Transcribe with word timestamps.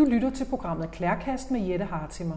Du 0.00 0.04
lytter 0.04 0.30
til 0.30 0.44
programmet 0.44 0.90
Klærkast 0.90 1.50
med 1.50 1.60
Jette 1.60 1.84
Hartimer. 1.84 2.36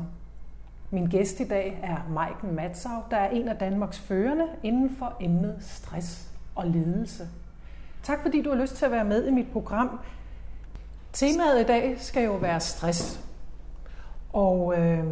Min 0.91 1.05
gæst 1.05 1.39
i 1.39 1.47
dag 1.47 1.79
er 1.83 2.11
Maiken 2.13 2.55
Matsau, 2.55 3.01
der 3.11 3.17
er 3.17 3.29
en 3.29 3.47
af 3.47 3.55
Danmarks 3.55 3.99
førende 3.99 4.45
inden 4.63 4.95
for 4.99 5.17
emnet 5.21 5.55
stress 5.59 6.27
og 6.55 6.67
ledelse. 6.67 7.27
Tak 8.03 8.21
fordi 8.21 8.41
du 8.41 8.49
har 8.49 8.57
lyst 8.61 8.75
til 8.75 8.85
at 8.85 8.91
være 8.91 9.05
med 9.05 9.27
i 9.27 9.31
mit 9.31 9.51
program. 9.51 9.99
Temaet 11.13 11.61
i 11.61 11.63
dag 11.63 11.95
skal 11.97 12.23
jo 12.23 12.35
være 12.35 12.59
stress. 12.59 13.25
Og 14.33 14.73
øh, 14.77 15.05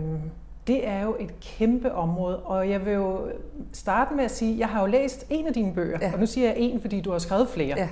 det 0.67 0.87
er 0.87 1.01
jo 1.01 1.15
et 1.19 1.39
kæmpe 1.39 1.93
område, 1.93 2.39
og 2.39 2.69
jeg 2.69 2.85
vil 2.85 2.93
jo 2.93 3.31
starte 3.73 4.15
med 4.15 4.23
at 4.23 4.31
sige, 4.31 4.53
at 4.53 4.59
jeg 4.59 4.67
har 4.67 4.81
jo 4.81 4.87
læst 4.87 5.25
en 5.29 5.47
af 5.47 5.53
dine 5.53 5.73
bøger, 5.73 5.97
ja. 6.01 6.13
og 6.13 6.19
nu 6.19 6.25
siger 6.25 6.47
jeg 6.47 6.57
en, 6.57 6.81
fordi 6.81 7.01
du 7.01 7.11
har 7.11 7.19
skrevet 7.19 7.49
flere. 7.49 7.77
Ja. 7.77 7.89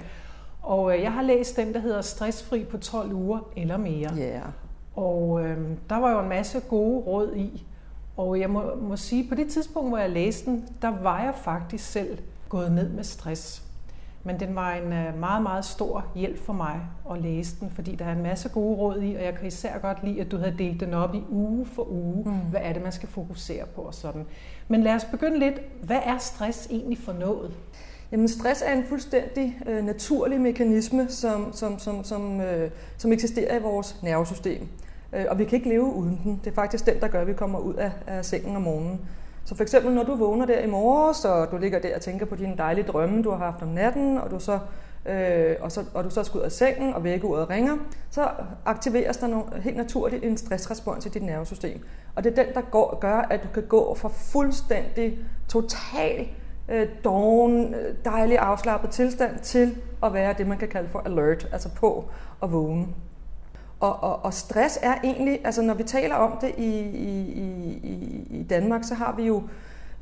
Og 0.62 0.96
øh, 0.96 1.04
jeg 1.04 1.14
har 1.14 1.22
læst 1.22 1.56
den, 1.56 1.74
der 1.74 1.80
hedder 1.80 2.02
Stressfri 2.02 2.64
på 2.64 2.78
12 2.78 3.14
uger 3.14 3.40
eller 3.56 3.78
mere. 3.78 4.10
Yeah. 4.18 4.42
Og 4.96 5.46
øh, 5.46 5.58
der 5.90 5.96
var 5.96 6.12
jo 6.12 6.20
en 6.20 6.30
masse 6.30 6.60
gode 6.60 7.00
råd 7.00 7.36
i. 7.36 7.66
Og 8.18 8.40
jeg 8.40 8.50
må, 8.50 8.76
må 8.82 8.96
sige, 8.96 9.30
på 9.30 9.36
det 9.36 9.48
tidspunkt, 9.48 9.90
hvor 9.90 9.98
jeg 9.98 10.10
læste 10.10 10.52
den, 10.52 10.68
der 10.82 11.02
var 11.02 11.24
jeg 11.24 11.34
faktisk 11.36 11.92
selv 11.92 12.18
gået 12.50 12.72
ned 12.72 12.90
med 12.90 13.04
stress. 13.04 13.64
Men 14.24 14.40
den 14.40 14.56
var 14.56 14.74
en 14.74 14.94
øh, 14.94 15.20
meget, 15.20 15.44
meget 15.44 15.66
stor 15.66 16.06
hjælp 16.16 16.46
for 16.46 16.54
mig 16.54 16.82
at 17.12 17.22
læse 17.22 17.60
den, 17.60 17.70
fordi 17.70 17.96
der 17.96 18.06
er 18.06 18.12
en 18.12 18.24
masse 18.24 18.50
gode 18.50 18.78
råd 18.78 19.02
i, 19.02 19.16
og 19.16 19.24
jeg 19.24 19.36
kan 19.36 19.48
især 19.48 19.78
godt 19.78 20.04
lide, 20.04 20.22
at 20.22 20.32
du 20.32 20.38
havde 20.38 20.56
delt 20.58 20.80
den 20.80 20.94
op 20.94 21.16
i 21.16 21.24
uge 21.30 21.66
for 21.66 21.92
uge. 21.92 22.24
Mm. 22.26 22.40
Hvad 22.50 22.62
er 22.64 22.74
det, 22.74 22.84
man 22.84 22.92
skal 22.92 23.10
fokusere 23.10 23.66
på 23.76 23.82
og 23.82 23.94
sådan. 23.94 24.26
Men 24.68 24.84
lad 24.84 24.96
os 24.96 25.06
begynde 25.06 25.40
lidt. 25.40 25.62
Hvad 25.84 26.00
er 26.04 26.18
stress 26.18 26.68
egentlig 26.72 26.98
for 26.98 27.14
noget? 27.14 27.52
Jamen 28.12 28.28
stress 28.28 28.64
er 28.66 28.74
en 28.74 28.84
fuldstændig 28.90 29.60
øh, 29.68 29.86
naturlig 29.86 30.42
mekanisme, 30.42 31.10
som, 31.10 31.54
som, 31.54 31.80
som, 31.80 32.04
som, 32.04 32.42
øh, 32.42 32.70
som 32.98 33.12
eksisterer 33.12 33.60
i 33.60 33.62
vores 33.62 34.04
nervesystem. 34.04 34.68
Øh, 35.14 35.26
og 35.30 35.40
vi 35.40 35.46
kan 35.46 35.56
ikke 35.56 35.70
leve 35.70 35.94
uden 35.94 36.22
den. 36.24 36.42
Det 36.44 36.50
er 36.50 36.56
faktisk 36.56 36.86
den, 36.86 37.00
der 37.00 37.08
gør, 37.08 37.22
at 37.22 37.28
vi 37.28 37.34
kommer 37.34 37.60
ud 37.60 37.74
af, 37.74 37.92
af 38.08 38.26
sengen 38.26 38.56
om 38.56 38.62
morgenen. 38.62 39.02
Så 39.46 39.56
for 39.56 39.64
eksempel, 39.64 39.94
når 39.94 40.04
du 40.04 40.16
vågner 40.16 40.46
der 40.46 40.60
i 40.60 40.68
morges, 40.68 41.26
og 41.26 41.52
du 41.52 41.58
ligger 41.58 41.80
der 41.80 41.96
og 41.96 42.02
tænker 42.02 42.26
på 42.26 42.36
dine 42.36 42.58
dejlige 42.58 42.88
drømme, 42.88 43.24
du 43.24 43.30
har 43.30 43.38
haft 43.38 43.62
om 43.62 43.68
natten, 43.68 44.18
og 44.18 44.32
du 44.32 44.40
så 44.40 44.60
øh, 45.06 45.56
og, 45.62 45.72
så, 45.72 45.84
og 45.94 46.04
du 46.04 46.10
så 46.10 46.24
skal 46.24 46.38
ud 46.38 46.44
af 46.44 46.52
sengen, 46.52 46.94
og 46.94 47.04
vækkeuret 47.04 47.50
ringer, 47.50 47.78
så 48.10 48.30
aktiveres 48.66 49.18
der 49.18 49.28
nogle, 49.28 49.46
helt 49.62 49.78
naturligt 49.78 50.24
en 50.24 50.38
stressrespons 50.38 51.06
i 51.06 51.10
dit 51.10 51.24
nervesystem. 51.24 51.86
Og 52.16 52.24
det 52.24 52.40
er 52.40 52.44
den, 52.44 52.54
der 52.54 52.62
går, 52.62 53.00
gør, 53.00 53.28
at 53.30 53.44
du 53.44 53.48
kan 53.54 53.64
gå 53.64 53.96
fra 53.96 54.10
fuldstændig, 54.10 55.20
total 55.48 56.28
øh, 56.70 56.88
doven, 57.04 57.74
øh, 57.74 57.96
dejlig 58.06 58.38
afslappet 58.38 58.90
tilstand 58.90 59.40
til 59.40 59.78
at 60.04 60.14
være 60.14 60.36
det, 60.38 60.48
man 60.48 60.58
kan 60.58 60.68
kalde 60.68 60.90
for 60.90 61.00
alert, 61.00 61.48
altså 61.52 61.70
på 61.70 62.06
at 62.44 62.52
vågne. 62.52 62.88
Og, 63.80 64.04
og, 64.04 64.26
og 64.26 64.34
stress 64.34 64.80
er 64.82 64.96
egentlig, 65.04 65.40
altså 65.44 65.62
når 65.62 65.74
vi 65.74 65.84
taler 65.84 66.16
om 66.16 66.38
det 66.42 66.54
i, 66.58 66.80
i, 66.80 67.32
i, 67.84 68.28
i 68.40 68.44
Danmark, 68.44 68.84
så 68.84 68.96
har 68.96 69.16
vi 69.18 69.24
jo 69.24 69.44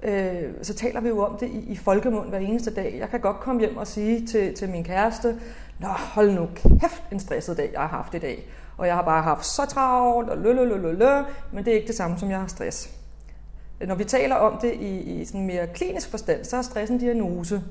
øh, 0.04 0.44
så 0.62 0.74
taler 0.74 1.02
vi 1.02 1.08
jo 1.08 1.26
om 1.26 1.38
det 1.38 1.48
i, 1.48 1.72
i 1.72 1.76
folkemund 1.76 2.30
hver 2.30 2.40
eneste 2.40 2.74
dag. 2.74 2.98
Jeg 3.00 3.10
kan 3.10 3.20
godt 3.20 3.40
komme 3.40 3.62
hjem 3.62 3.78
og 3.78 3.88
sige 3.88 4.28
til, 4.28 4.54
til 4.54 4.70
min 4.70 4.84
kæreste, 4.84 5.36
Nå, 5.80 5.88
hold 5.88 6.32
nu 6.32 6.48
kæft 6.56 7.04
en 7.12 7.20
stresset 7.20 7.58
dag, 7.58 7.70
jeg 7.74 7.82
har 7.82 7.88
haft 7.88 8.14
i 8.14 8.18
dag. 8.18 8.50
Og 8.78 8.88
jeg 8.88 8.96
har 8.96 9.02
bare 9.02 9.24
haft 9.24 9.46
så 9.46 9.66
travlt, 9.66 10.30
og 10.30 10.38
lø, 10.38 10.54
lø, 10.54 10.64
lø, 10.64 10.78
lø, 10.78 10.92
lø, 10.92 11.22
men 11.52 11.66
det 11.66 11.72
er 11.72 11.76
ikke 11.76 11.88
det 11.88 11.96
samme, 11.96 12.20
som 12.20 12.30
jeg 12.30 12.40
har 12.40 12.48
stress. 12.48 12.97
Når 13.86 13.96
vi 13.96 14.04
taler 14.04 14.36
om 14.36 14.58
det 14.62 14.74
i, 14.74 14.98
i 14.98 15.26
sådan 15.26 15.46
mere 15.46 15.68
klinisk 15.68 16.10
forstand, 16.10 16.44
så 16.44 16.58
er 16.58 16.62
stress 16.62 16.92
en 16.92 16.98
diagnose. 16.98 17.64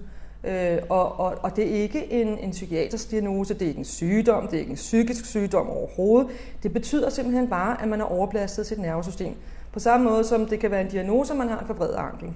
Øh, 0.45 0.79
og, 0.89 1.21
og, 1.21 1.35
og 1.43 1.57
det 1.57 1.65
er 1.65 1.83
ikke 1.83 2.13
en, 2.13 2.39
en 2.39 2.51
psykiatrisk 2.51 3.11
diagnose, 3.11 3.55
det 3.55 3.63
er 3.63 3.67
ikke 3.67 3.79
en 3.79 3.85
sygdom, 3.85 4.47
det 4.47 4.55
er 4.55 4.61
ikke 4.61 4.71
en 4.71 4.77
psykisk 4.77 5.25
sygdom 5.25 5.69
overhovedet. 5.69 6.31
Det 6.63 6.73
betyder 6.73 7.11
simpelthen 7.11 7.49
bare, 7.49 7.83
at 7.83 7.89
man 7.89 8.01
er 8.01 8.05
overbelastet 8.05 8.67
sit 8.67 8.79
nervesystem. 8.79 9.35
På 9.73 9.81
samme 9.81 10.11
måde 10.11 10.25
som 10.25 10.47
det 10.47 10.61
kan 10.61 10.71
være 10.71 10.81
en 10.81 10.89
diagnose, 10.89 11.35
man 11.35 11.49
har 11.49 11.59
en 11.59 11.67
forvredet 11.67 11.95
ankel. 11.95 12.35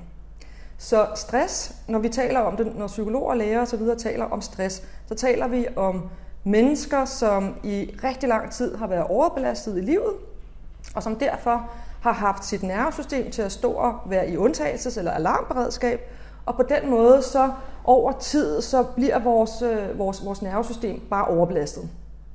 Så 0.78 1.06
stress, 1.14 1.74
når 1.88 1.98
vi 1.98 2.08
taler 2.08 2.40
om 2.40 2.56
det, 2.56 2.76
når 2.76 2.86
psykologer, 2.86 3.34
læger 3.34 3.62
osv. 3.62 3.80
taler 3.98 4.24
om 4.24 4.40
stress, 4.40 4.82
så 5.06 5.14
taler 5.14 5.48
vi 5.48 5.66
om 5.76 6.08
mennesker, 6.44 7.04
som 7.04 7.54
i 7.64 7.94
rigtig 8.04 8.28
lang 8.28 8.52
tid 8.52 8.76
har 8.76 8.86
været 8.86 9.04
overbelastet 9.04 9.78
i 9.78 9.80
livet, 9.80 10.12
og 10.94 11.02
som 11.02 11.16
derfor 11.16 11.70
har 12.00 12.12
haft 12.12 12.44
sit 12.44 12.62
nervesystem 12.62 13.30
til 13.30 13.42
at 13.42 13.52
stå 13.52 13.72
og 13.72 13.94
være 14.06 14.30
i 14.30 14.36
undtagelses- 14.36 14.98
eller 14.98 15.10
alarmberedskab, 15.10 16.00
og 16.46 16.56
på 16.56 16.62
den 16.62 16.90
måde 16.90 17.22
så 17.22 17.50
over 17.84 18.12
tid, 18.12 18.60
så 18.60 18.82
bliver 18.82 19.18
vores, 19.18 19.62
øh, 19.62 19.98
vores, 19.98 20.24
vores 20.24 20.42
nervesystem 20.42 21.00
bare 21.10 21.24
overbelastet. 21.24 21.88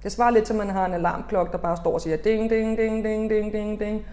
Det 0.04 0.12
svarer 0.12 0.32
lidt 0.32 0.46
til, 0.46 0.54
at 0.54 0.58
man 0.58 0.70
har 0.70 0.86
en 0.86 0.94
alarmklokke, 0.94 1.52
der 1.52 1.58
bare 1.58 1.78
står 1.78 1.94
og 1.94 2.02
siger 2.02 2.18
ding, 2.18 2.50
ding, 2.50 2.78
ding, 2.78 3.04
ding, 3.04 3.30
ding, 3.30 3.54
ding, 3.54 3.80
ding. 3.80 4.06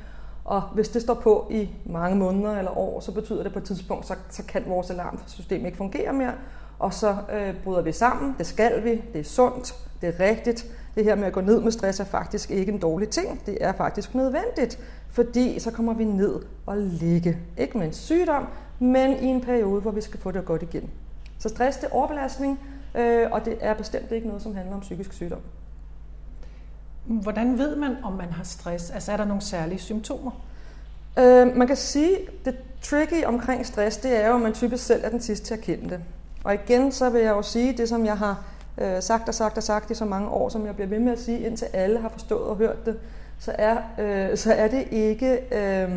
Og 0.44 0.62
hvis 0.74 0.88
det 0.88 1.02
står 1.02 1.14
på 1.14 1.46
i 1.50 1.70
mange 1.86 2.16
måneder 2.16 2.58
eller 2.58 2.78
år, 2.78 3.00
så 3.00 3.12
betyder 3.12 3.42
det 3.42 3.52
på 3.52 3.58
et 3.58 3.64
tidspunkt, 3.64 4.06
så, 4.06 4.14
så 4.30 4.42
kan 4.48 4.62
vores 4.66 4.90
alarmsystem 4.90 5.66
ikke 5.66 5.76
fungere 5.76 6.12
mere, 6.12 6.32
og 6.78 6.94
så 6.94 7.16
øh, 7.32 7.54
bryder 7.64 7.82
vi 7.82 7.92
sammen. 7.92 8.34
Det 8.38 8.46
skal 8.46 8.84
vi, 8.84 9.02
det 9.12 9.20
er 9.20 9.24
sundt, 9.24 9.74
det 10.00 10.08
er 10.08 10.24
rigtigt. 10.24 10.66
Det 10.94 11.04
her 11.04 11.14
med 11.14 11.26
at 11.26 11.32
gå 11.32 11.40
ned 11.40 11.60
med 11.60 11.72
stress 11.72 12.00
er 12.00 12.04
faktisk 12.04 12.50
ikke 12.50 12.72
en 12.72 12.78
dårlig 12.78 13.08
ting. 13.08 13.46
Det 13.46 13.58
er 13.60 13.72
faktisk 13.72 14.14
nødvendigt, 14.14 14.78
fordi 15.12 15.58
så 15.58 15.70
kommer 15.70 15.94
vi 15.94 16.04
ned 16.04 16.40
og 16.66 16.76
ligge. 16.76 17.38
Ikke 17.58 17.78
med 17.78 17.86
en 17.86 17.92
sygdom, 17.92 18.46
men 18.78 19.22
i 19.22 19.26
en 19.26 19.40
periode, 19.40 19.80
hvor 19.80 19.90
vi 19.90 20.00
skal 20.00 20.20
få 20.20 20.30
det 20.30 20.44
godt 20.44 20.62
igen. 20.62 20.90
Så 21.38 21.48
stress 21.48 21.78
det 21.78 21.86
er 21.86 21.94
overbelastning, 21.94 22.60
øh, 22.94 23.26
og 23.30 23.44
det 23.44 23.56
er 23.60 23.74
bestemt 23.74 24.12
ikke 24.12 24.26
noget, 24.26 24.42
som 24.42 24.54
handler 24.54 24.74
om 24.74 24.80
psykisk 24.80 25.12
sygdom. 25.12 25.40
Hvordan 27.04 27.58
ved 27.58 27.76
man, 27.76 27.96
om 28.02 28.12
man 28.12 28.32
har 28.32 28.44
stress? 28.44 28.90
Altså 28.90 29.12
er 29.12 29.16
der 29.16 29.24
nogle 29.24 29.42
særlige 29.42 29.78
symptomer? 29.78 30.30
Øh, 31.18 31.56
man 31.56 31.66
kan 31.66 31.76
sige, 31.76 32.16
det 32.44 32.56
tricky 32.82 33.24
omkring 33.24 33.66
stress, 33.66 33.96
det 33.96 34.24
er 34.24 34.28
jo, 34.28 34.34
at 34.34 34.40
man 34.40 34.52
typisk 34.52 34.84
selv 34.84 35.04
er 35.04 35.08
den 35.08 35.20
sidste 35.20 35.46
til 35.46 35.54
at 35.54 35.60
kende 35.60 35.90
det. 35.90 36.00
Og 36.44 36.54
igen, 36.54 36.92
så 36.92 37.10
vil 37.10 37.20
jeg 37.20 37.30
jo 37.30 37.42
sige 37.42 37.76
det, 37.76 37.88
som 37.88 38.06
jeg 38.06 38.18
har 38.18 38.44
øh, 38.78 39.02
sagt 39.02 39.28
og 39.28 39.34
sagt 39.34 39.56
og 39.56 39.62
sagt 39.62 39.90
i 39.90 39.94
så 39.94 40.04
mange 40.04 40.28
år, 40.28 40.48
som 40.48 40.66
jeg 40.66 40.74
bliver 40.74 40.88
ved 40.88 40.98
med 40.98 41.12
at 41.12 41.20
sige, 41.20 41.40
indtil 41.40 41.66
alle 41.72 42.00
har 42.00 42.08
forstået 42.08 42.42
og 42.42 42.56
hørt 42.56 42.86
det, 42.86 42.98
så 43.42 43.54
er, 43.58 43.76
øh, 43.98 44.36
så 44.36 44.52
er 44.52 44.68
det 44.68 44.88
ikke, 44.90 45.38
øh, 45.52 45.90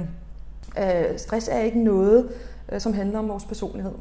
øh, 0.79 1.17
stress 1.19 1.47
er 1.47 1.59
ikke 1.59 1.83
noget, 1.83 2.29
øh, 2.71 2.79
som 2.81 2.93
handler 2.93 3.19
om 3.19 3.29
vores 3.29 3.45
personlighed 3.45 3.91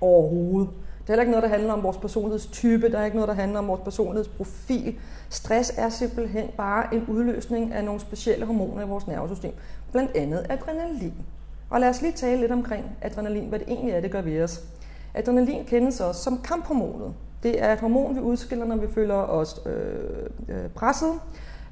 overhovedet. 0.00 0.70
Det 1.00 1.08
er 1.08 1.12
heller 1.12 1.22
ikke 1.22 1.30
noget, 1.30 1.42
der 1.42 1.48
handler 1.48 1.72
om 1.72 1.82
vores 1.82 1.96
personlighedstype, 1.96 2.92
der 2.92 2.98
er 2.98 3.04
ikke 3.04 3.16
noget, 3.16 3.28
der 3.28 3.34
handler 3.34 3.58
om 3.58 3.68
vores 3.68 3.80
personlighedsprofil. 3.80 4.94
Stress 5.30 5.72
er 5.76 5.88
simpelthen 5.88 6.50
bare 6.56 6.94
en 6.94 7.04
udløsning 7.08 7.72
af 7.72 7.84
nogle 7.84 8.00
specielle 8.00 8.46
hormoner 8.46 8.82
i 8.82 8.88
vores 8.88 9.06
nervesystem, 9.06 9.52
blandt 9.92 10.16
andet 10.16 10.46
adrenalin. 10.48 11.14
Og 11.70 11.80
lad 11.80 11.88
os 11.88 12.02
lige 12.02 12.12
tale 12.12 12.40
lidt 12.40 12.52
omkring 12.52 12.84
adrenalin, 13.02 13.48
hvad 13.48 13.58
det 13.58 13.68
egentlig 13.68 13.94
er, 13.94 14.00
det 14.00 14.10
gør 14.10 14.20
ved 14.22 14.42
os. 14.42 14.64
Adrenalin 15.14 15.64
kendes 15.64 16.00
også 16.00 16.22
som 16.22 16.40
kamphormonet. 16.44 17.14
Det 17.42 17.62
er 17.62 17.72
et 17.72 17.80
hormon, 17.80 18.16
vi 18.16 18.20
udskiller, 18.20 18.64
når 18.64 18.76
vi 18.76 18.86
føler 18.94 19.14
os 19.14 19.60
øh, 19.66 20.26
øh, 20.48 20.68
presset, 20.74 21.12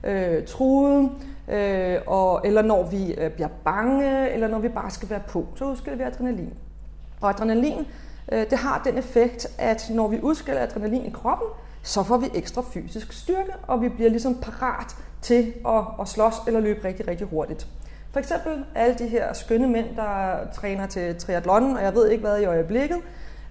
øh, 0.04 0.44
truet, 0.46 1.10
øh, 1.48 1.98
og, 2.06 2.40
eller 2.44 2.62
når 2.62 2.82
vi 2.82 3.14
øh, 3.14 3.30
bliver 3.30 3.48
bange, 3.64 4.30
eller 4.30 4.48
når 4.48 4.58
vi 4.58 4.68
bare 4.68 4.90
skal 4.90 5.10
være 5.10 5.22
på. 5.28 5.46
Så 5.56 5.64
udskiller 5.64 5.96
vi 5.96 6.02
adrenalin. 6.02 6.52
Og 7.20 7.30
adrenalin 7.30 7.86
øh, 8.32 8.50
det 8.50 8.58
har 8.58 8.82
den 8.84 8.98
effekt, 8.98 9.46
at 9.58 9.90
når 9.90 10.08
vi 10.08 10.20
udskiller 10.22 10.62
adrenalin 10.62 11.06
i 11.06 11.10
kroppen, 11.10 11.48
så 11.82 12.02
får 12.02 12.16
vi 12.16 12.26
ekstra 12.34 12.62
fysisk 12.62 13.12
styrke, 13.12 13.52
og 13.66 13.82
vi 13.82 13.88
bliver 13.88 14.10
ligesom 14.10 14.34
parat 14.34 14.96
til 15.22 15.52
at, 15.68 15.84
at 16.00 16.08
slås 16.08 16.34
eller 16.46 16.60
løbe 16.60 16.84
rigtig, 16.84 17.08
rigtig 17.08 17.26
hurtigt. 17.26 17.66
For 18.12 18.20
eksempel 18.20 18.64
alle 18.74 18.94
de 18.98 19.08
her 19.08 19.32
skønne 19.32 19.68
mænd, 19.68 19.96
der 19.96 20.36
træner 20.54 20.86
til 20.86 21.16
triathlon, 21.16 21.76
og 21.76 21.82
jeg 21.82 21.94
ved 21.94 22.08
ikke 22.10 22.20
hvad 22.20 22.40
i 22.40 22.44
øjeblikket, 22.44 22.98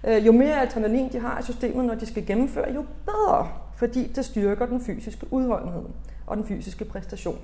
øh, 0.04 0.26
jo 0.26 0.32
mere 0.32 0.62
adrenalin 0.62 1.12
de 1.12 1.20
har 1.20 1.38
i 1.40 1.42
systemet, 1.42 1.84
når 1.84 1.94
de 1.94 2.06
skal 2.06 2.26
gennemføre, 2.26 2.72
jo 2.72 2.84
bedre, 3.06 3.48
fordi 3.78 4.06
det 4.06 4.24
styrker 4.24 4.66
den 4.66 4.80
fysiske 4.80 5.26
udholdenhed 5.30 5.82
og 6.26 6.36
den 6.36 6.44
fysiske 6.44 6.84
præstation. 6.84 7.38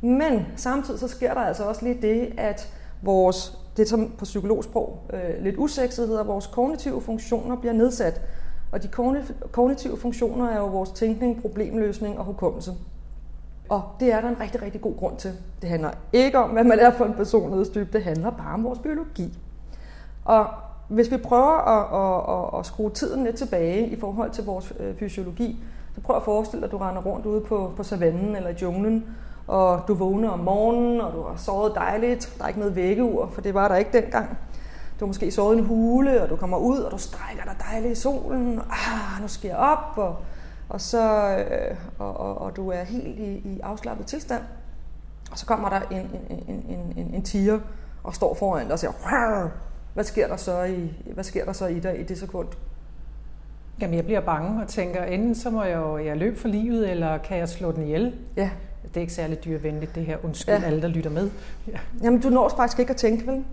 Men 0.00 0.46
samtidig 0.56 1.00
så 1.00 1.08
sker 1.08 1.34
der 1.34 1.40
altså 1.40 1.64
også 1.64 1.84
lige 1.84 2.02
det, 2.02 2.32
at 2.38 2.74
vores, 3.02 3.58
det 3.76 3.88
som 3.88 4.12
på 4.18 4.24
psykologsprog 4.24 4.98
øh, 5.12 5.42
lidt 5.44 5.56
usekset 5.58 6.08
hedder, 6.08 6.24
vores 6.24 6.46
kognitive 6.46 7.02
funktioner 7.02 7.56
bliver 7.56 7.72
nedsat. 7.72 8.20
Og 8.72 8.82
de 8.82 8.88
kognitive 9.52 9.96
funktioner 9.96 10.48
er 10.48 10.58
jo 10.58 10.66
vores 10.66 10.90
tænkning, 10.90 11.40
problemløsning 11.40 12.18
og 12.18 12.24
hukommelse. 12.24 12.72
Og 13.68 13.82
det 14.00 14.12
er 14.12 14.20
der 14.20 14.28
en 14.28 14.40
rigtig, 14.40 14.62
rigtig 14.62 14.80
god 14.80 14.96
grund 14.96 15.16
til. 15.16 15.32
Det 15.62 15.68
handler 15.68 15.90
ikke 16.12 16.38
om, 16.38 16.50
hvad 16.50 16.64
man 16.64 16.78
er 16.78 16.90
for 16.90 17.04
en 17.04 17.14
personlighedstype, 17.14 17.92
det 17.92 18.04
handler 18.04 18.30
bare 18.30 18.54
om 18.54 18.64
vores 18.64 18.78
biologi. 18.78 19.38
Og 20.24 20.46
hvis 20.88 21.10
vi 21.10 21.16
prøver 21.16 21.58
at, 21.58 21.84
at, 22.00 22.54
at, 22.54 22.60
at 22.60 22.66
skrue 22.66 22.90
tiden 22.90 23.24
lidt 23.24 23.36
tilbage 23.36 23.86
i 23.86 24.00
forhold 24.00 24.30
til 24.30 24.44
vores 24.44 24.72
øh, 24.80 24.96
fysiologi, 24.96 25.64
så 25.94 26.00
prøv 26.00 26.16
at 26.16 26.22
forestille 26.22 26.60
dig, 26.60 26.66
at 26.66 26.72
du 26.72 26.78
render 26.78 27.02
rundt 27.02 27.26
ude 27.26 27.40
på, 27.40 27.72
på 27.76 27.82
savannen 27.82 28.36
eller 28.36 28.50
i 28.50 28.54
junglen, 28.62 29.04
og 29.46 29.80
du 29.88 29.94
vågner 29.94 30.28
om 30.28 30.38
morgenen, 30.38 31.00
og 31.00 31.12
du 31.12 31.22
har 31.22 31.36
sovet 31.36 31.72
dejligt. 31.74 32.34
Der 32.38 32.44
er 32.44 32.48
ikke 32.48 32.60
noget 32.60 32.76
vækkeur, 32.76 33.28
for 33.32 33.40
det 33.40 33.54
var 33.54 33.68
der 33.68 33.76
ikke 33.76 34.02
dengang. 34.02 34.28
Du 35.00 35.04
har 35.04 35.06
måske 35.06 35.30
sovet 35.30 35.56
i 35.56 35.58
en 35.58 35.64
hule, 35.64 36.22
og 36.22 36.30
du 36.30 36.36
kommer 36.36 36.56
ud, 36.56 36.78
og 36.78 36.90
du 36.92 36.98
strækker 36.98 37.42
dig 37.44 37.56
dejligt 37.70 37.98
i 37.98 38.00
solen. 38.00 38.60
Ah, 38.70 39.22
nu 39.22 39.28
skal 39.28 39.48
jeg 39.48 39.56
op, 39.56 39.92
og 39.96 40.16
og, 40.68 40.80
så, 40.80 41.36
øh, 41.38 41.76
og, 41.98 42.16
og, 42.20 42.40
og 42.40 42.56
du 42.56 42.70
er 42.70 42.82
helt 42.82 43.18
i, 43.18 43.32
i 43.34 43.60
afslappet 43.60 44.06
tilstand. 44.06 44.42
Og 45.30 45.38
så 45.38 45.46
kommer 45.46 45.68
der 45.68 45.80
en, 45.90 46.10
en, 46.30 46.44
en, 46.48 46.64
en, 46.68 46.92
en, 46.96 47.14
en 47.14 47.22
tiger 47.22 47.58
og 48.04 48.14
står 48.14 48.34
foran 48.34 48.64
dig 48.64 48.72
og 48.72 48.78
siger, 48.78 48.92
hvad 49.94 50.04
sker 50.04 50.28
der 50.28 50.36
så 50.36 50.62
i, 50.62 50.92
hvad 51.14 51.24
sker 51.24 51.44
der 51.44 51.52
så 51.52 51.66
i 51.66 51.78
dig 51.78 52.00
i 52.00 52.02
det 52.02 52.18
sekund? 52.18 52.48
Jamen, 53.80 53.96
jeg 53.96 54.04
bliver 54.04 54.20
bange 54.20 54.62
og 54.62 54.68
tænker, 54.68 55.04
enten 55.04 55.34
så 55.34 55.50
må 55.50 55.62
jeg 55.62 55.76
jo 55.76 55.98
jeg 55.98 56.16
løbe 56.16 56.38
for 56.38 56.48
livet, 56.48 56.90
eller 56.90 57.18
kan 57.18 57.38
jeg 57.38 57.48
slå 57.48 57.72
den 57.72 57.82
ihjel? 57.82 58.14
Ja. 58.36 58.50
Det 58.84 58.96
er 58.96 59.00
ikke 59.00 59.12
særlig 59.12 59.44
dyrvenligt, 59.44 59.94
det 59.94 60.06
her. 60.06 60.16
Undskyld 60.22 60.54
ja. 60.54 60.62
alle, 60.64 60.82
der 60.82 60.88
lytter 60.88 61.10
med. 61.10 61.30
Ja. 61.68 61.78
Jamen, 62.02 62.20
du 62.20 62.28
når 62.28 62.48
faktisk 62.48 62.78
ikke 62.78 62.90
at 62.90 62.96
tænke, 62.96 63.26
vel? 63.26 63.44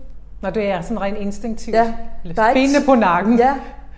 Når 0.42 0.50
det 0.50 0.70
er 0.70 0.80
sådan 0.80 1.00
rent 1.00 1.18
instinktivt. 1.18 1.76
Ja. 1.76 1.94
Der 2.36 2.42
er 2.42 2.52
Benene 2.54 2.74
ikke... 2.74 2.86
på 2.86 2.94
nakken. 2.94 3.38
Ja, 3.38 3.54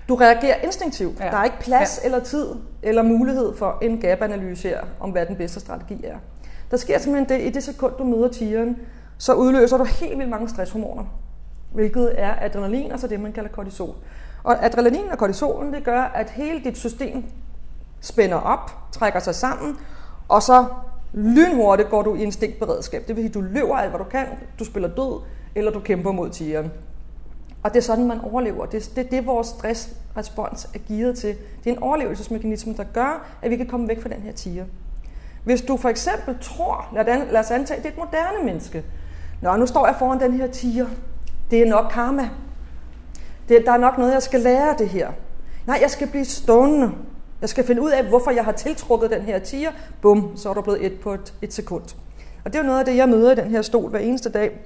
du 0.09 0.15
reagerer 0.15 0.57
instinktivt. 0.65 1.21
Ja. 1.21 1.25
Der 1.25 1.37
er 1.37 1.45
ikke 1.45 1.61
plads 1.61 2.01
ja. 2.03 2.07
eller 2.07 2.21
tid 2.21 2.47
eller 2.83 3.03
mulighed 3.03 3.57
for 3.57 3.79
en 3.83 4.01
gap-analyse 4.01 4.69
her, 4.69 4.81
om 5.01 5.11
hvad 5.11 5.27
den 5.27 5.37
bedste 5.37 5.61
strategi 5.61 6.05
er. 6.05 6.17
Der 6.71 6.77
sker 6.77 6.99
simpelthen 6.99 7.41
det, 7.41 7.47
i 7.47 7.51
det 7.51 7.63
sekund, 7.63 7.93
du 7.99 8.05
møder 8.05 8.29
tigeren, 8.29 8.77
så 9.19 9.35
udløser 9.35 9.79
du 9.79 9.85
helt 9.85 10.19
vildt 10.19 10.31
mange 10.31 10.49
stresshormoner, 10.49 11.05
hvilket 11.75 12.13
er 12.17 12.35
adrenalin, 12.41 12.91
altså 12.93 13.07
det, 13.07 13.21
man 13.21 13.33
kalder 13.33 13.51
kortisol. 13.51 13.95
Og 14.43 14.65
adrenalin 14.65 15.11
og 15.13 15.19
kortisolen, 15.19 15.75
det 15.75 15.85
gør, 15.85 16.01
at 16.01 16.31
hele 16.31 16.65
dit 16.65 16.79
system 16.79 17.25
spænder 18.01 18.37
op, 18.37 18.71
trækker 18.93 19.21
sig 19.21 19.35
sammen, 19.35 19.77
og 20.29 20.43
så 20.43 20.65
lynhurtigt 21.13 21.91
går 21.91 22.03
du 22.03 22.15
i 22.15 22.23
instinktberedskab. 22.23 23.09
Det 23.09 23.17
vil 23.17 23.25
sige, 23.25 23.35
du 23.35 23.41
løber 23.41 23.77
alt, 23.77 23.91
hvad 23.91 23.99
du 23.99 24.05
kan, 24.05 24.27
du 24.59 24.65
spiller 24.65 24.89
død, 24.89 25.21
eller 25.55 25.71
du 25.71 25.81
kæmper 25.81 26.13
mod 26.13 26.31
tigeren. 26.31 26.73
Og 27.63 27.71
det 27.71 27.79
er 27.79 27.83
sådan, 27.83 28.07
man 28.07 28.21
overlever. 28.21 28.67
Det 28.67 28.89
er 28.89 29.03
det, 29.03 29.11
det 29.11 29.27
vores 29.27 29.47
stressrespons 29.47 30.65
er 30.75 30.79
gearet 30.89 31.19
til. 31.19 31.37
Det 31.65 31.71
er 31.71 31.77
en 31.77 31.83
overlevelsesmekanisme, 31.83 32.75
der 32.77 32.85
gør, 32.85 33.27
at 33.43 33.51
vi 33.51 33.57
kan 33.57 33.67
komme 33.67 33.89
væk 33.89 34.03
fra 34.03 34.09
den 34.09 34.23
her 34.23 34.33
tiger. 34.33 34.65
Hvis 35.45 35.63
du 35.63 35.77
for 35.77 35.89
eksempel 35.89 36.39
tror, 36.43 36.89
lad 36.95 37.37
os 37.37 37.51
antage, 37.51 37.83
det 37.83 37.87
er 37.87 37.93
et 37.93 37.99
moderne 37.99 38.45
menneske. 38.45 38.85
Nå, 39.43 39.57
nu 39.57 39.67
står 39.67 39.87
jeg 39.87 39.97
foran 39.99 40.21
den 40.21 40.33
her 40.33 40.47
tiger. 40.47 40.87
Det 41.51 41.63
er 41.63 41.67
nok 41.67 41.91
karma. 41.91 42.29
Det, 43.49 43.63
der 43.67 43.73
er 43.73 43.77
nok 43.77 43.99
noget, 43.99 44.13
jeg 44.13 44.23
skal 44.23 44.41
lære 44.41 44.71
af 44.71 44.77
det 44.77 44.89
her. 44.89 45.11
Nej, 45.67 45.79
jeg 45.83 45.91
skal 45.91 46.09
blive 46.09 46.25
stående. 46.25 46.93
Jeg 47.41 47.49
skal 47.49 47.65
finde 47.65 47.83
ud 47.83 47.91
af, 47.91 48.05
hvorfor 48.05 48.31
jeg 48.31 48.45
har 48.45 48.53
tiltrukket 48.53 49.11
den 49.11 49.23
her 49.23 49.39
tiger. 49.39 49.71
Bum, 50.03 50.37
så 50.37 50.51
er 50.51 50.55
der 50.55 50.63
blevet 50.63 50.87
et 50.87 51.01
på 51.01 51.15
et, 51.15 51.35
et 51.43 51.53
sekund. 51.53 51.83
Og 52.45 52.53
det 52.53 52.59
er 52.59 52.63
jo 52.63 52.67
noget 52.67 52.79
af 52.79 52.85
det, 52.85 52.97
jeg 52.97 53.09
møder 53.09 53.33
i 53.33 53.35
den 53.35 53.51
her 53.51 53.63
stol 53.63 53.91
hver 53.91 53.99
eneste 53.99 54.31
dag. 54.31 54.61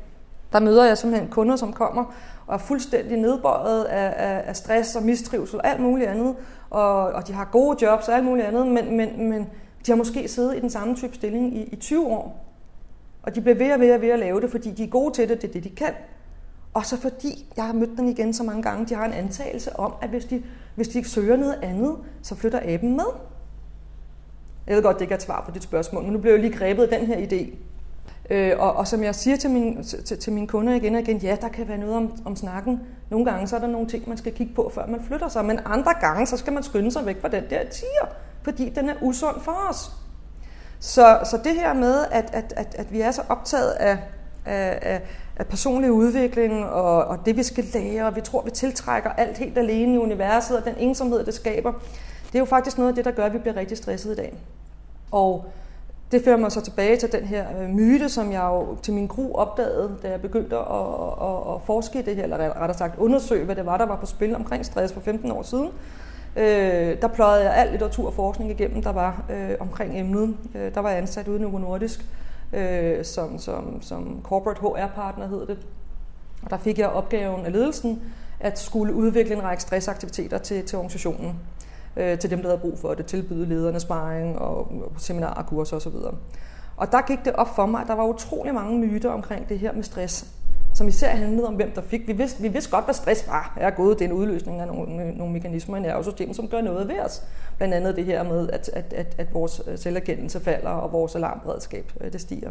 Der 0.53 0.61
møder 0.61 0.85
jeg 0.85 0.99
simpelthen 0.99 1.31
kunder, 1.31 1.57
som 1.57 1.73
kommer 1.73 2.05
og 2.49 2.55
er 2.55 2.59
fuldstændig 2.59 3.19
nedbøjet 3.19 3.85
af, 3.85 4.15
af, 4.17 4.43
af 4.47 4.57
stress 4.57 4.97
og 4.97 5.03
mistrivsel 5.03 5.59
og 5.59 5.67
alt 5.69 5.81
muligt 5.81 6.11
andet. 6.11 6.37
Og, 6.71 6.97
og 6.97 7.29
de 7.29 7.33
har 7.33 7.45
gode 7.53 7.79
jobs 7.83 8.09
og 8.09 8.15
alt 8.15 8.25
muligt 8.25 8.47
andet, 8.47 8.67
men, 8.67 8.97
men, 8.97 9.29
men 9.31 9.47
de 9.87 9.91
har 9.91 9.97
måske 9.97 10.29
siddet 10.29 10.57
i 10.57 10.61
den 10.61 10.71
samme 10.71 10.97
type 10.97 11.15
stilling 11.15 11.57
i, 11.57 11.63
i 11.63 11.77
20 11.77 12.07
år. 12.07 12.45
Og 13.23 13.35
de 13.35 13.41
bliver 13.41 13.55
ved 13.55 13.73
og 13.73 13.81
ved 13.81 13.95
og 13.95 14.01
ved 14.01 14.09
at 14.09 14.19
lave 14.19 14.41
det, 14.41 14.51
fordi 14.51 14.71
de 14.71 14.85
er 14.85 14.89
gode 14.89 15.15
til 15.15 15.29
det, 15.29 15.43
det 15.43 15.49
er 15.49 15.53
det, 15.53 15.65
de 15.65 15.71
kan. 15.71 15.95
Og 16.79 16.87
så 16.87 16.97
fordi 16.97 17.47
jeg 17.57 17.65
har 17.65 17.73
mødt 17.73 17.99
dem 17.99 18.09
igen 18.09 18.35
så 18.35 18.43
mange 18.43 18.63
gange, 18.63 18.87
de 18.87 18.95
har 18.95 19.05
en 19.05 19.13
antagelse 19.13 19.77
om, 19.77 19.93
at 20.03 20.09
hvis 20.09 20.25
de, 20.25 20.43
hvis 20.75 20.89
de 20.89 21.09
søger 21.09 21.37
noget 21.37 21.59
andet, 21.63 21.97
så 22.23 22.35
flytter 22.35 22.61
aben 22.63 22.97
med. 22.97 23.05
Jeg 24.67 24.77
ved 24.77 24.83
godt, 24.83 24.97
det 24.97 25.03
ikke 25.03 25.13
er 25.13 25.17
et 25.17 25.23
svar 25.23 25.43
på 25.47 25.51
dit 25.51 25.63
spørgsmål, 25.63 26.03
men 26.03 26.13
nu 26.13 26.19
bliver 26.19 26.35
jeg 26.35 26.43
lige 26.43 26.57
grebet 26.59 26.83
af 26.83 26.99
den 26.99 27.07
her 27.07 27.17
idé. 27.17 27.57
Øh, 28.31 28.53
og, 28.59 28.73
og 28.73 28.87
som 28.87 29.03
jeg 29.03 29.15
siger 29.15 29.37
til, 29.37 29.51
min, 29.51 29.85
til, 29.85 30.19
til 30.19 30.33
mine 30.33 30.47
kunder 30.47 30.75
igen 30.75 30.95
og 30.95 31.01
igen, 31.01 31.17
ja, 31.17 31.37
der 31.41 31.49
kan 31.49 31.69
være 31.69 31.79
noget 31.79 31.95
om, 31.95 32.13
om 32.25 32.37
snakken. 32.37 32.81
Nogle 33.11 33.25
gange 33.25 33.47
så 33.47 33.57
er 33.57 33.61
der 33.61 33.67
nogle 33.67 33.89
ting, 33.89 34.09
man 34.09 34.19
skal 34.19 34.33
kigge 34.33 34.55
på, 34.55 34.71
før 34.75 34.87
man 34.87 35.03
flytter 35.03 35.29
sig, 35.29 35.45
men 35.45 35.61
andre 35.65 35.95
gange 36.01 36.27
så 36.27 36.37
skal 36.37 36.53
man 36.53 36.63
skynde 36.63 36.93
sig 36.93 37.07
væk 37.07 37.21
fra 37.21 37.29
den 37.29 37.45
der 37.51 37.69
tiger, 37.71 38.07
fordi 38.43 38.69
den 38.69 38.89
er 38.89 38.95
usund 39.03 39.41
for 39.41 39.67
os. 39.71 39.91
Så, 40.81 41.19
så 41.25 41.41
det 41.45 41.55
her 41.55 41.73
med, 41.73 42.05
at, 42.11 42.31
at, 42.33 42.53
at, 42.57 42.75
at 42.75 42.93
vi 42.93 43.01
er 43.01 43.11
så 43.11 43.23
optaget 43.29 43.71
af, 43.71 43.99
af, 44.47 44.79
af, 44.83 45.03
af 45.39 45.47
personlig 45.47 45.93
udvikling 45.93 46.65
og, 46.65 47.05
og 47.05 47.19
det, 47.27 47.37
vi 47.37 47.43
skal 47.43 47.65
lære, 47.75 48.07
og 48.07 48.17
vi 48.17 48.21
tror, 48.21 48.43
vi 48.43 48.51
tiltrækker 48.51 49.11
alt 49.11 49.39
helt 49.39 49.59
alene 49.59 49.95
i 49.95 49.99
universet, 49.99 50.59
og 50.59 50.65
den 50.65 50.75
ensomhed, 50.79 51.25
det 51.25 51.35
skaber, 51.35 51.73
det 52.27 52.35
er 52.35 52.39
jo 52.39 52.45
faktisk 52.45 52.79
noget 52.79 52.89
af 52.89 52.95
det, 52.95 53.05
der 53.05 53.11
gør, 53.11 53.25
at 53.25 53.33
vi 53.33 53.39
bliver 53.39 53.57
rigtig 53.57 53.77
stresset 53.77 54.13
i 54.13 54.17
dag. 54.17 54.35
Og 55.11 55.45
det 56.13 56.25
fører 56.25 56.37
mig 56.37 56.53
så 56.53 56.61
tilbage 56.61 56.97
til 56.97 57.13
den 57.13 57.25
her 57.25 57.45
øh, 57.61 57.71
myte, 57.71 58.09
som 58.09 58.33
jeg 58.33 58.43
jo 58.43 58.77
til 58.83 58.95
min 58.95 59.07
gru 59.07 59.35
opdagede, 59.35 59.97
da 60.03 60.11
jeg 60.11 60.21
begyndte 60.21 60.57
at, 60.57 60.63
at, 61.23 61.55
at 61.55 61.63
forske 61.65 61.99
i 61.99 62.03
det 62.03 62.17
her, 62.17 62.23
eller 62.23 62.37
rettere 62.37 62.79
sagt 62.79 62.99
undersøge, 62.99 63.45
hvad 63.45 63.57
det 63.57 63.67
var, 63.67 63.77
der 63.77 63.87
var 63.87 63.97
på 63.97 64.07
spil 64.07 64.35
omkring 64.37 64.67
stress 64.67 64.93
for 64.93 65.01
15 65.01 65.31
år 65.31 65.43
siden. 65.43 65.69
Øh, 66.37 67.03
der 67.03 67.09
pløjede 67.09 67.45
jeg 67.45 67.55
al 67.55 67.71
litteratur 67.71 68.07
og 68.07 68.15
forskning 68.15 68.51
igennem, 68.51 68.83
der 68.83 68.93
var 68.93 69.25
øh, 69.31 69.51
omkring 69.61 69.99
emnet. 69.99 70.37
Øh, 70.55 70.75
der 70.75 70.81
var 70.81 70.89
jeg 70.89 70.99
ansat 70.99 71.29
ude 71.29 71.39
i 71.39 71.43
Novo 71.43 71.59
Nordisk 71.59 72.05
øh, 72.53 73.05
som, 73.05 73.39
som, 73.39 73.83
som 73.83 74.21
corporate 74.23 74.61
HR-partner, 74.61 75.29
hed 75.29 75.47
det. 75.47 75.59
Og 76.43 76.51
der 76.51 76.59
fik 76.59 76.79
jeg 76.79 76.89
opgaven 76.89 77.47
af 77.47 77.53
ledelsen 77.53 78.03
at 78.41 78.59
skulle 78.59 78.95
udvikle 78.95 79.35
en 79.35 79.43
række 79.43 79.63
stressaktiviteter 79.63 80.39
til, 80.39 80.65
til 80.65 80.79
organisationen 80.79 81.39
øh, 81.97 82.19
til 82.19 82.31
dem, 82.31 82.43
der 82.43 82.49
havde 82.49 82.61
brug 82.61 82.79
for 82.79 82.95
det, 82.95 83.07
tilbyde 83.07 83.47
lederne 83.47 83.81
sparring 83.81 84.39
og 84.39 84.73
seminarer, 84.99 85.43
kurser 85.43 85.77
osv. 85.77 85.93
Og 86.77 86.93
der 86.93 87.01
gik 87.07 87.19
det 87.25 87.33
op 87.33 87.55
for 87.55 87.67
mig, 87.67 87.81
at 87.81 87.87
der 87.87 87.95
var 87.95 88.05
utrolig 88.05 88.55
mange 88.55 88.79
myter 88.79 89.11
omkring 89.11 89.49
det 89.49 89.59
her 89.59 89.73
med 89.73 89.83
stress, 89.83 90.27
som 90.75 90.89
især 90.89 91.11
handlede 91.11 91.47
om, 91.47 91.55
hvem 91.55 91.71
der 91.71 91.83
fik. 91.83 92.07
Vi 92.07 92.13
vidste, 92.13 92.43
vi 92.43 92.49
vidste 92.49 92.71
godt, 92.71 92.85
hvad 92.85 92.95
stress 92.95 93.29
var. 93.29 93.57
Er 93.57 93.71
gået, 93.71 93.99
det 93.99 94.05
er 94.05 94.09
en 94.09 94.17
udløsning 94.17 94.61
af 94.61 94.67
nogle, 94.67 95.13
nogle 95.13 95.33
mekanismer 95.33 95.77
i 95.77 95.81
nervesystemet, 95.81 96.37
som 96.37 96.49
gør 96.49 96.61
noget 96.61 96.89
ved 96.89 97.01
os. 97.01 97.23
Blandt 97.59 97.75
andet 97.75 97.97
det 97.97 98.05
her 98.05 98.23
med, 98.23 98.51
at, 98.51 98.71
at, 98.73 98.93
at, 98.93 99.15
at 99.19 99.35
vores 99.35 99.63
øh, 99.67 99.79
selverkendelse 99.79 100.41
falder, 100.41 100.71
og 100.71 100.93
vores 100.93 101.17
alarmberedskab 101.17 101.93
øh, 102.01 102.13
det 102.13 102.21
stiger. 102.21 102.51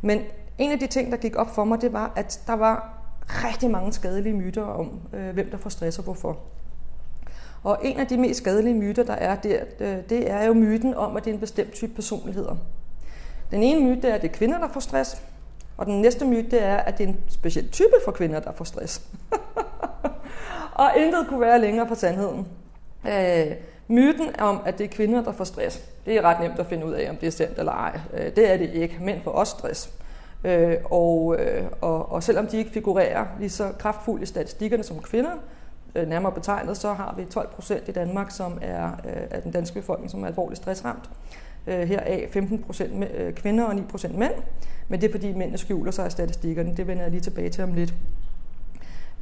Men 0.00 0.20
en 0.58 0.72
af 0.72 0.78
de 0.78 0.86
ting, 0.86 1.10
der 1.12 1.16
gik 1.16 1.36
op 1.36 1.54
for 1.54 1.64
mig, 1.64 1.80
det 1.80 1.92
var, 1.92 2.12
at 2.16 2.40
der 2.46 2.52
var 2.52 2.98
rigtig 3.28 3.70
mange 3.70 3.92
skadelige 3.92 4.34
myter 4.34 4.62
om, 4.62 5.00
øh, 5.12 5.34
hvem 5.34 5.50
der 5.50 5.58
får 5.58 5.70
stress 5.70 5.98
og 5.98 6.04
hvorfor. 6.04 6.38
Og 7.62 7.78
en 7.82 8.00
af 8.00 8.06
de 8.06 8.16
mest 8.16 8.40
skadelige 8.40 8.74
myter, 8.74 9.02
der 9.02 9.12
er 9.12 9.36
der, 9.36 9.60
øh, 9.80 9.96
det 10.08 10.30
er 10.30 10.44
jo 10.44 10.52
myten 10.52 10.94
om, 10.94 11.16
at 11.16 11.24
det 11.24 11.30
er 11.30 11.34
en 11.34 11.40
bestemt 11.40 11.72
type 11.72 11.94
personligheder. 11.94 12.56
Den 13.50 13.62
ene 13.62 13.80
myte 13.80 14.08
er, 14.08 14.14
at 14.14 14.22
det 14.22 14.28
er 14.28 14.32
kvinder, 14.32 14.58
der 14.58 14.68
får 14.68 14.80
stress. 14.80 15.22
Og 15.76 15.86
den 15.86 16.00
næste 16.00 16.24
myte 16.24 16.50
det 16.50 16.62
er, 16.62 16.76
at 16.76 16.98
det 16.98 17.04
er 17.04 17.08
en 17.08 17.18
speciel 17.28 17.68
type 17.68 17.94
for 18.04 18.12
kvinder, 18.12 18.40
der 18.40 18.52
får 18.52 18.64
stress. 18.64 19.02
og 20.82 20.90
intet 20.96 21.26
kunne 21.28 21.40
være 21.40 21.60
længere 21.60 21.88
fra 21.88 21.94
sandheden. 21.94 22.46
Øh, 23.06 23.56
myten 23.88 24.40
om, 24.40 24.60
at 24.64 24.78
det 24.78 24.84
er 24.84 24.88
kvinder, 24.88 25.22
der 25.22 25.32
får 25.32 25.44
stress, 25.44 25.82
det 26.06 26.16
er 26.16 26.22
ret 26.22 26.40
nemt 26.40 26.58
at 26.58 26.66
finde 26.66 26.86
ud 26.86 26.92
af, 26.92 27.10
om 27.10 27.16
det 27.16 27.26
er 27.26 27.30
sandt 27.30 27.58
eller 27.58 27.72
ej. 27.72 28.00
Øh, 28.14 28.36
det 28.36 28.52
er 28.52 28.56
det 28.56 28.70
ikke. 28.70 28.98
Mænd 29.00 29.20
får 29.24 29.30
også 29.30 29.56
stress. 29.58 29.90
Øh, 30.44 30.76
og, 30.84 31.36
øh, 31.38 31.64
og, 31.80 32.12
og 32.12 32.22
selvom 32.22 32.46
de 32.46 32.58
ikke 32.58 32.70
figurerer 32.70 33.26
lige 33.38 33.50
så 33.50 33.72
kraftfuldt 33.78 34.22
i 34.22 34.26
statistikkerne 34.26 34.82
som 34.82 34.98
kvinder, 34.98 35.30
øh, 35.94 36.08
nærmere 36.08 36.32
betegnet, 36.32 36.76
så 36.76 36.92
har 36.92 37.14
vi 37.16 37.24
12 37.24 37.48
procent 37.48 37.88
i 37.88 37.92
Danmark, 37.92 38.30
som 38.30 38.58
er 38.62 38.86
øh, 38.86 39.22
af 39.30 39.42
den 39.42 39.52
danske 39.52 39.80
befolkning, 39.80 40.10
som 40.10 40.22
er 40.22 40.26
alvorligt 40.26 40.60
stressramt. 40.62 41.10
Øh, 41.66 41.80
heraf 41.80 42.28
15 42.32 42.58
procent 42.58 43.04
øh, 43.14 43.32
kvinder 43.32 43.64
og 43.64 43.74
9 43.74 43.82
procent 43.82 44.18
mænd. 44.18 44.32
Men 44.88 45.00
det 45.00 45.08
er 45.08 45.12
fordi 45.12 45.32
mændene 45.32 45.58
skjuler 45.58 45.90
sig 45.90 46.06
i 46.06 46.10
statistikkerne. 46.10 46.76
Det 46.76 46.86
vender 46.86 47.02
jeg 47.02 47.10
lige 47.10 47.20
tilbage 47.20 47.48
til 47.48 47.64
om 47.64 47.74
lidt. 47.74 47.94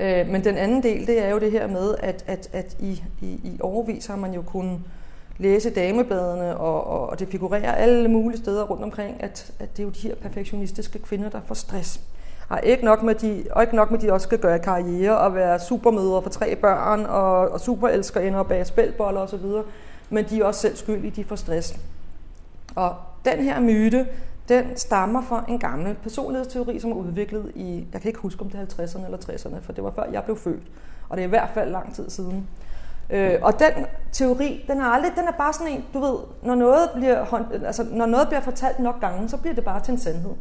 Øh, 0.00 0.28
men 0.28 0.44
den 0.44 0.56
anden 0.56 0.82
del, 0.82 1.06
det 1.06 1.24
er 1.24 1.28
jo 1.28 1.38
det 1.38 1.52
her 1.52 1.66
med, 1.66 1.94
at, 1.98 2.24
at, 2.26 2.48
at 2.52 2.76
i, 2.80 3.02
i, 3.20 3.26
i 3.26 3.58
overvis 3.60 4.06
har 4.06 4.16
man 4.16 4.34
jo 4.34 4.42
kunnet 4.42 4.80
læse 5.38 5.70
damebladene, 5.70 6.56
og, 6.56 7.08
og 7.10 7.18
det 7.18 7.28
figurerer 7.28 7.72
alle 7.72 8.08
mulige 8.08 8.38
steder 8.38 8.64
rundt 8.64 8.82
omkring, 8.82 9.22
at, 9.22 9.52
at 9.58 9.76
det 9.76 9.82
er 9.82 9.84
jo 9.86 9.90
de 9.90 10.08
her 10.08 10.14
perfektionistiske 10.14 10.98
kvinder, 10.98 11.30
der 11.30 11.40
får 11.46 11.54
stress. 11.54 12.00
Og 12.48 12.60
ikke 12.62 12.84
nok 12.84 13.02
med, 13.02 13.14
de, 13.14 13.44
og 13.50 13.62
ikke 13.62 13.76
nok 13.76 13.90
med, 13.90 13.98
at 13.98 14.04
de 14.04 14.12
også 14.12 14.24
skal 14.24 14.38
gøre 14.38 14.58
karriere 14.58 15.18
og 15.18 15.34
være 15.34 15.60
supermødre 15.60 16.22
for 16.22 16.30
tre 16.30 16.56
børn, 16.56 17.06
og, 17.06 17.48
og 17.48 17.60
superelskerinder 17.60 18.38
og 18.38 18.46
bage 18.46 18.64
spældboller 18.64 19.20
osv., 19.20 19.44
men 20.10 20.24
de 20.24 20.40
er 20.40 20.44
også 20.44 20.60
selv 20.60 20.76
skyldige, 20.76 21.12
de 21.16 21.24
får 21.24 21.36
stress. 21.36 21.78
Og 22.74 22.94
den 23.24 23.38
her 23.38 23.60
myte, 23.60 24.06
den 24.48 24.76
stammer 24.76 25.22
fra 25.22 25.44
en 25.48 25.58
gammel 25.58 25.94
personlighedsteori, 26.02 26.78
som 26.78 26.90
er 26.90 26.94
udviklet 26.94 27.52
i, 27.54 27.86
jeg 27.92 28.00
kan 28.00 28.08
ikke 28.08 28.20
huske 28.20 28.42
om 28.42 28.50
det 28.50 28.60
er 28.60 28.84
50'erne 28.84 29.04
eller 29.04 29.18
60'erne, 29.18 29.60
for 29.60 29.72
det 29.72 29.84
var 29.84 29.90
før 29.90 30.04
jeg 30.12 30.24
blev 30.24 30.36
født. 30.36 30.62
Og 31.08 31.16
det 31.16 31.22
er 31.22 31.26
i 31.26 31.30
hvert 31.30 31.50
fald 31.54 31.70
lang 31.70 31.94
tid 31.94 32.10
siden. 32.10 32.48
Øh, 33.10 33.38
og 33.42 33.58
den 33.58 33.86
teori, 34.12 34.64
den 34.68 34.80
er 34.80 34.84
aldrig, 34.84 35.12
den 35.16 35.28
er 35.28 35.32
bare 35.32 35.52
sådan 35.52 35.72
en, 35.72 35.84
du 35.94 35.98
ved, 35.98 36.18
når 36.42 36.54
noget 36.54 36.90
bliver, 36.94 37.34
altså, 37.66 37.86
når 37.90 38.06
noget 38.06 38.28
bliver 38.28 38.40
fortalt 38.40 38.78
nok 38.78 39.00
gange, 39.00 39.28
så 39.28 39.36
bliver 39.36 39.54
det 39.54 39.64
bare 39.64 39.80
til 39.80 39.92
en 39.92 39.98
sandhed. 39.98 40.32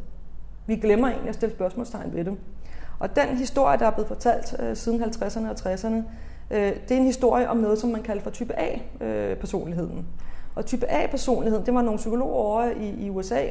Vi 0.67 0.75
glemmer 0.75 1.07
egentlig 1.07 1.29
at 1.29 1.35
stille 1.35 1.55
spørgsmålstegn 1.55 2.13
ved 2.13 2.25
det. 2.25 2.37
Og 2.99 3.15
den 3.15 3.37
historie, 3.37 3.79
der 3.79 3.85
er 3.87 3.91
blevet 3.91 4.07
fortalt 4.07 4.55
øh, 4.59 4.75
siden 4.75 5.03
50'erne 5.03 5.49
og 5.49 5.73
60'erne, 5.73 5.95
øh, 6.51 6.73
det 6.89 6.91
er 6.91 6.97
en 6.97 7.05
historie 7.05 7.49
om 7.49 7.57
noget, 7.57 7.79
som 7.79 7.89
man 7.89 8.03
kalder 8.03 8.23
for 8.23 8.29
type 8.29 8.53
A-personligheden. 8.59 9.97
Øh, 9.97 10.03
og 10.55 10.65
type 10.65 10.91
A-personligheden, 10.91 11.65
det 11.65 11.73
var 11.73 11.81
nogle 11.81 11.97
psykologer 11.97 12.33
over 12.33 12.63
i, 12.63 12.89
i 12.89 13.09
USA, 13.09 13.41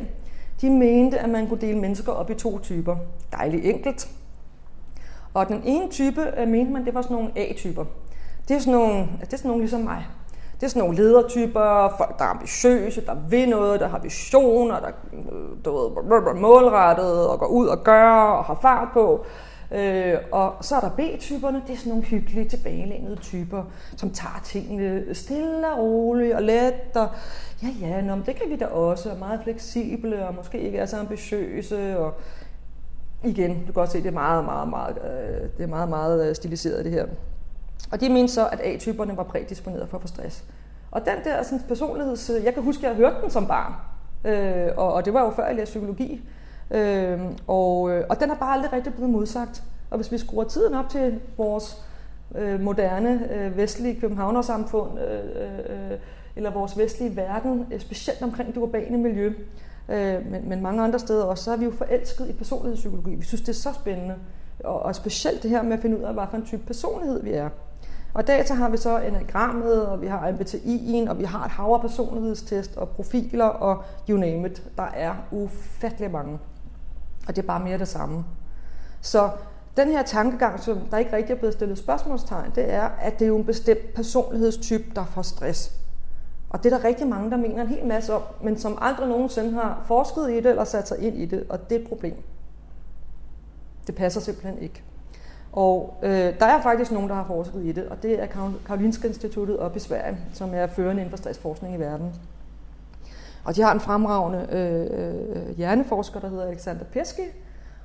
de 0.61 0.70
mente, 0.70 1.18
at 1.18 1.30
man 1.30 1.49
kunne 1.49 1.61
dele 1.61 1.78
mennesker 1.78 2.12
op 2.12 2.30
i 2.30 2.34
to 2.34 2.58
typer. 2.58 2.96
Dejligt 3.32 3.64
enkelt. 3.64 4.08
Og 5.34 5.49
den 5.49 5.62
ene 5.64 5.90
type 5.90 6.40
øh, 6.40 6.49
mente 6.49 6.73
man, 6.73 6.84
det 6.84 6.94
var 6.94 7.02
sådan 7.02 7.16
nogle 7.16 7.30
A-typer. 7.37 7.84
Det 8.49 8.56
er 8.56 8.61
sådan 8.61 8.73
nogle, 8.73 8.99
det 9.20 9.32
er 9.32 9.37
sådan 9.37 9.49
nogle 9.49 9.62
ligesom 9.62 9.80
mig. 9.80 10.06
Det 10.54 10.61
Det 10.61 10.66
er 10.66 10.68
sådan 10.68 10.80
nogle 10.80 10.96
ledertyper, 10.96 11.94
folk, 11.99 12.18
der 12.18 12.25
er 12.25 12.28
ambitiøse, 12.28 13.06
der 13.06 13.14
vil 13.28 13.49
noget, 13.49 13.80
der 13.80 13.88
har 13.88 13.99
visioner, 13.99 14.80
der 14.80 14.88
øh, 15.12 15.64
du 15.64 15.78
ved, 15.78 16.34
målrettet 16.40 17.28
og 17.28 17.38
går 17.38 17.46
ud 17.46 17.66
og 17.66 17.84
gør 17.84 18.11
og 18.11 18.44
har 18.44 18.58
fart 18.62 18.88
på. 18.92 19.25
Øh, 19.75 20.19
og 20.33 20.54
så 20.61 20.76
er 20.76 20.81
der 20.81 20.90
B-typerne, 20.90 21.62
det 21.66 21.73
er 21.73 21.76
sådan 21.76 21.90
nogle 21.90 22.04
hyggelige, 22.04 22.49
tilbagelænede 22.49 23.16
typer, 23.16 23.64
som 23.97 24.11
tager 24.11 24.40
tingene 24.45 25.14
stille 25.14 25.73
og 25.73 25.78
roligt 25.78 26.35
og 26.35 26.43
let, 26.43 26.75
og 26.95 27.09
ja, 27.62 27.69
ja, 27.81 28.00
nå, 28.00 28.16
det 28.26 28.37
kan 28.37 28.50
vi 28.50 28.57
da 28.57 28.66
også, 28.66 29.11
og 29.11 29.19
meget 29.19 29.40
fleksible, 29.43 30.26
og 30.26 30.35
måske 30.35 30.61
ikke 30.61 30.78
er 30.78 30.87
så 30.87 30.97
ambitiøse, 30.97 31.99
og 31.99 32.14
igen, 33.25 33.59
du 33.59 33.64
kan 33.64 33.75
godt 33.75 33.93
se, 33.93 33.99
det 33.99 34.07
er 34.07 34.12
meget, 34.12 34.45
meget, 34.45 34.69
meget, 34.69 34.97
øh, 34.97 35.49
det 35.57 35.62
er 35.62 35.66
meget, 35.66 35.88
meget 35.88 36.28
øh, 36.28 36.35
stiliseret 36.35 36.85
det 36.85 36.93
her. 36.93 37.07
Og 37.93 38.00
de 38.00 38.09
mente 38.09 38.33
så, 38.33 38.49
at 38.49 38.61
A-typerne 38.64 39.16
var 39.16 39.23
prædisponeret 39.23 39.88
for 39.88 39.97
at 39.97 40.02
få 40.02 40.09
stress. 40.09 40.45
Og 40.90 41.00
den 41.00 41.25
der 41.25 41.43
sådan, 41.43 41.61
personligheds... 41.69 42.31
Jeg 42.45 42.54
kan 42.54 42.62
huske, 42.62 42.87
at 42.87 42.88
jeg 42.88 42.97
hørte 42.97 43.23
den 43.23 43.31
som 43.31 43.47
barn. 43.47 43.73
Øh, 44.25 44.73
og, 44.76 44.93
og 44.93 45.04
det 45.04 45.14
var 45.14 45.25
jo 45.25 45.31
før, 45.31 45.47
jeg 45.47 45.57
læste 45.57 45.73
psykologi. 45.73 46.28
Øh, 46.71 47.21
og, 47.47 47.90
øh, 47.90 48.04
og 48.09 48.21
den 48.21 48.30
er 48.30 48.35
bare 48.35 48.52
aldrig 48.52 48.73
rigtig 48.73 48.94
blevet 48.94 49.11
modsagt. 49.11 49.62
Og 49.90 49.97
hvis 49.97 50.12
vi 50.12 50.18
skruer 50.18 50.44
tiden 50.44 50.75
op 50.75 50.88
til 50.88 51.21
vores 51.37 51.83
øh, 52.35 52.61
moderne 52.61 53.33
øh, 53.35 53.56
vestlige 53.56 54.00
københavnersamfund, 54.00 54.99
øh, 54.99 55.18
øh, 55.42 55.90
øh, 55.92 55.99
eller 56.37 56.50
vores 56.50 56.78
vestlige 56.78 57.16
verden, 57.16 57.66
øh, 57.73 57.80
specielt 57.80 58.23
omkring 58.23 58.54
det 58.54 58.56
urbane 58.56 58.99
miljø, 58.99 59.33
øh, 59.88 60.30
men, 60.30 60.49
men 60.49 60.62
mange 60.62 60.83
andre 60.83 60.99
steder 60.99 61.25
også, 61.25 61.44
så 61.44 61.52
er 61.52 61.56
vi 61.56 61.64
jo 61.64 61.71
forelsket 61.71 62.28
i 62.28 62.33
personlighedspsykologi. 62.33 63.14
Vi 63.14 63.25
synes, 63.25 63.40
det 63.40 63.49
er 63.49 63.52
så 63.52 63.73
spændende. 63.73 64.14
Og, 64.64 64.83
og 64.83 64.94
specielt 64.94 65.42
det 65.42 65.50
her 65.50 65.62
med 65.62 65.73
at 65.73 65.80
finde 65.80 65.99
ud 65.99 66.02
af, 66.02 66.14
hvad 66.14 66.25
for 66.30 66.37
en 66.37 66.44
type 66.44 66.62
personlighed 66.66 67.23
vi 67.23 67.33
er. 67.33 67.49
Og 68.14 68.26
data 68.26 68.54
har 68.54 68.68
vi 68.68 68.76
så 68.76 68.99
enagrammet, 68.99 69.87
og 69.87 70.02
vi 70.02 70.06
har 70.06 70.30
MBTI'en, 70.33 71.11
og 71.11 71.18
vi 71.18 71.25
har 71.25 71.44
et 71.44 71.50
hav 71.50 71.73
af 71.73 71.80
personlighedstest 71.80 72.76
og 72.76 72.88
profiler, 72.88 73.44
og 73.44 73.83
you 74.09 74.18
name 74.18 74.49
it. 74.49 74.62
Der 74.76 74.88
er 74.94 75.14
ufattelig 75.30 76.11
mange. 76.11 76.38
Og 77.28 77.37
det 77.37 77.43
er 77.43 77.47
bare 77.47 77.64
mere 77.64 77.78
det 77.78 77.88
samme. 77.88 78.25
Så 79.00 79.31
den 79.76 79.88
her 79.88 80.02
tankegang, 80.02 80.61
som 80.61 80.78
der 80.90 80.99
ikke 80.99 81.16
rigtig 81.16 81.35
er 81.35 81.38
blevet 81.38 81.54
stillet 81.54 81.78
spørgsmålstegn, 81.78 82.50
det 82.54 82.73
er, 82.73 82.83
at 82.83 83.19
det 83.19 83.25
er 83.25 83.28
jo 83.28 83.37
en 83.37 83.45
bestemt 83.45 83.95
personlighedstype, 83.95 84.85
der 84.95 85.04
får 85.04 85.23
stress. 85.23 85.73
Og 86.50 86.64
det 86.64 86.73
er 86.73 86.78
der 86.78 86.85
rigtig 86.85 87.07
mange, 87.07 87.31
der 87.31 87.37
mener 87.37 87.62
en 87.62 87.69
hel 87.69 87.87
masse 87.87 88.14
om, 88.14 88.23
men 88.43 88.59
som 88.59 88.78
aldrig 88.81 89.09
nogensinde 89.09 89.52
har 89.52 89.83
forsket 89.87 90.31
i 90.31 90.37
det 90.37 90.47
eller 90.47 90.64
sat 90.64 90.88
sig 90.88 90.99
ind 90.99 91.16
i 91.16 91.26
det, 91.26 91.47
og 91.49 91.71
det 91.71 91.76
er 91.76 91.81
et 91.81 91.88
problem. 91.88 92.14
Det 93.87 93.95
passer 93.95 94.21
simpelthen 94.21 94.59
ikke. 94.59 94.83
Og 95.52 95.97
øh, 96.02 96.11
der 96.11 96.47
er 96.47 96.62
faktisk 96.62 96.93
nogen, 96.93 97.09
der 97.09 97.14
har 97.14 97.25
forsket 97.25 97.64
i 97.64 97.73
det, 97.73 97.88
og 97.88 98.02
det 98.02 98.23
er 98.23 98.26
Karolinska 98.66 99.09
Instituttet 99.09 99.59
op 99.59 99.76
i 99.76 99.78
Sverige, 99.78 100.19
som 100.33 100.54
er 100.54 100.66
førende 100.66 101.02
inden 101.02 101.11
for 101.11 101.16
stressforskning 101.16 101.75
i 101.75 101.78
verden. 101.78 102.14
Og 103.45 103.57
de 103.57 103.63
har 103.63 103.73
en 103.73 103.81
fremragende 103.81 104.47
øh, 104.53 105.49
øh, 105.51 105.57
hjerneforsker, 105.57 106.21
der 106.21 106.29
hedder 106.29 106.47
Alexander 106.47 106.85
Pesky, 106.85 107.29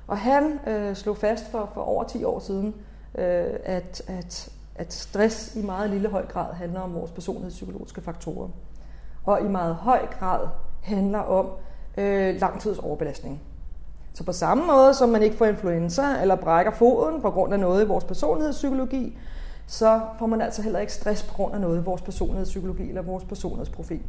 og 0.06 0.18
han 0.18 0.58
øh, 0.66 0.96
slog 0.96 1.16
fast 1.16 1.50
for, 1.50 1.70
for 1.74 1.80
over 1.80 2.04
10 2.04 2.24
år 2.24 2.38
siden, 2.38 2.74
øh, 3.14 3.44
at, 3.64 4.02
at, 4.06 4.48
at 4.74 4.92
stress 4.92 5.56
i 5.56 5.62
meget 5.62 5.90
lille 5.90 6.08
høj 6.08 6.26
grad 6.26 6.54
handler 6.54 6.80
om 6.80 6.94
vores 6.94 7.10
personlighedspsykologiske 7.10 8.00
faktorer. 8.00 8.48
Og 9.24 9.40
i 9.40 9.48
meget 9.48 9.74
høj 9.74 10.06
grad 10.06 10.48
handler 10.82 11.18
om 11.18 11.46
øh, 11.96 12.40
langtidsoverbelastning. 12.40 13.40
Så 14.14 14.24
på 14.24 14.32
samme 14.32 14.66
måde 14.66 14.94
som 14.94 15.08
man 15.08 15.22
ikke 15.22 15.36
får 15.36 15.46
influenza 15.46 16.02
eller 16.22 16.34
brækker 16.34 16.72
foden 16.72 17.20
på 17.22 17.30
grund 17.30 17.52
af 17.52 17.60
noget 17.60 17.84
i 17.84 17.86
vores 17.86 18.04
personlighedspsykologi, 18.04 19.18
så 19.66 20.00
får 20.18 20.26
man 20.26 20.40
altså 20.40 20.62
heller 20.62 20.78
ikke 20.78 20.92
stress 20.92 21.22
på 21.22 21.34
grund 21.34 21.54
af 21.54 21.60
noget 21.60 21.80
i 21.80 21.84
vores 21.84 22.02
personlighedspsykologi 22.02 22.88
eller 22.88 23.02
vores 23.02 23.24
personlighedsprofil. 23.24 24.02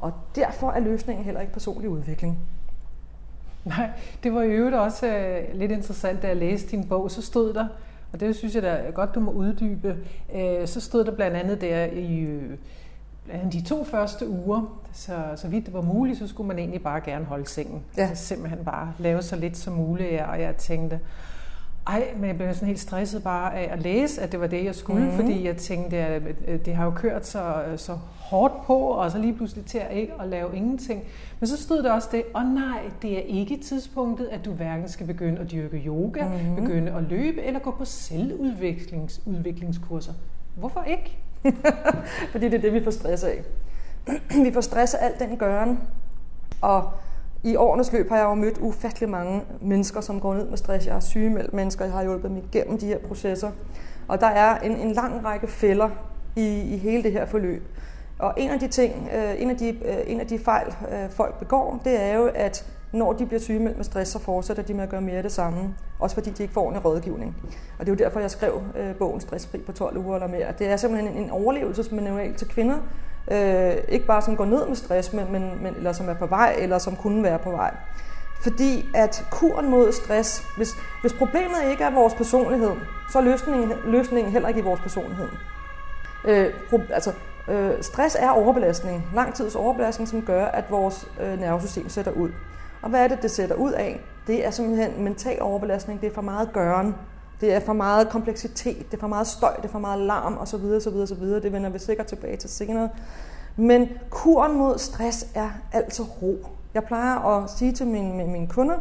Og 0.00 0.12
derfor 0.34 0.70
er 0.70 0.80
løsningen 0.80 1.24
heller 1.24 1.40
ikke 1.40 1.52
personlig 1.52 1.90
udvikling. 1.90 2.38
Nej, 3.64 3.90
det 4.22 4.34
var 4.34 4.42
i 4.42 4.50
øvrigt 4.50 4.76
også 4.76 5.06
uh, 5.06 5.58
lidt 5.58 5.72
interessant, 5.72 6.22
da 6.22 6.28
jeg 6.28 6.36
læste 6.36 6.70
din 6.70 6.88
bog, 6.88 7.10
så 7.10 7.22
stod 7.22 7.54
der, 7.54 7.66
og 8.12 8.20
det 8.20 8.36
synes 8.36 8.54
jeg 8.54 8.62
da 8.62 8.82
godt, 8.94 9.14
du 9.14 9.20
må 9.20 9.30
uddybe, 9.30 9.96
uh, 10.34 10.66
så 10.66 10.80
stod 10.80 11.04
der 11.04 11.12
blandt 11.12 11.36
andet 11.36 11.60
der 11.60 11.84
i 11.84 12.24
uh, 12.24 13.52
de 13.52 13.62
to 13.62 13.84
første 13.84 14.28
uger, 14.28 14.80
så, 14.92 15.12
så 15.36 15.48
vidt 15.48 15.66
det 15.66 15.74
var 15.74 15.82
muligt, 15.82 16.18
så 16.18 16.26
skulle 16.26 16.48
man 16.48 16.58
egentlig 16.58 16.82
bare 16.82 17.00
gerne 17.00 17.24
holde 17.24 17.48
sengen. 17.48 17.82
Ja. 17.96 18.02
Altså 18.02 18.26
simpelthen 18.26 18.64
bare 18.64 18.92
lave 18.98 19.22
så 19.22 19.36
lidt 19.36 19.56
som 19.56 19.72
muligt, 19.72 20.20
og 20.20 20.40
jeg 20.40 20.56
tænkte, 20.56 21.00
ej, 21.86 22.08
men 22.16 22.28
jeg 22.28 22.36
blev 22.36 22.54
sådan 22.54 22.68
helt 22.68 22.80
stresset 22.80 23.22
bare 23.22 23.54
af 23.54 23.72
at 23.72 23.82
læse, 23.82 24.22
at 24.22 24.32
det 24.32 24.40
var 24.40 24.46
det, 24.46 24.64
jeg 24.64 24.74
skulle, 24.74 25.02
mm-hmm. 25.02 25.16
fordi 25.16 25.46
jeg 25.46 25.56
tænkte, 25.56 25.96
at 25.96 26.66
det 26.66 26.74
har 26.74 26.84
jo 26.84 26.90
kørt 26.90 27.26
så, 27.26 27.62
så 27.76 27.98
hårdt 28.16 28.66
på, 28.66 28.78
og 28.78 29.10
så 29.10 29.18
lige 29.18 29.34
pludselig 29.34 29.64
til 29.64 29.78
at 29.78 29.96
ikke 29.96 30.12
at 30.20 30.28
lave 30.28 30.56
ingenting. 30.56 31.02
Men 31.40 31.46
så 31.46 31.62
stod 31.62 31.82
der 31.82 31.92
også 31.92 32.08
det, 32.12 32.22
og 32.34 32.42
oh, 32.42 32.54
nej, 32.54 32.80
det 33.02 33.18
er 33.18 33.22
ikke 33.22 33.56
tidspunktet, 33.56 34.26
at 34.26 34.44
du 34.44 34.52
hverken 34.52 34.88
skal 34.88 35.06
begynde 35.06 35.40
at 35.40 35.50
dyrke 35.50 35.82
yoga, 35.86 36.28
mm-hmm. 36.28 36.56
begynde 36.56 36.92
at 36.92 37.02
løbe, 37.02 37.42
eller 37.42 37.60
gå 37.60 37.70
på 37.70 37.84
selvudviklingskurser. 37.84 40.12
Hvorfor 40.54 40.82
ikke? 40.82 41.18
fordi 42.32 42.48
det 42.48 42.54
er 42.54 42.60
det, 42.60 42.72
vi 42.72 42.84
får 42.84 42.90
stress 42.90 43.24
af. 43.24 43.42
vi 44.44 44.52
får 44.52 44.60
stress 44.60 44.94
af 44.94 45.06
alt 45.06 45.18
den 45.18 45.36
gøren, 45.36 45.80
og 46.60 46.90
i 47.42 47.56
årenes 47.56 47.92
løb 47.92 48.08
har 48.08 48.16
jeg 48.16 48.24
jo 48.24 48.34
mødt 48.34 48.58
ufattelig 48.58 49.08
mange 49.08 49.42
mennesker, 49.60 50.00
som 50.00 50.20
går 50.20 50.34
ned 50.34 50.48
med 50.48 50.58
stress. 50.58 50.86
Jeg 50.86 50.94
har 50.94 51.00
sygemeldt 51.00 51.54
mennesker, 51.54 51.84
jeg 51.84 51.94
har 51.94 52.02
hjulpet 52.02 52.30
dem 52.30 52.36
igennem 52.36 52.78
de 52.78 52.86
her 52.86 52.98
processer. 52.98 53.50
Og 54.08 54.20
der 54.20 54.26
er 54.26 54.58
en, 54.58 54.72
en 54.72 54.92
lang 54.92 55.24
række 55.24 55.46
fælder 55.46 55.90
i, 56.36 56.60
i 56.60 56.76
hele 56.76 57.02
det 57.02 57.12
her 57.12 57.26
forløb. 57.26 57.62
Og 58.18 58.34
en 58.36 58.50
af 58.50 58.58
de 58.58 58.68
ting, 58.68 59.08
øh, 59.14 59.42
en, 59.42 59.50
af 59.50 59.56
de, 59.56 59.68
øh, 59.68 59.96
en 60.06 60.20
af 60.20 60.26
de 60.26 60.38
fejl, 60.38 60.74
øh, 60.92 61.10
folk 61.10 61.38
begår, 61.38 61.80
det 61.84 62.02
er 62.02 62.14
jo, 62.14 62.30
at 62.34 62.66
når 62.92 63.12
de 63.12 63.26
bliver 63.26 63.40
sygemeldt 63.40 63.76
med 63.76 63.84
stress, 63.84 64.10
så 64.10 64.18
fortsætter 64.18 64.62
de 64.62 64.74
med 64.74 64.82
at 64.82 64.88
gøre 64.88 65.00
mere 65.00 65.16
af 65.16 65.22
det 65.22 65.32
samme. 65.32 65.74
Også 65.98 66.14
fordi 66.14 66.30
de 66.30 66.42
ikke 66.42 66.54
får 66.54 66.62
ordentlig 66.62 66.84
rådgivning. 66.84 67.36
Og 67.78 67.86
det 67.86 67.92
er 67.92 67.96
jo 67.96 68.04
derfor, 68.04 68.20
jeg 68.20 68.30
skrev 68.30 68.62
øh, 68.76 68.94
bogen 68.94 69.20
Stressfri 69.20 69.58
på 69.58 69.72
12 69.72 69.96
uger 69.96 70.14
eller 70.14 70.28
mere. 70.28 70.46
Det 70.58 70.68
er 70.68 70.76
simpelthen 70.76 71.12
en, 71.12 71.22
en 71.24 71.30
overlevelsesmanual 71.30 72.34
til 72.34 72.48
kvinder. 72.48 72.76
Øh, 73.30 73.74
ikke 73.88 74.06
bare 74.06 74.22
som 74.22 74.36
går 74.36 74.44
ned 74.44 74.66
med 74.66 74.76
stress, 74.76 75.12
men, 75.12 75.32
men, 75.32 75.62
men, 75.62 75.74
eller 75.74 75.92
som 75.92 76.08
er 76.08 76.14
på 76.14 76.26
vej, 76.26 76.56
eller 76.58 76.78
som 76.78 76.96
kunne 76.96 77.22
være 77.22 77.38
på 77.38 77.50
vej. 77.50 77.74
Fordi 78.42 78.88
at 78.94 79.26
kuren 79.30 79.70
mod 79.70 79.92
stress, 79.92 80.42
hvis, 80.56 80.76
hvis 81.00 81.12
problemet 81.12 81.70
ikke 81.70 81.84
er 81.84 81.90
vores 81.90 82.14
personlighed, 82.14 82.72
så 83.12 83.18
er 83.18 83.22
løsningen, 83.22 83.72
løsningen 83.84 84.32
heller 84.32 84.48
ikke 84.48 84.60
i 84.60 84.64
vores 84.64 84.80
personlighed. 84.80 85.28
Øh, 86.24 86.52
pro, 86.70 86.80
altså, 86.90 87.12
øh, 87.48 87.70
stress 87.80 88.16
er 88.20 88.30
overbelastning, 88.30 89.06
langtids 89.14 89.54
overbelastning, 89.54 90.08
som 90.08 90.22
gør, 90.22 90.44
at 90.44 90.64
vores 90.70 91.08
øh, 91.20 91.40
nervesystem 91.40 91.88
sætter 91.88 92.12
ud. 92.12 92.30
Og 92.82 92.90
hvad 92.90 93.04
er 93.04 93.08
det, 93.08 93.22
det 93.22 93.30
sætter 93.30 93.56
ud 93.56 93.72
af? 93.72 94.00
Det 94.26 94.46
er 94.46 94.50
simpelthen 94.50 95.04
mental 95.04 95.42
overbelastning, 95.42 96.00
det 96.00 96.06
er 96.06 96.14
for 96.14 96.22
meget 96.22 96.52
gøren, 96.52 96.94
det 97.40 97.52
er 97.52 97.60
for 97.60 97.72
meget 97.72 98.08
kompleksitet, 98.08 98.90
det 98.90 98.96
er 98.96 99.00
for 99.00 99.06
meget 99.06 99.26
støj, 99.26 99.56
det 99.56 99.64
er 99.64 99.68
for 99.68 99.78
meget 99.78 100.00
larm 100.00 100.38
osv. 100.38 100.54
osv., 100.54 100.94
osv. 100.94 101.24
Det 101.24 101.52
vender 101.52 101.70
vi 101.70 101.78
sikkert 101.78 102.06
tilbage 102.06 102.36
til 102.36 102.50
senere. 102.50 102.88
Men 103.56 103.88
kuren 104.10 104.58
mod 104.58 104.78
stress 104.78 105.26
er 105.34 105.50
altså 105.72 106.02
ro. 106.02 106.46
Jeg 106.74 106.84
plejer 106.84 107.16
at 107.16 107.50
sige 107.50 107.72
til 107.72 107.86
mine, 107.86 108.26
mine 108.26 108.46
kunder, 108.46 108.74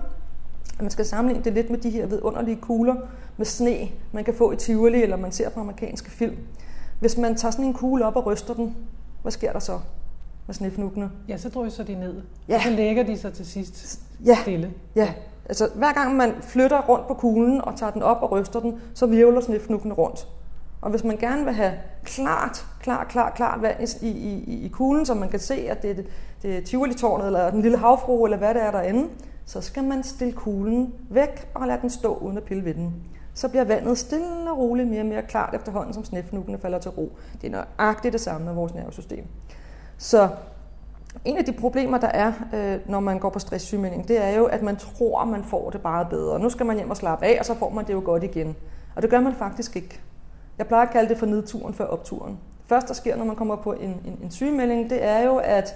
at 0.74 0.82
man 0.82 0.92
skal 0.92 1.06
sammenligne 1.06 1.44
det 1.44 1.54
lidt 1.54 1.70
med 1.70 1.78
de 1.78 1.90
her 1.90 2.06
vidunderlige 2.06 2.58
kugler 2.62 2.96
med 3.38 3.46
sne, 3.46 3.90
man 4.12 4.24
kan 4.24 4.34
få 4.34 4.52
i 4.52 4.56
Tivoli, 4.56 5.04
eller 5.04 5.16
man 5.16 5.32
ser 5.32 5.50
på 5.50 5.60
amerikanske 5.60 6.12
film. 6.12 6.38
Hvis 7.00 7.18
man 7.18 7.36
tager 7.36 7.52
sådan 7.52 7.66
en 7.66 7.74
kugle 7.74 8.06
op 8.06 8.16
og 8.16 8.26
ryster 8.26 8.54
den, 8.54 8.76
hvad 9.22 9.32
sker 9.32 9.52
der 9.52 9.60
så 9.60 9.80
med 10.48 10.56
snefnukkene? 10.56 11.12
Ja, 11.28 11.38
så 11.38 11.50
drysser 11.50 11.84
de 11.84 11.96
ned. 11.96 12.22
Ja. 12.48 12.56
Og 12.56 12.62
så 12.62 12.70
lægger 12.70 13.04
de 13.04 13.18
sig 13.18 13.34
til 13.34 13.46
sidst 13.46 14.00
ja. 14.26 14.38
stille. 14.42 14.74
Ja, 14.96 15.14
altså 15.50 15.70
hver 15.76 15.94
gang 15.94 16.16
man 16.16 16.34
flytter 16.42 16.82
rundt 16.82 17.08
på 17.08 17.14
kuglen 17.14 17.62
og 17.62 17.76
tager 17.76 17.92
den 17.92 18.04
op 18.04 18.18
og 18.22 18.32
ryster 18.32 18.60
den, 18.60 18.82
så 18.94 19.06
virvler 19.06 19.42
snefnukken 19.42 19.94
rundt. 19.94 20.28
Og 20.82 20.90
hvis 20.90 21.04
man 21.04 21.18
gerne 21.18 21.46
vil 21.46 21.54
have 21.54 21.74
klart, 22.04 22.66
klart, 22.82 23.08
klart, 23.08 23.34
klart 23.34 23.62
vand 23.62 23.80
i, 24.02 24.08
i, 24.08 24.66
i 24.66 24.68
kuglen, 24.68 25.06
så 25.06 25.14
man 25.14 25.30
kan 25.30 25.40
se, 25.40 25.56
at 25.70 25.82
det 25.82 25.92
er, 25.92 26.04
det 26.42 26.58
er 26.58 26.62
Tivoli-tårnet, 26.62 27.26
eller 27.26 27.52
den 27.52 27.62
lille 27.62 27.78
havfru, 27.78 28.26
eller 28.26 28.38
hvad 28.38 28.54
det 28.54 28.64
er 28.64 28.72
derinde, 28.72 29.08
så 29.46 29.62
skal 29.62 29.84
man 29.84 30.04
stille 30.04 30.34
kuglen 30.34 30.94
væk 31.10 31.50
og 31.54 31.68
lade 31.68 31.82
den 31.82 31.90
stå 31.90 32.16
uden 32.16 32.38
at 32.38 32.44
pille 32.44 32.66
ved 32.66 32.74
den 32.74 32.94
så 33.40 33.48
bliver 33.48 33.64
vandet 33.64 33.98
stille 33.98 34.52
og 34.52 34.58
roligt 34.58 34.90
mere 34.90 35.02
og 35.02 35.06
mere 35.06 35.22
klart 35.22 35.56
efterhånden, 35.56 35.94
som 35.94 36.06
snefnukkene 36.06 36.58
falder 36.58 36.80
til 36.80 36.92
ro. 36.92 37.18
Det 37.42 37.48
er 37.48 37.52
nøjagtigt 37.52 38.14
det 38.14 38.22
samme 38.22 38.46
med 38.46 38.54
vores 38.54 38.74
nervesystem. 38.74 39.26
Så 39.98 40.30
en 41.26 41.38
af 41.38 41.46
de 41.46 41.52
problemer, 41.52 41.98
der 41.98 42.08
er, 42.08 42.34
øh, 42.54 42.80
når 42.86 43.00
man 43.00 43.20
går 43.20 43.30
på 43.30 43.40
stresssygemelding, 43.40 44.08
det 44.08 44.24
er 44.24 44.30
jo, 44.30 44.46
at 44.46 44.62
man 44.62 44.76
tror, 44.76 45.26
man 45.26 45.44
får 45.44 45.70
det 45.70 45.82
bare 45.82 46.06
bedre. 46.10 46.40
Nu 46.40 46.50
skal 46.50 46.66
man 46.66 46.78
hjem 46.78 46.90
og 46.90 46.98
slappe 46.98 47.26
af, 47.26 47.38
og 47.40 47.46
så 47.46 47.54
får 47.54 47.70
man 47.70 47.88
det 47.88 47.94
jo 47.94 48.02
godt 48.06 48.24
igen. 48.24 48.56
Og 48.96 49.02
det 49.02 49.10
gør 49.10 49.20
man 49.20 49.34
faktisk 49.34 49.76
ikke. 49.76 50.00
Jeg 50.58 50.68
plejer 50.68 50.86
at 50.86 50.92
kalde 50.92 51.10
det 51.10 51.18
for 51.18 51.26
nedturen 51.26 51.74
før 51.74 51.86
opturen. 51.86 52.40
Først, 52.66 52.88
der 52.88 52.94
sker, 52.94 53.16
når 53.16 53.26
man 53.26 53.36
kommer 53.36 53.56
på 53.56 53.74
en, 53.74 53.90
en, 53.90 54.20
en 54.24 54.32
sygemelding, 54.32 54.90
det 54.90 55.04
er 55.04 55.20
jo, 55.20 55.36
at 55.38 55.76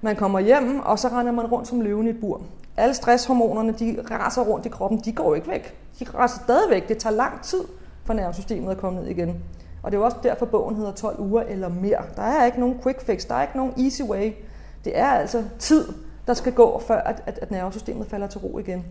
man 0.00 0.16
kommer 0.16 0.40
hjem, 0.40 0.80
og 0.80 0.98
så 0.98 1.08
render 1.08 1.32
man 1.32 1.46
rundt 1.46 1.68
som 1.68 1.80
løven 1.80 2.06
i 2.06 2.10
et 2.10 2.20
bur. 2.20 2.42
Alle 2.76 2.94
stresshormonerne, 2.94 3.72
de 3.72 3.96
raser 4.10 4.42
rundt 4.42 4.66
i 4.66 4.68
kroppen, 4.68 5.00
de 5.04 5.12
går 5.12 5.34
ikke 5.34 5.48
væk. 5.48 5.76
De 6.00 6.04
raser 6.14 6.40
stadigvæk. 6.44 6.88
Det 6.88 6.98
tager 6.98 7.16
lang 7.16 7.42
tid 7.42 7.64
for 8.04 8.14
nervesystemet 8.14 8.70
at 8.70 8.78
komme 8.78 9.00
ned 9.00 9.08
igen. 9.08 9.42
Og 9.82 9.92
det 9.92 9.96
er 9.96 10.00
jo 10.00 10.04
også 10.04 10.16
derfor, 10.22 10.46
bogen 10.46 10.76
hedder 10.76 10.92
12 10.92 11.20
uger 11.20 11.42
eller 11.42 11.68
mere. 11.68 12.02
Der 12.16 12.22
er 12.22 12.46
ikke 12.46 12.60
nogen 12.60 12.80
quick 12.82 13.00
fix, 13.00 13.26
der 13.26 13.34
er 13.34 13.42
ikke 13.42 13.56
nogen 13.56 13.72
easy 13.84 14.02
way. 14.02 14.32
Det 14.88 14.98
er 14.98 15.08
altså 15.08 15.44
tid, 15.58 15.88
der 16.26 16.34
skal 16.34 16.52
gå, 16.52 16.82
før 16.86 17.00
at, 17.00 17.22
at, 17.26 17.38
at 17.42 17.50
nervesystemet 17.50 18.06
falder 18.06 18.26
til 18.26 18.40
ro 18.40 18.58
igen. 18.58 18.84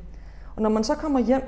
Og 0.55 0.61
når 0.61 0.69
man 0.69 0.83
så 0.83 0.95
kommer 0.95 1.19
hjem, 1.19 1.43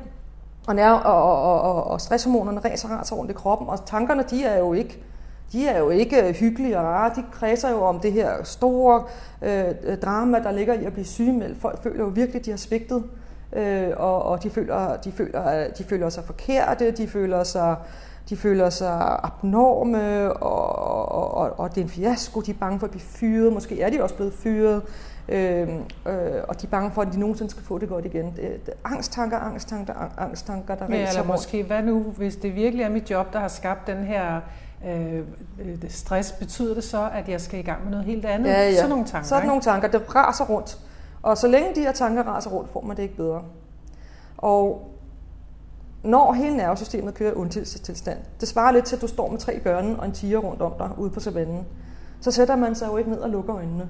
og, 0.67 0.75
nerve, 0.75 0.99
og, 0.99 1.43
og, 1.43 1.61
og, 1.61 1.83
og 1.83 2.01
stresshormonerne 2.01 2.59
ræser 2.59 2.87
raser 2.87 3.15
rundt 3.15 3.31
i 3.31 3.33
kroppen, 3.33 3.69
og 3.69 3.85
tankerne, 3.85 4.23
de 4.29 4.43
er 4.43 4.59
jo 4.59 4.73
ikke 4.73 5.03
de 5.51 5.67
er 5.67 5.79
jo 5.79 5.89
ikke 5.89 6.31
hyggelige 6.31 6.79
og 6.79 6.83
rare. 6.83 7.11
De 7.15 7.23
kredser 7.31 7.69
jo 7.69 7.81
om 7.81 7.99
det 7.99 8.11
her 8.11 8.43
store 8.43 9.03
øh, 9.41 9.97
drama, 10.01 10.39
der 10.39 10.51
ligger 10.51 10.73
i 10.73 10.85
at 10.85 10.93
blive 10.93 11.05
sygemeldt. 11.05 11.61
Folk 11.61 11.83
føler 11.83 12.03
jo 12.03 12.09
virkelig, 12.09 12.39
at 12.39 12.45
de 12.45 12.49
har 12.49 12.57
svigtet, 12.57 13.03
øh, 13.53 13.89
og, 13.97 14.23
og 14.23 14.43
de, 14.43 14.49
føler, 14.49 14.97
de, 14.97 15.11
føler, 15.11 15.67
de 15.77 15.83
føler 15.83 16.09
sig 16.09 16.23
forkerte, 16.23 16.91
de 16.91 17.07
føler 17.07 17.43
sig, 17.43 17.75
de 18.29 18.37
føler 18.37 18.69
sig 18.69 19.19
abnorme, 19.23 20.33
og, 20.33 20.79
og, 21.11 21.33
og, 21.33 21.59
og 21.59 21.75
det 21.75 21.81
er 21.81 21.85
en 21.85 21.89
fiasko. 21.89 22.41
De 22.41 22.51
er 22.51 22.55
bange 22.59 22.79
for 22.79 22.87
at 22.87 22.91
blive 22.91 23.01
fyret. 23.01 23.53
Måske 23.53 23.81
er 23.81 23.89
de 23.89 24.03
også 24.03 24.15
blevet 24.15 24.33
fyret. 24.33 24.81
Øh, 25.29 25.69
øh, 26.05 26.15
og 26.47 26.61
de 26.61 26.65
er 26.65 26.69
bange 26.71 26.91
for, 26.91 27.01
at 27.01 27.13
de 27.13 27.19
nogensinde 27.19 27.51
skal 27.51 27.63
få 27.63 27.77
det 27.77 27.89
godt 27.89 28.05
igen. 28.05 28.25
Det, 28.25 28.65
det, 28.65 28.73
angsttanker, 28.85 29.37
angsttanker, 29.37 29.93
angsttanker, 30.17 30.75
der 30.75 30.85
ja, 30.89 31.09
eller 31.09 31.23
måske, 31.23 31.63
hvad 31.63 31.83
nu, 31.83 31.99
hvis 32.01 32.35
det 32.35 32.55
virkelig 32.55 32.83
er 32.83 32.89
mit 32.89 33.11
job, 33.11 33.33
der 33.33 33.39
har 33.39 33.47
skabt 33.47 33.87
den 33.87 33.97
her 33.97 34.41
øh, 34.87 35.17
øh 35.17 35.23
stress, 35.89 36.31
betyder 36.31 36.73
det 36.73 36.83
så, 36.83 37.09
at 37.13 37.29
jeg 37.29 37.41
skal 37.41 37.59
i 37.59 37.63
gang 37.63 37.83
med 37.83 37.91
noget 37.91 38.05
helt 38.05 38.25
andet? 38.25 38.49
Ja, 38.49 38.61
ja. 38.61 38.75
Sådan 38.75 38.89
nogle 38.89 39.05
tanker, 39.05 39.27
Sådan 39.27 39.47
nogle 39.47 39.61
tanker, 39.61 39.87
det 39.87 40.15
raser 40.15 40.45
rundt. 40.45 40.77
Og 41.21 41.37
så 41.37 41.47
længe 41.47 41.75
de 41.75 41.81
her 41.81 41.91
tanker 41.91 42.23
raser 42.23 42.49
rundt, 42.49 42.71
får 42.71 42.81
man 42.81 42.97
det 42.97 43.03
ikke 43.03 43.15
bedre. 43.15 43.41
Og 44.37 44.88
når 46.03 46.33
hele 46.33 46.57
nervesystemet 46.57 47.13
kører 47.13 47.31
i 47.31 47.35
undtagelsestilstand, 47.35 48.17
det 48.39 48.47
svarer 48.47 48.71
lidt 48.71 48.85
til, 48.85 48.95
at 48.95 49.01
du 49.01 49.07
står 49.07 49.29
med 49.29 49.39
tre 49.39 49.59
bjørne 49.59 49.99
og 49.99 50.05
en 50.05 50.11
tiger 50.11 50.37
rundt 50.37 50.61
om 50.61 50.73
dig 50.77 50.89
ude 50.97 51.09
på 51.09 51.19
savannen, 51.19 51.65
så 52.21 52.31
sætter 52.31 52.55
man 52.55 52.75
sig 52.75 52.87
jo 52.87 52.97
ikke 52.97 53.09
ned 53.09 53.19
og 53.19 53.29
lukker 53.29 53.55
øjnene 53.55 53.89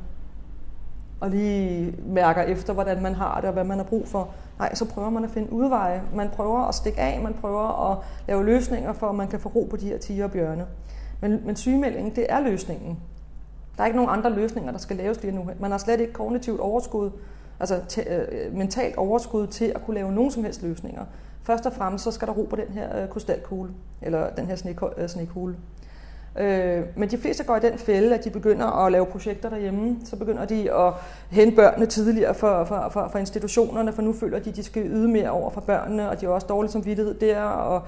og 1.20 1.30
lige 1.30 1.96
mærker 2.08 2.42
efter, 2.42 2.74
hvordan 2.74 3.02
man 3.02 3.16
har 3.16 3.36
det 3.36 3.46
og 3.48 3.54
hvad 3.54 3.64
man 3.64 3.78
har 3.78 3.86
brug 3.86 4.08
for. 4.08 4.30
Nej, 4.60 4.76
så 4.76 4.86
prøver 4.86 5.10
man 5.10 5.24
at 5.24 5.30
finde 5.30 5.54
udveje. 5.54 6.02
Man 6.16 6.30
prøver 6.30 6.60
at 6.60 6.76
stikke 6.76 7.00
af, 7.00 7.22
man 7.22 7.34
prøver 7.34 7.92
at 7.92 7.98
lave 8.28 8.46
løsninger 8.46 8.94
for, 8.94 9.10
at 9.10 9.16
man 9.16 9.28
kan 9.28 9.40
få 9.40 9.50
ro 9.50 9.68
på 9.70 9.78
de 9.78 9.86
her 9.86 9.98
tiger 9.98 10.24
og 10.24 10.32
bjørne. 10.32 10.66
Men, 11.22 11.42
men 11.46 11.56
sygemeldingen, 11.56 12.16
det 12.16 12.26
er 12.30 12.40
løsningen. 12.40 13.00
Der 13.78 13.84
er 13.84 13.88
ikke 13.88 13.98
nogen 13.98 14.18
andre 14.18 14.30
løsninger, 14.30 14.72
der 14.72 14.78
skal 14.78 14.98
laves 14.98 15.22
lige 15.22 15.36
nu. 15.36 15.50
Man 15.60 15.72
har 15.72 15.78
slet 15.78 16.00
ikke 16.00 16.14
kognitivt 16.14 16.60
overskud, 16.60 17.10
altså 17.60 17.80
t- 17.92 18.14
øh, 18.14 18.56
mentalt 18.56 18.98
overskud 18.98 19.48
til 19.48 19.66
at 19.76 19.86
kunne 19.86 19.96
lave 19.96 20.12
nogen 20.12 20.32
som 20.32 20.44
helst 20.44 20.64
løsninger. 20.64 21.06
Først 21.44 21.66
og 21.66 21.74
fremmest 21.74 22.04
så 22.04 22.12
skal 22.12 22.28
der 22.28 22.34
ro 22.34 22.44
på 22.50 22.56
den 22.56 22.68
her 22.74 23.02
øh, 23.02 23.10
krystalkugle, 23.10 23.72
eller 24.02 24.30
den 24.30 24.46
her 24.46 24.56
snekugle. 24.56 24.94
Øh, 24.98 25.10
snekugle. 25.10 25.56
Øh, 26.40 26.84
men 26.96 27.10
de 27.10 27.18
fleste 27.18 27.44
går 27.44 27.56
i 27.56 27.60
den 27.60 27.78
fælde, 27.78 28.16
at 28.16 28.24
de 28.24 28.30
begynder 28.30 28.86
at 28.86 28.92
lave 28.92 29.06
projekter 29.06 29.50
derhjemme. 29.50 29.98
Så 30.06 30.16
begynder 30.16 30.46
de 30.46 30.74
at 30.74 30.94
hente 31.30 31.56
børnene 31.56 31.86
tidligere 31.86 32.34
for, 32.34 32.64
for, 32.64 32.90
for, 32.92 33.10
for 33.12 33.20
institutionerne, 33.20 33.94
for 33.94 34.02
nu 34.02 34.14
føler 34.14 34.40
de, 34.40 34.50
at 34.50 34.56
de 34.56 34.64
skal 34.64 34.86
yde 34.86 35.08
mere 35.08 35.30
over 35.30 35.50
for 35.50 35.62
børnene, 35.62 36.10
og 36.10 36.22
de 36.22 36.26
har 36.26 36.34
også 36.34 36.48
dårlig 36.48 36.72
samvittighed 36.72 37.14
der, 37.14 37.42
og 37.42 37.82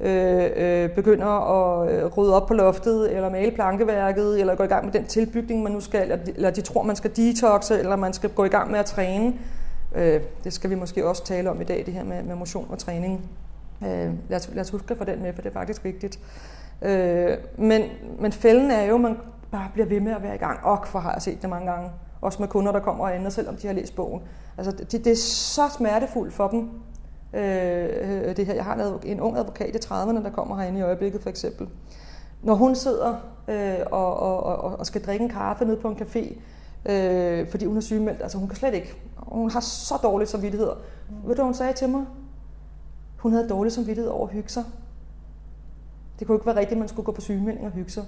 øh, 0.00 0.50
øh, 0.56 0.90
begynder 0.90 1.26
at 1.26 1.92
øh, 1.92 2.06
rydde 2.06 2.34
op 2.34 2.46
på 2.46 2.54
loftet, 2.54 3.16
eller 3.16 3.30
male 3.30 3.50
plankeværket, 3.50 4.40
eller 4.40 4.54
gå 4.54 4.62
i 4.62 4.66
gang 4.66 4.84
med 4.84 4.92
den 4.92 5.06
tilbygning, 5.06 5.62
man 5.62 5.72
nu 5.72 5.80
skal, 5.80 6.02
eller, 6.02 6.18
eller 6.26 6.50
de 6.50 6.60
tror, 6.60 6.82
man 6.82 6.96
skal 6.96 7.16
detoxe, 7.16 7.78
eller 7.78 7.96
man 7.96 8.12
skal 8.12 8.30
gå 8.30 8.44
i 8.44 8.48
gang 8.48 8.70
med 8.70 8.78
at 8.78 8.86
træne. 8.86 9.34
Øh, 9.94 10.20
det 10.44 10.52
skal 10.52 10.70
vi 10.70 10.74
måske 10.74 11.06
også 11.06 11.24
tale 11.24 11.50
om 11.50 11.60
i 11.60 11.64
dag, 11.64 11.86
det 11.86 11.94
her 11.94 12.04
med, 12.04 12.22
med 12.22 12.34
motion 12.34 12.66
og 12.70 12.78
træning. 12.78 13.30
Øh, 13.82 14.10
lad, 14.28 14.38
os, 14.38 14.50
lad 14.52 14.60
os 14.60 14.70
huske 14.70 14.90
at 14.90 14.98
få 14.98 15.04
den 15.04 15.22
med, 15.22 15.32
for 15.32 15.42
det 15.42 15.48
er 15.48 15.52
faktisk 15.52 15.84
vigtigt. 15.84 16.18
Øh, 16.82 17.36
men, 17.58 17.82
men 18.18 18.32
fælden 18.32 18.70
er 18.70 18.82
jo, 18.82 18.94
at 18.94 19.00
man 19.00 19.16
bare 19.50 19.68
bliver 19.72 19.86
ved 19.86 20.00
med 20.00 20.12
at 20.12 20.22
være 20.22 20.34
i 20.34 20.38
gang. 20.38 20.64
Og 20.64 20.78
for 20.86 20.98
har 20.98 21.12
jeg 21.12 21.22
set 21.22 21.42
det 21.42 21.50
mange 21.50 21.72
gange. 21.72 21.90
Også 22.20 22.42
med 22.42 22.48
kunder, 22.48 22.72
der 22.72 22.80
kommer 22.80 23.04
og 23.04 23.16
ender, 23.16 23.30
selvom 23.30 23.56
de 23.56 23.66
har 23.66 23.74
læst 23.74 23.96
bogen. 23.96 24.22
Altså, 24.58 24.72
det, 24.72 25.04
det 25.04 25.06
er 25.06 25.16
så 25.16 25.62
smertefuldt 25.76 26.34
for 26.34 26.48
dem. 26.48 26.70
Øh, 27.32 28.36
det 28.36 28.46
her. 28.46 28.54
Jeg 28.54 28.64
har 28.64 28.98
en 29.04 29.20
ung 29.20 29.38
advokat 29.38 29.74
i 29.74 29.78
30'erne, 29.78 30.24
der 30.24 30.30
kommer 30.30 30.56
herinde 30.56 30.78
i 30.78 30.82
øjeblikket 30.82 31.22
for 31.22 31.30
eksempel. 31.30 31.68
Når 32.42 32.54
hun 32.54 32.74
sidder 32.74 33.14
øh, 33.48 33.86
og, 33.90 34.16
og, 34.16 34.42
og, 34.42 34.78
og 34.78 34.86
skal 34.86 35.04
drikke 35.04 35.22
en 35.22 35.30
kaffe 35.30 35.64
nede 35.64 35.76
på 35.76 35.88
en 35.88 35.96
café, 35.96 36.38
øh, 36.86 37.48
fordi 37.48 37.64
hun 37.64 37.76
er 37.76 37.80
sygemeldt, 37.80 38.22
altså 38.22 38.38
hun 38.38 38.48
kan 38.48 38.56
slet 38.56 38.74
ikke. 38.74 38.94
Hun 39.16 39.50
har 39.50 39.60
så 39.60 39.94
dårligt 40.02 40.30
samvittighed. 40.30 40.70
Mm. 41.10 41.16
Ved 41.16 41.22
du, 41.22 41.34
hvad 41.34 41.44
hun 41.44 41.54
sagde 41.54 41.72
til 41.72 41.88
mig? 41.88 42.04
Hun 43.16 43.32
havde 43.32 43.48
dårlig 43.48 43.72
samvittighed 43.72 44.10
over 44.10 44.26
at 44.26 44.32
hygge 44.32 44.48
sig. 44.48 44.64
Det 46.18 46.26
kunne 46.26 46.36
ikke 46.36 46.46
være 46.46 46.56
rigtigt, 46.56 46.72
at 46.72 46.78
man 46.78 46.88
skulle 46.88 47.06
gå 47.06 47.12
på 47.12 47.20
sygemelding 47.20 47.66
og 47.66 47.72
hygge 47.72 47.90
sig. 47.90 48.04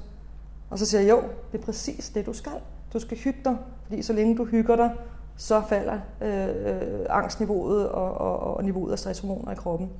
Og 0.70 0.78
så 0.78 0.86
siger 0.86 1.00
jeg, 1.00 1.10
jo, 1.10 1.22
det 1.52 1.60
er 1.60 1.64
præcis 1.64 2.08
det, 2.08 2.26
du 2.26 2.32
skal. 2.32 2.52
Du 2.92 2.98
skal 2.98 3.18
hygge 3.18 3.40
dig, 3.44 3.56
fordi 3.82 4.02
så 4.02 4.12
længe 4.12 4.36
du 4.36 4.44
hygger 4.44 4.76
dig, 4.76 4.90
så 5.36 5.62
falder 5.68 5.98
øh, 6.20 6.48
øh 6.48 7.06
angstniveauet 7.10 7.88
og, 7.88 8.14
og, 8.14 8.56
og 8.56 8.64
niveauet 8.64 8.92
af 8.92 8.98
stresshormoner 8.98 9.52
i 9.52 9.54
kroppen. 9.54 9.90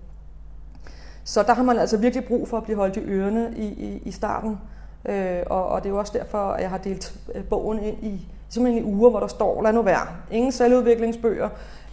Så 1.25 1.43
der 1.43 1.55
har 1.55 1.63
man 1.63 1.79
altså 1.79 1.97
virkelig 1.97 2.25
brug 2.25 2.49
for 2.49 2.57
at 2.57 2.63
blive 2.63 2.77
holdt 2.77 2.97
i 2.97 3.01
ørerne 3.01 3.55
i, 3.57 3.67
i, 3.67 4.03
i 4.05 4.11
starten. 4.11 4.59
Øh, 5.05 5.43
og, 5.47 5.69
og 5.69 5.83
det 5.83 5.89
er 5.89 5.93
jo 5.93 5.99
også 5.99 6.13
derfor, 6.19 6.39
at 6.39 6.63
jeg 6.63 6.71
har 6.71 6.79
delt 6.79 7.21
øh, 7.35 7.45
bogen 7.45 7.79
ind 7.79 8.05
i, 8.05 8.29
simpelthen 8.49 8.85
i 8.85 8.87
uger, 8.87 9.11
hvor 9.11 9.21
der 9.21 9.27
står, 9.27 9.63
lad 9.63 9.73
nu 9.73 9.83
være. 9.83 10.07
Ingen 10.31 10.53
selvudviklingsbøger, 10.53 11.49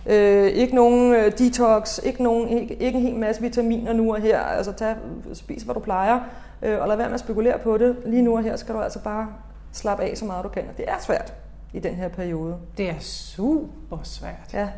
Øh, 0.05 0.47
ikke 0.47 0.75
nogen 0.75 1.13
øh, 1.13 1.37
detox, 1.37 1.99
ikke, 2.03 2.23
nogen, 2.23 2.49
ikke, 2.49 2.75
ikke 2.75 2.97
en 2.97 3.05
hel 3.05 3.15
masse 3.15 3.41
vitaminer 3.41 3.93
nu 3.93 4.13
og 4.13 4.21
her. 4.21 4.39
Altså 4.39 4.71
tag, 4.71 4.95
spis, 5.33 5.63
hvad 5.63 5.75
du 5.75 5.79
plejer, 5.79 6.19
øh, 6.61 6.81
og 6.81 6.87
lad 6.87 6.97
være 6.97 7.07
med 7.07 7.13
at 7.13 7.19
spekulere 7.19 7.59
på 7.59 7.77
det. 7.77 7.95
Lige 8.05 8.21
nu 8.21 8.37
og 8.37 8.43
her 8.43 8.55
skal 8.55 8.75
du 8.75 8.79
altså 8.79 8.99
bare 8.99 9.27
slappe 9.71 10.03
af 10.03 10.17
så 10.17 10.25
meget 10.25 10.43
du 10.43 10.49
kan. 10.49 10.63
Og 10.69 10.77
det 10.77 10.85
er 10.87 10.99
svært 10.99 11.33
i 11.73 11.79
den 11.79 11.95
her 11.95 12.07
periode. 12.07 12.57
Det 12.77 12.89
er 12.89 12.99
super 12.99 13.97
svært. 14.03 14.53
Ja. 14.53 14.69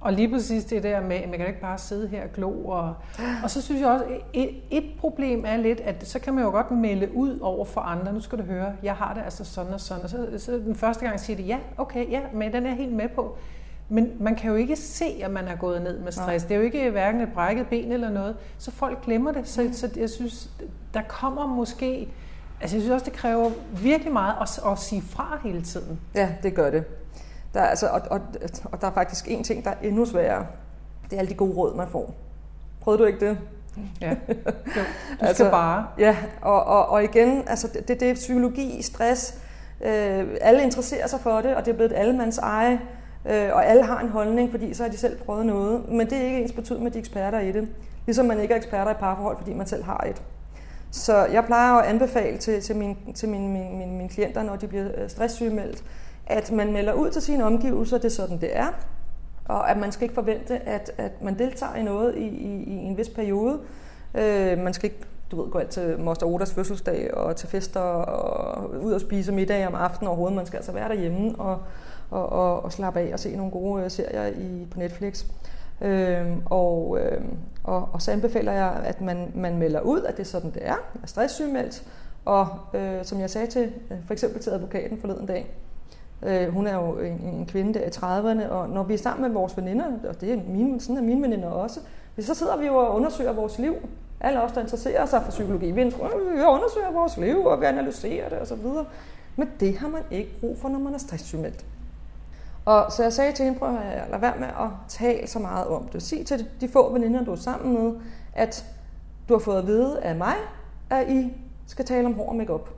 Og 0.00 0.12
lige 0.12 0.30
præcis 0.30 0.64
det 0.64 0.82
der 0.82 1.00
med, 1.00 1.16
at 1.16 1.28
man 1.28 1.38
kan 1.38 1.48
ikke 1.48 1.60
bare 1.60 1.78
sidde 1.78 2.08
her 2.08 2.22
og 2.22 2.32
glo. 2.32 2.64
Og, 2.64 2.94
og 3.42 3.50
så 3.50 3.62
synes 3.62 3.80
jeg 3.80 3.88
også, 3.88 4.04
et, 4.32 4.50
et 4.70 4.84
problem 4.98 5.44
er 5.46 5.56
lidt, 5.56 5.80
at 5.80 6.08
så 6.08 6.18
kan 6.18 6.34
man 6.34 6.44
jo 6.44 6.50
godt 6.50 6.70
melde 6.70 7.14
ud 7.14 7.38
over 7.38 7.64
for 7.64 7.80
andre. 7.80 8.12
Nu 8.12 8.20
skal 8.20 8.38
du 8.38 8.42
høre, 8.42 8.72
jeg 8.82 8.94
har 8.94 9.14
det 9.14 9.22
altså 9.24 9.44
sådan 9.44 9.72
og 9.72 9.80
sådan. 9.80 10.04
Og 10.04 10.10
så, 10.10 10.28
så 10.38 10.52
den 10.52 10.76
første 10.76 11.06
gang 11.06 11.20
siger 11.20 11.36
de, 11.36 11.42
ja, 11.42 11.58
okay, 11.76 12.10
ja, 12.10 12.20
men 12.34 12.52
den 12.52 12.66
er 12.66 12.68
jeg 12.68 12.76
helt 12.76 12.92
med 12.92 13.08
på. 13.08 13.36
Men 13.88 14.12
man 14.20 14.36
kan 14.36 14.50
jo 14.50 14.56
ikke 14.56 14.76
se, 14.76 15.20
at 15.22 15.30
man 15.30 15.48
er 15.48 15.56
gået 15.56 15.82
ned 15.82 15.98
med 15.98 16.12
stress. 16.12 16.44
Nej. 16.44 16.48
Det 16.48 16.54
er 16.54 16.58
jo 16.58 16.62
ikke 16.62 16.90
hverken 16.90 17.20
et 17.20 17.32
brækket 17.34 17.66
ben 17.66 17.92
eller 17.92 18.10
noget. 18.10 18.36
Så 18.58 18.70
folk 18.70 19.04
glemmer 19.04 19.32
det. 19.32 19.48
Så, 19.48 19.62
mm. 19.62 19.72
så 19.72 19.90
jeg 19.96 20.10
synes, 20.10 20.50
der 20.94 21.02
kommer 21.08 21.46
måske... 21.46 22.08
Altså 22.60 22.76
jeg 22.76 22.82
synes 22.82 22.94
også, 22.94 23.04
det 23.04 23.12
kræver 23.12 23.50
virkelig 23.82 24.12
meget 24.12 24.34
at, 24.40 24.72
at 24.72 24.78
sige 24.78 25.02
fra 25.02 25.38
hele 25.44 25.62
tiden. 25.62 26.00
Ja, 26.14 26.28
det 26.42 26.54
gør 26.54 26.70
det. 26.70 26.84
Der 27.54 27.60
er 27.60 27.66
altså, 27.66 27.86
og, 27.88 28.00
og, 28.10 28.20
og 28.64 28.80
der 28.80 28.86
er 28.86 28.92
faktisk 28.92 29.28
en 29.28 29.44
ting, 29.44 29.64
der 29.64 29.70
er 29.70 29.74
endnu 29.82 30.04
sværere. 30.04 30.46
Det 31.04 31.12
er 31.12 31.18
alle 31.18 31.30
de 31.30 31.34
gode 31.34 31.54
råd, 31.54 31.76
man 31.76 31.88
får. 31.88 32.14
Prøvede 32.80 33.02
du 33.02 33.06
ikke 33.06 33.28
det? 33.28 33.38
Ja, 34.00 34.08
jo. 34.08 34.14
du 34.34 34.50
skal 35.16 35.26
altså, 35.26 35.50
bare. 35.50 35.86
Ja, 35.98 36.16
og, 36.42 36.64
og, 36.64 36.88
og 36.88 37.04
igen, 37.04 37.42
altså 37.46 37.68
det, 37.88 38.00
det 38.00 38.10
er 38.10 38.14
psykologi, 38.14 38.82
stress. 38.82 39.34
Øh, 39.84 40.26
alle 40.40 40.62
interesserer 40.62 41.06
sig 41.06 41.20
for 41.20 41.40
det, 41.40 41.56
og 41.56 41.64
det 41.64 41.72
er 41.72 41.76
blevet 41.76 41.92
et 41.92 41.96
allemands 41.96 42.38
eje. 42.38 42.80
Øh, 43.26 43.48
og 43.52 43.66
alle 43.66 43.82
har 43.82 44.00
en 44.00 44.08
holdning, 44.08 44.50
fordi 44.50 44.74
så 44.74 44.82
har 44.82 44.90
de 44.90 44.96
selv 44.96 45.18
prøvet 45.18 45.46
noget. 45.46 45.88
Men 45.88 46.10
det 46.10 46.18
er 46.18 46.22
ikke 46.22 46.42
ens 46.42 46.52
betydning 46.52 46.84
med, 46.84 46.90
de 46.90 46.98
eksperter 46.98 47.40
i 47.40 47.52
det. 47.52 47.68
Ligesom 48.06 48.26
man 48.26 48.40
ikke 48.40 48.54
er 48.54 48.58
eksperter 48.58 48.90
i 48.90 48.94
parforhold, 48.94 49.36
fordi 49.38 49.52
man 49.52 49.66
selv 49.66 49.84
har 49.84 50.06
et. 50.10 50.22
Så 50.90 51.26
jeg 51.26 51.44
plejer 51.44 51.72
at 51.72 51.86
anbefale 51.86 52.38
til, 52.38 52.62
til, 52.62 52.76
min, 52.76 52.96
til 53.14 53.28
mine, 53.28 53.48
mine, 53.48 53.76
mine, 53.76 53.92
mine 53.92 54.08
klienter, 54.08 54.42
når 54.42 54.56
de 54.56 54.66
bliver 54.66 54.88
øh, 54.96 55.10
stresssygemeldt, 55.10 55.84
at 56.30 56.52
man 56.52 56.72
melder 56.72 56.92
ud 56.92 57.10
til 57.10 57.22
sine 57.22 57.44
omgivelser, 57.44 57.96
det 57.96 58.04
er 58.04 58.08
sådan, 58.08 58.40
det 58.40 58.56
er. 58.56 58.66
Og 59.44 59.70
at 59.70 59.76
man 59.76 59.92
skal 59.92 60.02
ikke 60.02 60.14
forvente, 60.14 60.58
at, 60.58 60.90
at 60.98 61.22
man 61.22 61.38
deltager 61.38 61.74
i 61.74 61.82
noget 61.82 62.16
i, 62.16 62.26
i, 62.26 62.62
i 62.62 62.72
en 62.72 62.96
vis 62.96 63.08
periode. 63.08 63.58
Øh, 64.14 64.58
man 64.58 64.74
skal 64.74 64.90
ikke 64.90 65.06
du 65.30 65.42
ved, 65.42 65.50
gå 65.50 65.58
alt 65.58 65.70
til 65.70 66.00
Moster 66.00 66.26
Odas 66.26 66.52
fødselsdag 66.52 67.14
og 67.14 67.36
til 67.36 67.48
fester 67.48 67.80
og 67.80 68.70
ud 68.82 68.92
og 68.92 69.00
spise 69.00 69.32
middag 69.32 69.66
om 69.66 69.74
aftenen 69.74 70.08
overhovedet. 70.08 70.36
Man 70.36 70.46
skal 70.46 70.56
altså 70.56 70.72
være 70.72 70.88
derhjemme 70.88 71.34
og, 71.38 71.58
og, 72.10 72.28
og, 72.28 72.64
og 72.64 72.72
slappe 72.72 73.00
af 73.00 73.12
og 73.12 73.18
se 73.18 73.36
nogle 73.36 73.52
gode 73.52 73.84
øh, 73.84 73.90
serier 73.90 74.26
i, 74.26 74.66
på 74.70 74.78
Netflix. 74.78 75.24
Øhm, 75.80 76.42
og, 76.46 76.98
øh, 77.00 77.20
og, 77.64 77.88
og 77.92 78.02
så 78.02 78.12
anbefaler 78.12 78.52
jeg, 78.52 78.80
at 78.84 79.00
man, 79.00 79.32
man 79.34 79.58
melder 79.58 79.80
ud, 79.80 80.02
at 80.02 80.16
det 80.16 80.22
er 80.22 80.26
sådan, 80.26 80.50
det 80.50 80.68
er, 80.68 80.76
er 81.02 81.06
stresssygemeldt. 81.06 81.82
Og 82.24 82.48
øh, 82.74 83.04
som 83.04 83.20
jeg 83.20 83.30
sagde 83.30 83.46
til, 83.46 83.72
øh, 83.90 83.96
for 84.06 84.12
eksempel 84.12 84.42
til 84.42 84.50
advokaten 84.50 85.00
forleden 85.00 85.26
dag, 85.26 85.54
øh, 86.22 86.48
hun 86.48 86.66
er 86.66 86.74
jo 86.74 86.98
en, 86.98 87.12
en 87.12 87.46
kvinde 87.46 87.74
der 87.74 87.80
i 87.80 87.88
30'erne, 87.88 88.48
og 88.50 88.68
når 88.68 88.82
vi 88.82 88.94
er 88.94 88.98
sammen 88.98 89.22
med 89.22 89.30
vores 89.30 89.56
veninder, 89.56 89.84
og 90.08 90.20
det 90.20 90.32
er 90.32 90.38
mine, 90.48 90.80
sådan 90.80 90.96
er 90.96 91.02
mine 91.02 91.22
veninder 91.22 91.48
også, 91.48 91.80
så 92.20 92.34
sidder 92.34 92.56
vi 92.56 92.66
jo 92.66 92.76
og 92.76 92.94
undersøger 92.94 93.32
vores 93.32 93.58
liv. 93.58 93.74
Alle 94.20 94.42
os, 94.42 94.52
der 94.52 94.60
interesserer 94.60 95.06
sig 95.06 95.22
for 95.22 95.30
psykologi, 95.30 95.70
vi 95.70 95.80
øh, 95.80 95.92
undersøger 96.48 96.92
vores 96.92 97.16
liv, 97.16 97.44
og 97.44 97.60
vi 97.60 97.64
analyserer 97.64 98.28
det 98.28 98.40
osv. 98.40 98.66
Men 99.36 99.50
det 99.60 99.78
har 99.78 99.88
man 99.88 100.02
ikke 100.10 100.30
brug 100.40 100.58
for, 100.58 100.68
når 100.68 100.78
man 100.78 100.94
er 100.94 100.98
stresssygemeldt. 100.98 101.64
Og 102.64 102.92
så 102.92 103.02
jeg 103.02 103.12
sagde 103.12 103.32
til 103.32 103.44
hende, 103.44 103.58
prøv 103.58 103.76
at 103.76 104.10
lade 104.10 104.22
være 104.22 104.34
med 104.38 104.46
at 104.46 104.68
tale 104.88 105.26
så 105.26 105.38
meget 105.38 105.66
om 105.66 105.88
det. 105.88 106.02
Sig 106.02 106.26
til 106.26 106.46
de 106.60 106.68
få 106.68 106.92
veninder, 106.92 107.24
du 107.24 107.32
er 107.32 107.36
sammen 107.36 107.84
med, 107.84 107.94
at 108.34 108.64
du 109.28 109.34
har 109.34 109.38
fået 109.38 109.58
at 109.58 109.66
vide 109.66 110.02
af 110.02 110.16
mig, 110.16 110.34
at 110.90 111.08
I 111.08 111.32
skal 111.66 111.84
tale 111.84 112.06
om 112.06 112.14
hår 112.14 112.28
og 112.28 112.36
makeup. 112.36 112.68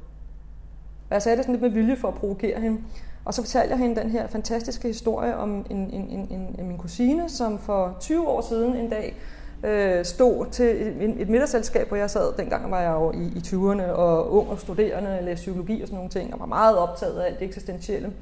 Og 1.11 1.15
jeg 1.15 1.23
sagde 1.23 1.37
det 1.37 1.45
sådan 1.45 1.61
lidt 1.61 1.63
med 1.63 1.71
vilje 1.71 1.97
for 1.97 2.09
at 2.09 2.15
provokere 2.15 2.61
hende. 2.61 2.81
Og 3.25 3.35
så 3.35 3.43
fortalte 3.43 3.71
jeg 3.71 3.79
hende 3.79 4.01
den 4.01 4.11
her 4.11 4.27
fantastiske 4.27 4.89
historie 4.89 5.37
om 5.37 5.67
en, 5.71 5.77
en, 5.77 5.91
en, 5.93 6.29
en, 6.31 6.57
en 6.59 6.69
min 6.69 6.79
kusine, 6.79 7.29
som 7.29 7.59
for 7.59 7.97
20 8.01 8.29
år 8.29 8.41
siden 8.41 8.77
en 8.77 8.91
dag 8.91 9.17
øh, 9.65 10.05
stod 10.05 10.47
til 10.51 10.67
et, 10.67 11.21
et 11.21 11.29
middagsselskab, 11.29 11.89
hvor 11.89 11.97
jeg 11.97 12.11
sad, 12.11 12.33
dengang 12.37 12.71
var 12.71 12.81
jeg 12.81 12.93
jo 12.93 13.13
i, 13.13 13.25
i 13.25 13.43
20'erne, 13.47 13.91
og 13.91 14.35
ung 14.35 14.51
og 14.51 14.59
studerende, 14.59 15.19
læste 15.23 15.43
psykologi 15.43 15.83
og 15.83 15.89
sådan 15.89 15.97
nogle 15.97 16.11
ting, 16.11 16.35
og 16.35 16.41
var 16.41 16.47
meget 16.47 16.77
optaget 16.77 17.19
af 17.19 17.27
alt 17.27 17.39
det 17.39 17.47
eksistentielle. 17.47 18.13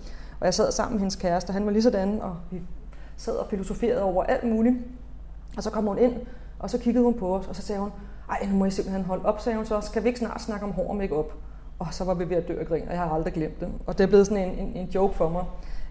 Og 0.40 0.46
jeg 0.46 0.54
sad 0.54 0.72
sammen 0.72 0.94
med 0.94 1.00
hendes 1.00 1.16
kæreste, 1.16 1.52
han 1.52 1.66
var 1.66 1.72
lige 1.72 1.82
sådan, 1.82 2.20
og 2.22 2.36
vi 2.50 2.60
sad 3.16 3.34
og 3.34 3.46
filosoferede 3.50 4.02
over 4.02 4.24
alt 4.24 4.44
muligt. 4.44 4.76
Og 5.56 5.62
så 5.62 5.70
kom 5.70 5.86
hun 5.86 5.98
ind, 5.98 6.14
og 6.58 6.70
så 6.70 6.78
kiggede 6.78 7.04
hun 7.04 7.14
på 7.14 7.36
os, 7.36 7.46
og 7.46 7.56
så 7.56 7.62
sagde 7.62 7.80
hun, 7.80 7.90
ej, 8.30 8.46
nu 8.50 8.56
må 8.56 8.64
jeg 8.64 8.72
simpelthen 8.72 9.04
holde 9.04 9.24
op, 9.24 9.40
sagde 9.40 9.56
hun 9.56 9.66
så, 9.66 9.80
skal 9.80 10.02
vi 10.02 10.08
ikke 10.08 10.18
snart 10.18 10.42
snakke 10.42 10.66
om 10.66 10.72
hår 10.72 10.88
og 10.88 10.96
make-up? 10.96 11.32
Og 11.80 11.86
så 11.90 12.04
var 12.04 12.14
vi 12.14 12.30
ved 12.30 12.36
at 12.36 12.48
dø 12.48 12.60
af 12.60 12.66
grin, 12.66 12.82
og 12.88 12.94
jeg 12.94 13.02
har 13.02 13.10
aldrig 13.10 13.32
glemt 13.32 13.60
det. 13.60 13.68
Og 13.86 13.98
det 13.98 14.04
er 14.04 14.08
blevet 14.08 14.26
sådan 14.26 14.48
en, 14.48 14.58
en, 14.58 14.76
en 14.76 14.86
joke 14.86 15.14
for 15.14 15.28
mig. 15.28 15.44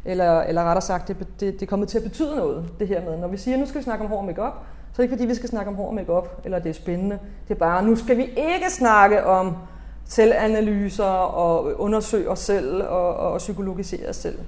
Eller, 0.06 0.42
eller 0.42 0.64
rettere 0.64 0.82
sagt, 0.82 1.08
det, 1.08 1.18
det, 1.20 1.54
det 1.54 1.62
er 1.62 1.66
kommet 1.66 1.90
til 1.90 1.98
at 1.98 2.04
betyde 2.04 2.36
noget, 2.36 2.66
det 2.80 2.88
her 2.88 3.06
med. 3.06 3.18
Når 3.18 3.28
vi 3.28 3.38
siger, 3.38 3.58
nu 3.58 3.66
skal 3.66 3.80
vi 3.80 3.84
snakke 3.84 4.04
om 4.04 4.10
hår 4.10 4.18
og 4.18 4.26
make-up, 4.26 4.54
så 4.94 4.94
er 4.94 4.96
det 4.96 5.04
ikke 5.04 5.14
fordi, 5.14 5.26
vi 5.26 5.36
skal 5.36 5.50
snakke 5.50 5.70
om 5.70 5.76
hår 5.76 5.88
og 5.88 5.94
make-up, 5.94 6.42
eller 6.44 6.60
det 6.60 6.70
er 6.70 6.74
spændende. 6.74 7.20
Det 7.48 7.54
er 7.54 7.60
bare, 7.60 7.84
nu 7.84 7.96
skal 7.96 8.18
vi 8.18 8.24
ikke 8.24 8.70
snakke 8.70 9.26
om 9.26 9.56
selvanalyser 10.06 11.04
og 11.04 11.80
undersøge 11.82 12.30
os 12.30 12.40
selv 12.40 12.84
og, 12.84 13.16
og 13.16 13.38
psykologisere 13.38 14.10
os 14.10 14.16
selv. 14.16 14.40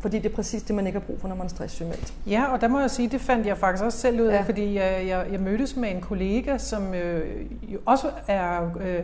Fordi 0.00 0.18
det 0.18 0.30
er 0.30 0.34
præcis 0.34 0.62
det, 0.62 0.76
man 0.76 0.86
ikke 0.86 0.98
har 0.98 1.06
brug 1.06 1.20
for, 1.20 1.28
når 1.28 1.34
man 1.34 1.44
er 1.44 1.50
stresssygemeldt. 1.50 2.14
Ja, 2.26 2.52
og 2.52 2.60
der 2.60 2.68
må 2.68 2.80
jeg 2.80 2.90
sige, 2.90 3.08
det 3.08 3.20
fandt 3.20 3.46
jeg 3.46 3.58
faktisk 3.58 3.84
også 3.84 3.98
selv 3.98 4.20
ud 4.20 4.26
af, 4.26 4.36
ja. 4.36 4.42
fordi 4.42 4.74
jeg, 4.74 5.04
jeg, 5.08 5.26
jeg 5.32 5.40
mødtes 5.40 5.76
med 5.76 5.90
en 5.90 6.00
kollega, 6.00 6.58
som 6.58 6.94
øh, 6.94 7.46
jo 7.62 7.78
også 7.86 8.10
er... 8.28 8.70
Øh, 8.80 9.00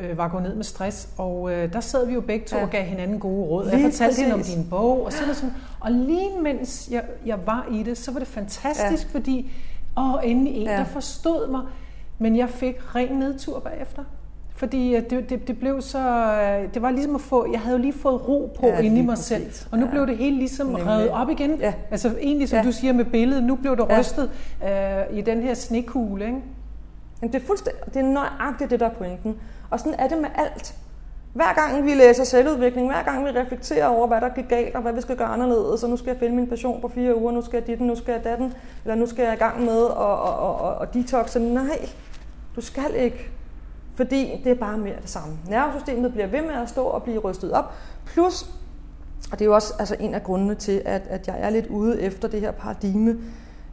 øh, 0.00 0.18
var 0.18 0.28
gået 0.28 0.42
ned 0.42 0.54
med 0.54 0.64
stress, 0.64 1.08
og 1.18 1.52
øh, 1.52 1.72
der 1.72 1.80
sad 1.80 2.06
vi 2.06 2.14
jo 2.14 2.20
begge 2.20 2.46
to 2.46 2.56
ja. 2.56 2.62
og 2.62 2.70
gav 2.70 2.84
hinanden 2.84 3.18
gode 3.18 3.46
råd. 3.46 3.64
Lige 3.64 3.76
jeg 3.76 3.90
fortalte 3.90 4.22
hende 4.22 4.34
om 4.34 4.42
din 4.42 4.66
bog, 4.70 5.04
og, 5.04 5.12
sådan, 5.12 5.34
sådan, 5.34 5.54
og 5.80 5.92
lige 5.92 6.30
mens 6.42 6.88
jeg, 6.90 7.04
jeg 7.26 7.38
var 7.46 7.66
i 7.72 7.82
det, 7.82 7.98
så 7.98 8.12
var 8.12 8.18
det 8.18 8.28
fantastisk, 8.28 9.08
ja. 9.14 9.18
fordi 9.18 9.52
åh, 9.96 10.14
endelig 10.22 10.54
en, 10.54 10.66
ja. 10.66 10.76
der 10.76 10.84
forstod 10.84 11.50
mig, 11.50 11.60
men 12.18 12.36
jeg 12.36 12.48
fik 12.48 12.94
ren 12.94 13.18
nedtur 13.18 13.58
bagefter. 13.58 14.04
Fordi 14.54 14.96
øh, 14.96 15.10
det, 15.10 15.30
det, 15.30 15.48
det 15.48 15.58
blev 15.58 15.80
så, 15.80 15.98
øh, 15.98 16.74
det 16.74 16.82
var 16.82 16.90
ligesom 16.90 17.14
at 17.14 17.20
få, 17.20 17.52
jeg 17.52 17.60
havde 17.60 17.76
jo 17.76 17.82
lige 17.82 17.92
fået 17.92 18.28
ro 18.28 18.56
på 18.60 18.66
ja, 18.66 18.78
inde 18.78 18.98
i 18.98 19.02
mig 19.02 19.14
præcis. 19.14 19.26
selv, 19.26 19.68
og 19.70 19.78
nu 19.78 19.84
ja. 19.84 19.90
blev 19.90 20.06
det 20.06 20.16
hele 20.16 20.36
ligesom 20.36 20.66
Nemlig. 20.66 20.86
revet 20.86 21.10
op 21.10 21.30
igen. 21.30 21.54
Ja. 21.60 21.72
Altså 21.90 22.14
egentlig, 22.20 22.48
som 22.48 22.56
ja. 22.56 22.64
du 22.64 22.72
siger 22.72 22.92
med 22.92 23.04
billedet, 23.04 23.44
nu 23.44 23.56
blev 23.56 23.76
det 23.76 23.86
ja. 23.88 23.98
rystet 23.98 24.30
øh, 24.64 25.18
i 25.18 25.20
den 25.20 25.42
her 25.42 25.54
snekugle, 25.54 26.26
ikke? 26.26 26.38
Men 27.20 27.32
det 27.32 27.42
er 27.42 27.46
fuldstændig, 27.46 27.94
det 27.94 27.96
er 27.96 28.08
nøjagtigt 28.08 28.70
det, 28.70 28.80
der 28.80 28.86
er 28.86 28.94
pointen. 28.94 29.36
Og 29.72 29.80
sådan 29.80 29.94
er 29.98 30.08
det 30.08 30.18
med 30.18 30.28
alt. 30.34 30.74
Hver 31.32 31.54
gang 31.54 31.84
vi 31.84 31.94
læser 31.94 32.24
selvudvikling, 32.24 32.86
hver 32.86 33.02
gang 33.02 33.24
vi 33.24 33.30
reflekterer 33.30 33.86
over, 33.86 34.06
hvad 34.06 34.20
der 34.20 34.28
gik 34.28 34.48
galt, 34.48 34.74
og 34.74 34.82
hvad 34.82 34.92
vi 34.92 35.00
skal 35.00 35.16
gøre 35.16 35.28
anderledes, 35.28 35.80
så 35.80 35.86
nu 35.86 35.96
skal 35.96 36.10
jeg 36.10 36.18
finde 36.18 36.36
min 36.36 36.48
passion 36.48 36.80
på 36.80 36.88
fire 36.88 37.16
uger, 37.16 37.32
nu 37.32 37.42
skal 37.42 37.56
jeg 37.56 37.66
ditten, 37.66 37.86
nu 37.86 37.94
skal 37.94 38.12
jeg 38.12 38.24
datten, 38.24 38.54
eller 38.84 38.94
nu 38.94 39.06
skal 39.06 39.24
jeg 39.24 39.34
i 39.34 39.36
gang 39.36 39.64
med 39.64 39.84
at, 39.84 40.12
at, 40.28 40.48
at, 40.48 40.68
at, 40.68 40.82
at 40.82 40.94
detoxe. 40.94 41.38
Nej, 41.40 41.88
du 42.56 42.60
skal 42.60 42.94
ikke. 42.94 43.30
Fordi 43.94 44.40
det 44.44 44.52
er 44.52 44.56
bare 44.56 44.78
mere 44.78 44.96
det 45.02 45.10
samme. 45.10 45.38
Nervesystemet 45.48 46.12
bliver 46.12 46.26
ved 46.26 46.42
med 46.42 46.54
at 46.62 46.68
stå 46.68 46.84
og 46.84 47.02
blive 47.02 47.18
rystet 47.18 47.52
op. 47.52 47.72
Plus, 48.06 48.42
og 49.32 49.38
det 49.38 49.40
er 49.40 49.46
jo 49.46 49.54
også 49.54 49.74
altså, 49.78 49.96
en 50.00 50.14
af 50.14 50.22
grundene 50.22 50.54
til, 50.54 50.82
at, 50.84 51.02
at 51.08 51.28
jeg 51.28 51.36
er 51.40 51.50
lidt 51.50 51.66
ude 51.66 52.00
efter 52.00 52.28
det 52.28 52.40
her 52.40 52.50
paradigme 52.50 53.10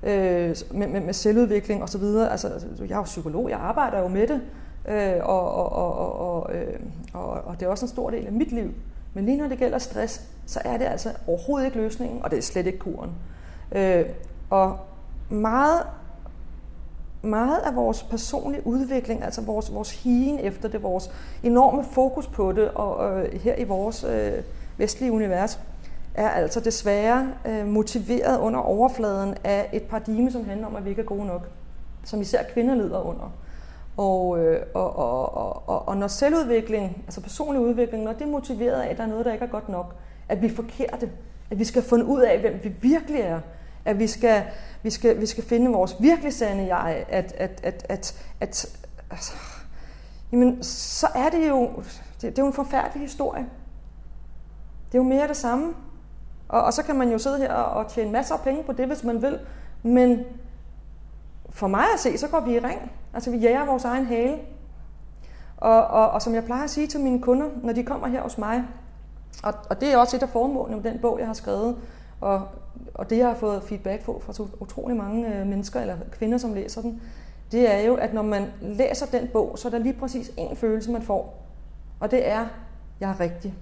øh, 0.04 0.56
med, 0.72 0.88
med, 0.88 1.02
med 1.02 1.14
selvudvikling 1.14 1.84
osv. 1.84 2.04
Altså, 2.04 2.48
altså, 2.48 2.68
jeg 2.80 2.94
er 2.94 2.98
jo 2.98 3.04
psykolog, 3.04 3.50
jeg 3.50 3.60
arbejder 3.60 4.00
jo 4.00 4.08
med 4.08 4.28
det. 4.28 4.42
Øh, 4.88 5.16
og, 5.22 5.54
og, 5.54 5.72
og, 5.72 6.20
og, 6.20 6.56
øh, 6.56 6.80
og, 7.14 7.30
og 7.30 7.60
det 7.60 7.66
er 7.66 7.70
også 7.70 7.86
en 7.86 7.90
stor 7.90 8.10
del 8.10 8.26
af 8.26 8.32
mit 8.32 8.52
liv. 8.52 8.74
Men 9.14 9.26
lige 9.26 9.38
når 9.38 9.48
det 9.48 9.58
gælder 9.58 9.78
stress, 9.78 10.22
så 10.46 10.62
er 10.66 10.78
det 10.78 10.86
altså 10.86 11.10
overhovedet 11.28 11.66
ikke 11.66 11.78
løsningen, 11.78 12.24
og 12.24 12.32
det 12.32 12.38
er 12.38 12.42
slet 12.42 12.66
ikke 12.66 12.80
kuren. 12.80 13.12
Øh, 13.72 14.06
og 14.50 14.78
meget, 15.30 15.84
meget 17.22 17.60
af 17.60 17.76
vores 17.76 18.04
personlige 18.04 18.68
udvikling, 18.68 19.24
altså 19.24 19.42
vores, 19.42 19.74
vores 19.74 20.04
higen 20.04 20.40
efter 20.40 20.70
det, 20.70 20.84
vores 20.84 21.12
enorme 21.44 21.84
fokus 21.84 22.28
på 22.28 22.52
det, 22.52 22.70
og 22.70 23.20
øh, 23.20 23.42
her 23.42 23.56
i 23.56 23.64
vores 23.64 24.04
øh, 24.04 24.34
vestlige 24.78 25.12
univers, 25.12 25.60
er 26.14 26.30
altså 26.30 26.60
desværre 26.60 27.34
øh, 27.46 27.68
motiveret 27.68 28.40
under 28.40 28.60
overfladen 28.60 29.36
af 29.44 29.70
et 29.74 29.84
paradigme, 29.84 30.32
som 30.32 30.46
handler 30.46 30.68
om, 30.68 30.76
at 30.76 30.86
vi 30.86 30.90
ikke 30.90 31.02
er 31.02 31.06
gode 31.06 31.26
nok. 31.26 31.48
Som 32.04 32.22
især 32.22 32.44
kvinder 32.54 32.76
lider 32.76 33.00
under. 33.00 33.32
Og, 34.00 34.40
øh, 34.40 34.66
og, 34.74 34.96
og, 34.96 35.70
og, 35.70 35.88
og 35.88 35.98
når 35.98 36.08
selvudvikling, 36.08 37.04
altså 37.06 37.22
personlig 37.22 37.62
udvikling, 37.62 38.04
når 38.04 38.14
det 38.14 38.22
er 38.22 38.28
motiveret 38.28 38.82
af, 38.82 38.90
at 38.90 38.98
der 38.98 39.04
er 39.04 39.08
noget, 39.08 39.26
der 39.26 39.34
ikke 39.34 39.46
er 39.46 39.50
godt 39.50 39.70
nok, 39.70 39.96
at 40.30 40.42
vi 40.42 40.48
er 40.48 40.56
forkerte, 40.56 41.12
at 41.52 41.60
vi 41.60 41.64
skal 41.64 41.84
finde 41.84 42.06
ud 42.06 42.22
af, 42.22 42.40
hvem 42.40 42.60
vi 42.64 42.70
virkelig 42.82 43.22
er, 43.22 43.40
at 43.86 44.00
vi 44.00 44.08
skal, 44.08 44.44
vi 44.84 44.90
skal, 44.90 45.22
vi 45.22 45.26
skal 45.26 45.44
finde 45.44 45.72
vores 45.72 45.96
virkelig 46.00 46.34
sande 46.34 46.76
jeg, 46.76 47.06
at, 47.10 47.34
at, 47.38 47.62
at, 47.64 47.86
at, 47.90 48.26
at 48.40 48.80
altså, 49.12 49.34
jamen, 50.32 50.64
så 50.64 51.08
er 51.16 51.30
det 51.30 51.50
jo, 51.50 51.70
det, 52.22 52.22
det 52.22 52.40
er 52.40 52.44
jo 52.44 52.48
en 52.48 52.54
forfærdelig 52.54 53.02
historie. 53.02 53.46
Det 54.88 54.98
er 54.98 55.04
jo 55.04 55.10
mere 55.10 55.28
det 55.28 55.38
samme. 55.38 55.74
Og, 56.50 56.64
og 56.64 56.74
så 56.74 56.84
kan 56.84 56.96
man 56.96 57.12
jo 57.12 57.18
sidde 57.18 57.38
her 57.38 57.54
og, 57.54 57.84
og 57.84 57.92
tjene 57.92 58.12
masser 58.12 58.36
af 58.36 58.42
penge 58.42 58.64
på 58.64 58.74
det, 58.74 58.88
hvis 58.88 59.04
man 59.04 59.22
vil, 59.22 59.40
men 59.84 60.20
for 61.50 61.68
mig 61.68 61.86
at 61.94 62.00
se, 62.00 62.18
så 62.18 62.28
går 62.28 62.40
vi 62.40 62.56
i 62.56 62.60
ring. 62.60 62.92
Altså 63.14 63.32
vi 63.32 63.38
jager 63.38 63.66
vores 63.66 63.86
egen 63.86 64.06
hale. 64.06 64.38
Og, 65.58 65.88
og, 65.88 66.10
og 66.10 66.22
som 66.22 66.36
jeg 66.36 66.44
plejer 66.46 66.64
at 66.64 66.70
sige 66.70 66.88
til 66.88 67.00
mine 67.00 67.22
kunder, 67.22 67.48
når 67.64 67.74
de 67.74 67.84
kommer 67.84 68.08
her 68.08 68.22
hos 68.22 68.38
mig, 68.38 68.64
og, 69.44 69.54
og 69.70 69.82
det 69.82 69.94
er 69.94 69.98
også 69.98 70.16
et 70.18 70.24
af 70.24 70.30
formålene 70.30 70.82
med 70.82 70.92
den 70.92 71.00
bog, 71.00 71.20
jeg 71.20 71.28
har 71.28 71.34
skrevet, 71.34 71.76
og, 72.22 72.48
og 72.94 73.10
det, 73.10 73.18
jeg 73.18 73.28
har 73.28 73.36
fået 73.36 73.64
feedback 73.64 74.04
på 74.04 74.22
fra 74.26 74.34
så 74.34 74.48
utrolig 74.60 74.98
mange 74.98 75.36
øh, 75.36 75.48
mennesker 75.48 75.82
eller 75.82 75.96
kvinder, 76.12 76.38
som 76.38 76.54
læser 76.54 76.82
den, 76.82 77.02
det 77.52 77.74
er 77.74 77.80
jo, 77.80 77.96
at 77.96 78.14
når 78.14 78.22
man 78.22 78.48
læser 78.62 79.06
den 79.06 79.28
bog, 79.28 79.60
så 79.60 79.68
er 79.68 79.72
der 79.72 79.78
lige 79.78 79.94
præcis 79.94 80.32
en 80.38 80.56
følelse, 80.56 80.92
man 80.92 81.02
får. 81.02 81.46
Og 82.00 82.12
det 82.12 82.28
er, 82.28 82.46
jeg 83.00 83.10
er 83.10 83.20
rigtig. 83.20 83.54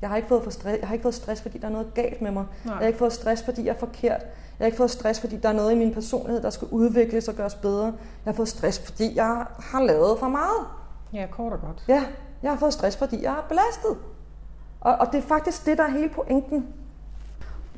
Jeg 0.00 0.08
har 0.08 0.16
ikke 0.16 0.28
fået, 0.28 0.42
for 0.42 0.50
stress, 0.50 0.80
jeg 0.80 0.88
har 0.88 0.94
ikke 0.94 1.02
fået 1.02 1.14
stress, 1.14 1.42
fordi 1.42 1.58
der 1.58 1.66
er 1.66 1.72
noget 1.72 1.94
galt 1.94 2.22
med 2.22 2.30
mig. 2.30 2.44
Nej. 2.64 2.74
Jeg 2.74 2.80
har 2.80 2.86
ikke 2.86 2.98
fået 2.98 3.12
stress, 3.12 3.42
fordi 3.42 3.64
jeg 3.64 3.70
er 3.70 3.78
forkert. 3.78 4.26
Jeg 4.58 4.64
har 4.64 4.66
ikke 4.66 4.76
fået 4.76 4.90
stress, 4.90 5.20
fordi 5.20 5.36
der 5.36 5.48
er 5.48 5.52
noget 5.52 5.72
i 5.72 5.74
min 5.74 5.94
personlighed, 5.94 6.42
der 6.42 6.50
skal 6.50 6.68
udvikles 6.70 7.28
og 7.28 7.34
gøres 7.34 7.54
bedre. 7.54 7.84
Jeg 7.84 7.92
har 8.24 8.32
fået 8.32 8.48
stress, 8.48 8.78
fordi 8.78 9.16
jeg 9.16 9.46
har 9.58 9.82
lavet 9.82 10.18
for 10.18 10.28
meget. 10.28 10.66
Ja, 11.12 11.26
kort 11.30 11.52
og 11.52 11.60
godt. 11.60 11.84
Ja, 11.88 12.04
jeg 12.42 12.50
har 12.50 12.58
fået 12.58 12.72
stress, 12.72 12.96
fordi 12.96 13.22
jeg 13.22 13.32
er 13.32 13.44
belastet. 13.48 13.96
Og, 14.80 14.94
og 14.94 15.12
det 15.12 15.18
er 15.18 15.22
faktisk 15.22 15.66
det, 15.66 15.78
der 15.78 15.84
er 15.84 15.90
hele 15.90 16.08
pointen. 16.08 16.66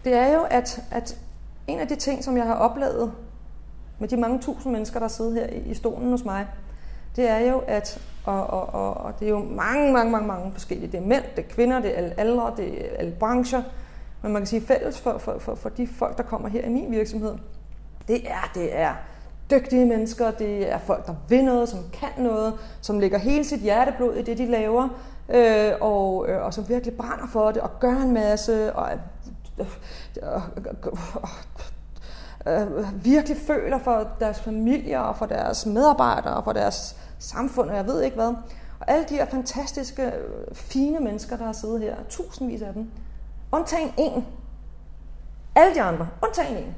Det 0.04 0.14
er 0.14 0.34
jo, 0.34 0.40
at, 0.50 0.84
at 0.90 1.18
en 1.66 1.78
af 1.78 1.88
de 1.88 1.96
ting, 1.96 2.24
som 2.24 2.36
jeg 2.36 2.46
har 2.46 2.54
oplevet 2.54 3.12
med 3.98 4.08
de 4.08 4.16
mange 4.16 4.40
tusind 4.40 4.72
mennesker, 4.72 5.00
der 5.00 5.08
sidder 5.08 5.32
her 5.32 5.46
i 5.46 5.74
stolen 5.74 6.10
hos 6.10 6.24
mig, 6.24 6.46
det 7.16 7.28
er 7.28 7.38
jo, 7.38 7.62
at 7.66 8.00
og, 8.24 8.46
og, 8.46 8.74
og, 8.74 8.94
og 8.94 9.20
det 9.20 9.26
er 9.26 9.30
jo 9.30 9.38
mange, 9.38 9.92
mange, 9.92 10.12
mange, 10.12 10.28
mange 10.28 10.52
forskellige. 10.52 10.92
Det 10.92 10.98
er 10.98 11.06
mænd, 11.06 11.24
det 11.36 11.44
er 11.44 11.48
kvinder, 11.48 11.80
det 11.80 11.90
er 11.90 11.96
alle 11.96 12.14
aldre, 12.18 12.52
det 12.56 12.84
er 12.84 12.96
alle 12.98 13.12
brancher. 13.12 13.62
Men 14.22 14.32
man 14.32 14.42
kan 14.42 14.46
sige 14.46 14.62
fælles 14.66 15.00
for, 15.00 15.18
for, 15.18 15.38
for, 15.38 15.54
for 15.54 15.68
de 15.68 15.86
folk, 15.86 16.16
der 16.16 16.22
kommer 16.22 16.48
her 16.48 16.64
i 16.64 16.68
min 16.68 16.90
virksomhed, 16.90 17.34
det 18.08 18.30
er, 18.30 18.50
det 18.54 18.78
er 18.78 18.94
dygtige 19.50 19.86
mennesker, 19.86 20.30
det 20.30 20.72
er 20.72 20.78
folk, 20.78 21.06
der 21.06 21.14
vil 21.28 21.44
noget, 21.44 21.68
som 21.68 21.78
kan 21.92 22.24
noget, 22.24 22.54
som 22.80 23.00
lægger 23.00 23.18
hele 23.18 23.44
sit 23.44 23.60
hjerteblod 23.60 24.14
i 24.14 24.22
det, 24.22 24.38
de 24.38 24.46
laver, 24.46 24.88
øh, 25.28 25.72
og, 25.80 26.28
øh, 26.28 26.44
og 26.44 26.54
som 26.54 26.68
virkelig 26.68 26.96
brænder 26.96 27.26
for 27.26 27.50
det, 27.50 27.62
og 27.62 27.80
gør 27.80 27.96
en 27.96 28.12
masse, 28.12 28.72
og 28.72 28.92
øh, 28.92 29.66
øh, 30.22 30.40
øh, 32.46 33.04
virkelig 33.04 33.36
føler 33.36 33.78
for 33.78 34.08
deres 34.20 34.40
familier, 34.40 35.00
og 35.00 35.16
for 35.16 35.26
deres 35.26 35.66
medarbejdere, 35.66 36.34
og 36.34 36.44
for 36.44 36.52
deres 36.52 36.96
samfund, 37.18 37.70
og 37.70 37.76
jeg 37.76 37.86
ved 37.86 38.02
ikke 38.02 38.16
hvad. 38.16 38.34
Og 38.80 38.90
alle 38.90 39.04
de 39.08 39.14
her 39.14 39.26
fantastiske, 39.26 40.02
øh, 40.02 40.54
fine 40.54 41.00
mennesker, 41.00 41.36
der 41.36 41.44
har 41.44 41.52
siddet 41.52 41.80
her, 41.80 41.94
tusindvis 42.08 42.62
af 42.62 42.72
dem, 42.72 42.90
undtagen 43.56 43.92
en. 43.98 44.26
Alle 45.54 45.74
de 45.74 45.82
andre, 45.82 46.08
undtagen 46.22 46.56
en, 46.64 46.74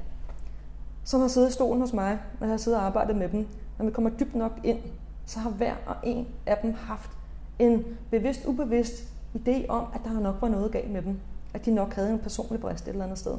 som 1.04 1.20
har 1.20 1.28
siddet 1.28 1.48
i 1.48 1.52
stolen 1.52 1.80
hos 1.80 1.92
mig, 1.92 2.18
når 2.40 2.46
jeg 2.46 2.52
har 2.52 2.58
siddet 2.58 2.80
og 2.80 2.86
arbejdet 2.86 3.16
med 3.16 3.28
dem. 3.28 3.46
Når 3.78 3.84
vi 3.84 3.90
kommer 3.90 4.10
dybt 4.10 4.34
nok 4.34 4.52
ind, 4.64 4.78
så 5.26 5.38
har 5.40 5.50
hver 5.50 5.74
og 5.86 5.96
en 6.02 6.28
af 6.46 6.58
dem 6.62 6.74
haft 6.74 7.10
en 7.58 7.84
bevidst, 8.10 8.44
ubevidst 8.46 9.04
idé 9.34 9.66
om, 9.68 9.86
at 9.94 10.00
der 10.04 10.20
nok 10.20 10.36
var 10.40 10.48
noget 10.48 10.72
galt 10.72 10.90
med 10.90 11.02
dem. 11.02 11.20
At 11.54 11.64
de 11.64 11.70
nok 11.74 11.94
havde 11.94 12.10
en 12.10 12.18
personlig 12.18 12.60
brist 12.60 12.84
et 12.84 12.88
eller 12.88 13.04
andet 13.04 13.18
sted. 13.18 13.38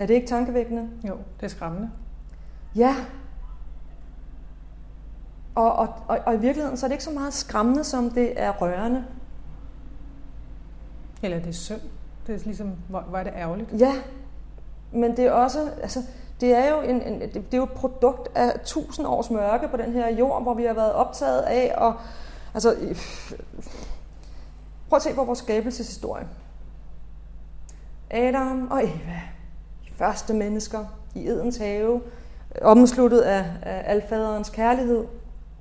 Er 0.00 0.06
det 0.06 0.14
ikke 0.14 0.26
tankevækkende? 0.26 0.90
Jo, 1.08 1.16
det 1.40 1.46
er 1.46 1.48
skræmmende. 1.48 1.90
Ja, 2.76 2.96
og, 5.54 5.72
og, 5.72 5.88
og, 6.08 6.18
og 6.26 6.34
i 6.34 6.38
virkeligheden 6.38 6.76
så 6.76 6.86
er 6.86 6.88
det 6.88 6.94
ikke 6.94 7.04
så 7.04 7.10
meget 7.10 7.34
skræmmende, 7.34 7.84
som 7.84 8.10
det 8.10 8.40
er 8.40 8.50
rørende. 8.50 9.04
Eller 11.22 11.38
det 11.38 11.48
er 11.48 11.52
synd. 11.52 11.80
Det 12.26 12.34
er 12.34 12.44
ligesom, 12.44 12.72
hvor, 12.88 13.00
hvor 13.00 13.18
er 13.18 13.24
det 13.24 13.32
ærgerligt. 13.36 13.68
Ja, 13.78 13.92
men 14.92 15.16
det 15.16 15.24
er 15.24 15.32
også, 15.32 15.70
altså, 15.82 16.02
det 16.40 16.54
er 16.54 16.70
jo 16.70 16.80
en, 16.80 17.02
en, 17.02 17.20
det 17.20 17.54
er 17.54 17.56
jo 17.56 17.64
et 17.64 17.70
produkt 17.70 18.28
af 18.36 18.60
tusind 18.64 19.06
års 19.06 19.30
mørke 19.30 19.68
på 19.68 19.76
den 19.76 19.92
her 19.92 20.08
jord, 20.08 20.42
hvor 20.42 20.54
vi 20.54 20.64
har 20.64 20.74
været 20.74 20.92
optaget 20.92 21.40
af 21.40 21.74
og 21.76 21.94
Altså, 22.54 22.76
prøv 24.88 24.96
at 24.96 25.02
se 25.02 25.14
på 25.14 25.24
vores 25.24 25.38
skabelseshistorie. 25.38 26.26
Adam 28.10 28.68
og 28.70 28.84
Eva, 28.84 29.20
de 29.84 29.90
første 29.96 30.34
mennesker 30.34 30.84
i 31.14 31.26
Edens 31.26 31.56
have, 31.56 32.00
omsluttet 32.62 33.20
af, 33.20 33.44
af 33.62 33.82
alfaderens 33.86 34.50
kærlighed, 34.50 35.04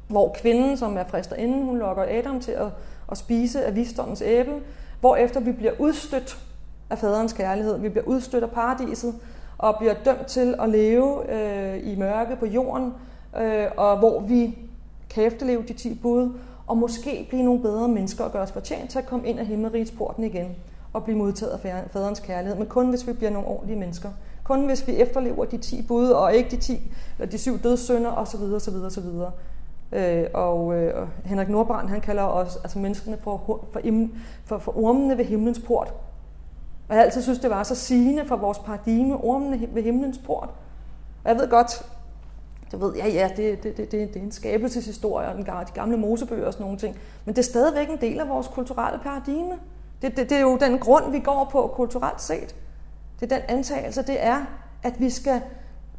hvor 0.07 0.35
kvinden, 0.41 0.77
som 0.77 0.97
er 0.97 1.03
frister 1.03 1.35
inden, 1.35 1.65
hun 1.65 1.77
lokker 1.77 2.05
Adam 2.09 2.39
til 2.39 2.51
at, 2.51 2.67
at 3.11 3.17
spise 3.17 3.65
af 3.65 3.75
visdommens 3.75 4.21
æble, 4.21 4.61
hvorefter 4.99 5.39
vi 5.39 5.51
bliver 5.51 5.73
udstødt 5.79 6.37
af 6.93 6.99
faderens 6.99 7.33
kærlighed, 7.33 7.77
vi 7.77 7.89
bliver 7.89 8.05
udstødt 8.05 8.43
af 8.43 8.51
paradiset, 8.51 9.15
og 9.57 9.75
bliver 9.79 9.93
dømt 10.05 10.25
til 10.27 10.55
at 10.59 10.69
leve 10.69 11.33
øh, 11.33 11.91
i 11.93 11.95
mørke 11.95 12.35
på 12.35 12.45
jorden, 12.45 12.93
øh, 13.41 13.65
og 13.77 13.97
hvor 13.97 14.19
vi 14.19 14.57
kan 15.09 15.23
efterleve 15.23 15.63
de 15.67 15.73
10 15.73 15.99
bud, 16.01 16.31
og 16.67 16.77
måske 16.77 17.25
blive 17.29 17.43
nogle 17.43 17.61
bedre 17.61 17.87
mennesker 17.87 18.23
og 18.23 18.31
gøre 18.31 18.41
os 18.41 18.51
fortjent 18.51 18.89
til 18.89 18.99
at 18.99 19.05
komme 19.05 19.27
ind 19.27 19.39
af 19.39 19.45
himmelrigsporten 19.45 20.23
igen 20.23 20.55
og 20.93 21.03
blive 21.03 21.17
modtaget 21.17 21.51
af 21.51 21.59
faderens 21.91 22.19
kærlighed, 22.19 22.57
men 22.57 22.67
kun 22.67 22.89
hvis 22.89 23.07
vi 23.07 23.13
bliver 23.13 23.31
nogle 23.31 23.47
ordentlige 23.47 23.79
mennesker. 23.79 24.09
Kun 24.43 24.65
hvis 24.65 24.87
vi 24.87 24.95
efterlever 24.95 25.45
de 25.45 25.57
10 25.57 25.81
bud, 25.81 26.09
og 26.09 26.33
ikke 26.35 26.49
de 26.51 26.57
10, 26.57 26.91
eller 27.19 27.31
de 27.31 27.37
syv 27.37 27.59
dødssynder, 27.59 28.11
osv. 28.11 28.41
osv. 28.41 28.75
osv. 28.75 29.05
Øh, 29.91 30.25
og 30.33 30.75
øh, 30.75 31.07
Henrik 31.25 31.49
Nordbrand, 31.49 31.89
han 31.89 32.01
kalder 32.01 32.23
os 32.23 32.55
altså 32.55 32.79
menneskene 32.79 33.17
for, 33.23 33.41
for, 33.45 33.81
for, 34.45 34.57
for 34.57 34.77
ormene 34.77 35.17
ved 35.17 35.25
himlens 35.25 35.59
port. 35.59 35.93
Og 36.93 36.97
jeg 36.97 37.01
har 37.01 37.05
altid 37.05 37.21
synes, 37.21 37.39
det 37.39 37.49
var 37.49 37.63
så 37.63 37.75
sigende 37.75 38.25
for 38.25 38.35
vores 38.35 38.59
paradigme, 38.59 39.17
ormene 39.17 39.67
ved 39.71 39.83
himlens 39.83 40.17
port. 40.17 40.49
Og 41.23 41.29
jeg 41.29 41.37
ved 41.37 41.49
godt, 41.49 41.85
det 42.71 42.81
ved 42.81 42.95
jeg, 42.95 43.13
ja, 43.13 43.29
det, 43.37 43.63
det, 43.63 43.77
det, 43.77 43.91
det, 43.91 44.13
det 44.13 44.15
er 44.15 44.23
en 44.23 44.31
skabelseshistorie, 44.31 45.27
og 45.27 45.37
de 45.67 45.71
gamle 45.73 45.97
mosebøger 45.97 46.45
og 46.45 46.53
sådan 46.53 46.63
nogle 46.63 46.79
ting. 46.79 46.97
Men 47.25 47.35
det 47.35 47.41
er 47.41 47.43
stadigvæk 47.43 47.89
en 47.89 47.97
del 48.01 48.19
af 48.19 48.29
vores 48.29 48.47
kulturelle 48.47 48.99
paradigme. 49.03 49.53
Det, 50.01 50.17
det, 50.17 50.29
det 50.29 50.37
er 50.37 50.41
jo 50.41 50.57
den 50.57 50.79
grund, 50.79 51.11
vi 51.11 51.19
går 51.19 51.49
på 51.51 51.71
kulturelt 51.75 52.21
set. 52.21 52.55
Det 53.19 53.31
er 53.31 53.35
den 53.37 53.45
antagelse, 53.47 54.01
det 54.01 54.23
er, 54.25 54.45
at 54.83 54.99
vi 54.99 55.09
skal 55.09 55.41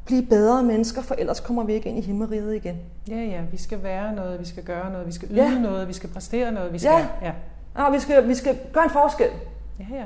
blive 0.04 0.22
bedre 0.22 0.62
mennesker, 0.62 1.02
for 1.02 1.14
ellers 1.14 1.40
kommer 1.40 1.64
vi 1.64 1.72
ikke 1.72 1.88
ind 1.88 1.98
i 1.98 2.00
himmeriget 2.00 2.54
igen. 2.54 2.76
Ja, 3.08 3.16
ja, 3.16 3.40
vi 3.50 3.56
skal 3.56 3.82
være 3.82 4.14
noget, 4.14 4.40
vi 4.40 4.44
skal 4.44 4.64
gøre 4.64 4.92
noget, 4.92 5.06
vi 5.06 5.12
skal 5.12 5.30
yde 5.30 5.42
ja. 5.42 5.58
noget, 5.58 5.88
vi 5.88 5.92
skal 5.92 6.10
præstere 6.10 6.52
noget, 6.52 6.72
vi 6.72 6.78
skal... 6.78 6.90
Ja, 6.90 7.06
ja. 7.22 7.32
ja 7.78 7.90
vi, 7.90 7.98
skal, 7.98 8.28
vi 8.28 8.34
skal 8.34 8.58
gøre 8.72 8.84
en 8.84 8.90
forskel. 8.90 9.30
Ja, 9.80 9.96
ja. 9.96 10.04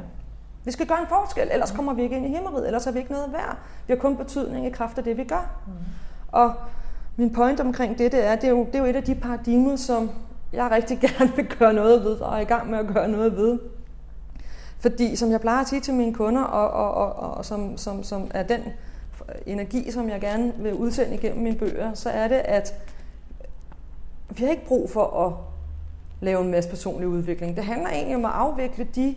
Vi 0.64 0.70
skal 0.70 0.86
gøre 0.86 1.00
en 1.00 1.06
forskel, 1.08 1.48
ellers 1.52 1.70
kommer 1.70 1.92
vi 1.94 2.02
ikke 2.02 2.16
ind 2.16 2.26
i 2.26 2.28
himmeriget, 2.28 2.66
ellers 2.66 2.86
er 2.86 2.92
vi 2.92 2.98
ikke 2.98 3.12
noget 3.12 3.32
værd. 3.32 3.56
Vi 3.86 3.92
har 3.92 4.00
kun 4.00 4.16
betydning 4.16 4.66
i 4.66 4.70
kraft 4.70 4.98
af 4.98 5.04
det, 5.04 5.16
vi 5.16 5.24
gør. 5.24 5.50
Mm. 5.66 5.72
Og 6.32 6.54
min 7.16 7.32
point 7.32 7.60
omkring 7.60 7.98
det, 7.98 8.12
det 8.12 8.26
er, 8.26 8.34
det 8.34 8.44
er, 8.44 8.48
jo, 8.48 8.64
det 8.64 8.74
er 8.74 8.78
jo 8.78 8.84
et 8.84 8.96
af 8.96 9.02
de 9.02 9.14
paradigmer, 9.14 9.76
som 9.76 10.10
jeg 10.52 10.70
rigtig 10.70 10.98
gerne 11.08 11.32
vil 11.36 11.46
gøre 11.58 11.72
noget 11.72 12.04
ved, 12.04 12.16
og 12.20 12.36
er 12.36 12.40
i 12.40 12.44
gang 12.44 12.70
med 12.70 12.78
at 12.78 12.86
gøre 12.86 13.08
noget 13.08 13.36
ved. 13.36 13.58
Fordi 14.80 15.16
som 15.16 15.30
jeg 15.30 15.40
plejer 15.40 15.60
at 15.60 15.68
sige 15.68 15.80
til 15.80 15.94
mine 15.94 16.14
kunder, 16.14 16.42
og, 16.42 16.70
og, 16.70 16.94
og, 16.94 17.34
og 17.34 17.44
som, 17.44 17.76
som, 17.76 18.02
som 18.02 18.30
er 18.34 18.42
den 18.42 18.60
energi, 19.46 19.90
som 19.90 20.08
jeg 20.08 20.20
gerne 20.20 20.52
vil 20.58 20.74
udsende 20.74 21.14
igennem 21.14 21.42
mine 21.42 21.56
bøger, 21.56 21.94
så 21.94 22.10
er 22.10 22.28
det, 22.28 22.36
at 22.44 22.74
vi 24.30 24.44
har 24.44 24.50
ikke 24.50 24.66
brug 24.66 24.90
for 24.90 25.26
at 25.26 25.32
lave 26.20 26.44
en 26.44 26.50
masse 26.50 26.70
personlig 26.70 27.08
udvikling. 27.08 27.56
Det 27.56 27.64
handler 27.64 27.90
egentlig 27.90 28.16
om 28.16 28.24
at 28.24 28.30
afvikle 28.34 28.86
de 28.94 29.14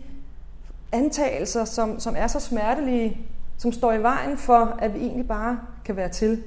antagelser, 0.92 1.64
som, 1.64 2.00
som 2.00 2.14
er 2.18 2.26
så 2.26 2.40
smertelige, 2.40 3.20
som 3.58 3.72
står 3.72 3.92
i 3.92 4.02
vejen 4.02 4.36
for, 4.36 4.76
at 4.78 4.94
vi 4.94 4.98
egentlig 4.98 5.28
bare 5.28 5.60
kan 5.84 5.96
være 5.96 6.08
til. 6.08 6.42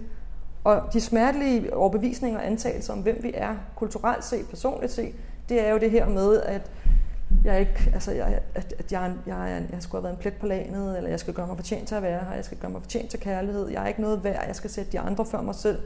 Og 0.64 0.82
de 0.94 1.02
smertelige 1.02 1.74
overbevisninger 1.74 2.40
og 2.40 2.48
antagelser 2.48 2.94
om, 2.94 3.00
hvem 3.00 3.24
vi 3.24 3.32
er, 3.34 3.56
kulturelt 3.76 4.26
set, 4.26 4.48
personligt 4.50 4.92
set, 4.92 5.16
det 5.50 5.68
er 5.68 5.70
jo 5.70 5.78
det 5.78 5.92
her 5.92 6.10
med, 6.10 6.42
at 6.42 6.72
jeg 7.44 7.60
ikke, 7.60 7.92
altså 7.94 8.12
jeg, 8.12 8.40
at, 8.56 8.74
at 8.80 8.92
jeg, 8.92 9.14
jeg, 9.26 9.36
jeg, 9.38 9.64
jeg 9.72 9.84
skulle 9.84 10.02
have 10.02 10.04
været 10.04 10.14
en 10.14 10.22
plet 10.22 10.34
på 10.34 10.46
lanet, 10.46 10.98
eller 10.98 11.10
jeg 11.10 11.20
skal 11.20 11.34
gøre 11.34 11.48
mig 11.48 11.56
fortjent 11.56 11.88
til 11.88 11.96
at 11.96 12.02
være 12.02 12.20
her, 12.30 12.36
jeg 12.36 12.46
skal 12.46 12.58
gøre 12.58 12.72
mig 12.72 12.82
fortjent 12.82 13.10
til 13.10 13.20
kærlighed, 13.20 13.70
jeg 13.70 13.84
er 13.84 13.88
ikke 13.88 14.02
noget 14.02 14.24
værd, 14.24 14.48
jeg 14.48 14.56
skal 14.56 14.70
sætte 14.70 14.92
de 14.92 15.00
andre 15.00 15.26
før 15.26 15.42
mig 15.42 15.56
selv. 15.56 15.80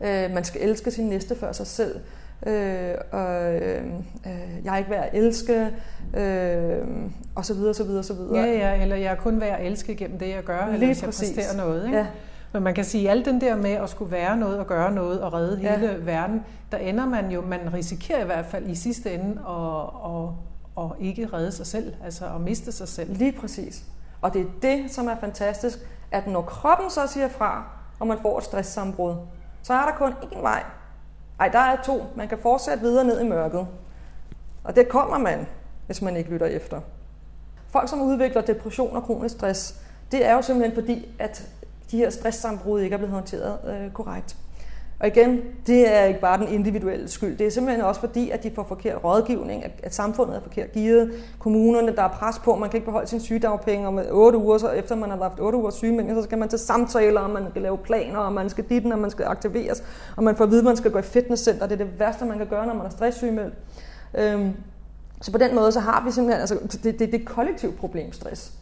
Øh, 0.00 0.30
man 0.30 0.44
skal 0.44 0.62
elske 0.62 0.90
sin 0.90 1.08
næste 1.08 1.36
før 1.36 1.52
sig 1.52 1.66
selv. 1.66 2.00
Øh, 2.46 2.94
og 3.12 3.54
øh, 3.54 3.84
jeg 4.64 4.72
er 4.72 4.76
ikke 4.76 4.90
værd 4.90 5.08
at 5.12 5.18
elske, 5.18 5.70
øh, 6.16 6.86
og 7.34 7.44
så 7.44 7.54
videre, 7.54 7.74
så 7.74 7.84
videre, 7.84 8.02
så 8.02 8.14
videre. 8.14 8.36
Ja, 8.36 8.74
ja, 8.74 8.82
eller 8.82 8.96
jeg 8.96 9.12
er 9.12 9.16
kun 9.16 9.40
værd 9.40 9.60
at 9.60 9.66
elske 9.66 9.94
gennem 9.94 10.18
det, 10.18 10.28
jeg 10.28 10.44
gør, 10.44 10.64
Lige 10.64 10.74
eller 10.74 10.86
hvis 10.86 11.02
jeg 11.02 11.06
præsterer 11.06 11.56
noget. 11.56 11.84
Ikke? 11.86 11.98
Ja. 11.98 12.06
Men 12.52 12.62
man 12.62 12.74
kan 12.74 12.84
sige, 12.84 13.10
at 13.10 13.16
alt 13.16 13.26
den 13.26 13.40
der 13.40 13.56
med 13.56 13.70
at 13.70 13.90
skulle 13.90 14.12
være 14.12 14.36
noget 14.36 14.58
og 14.58 14.66
gøre 14.66 14.92
noget 14.92 15.20
og 15.20 15.32
redde 15.32 15.60
ja. 15.62 15.78
hele 15.78 16.06
verden, 16.06 16.44
der 16.72 16.78
ender 16.78 17.06
man 17.06 17.30
jo, 17.30 17.40
man 17.40 17.74
risikerer 17.74 18.22
i 18.22 18.26
hvert 18.26 18.46
fald 18.46 18.66
i 18.66 18.74
sidste 18.74 19.14
ende 19.14 19.40
at, 19.48 19.82
at, 20.12 20.28
at 20.84 20.90
ikke 21.00 21.28
redde 21.32 21.52
sig 21.52 21.66
selv, 21.66 21.94
altså 22.04 22.24
at 22.34 22.40
miste 22.40 22.72
sig 22.72 22.88
selv. 22.88 23.16
Lige 23.16 23.32
præcis. 23.32 23.84
Og 24.20 24.34
det 24.34 24.40
er 24.40 24.46
det, 24.62 24.90
som 24.90 25.06
er 25.06 25.16
fantastisk, 25.20 25.78
at 26.10 26.26
når 26.26 26.42
kroppen 26.42 26.90
så 26.90 27.00
siger 27.06 27.28
fra, 27.28 27.64
og 28.00 28.06
man 28.06 28.18
får 28.22 28.38
et 28.38 28.44
stresssambrud, 28.44 29.14
så 29.62 29.72
er 29.72 29.84
der 29.84 29.92
kun 29.92 30.12
én 30.12 30.40
vej. 30.40 30.62
Ej, 31.40 31.48
der 31.48 31.58
er 31.58 31.82
to. 31.82 32.04
Man 32.16 32.28
kan 32.28 32.38
fortsætte 32.38 32.82
videre 32.82 33.04
ned 33.04 33.20
i 33.20 33.28
mørket. 33.28 33.66
Og 34.64 34.76
det 34.76 34.88
kommer 34.88 35.18
man, 35.18 35.46
hvis 35.86 36.02
man 36.02 36.16
ikke 36.16 36.30
lytter 36.30 36.46
efter. 36.46 36.80
Folk, 37.68 37.88
som 37.88 38.02
udvikler 38.02 38.40
depression 38.40 38.96
og 38.96 39.02
kronisk 39.02 39.34
stress, 39.34 39.80
det 40.12 40.26
er 40.26 40.34
jo 40.34 40.42
simpelthen 40.42 40.74
fordi, 40.74 41.14
at 41.18 41.48
de 41.90 41.96
her 41.96 42.10
stresssambrud 42.10 42.80
ikke 42.80 42.94
er 42.94 42.98
blevet 42.98 43.14
håndteret 43.14 43.58
øh, 43.66 43.92
korrekt. 43.92 44.36
Og 45.00 45.06
igen, 45.06 45.40
det 45.66 45.94
er 45.94 46.04
ikke 46.04 46.20
bare 46.20 46.38
den 46.38 46.48
individuelle 46.48 47.08
skyld. 47.08 47.36
Det 47.38 47.46
er 47.46 47.50
simpelthen 47.50 47.84
også 47.84 48.00
fordi, 48.00 48.30
at 48.30 48.42
de 48.42 48.50
får 48.54 48.64
forkert 48.64 49.04
rådgivning, 49.04 49.64
at, 49.64 49.70
at 49.82 49.94
samfundet 49.94 50.36
er 50.36 50.40
forkert 50.42 50.72
givet. 50.72 51.12
Kommunerne, 51.38 51.96
der 51.96 52.02
er 52.02 52.08
pres 52.08 52.38
på, 52.38 52.56
man 52.56 52.70
kan 52.70 52.76
ikke 52.76 52.84
beholde 52.84 53.06
sin 53.06 53.20
sygedagpenge 53.20 53.88
om 53.88 54.00
8 54.10 54.38
uger, 54.38 54.58
så 54.58 54.68
efter 54.68 54.94
man 54.94 55.10
har 55.10 55.16
haft 55.16 55.40
8 55.40 55.58
uger 55.58 55.70
sygemelding, 55.70 56.16
så 56.16 56.22
skal 56.22 56.38
man 56.38 56.48
til 56.48 56.58
samtaler, 56.58 57.20
og 57.20 57.30
man 57.30 57.46
skal 57.50 57.62
lave 57.62 57.78
planer, 57.78 58.18
og 58.18 58.32
man 58.32 58.50
skal 58.50 58.64
dit, 58.68 58.86
og 58.86 58.98
man 58.98 59.10
skal 59.10 59.24
aktiveres, 59.24 59.82
og 60.16 60.24
man 60.24 60.36
får 60.36 60.44
at 60.44 60.50
vide, 60.50 60.60
at 60.60 60.64
man 60.64 60.76
skal 60.76 60.90
gå 60.90 60.98
i 60.98 61.02
fitnesscenter. 61.02 61.66
Det 61.66 61.80
er 61.80 61.84
det 61.84 61.98
værste, 61.98 62.24
man 62.24 62.38
kan 62.38 62.46
gøre, 62.46 62.66
når 62.66 62.74
man 62.74 62.86
er 62.86 62.90
stresssygemeldt. 62.90 63.54
Øhm, 64.14 64.52
så 65.20 65.32
på 65.32 65.38
den 65.38 65.54
måde, 65.54 65.72
så 65.72 65.80
har 65.80 66.04
vi 66.04 66.10
simpelthen, 66.10 66.40
altså, 66.40 66.58
det, 66.72 66.82
det, 66.82 66.98
det 66.98 67.14
er 67.14 67.18
et 67.18 67.26
kollektivt 67.26 67.78
problem, 67.78 68.12
stress. 68.12 68.52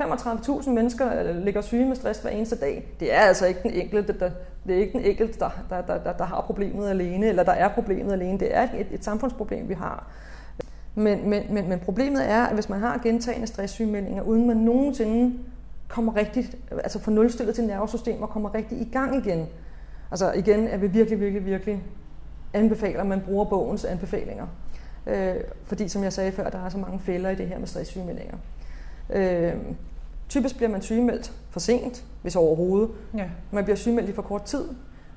35.000 0.00 0.70
mennesker 0.70 1.22
øh, 1.22 1.36
ligger 1.36 1.60
syge 1.60 1.86
med 1.86 1.96
stress 1.96 2.20
hver 2.20 2.30
eneste 2.30 2.56
dag. 2.56 2.88
Det 3.00 3.14
er 3.14 3.20
altså 3.20 3.46
ikke 3.46 3.60
den 3.62 3.70
enkelte, 3.70 4.18
der, 4.18 4.30
det 4.66 4.76
er 4.76 4.80
ikke 4.80 4.92
den 4.92 5.04
enkelte, 5.04 5.38
der, 5.38 5.50
der, 5.70 5.98
der, 5.98 6.12
der 6.12 6.24
har 6.24 6.40
problemet 6.40 6.90
alene, 6.90 7.26
eller 7.26 7.42
der 7.42 7.52
er 7.52 7.68
problemet 7.68 8.12
alene. 8.12 8.38
Det 8.38 8.56
er 8.56 8.62
et, 8.62 8.86
et 8.90 9.04
samfundsproblem, 9.04 9.68
vi 9.68 9.74
har. 9.74 10.06
Men, 10.94 11.30
men, 11.30 11.42
men, 11.50 11.68
men 11.68 11.78
problemet 11.78 12.30
er, 12.30 12.42
at 12.44 12.54
hvis 12.54 12.68
man 12.68 12.80
har 12.80 13.00
gentagende 13.02 13.46
stresssygemeldinger, 13.46 14.22
uden 14.22 14.46
man 14.46 14.56
nogensinde 14.56 15.38
kommer 15.88 16.16
rigtigt, 16.16 16.56
altså 16.70 16.98
får 16.98 17.12
nulstillet 17.12 17.54
til 17.54 17.64
nervesystem 17.64 18.22
og 18.22 18.30
kommer 18.30 18.54
rigtigt 18.54 18.80
i 18.80 18.88
gang 18.92 19.26
igen. 19.26 19.46
Altså 20.10 20.32
igen 20.32 20.68
er 20.68 20.76
vi 20.76 20.86
virkelig, 20.86 21.20
virkelig, 21.20 21.46
virkelig 21.46 21.82
anbefaler, 22.52 23.00
at 23.00 23.06
man 23.06 23.20
bruger 23.20 23.44
bogens 23.44 23.84
anbefalinger. 23.84 24.46
Øh, 25.06 25.34
fordi 25.64 25.88
som 25.88 26.04
jeg 26.04 26.12
sagde 26.12 26.32
før, 26.32 26.50
der 26.50 26.64
er 26.64 26.68
så 26.68 26.78
mange 26.78 27.00
fælder 27.00 27.30
i 27.30 27.34
det 27.34 27.48
her 27.48 27.58
med 27.58 27.66
stresssygemeldinger. 27.66 28.36
Øh, 29.12 29.54
typisk 30.28 30.56
bliver 30.56 30.70
man 30.70 30.82
sygemeldt 30.82 31.32
for 31.50 31.60
sent, 31.60 32.04
hvis 32.22 32.36
overhovedet. 32.36 32.90
Ja. 33.16 33.24
Man 33.50 33.64
bliver 33.64 33.76
sygemeldt 33.76 34.08
i 34.08 34.12
for 34.12 34.22
kort 34.22 34.42
tid. 34.42 34.64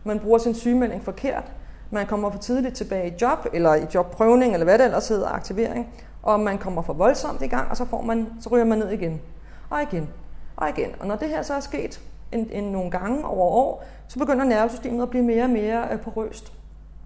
Man 0.03 0.19
bruger 0.19 0.37
sin 0.37 0.55
sygemelding 0.55 1.03
forkert. 1.03 1.51
Man 1.91 2.07
kommer 2.07 2.31
for 2.31 2.39
tidligt 2.39 2.75
tilbage 2.75 3.07
i 3.07 3.13
job, 3.21 3.47
eller 3.53 3.75
i 3.75 3.85
jobprøvning, 3.93 4.53
eller 4.53 4.63
hvad 4.63 4.77
det 4.77 4.85
ellers 4.85 5.07
hedder, 5.07 5.27
aktivering. 5.27 5.93
Og 6.23 6.39
man 6.39 6.57
kommer 6.57 6.81
for 6.81 6.93
voldsomt 6.93 7.41
i 7.41 7.47
gang, 7.47 7.69
og 7.69 7.77
så, 7.77 7.85
får 7.85 8.01
man, 8.01 8.27
så 8.41 8.49
ryger 8.49 8.65
man 8.65 8.77
ned 8.77 8.89
igen. 8.89 9.21
Og 9.69 9.81
igen. 9.81 10.09
Og 10.55 10.69
igen. 10.69 10.89
Og 10.99 11.07
når 11.07 11.15
det 11.15 11.29
her 11.29 11.41
så 11.41 11.53
er 11.53 11.59
sket 11.59 12.01
en, 12.31 12.49
en 12.51 12.63
nogle 12.63 12.91
gange 12.91 13.25
over 13.25 13.45
år, 13.45 13.83
så 14.07 14.19
begynder 14.19 14.45
nervesystemet 14.45 15.03
at 15.03 15.09
blive 15.09 15.23
mere 15.23 15.43
og 15.43 15.49
mere 15.49 15.87
øh, 15.91 15.99
porøst. 15.99 16.53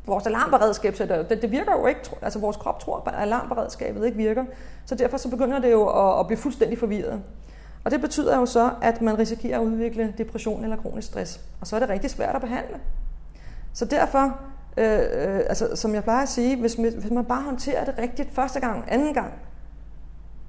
Vores 0.09 0.27
alarmberedskab, 0.27 0.95
så 0.95 1.25
det, 1.29 1.41
det 1.41 1.51
virker 1.51 1.71
jo 1.79 1.85
ikke, 1.85 2.01
altså 2.21 2.39
vores 2.39 2.57
krop 2.57 2.79
tror, 2.79 3.03
at 3.07 3.13
alarmberedskabet 3.17 4.05
ikke 4.05 4.17
virker. 4.17 4.45
Så 4.85 4.95
derfor 4.95 5.17
så 5.17 5.29
begynder 5.29 5.59
det 5.59 5.71
jo 5.71 5.87
at, 5.87 6.19
at 6.19 6.27
blive 6.27 6.37
fuldstændig 6.37 6.79
forvirret. 6.79 7.21
Og 7.83 7.91
det 7.91 8.01
betyder 8.01 8.37
jo 8.37 8.45
så, 8.45 8.71
at 8.81 9.01
man 9.01 9.19
risikerer 9.19 9.59
at 9.59 9.65
udvikle 9.65 10.13
depression 10.17 10.63
eller 10.63 10.77
kronisk 10.77 11.07
stress. 11.07 11.41
Og 11.61 11.67
så 11.67 11.75
er 11.75 11.79
det 11.79 11.89
rigtig 11.89 12.09
svært 12.09 12.35
at 12.35 12.41
behandle. 12.41 12.79
Så 13.73 13.85
derfor, 13.85 14.39
øh, 14.77 14.99
øh, 14.99 15.39
altså, 15.39 15.75
som 15.75 15.93
jeg 15.93 16.03
plejer 16.03 16.23
at 16.23 16.29
sige, 16.29 16.55
hvis, 16.55 16.73
hvis 16.73 17.11
man 17.11 17.25
bare 17.25 17.41
håndterer 17.41 17.85
det 17.85 17.95
rigtigt 17.97 18.31
første 18.31 18.59
gang, 18.59 18.85
anden 18.87 19.13
gang, 19.13 19.33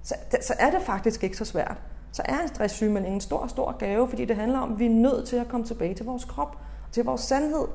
så, 0.03 0.15
så 0.41 0.55
er 0.59 0.71
det 0.71 0.83
faktisk 0.83 1.25
ikke 1.25 1.37
så 1.37 1.45
svært. 1.45 1.77
Så 2.13 2.23
er 2.25 2.39
en 2.39 2.49
stresssygemelding 2.49 3.15
en 3.15 3.21
stor, 3.21 3.47
stor 3.47 3.77
gave, 3.79 4.09
fordi 4.09 4.25
det 4.25 4.37
handler 4.37 4.59
om, 4.59 4.73
at 4.73 4.79
vi 4.79 4.87
er 4.87 4.91
nødt 4.91 5.29
til 5.29 5.37
at 5.37 5.49
komme 5.49 5.67
tilbage 5.67 5.95
til 5.95 6.07
vores 6.07 6.25
krop, 6.25 6.57
til 6.93 7.05
vores 7.05 7.21
sandhed. 7.21 7.67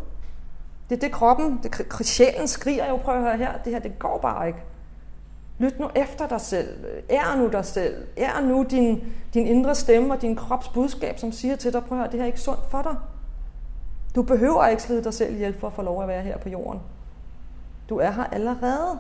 Det 0.90 0.96
er 0.96 1.00
det 1.00 1.12
kroppen, 1.12 1.60
det, 1.64 2.06
sjælen 2.08 2.48
skriger 2.48 2.90
jo, 2.90 2.98
prøv 2.98 3.16
at 3.16 3.22
høre 3.22 3.38
her, 3.38 3.52
det 3.66 3.74
her, 3.74 3.80
det 3.80 4.00
går 4.00 4.20
bare 4.22 4.48
ikke. 4.48 4.60
Lyt 5.58 5.80
nu 5.80 5.90
efter 5.96 6.28
dig 6.28 6.42
selv. 6.42 6.86
Ær 7.10 7.36
nu 7.38 7.48
dig 7.48 7.66
selv. 7.66 8.08
Er 8.18 8.42
nu 8.42 8.66
din, 8.70 9.04
din 9.34 9.48
indre 9.48 9.76
stemme 9.76 10.14
og 10.14 10.22
din 10.22 10.36
krops 10.36 10.68
budskab, 10.68 11.20
som 11.20 11.32
siger 11.32 11.56
til 11.56 11.74
dig, 11.74 11.84
prøv 11.84 11.98
at 11.98 12.02
høre, 12.02 12.12
det 12.12 12.20
her 12.20 12.24
er 12.24 12.28
ikke 12.28 12.42
sundt 12.42 12.70
for 12.70 12.82
dig. 12.82 12.96
Du 14.16 14.24
behøver 14.24 14.68
ikke 14.68 14.84
slide 14.84 15.04
dig 15.04 15.14
selv 15.14 15.34
ihjel 15.34 15.60
for 15.60 15.68
at 15.68 15.74
få 15.74 15.82
lov 15.82 16.02
at 16.02 16.08
være 16.08 16.22
her 16.22 16.38
på 16.38 16.50
jorden. 16.50 16.82
Du 17.90 17.98
er 17.98 18.12
her 18.12 18.24
allerede. 18.24 19.00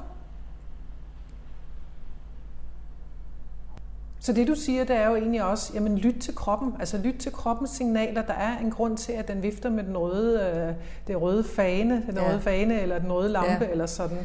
Så 4.26 4.34
det 4.34 4.48
du 4.48 4.56
siger, 4.56 4.84
det 4.84 4.96
er 4.96 5.08
jo 5.10 5.16
egentlig 5.16 5.44
også, 5.44 5.72
jamen 5.74 5.98
lyt 5.98 6.16
til 6.22 6.36
kroppen, 6.36 6.76
altså 6.80 6.98
lyt 6.98 7.16
til 7.20 7.32
kroppens 7.32 7.70
signaler. 7.70 8.22
Der 8.22 8.34
er 8.34 8.58
en 8.58 8.72
grund 8.72 8.98
til, 8.98 9.12
at 9.12 9.28
den 9.28 9.44
vifter 9.44 9.70
med 9.70 9.84
den 9.84 9.98
røde, 9.98 10.42
øh, 10.42 10.74
det 11.08 11.22
røde 11.22 11.44
fane, 11.44 12.04
den 12.08 12.16
ja. 12.16 12.30
røde 12.30 12.42
fane 12.42 12.82
eller 12.82 13.00
den 13.00 13.12
røde 13.12 13.30
lampe 13.30 13.66
ja. 13.66 13.72
eller 13.72 13.86
sådan. 13.86 14.18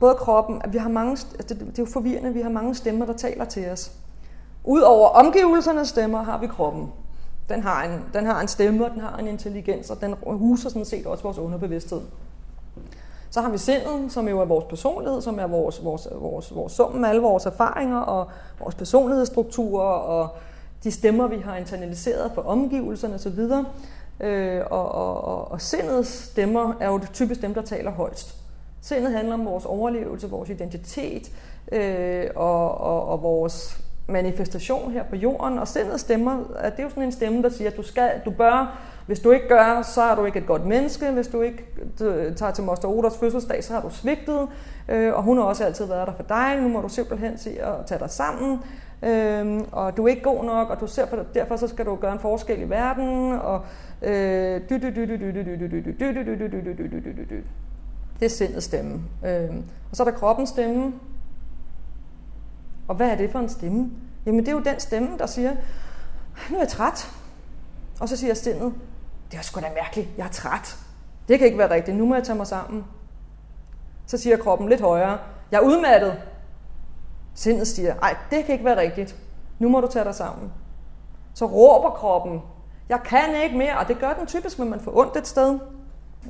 Både 0.00 0.14
kroppen, 0.14 0.62
vi 0.68 0.78
har 0.78 0.88
mange, 0.88 1.10
altså 1.10 1.54
det, 1.54 1.60
det 1.60 1.78
er 1.78 1.82
jo 1.82 1.86
forvirrende, 1.92 2.34
vi 2.34 2.40
har 2.40 2.50
mange 2.50 2.74
stemmer, 2.74 3.06
der 3.06 3.12
taler 3.12 3.44
til 3.44 3.70
os. 3.70 3.92
Udover 4.64 5.08
omgivelsernes 5.08 5.88
stemmer 5.88 6.22
har 6.22 6.38
vi 6.38 6.46
kroppen. 6.46 6.92
Den 7.48 7.62
har 7.62 7.84
en, 7.84 8.04
den 8.14 8.26
har 8.26 8.40
en 8.40 8.48
stemme, 8.48 8.84
og 8.84 8.90
den 8.90 9.00
har 9.00 9.16
en 9.16 9.26
intelligens, 9.26 9.90
og 9.90 10.00
den 10.00 10.14
huser 10.22 10.68
sådan 10.68 10.84
set 10.84 11.06
også 11.06 11.22
vores 11.22 11.38
underbevidsthed. 11.38 12.00
Så 13.30 13.40
har 13.40 13.50
vi 13.50 13.58
sindet, 13.58 14.12
som 14.12 14.28
jo 14.28 14.40
er 14.40 14.44
vores 14.44 14.64
personlighed, 14.64 15.22
som 15.22 15.38
er 15.38 15.46
vores, 15.46 15.84
vores, 15.84 16.08
vores, 16.12 16.54
vores 16.54 16.72
sum 16.72 16.92
med 16.92 17.08
alle 17.08 17.22
vores 17.22 17.46
erfaringer 17.46 18.00
og 18.00 18.26
vores 18.60 18.74
personlighedsstrukturer 18.74 19.92
og 19.92 20.28
de 20.84 20.90
stemmer, 20.90 21.26
vi 21.26 21.36
har 21.36 21.56
internaliseret 21.56 22.32
for 22.34 22.42
omgivelserne 22.42 23.14
osv. 23.14 23.38
Øh, 24.20 24.62
og, 24.70 24.92
og, 24.92 25.24
og, 25.24 25.50
og 25.50 25.60
sindets 25.60 26.10
stemmer 26.10 26.74
er 26.80 26.88
jo 26.88 27.00
typisk 27.12 27.42
dem, 27.42 27.54
der 27.54 27.62
taler 27.62 27.90
højst. 27.90 28.36
Sindet 28.80 29.12
handler 29.12 29.34
om 29.34 29.44
vores 29.44 29.64
overlevelse, 29.64 30.30
vores 30.30 30.50
identitet 30.50 31.32
øh, 31.72 32.26
og, 32.36 32.78
og, 32.78 33.08
og 33.08 33.22
vores 33.22 33.80
manifestation 34.06 34.92
her 34.92 35.04
på 35.04 35.16
jorden. 35.16 35.58
Og 35.58 35.68
sindets 35.68 36.00
stemmer, 36.02 36.36
det 36.64 36.78
er 36.78 36.82
jo 36.82 36.88
sådan 36.88 37.02
en 37.02 37.12
stemme, 37.12 37.42
der 37.42 37.48
siger, 37.48 37.70
at 37.70 37.76
du, 37.76 37.82
skal, 37.82 38.10
du 38.24 38.30
bør 38.30 38.80
hvis 39.06 39.20
du 39.20 39.30
ikke 39.30 39.48
gør, 39.48 39.82
så 39.82 40.02
er 40.02 40.14
du 40.14 40.24
ikke 40.24 40.38
et 40.38 40.46
godt 40.46 40.66
menneske. 40.66 41.10
Hvis 41.10 41.28
du 41.28 41.40
ikke 41.40 41.64
tager 42.36 42.52
til 42.52 42.64
Moster 42.64 42.88
Oders 42.88 43.18
fødselsdag, 43.18 43.64
så 43.64 43.72
har 43.72 43.80
du 43.80 43.90
svigtet. 43.90 44.48
Øh, 44.88 45.14
og 45.14 45.22
hun 45.22 45.36
har 45.36 45.44
også 45.44 45.64
altid 45.64 45.84
været 45.84 46.06
der 46.06 46.14
for 46.14 46.22
dig. 46.22 46.60
Nu 46.62 46.68
må 46.68 46.80
du 46.80 46.88
simpelthen 46.88 47.38
se 47.38 47.62
at 47.62 47.86
tage 47.86 47.98
dig 47.98 48.10
sammen. 48.10 48.60
Øhm, 49.02 49.64
og 49.72 49.96
du 49.96 50.04
er 50.04 50.08
ikke 50.08 50.22
god 50.22 50.44
nok, 50.44 50.70
og 50.70 50.80
du 50.80 50.86
ser, 50.86 51.06
derfor 51.34 51.56
så 51.56 51.68
skal 51.68 51.86
du 51.86 51.94
gøre 51.96 52.12
en 52.12 52.18
forskel 52.18 52.62
i 52.62 52.70
verden. 52.70 53.32
Og 53.32 53.62
det 58.20 58.26
er 58.26 58.28
sindets 58.28 58.64
stemme. 58.64 59.00
Øhm, 59.26 59.64
Og 59.90 59.96
så 59.96 60.02
er 60.02 60.10
der 60.10 60.18
kroppens 60.18 60.48
stemme. 60.48 60.92
Og 62.88 62.94
hvad 62.94 63.08
er 63.10 63.16
det 63.16 63.30
for 63.30 63.38
en 63.38 63.48
stemme? 63.48 63.90
Jamen 64.26 64.40
det 64.40 64.48
er 64.48 64.52
jo 64.52 64.60
den 64.60 64.80
stemme, 64.80 65.08
der 65.18 65.26
siger, 65.26 65.50
nu 66.50 66.56
er 66.56 66.60
jeg 66.60 66.68
træt. 66.68 67.10
Og 68.00 68.08
så 68.08 68.16
siger 68.16 68.34
sindet, 68.34 68.72
det 69.30 69.38
er 69.38 69.42
sgu 69.42 69.60
da 69.60 69.66
mærkeligt, 69.74 70.08
jeg 70.16 70.24
er 70.26 70.30
træt. 70.30 70.76
Det 71.28 71.38
kan 71.38 71.46
ikke 71.46 71.58
være 71.58 71.70
rigtigt, 71.70 71.96
nu 71.96 72.06
må 72.06 72.14
jeg 72.14 72.24
tage 72.24 72.36
mig 72.36 72.46
sammen. 72.46 72.84
Så 74.06 74.18
siger 74.18 74.36
kroppen 74.36 74.68
lidt 74.68 74.80
højere, 74.80 75.18
jeg 75.50 75.58
er 75.58 75.64
udmattet. 75.64 76.22
Sindet 77.34 77.66
siger, 77.66 77.94
ej, 78.02 78.16
det 78.30 78.44
kan 78.44 78.52
ikke 78.52 78.64
være 78.64 78.80
rigtigt, 78.80 79.16
nu 79.58 79.68
må 79.68 79.80
du 79.80 79.86
tage 79.86 80.04
dig 80.04 80.14
sammen. 80.14 80.52
Så 81.34 81.46
råber 81.46 81.90
kroppen, 81.90 82.42
jeg 82.88 83.00
kan 83.04 83.42
ikke 83.44 83.58
mere, 83.58 83.78
og 83.78 83.88
det 83.88 83.98
gør 83.98 84.12
den 84.12 84.26
typisk, 84.26 84.58
når 84.58 84.66
man 84.66 84.80
får 84.80 84.98
ondt 84.98 85.16
et 85.16 85.26
sted. 85.26 85.58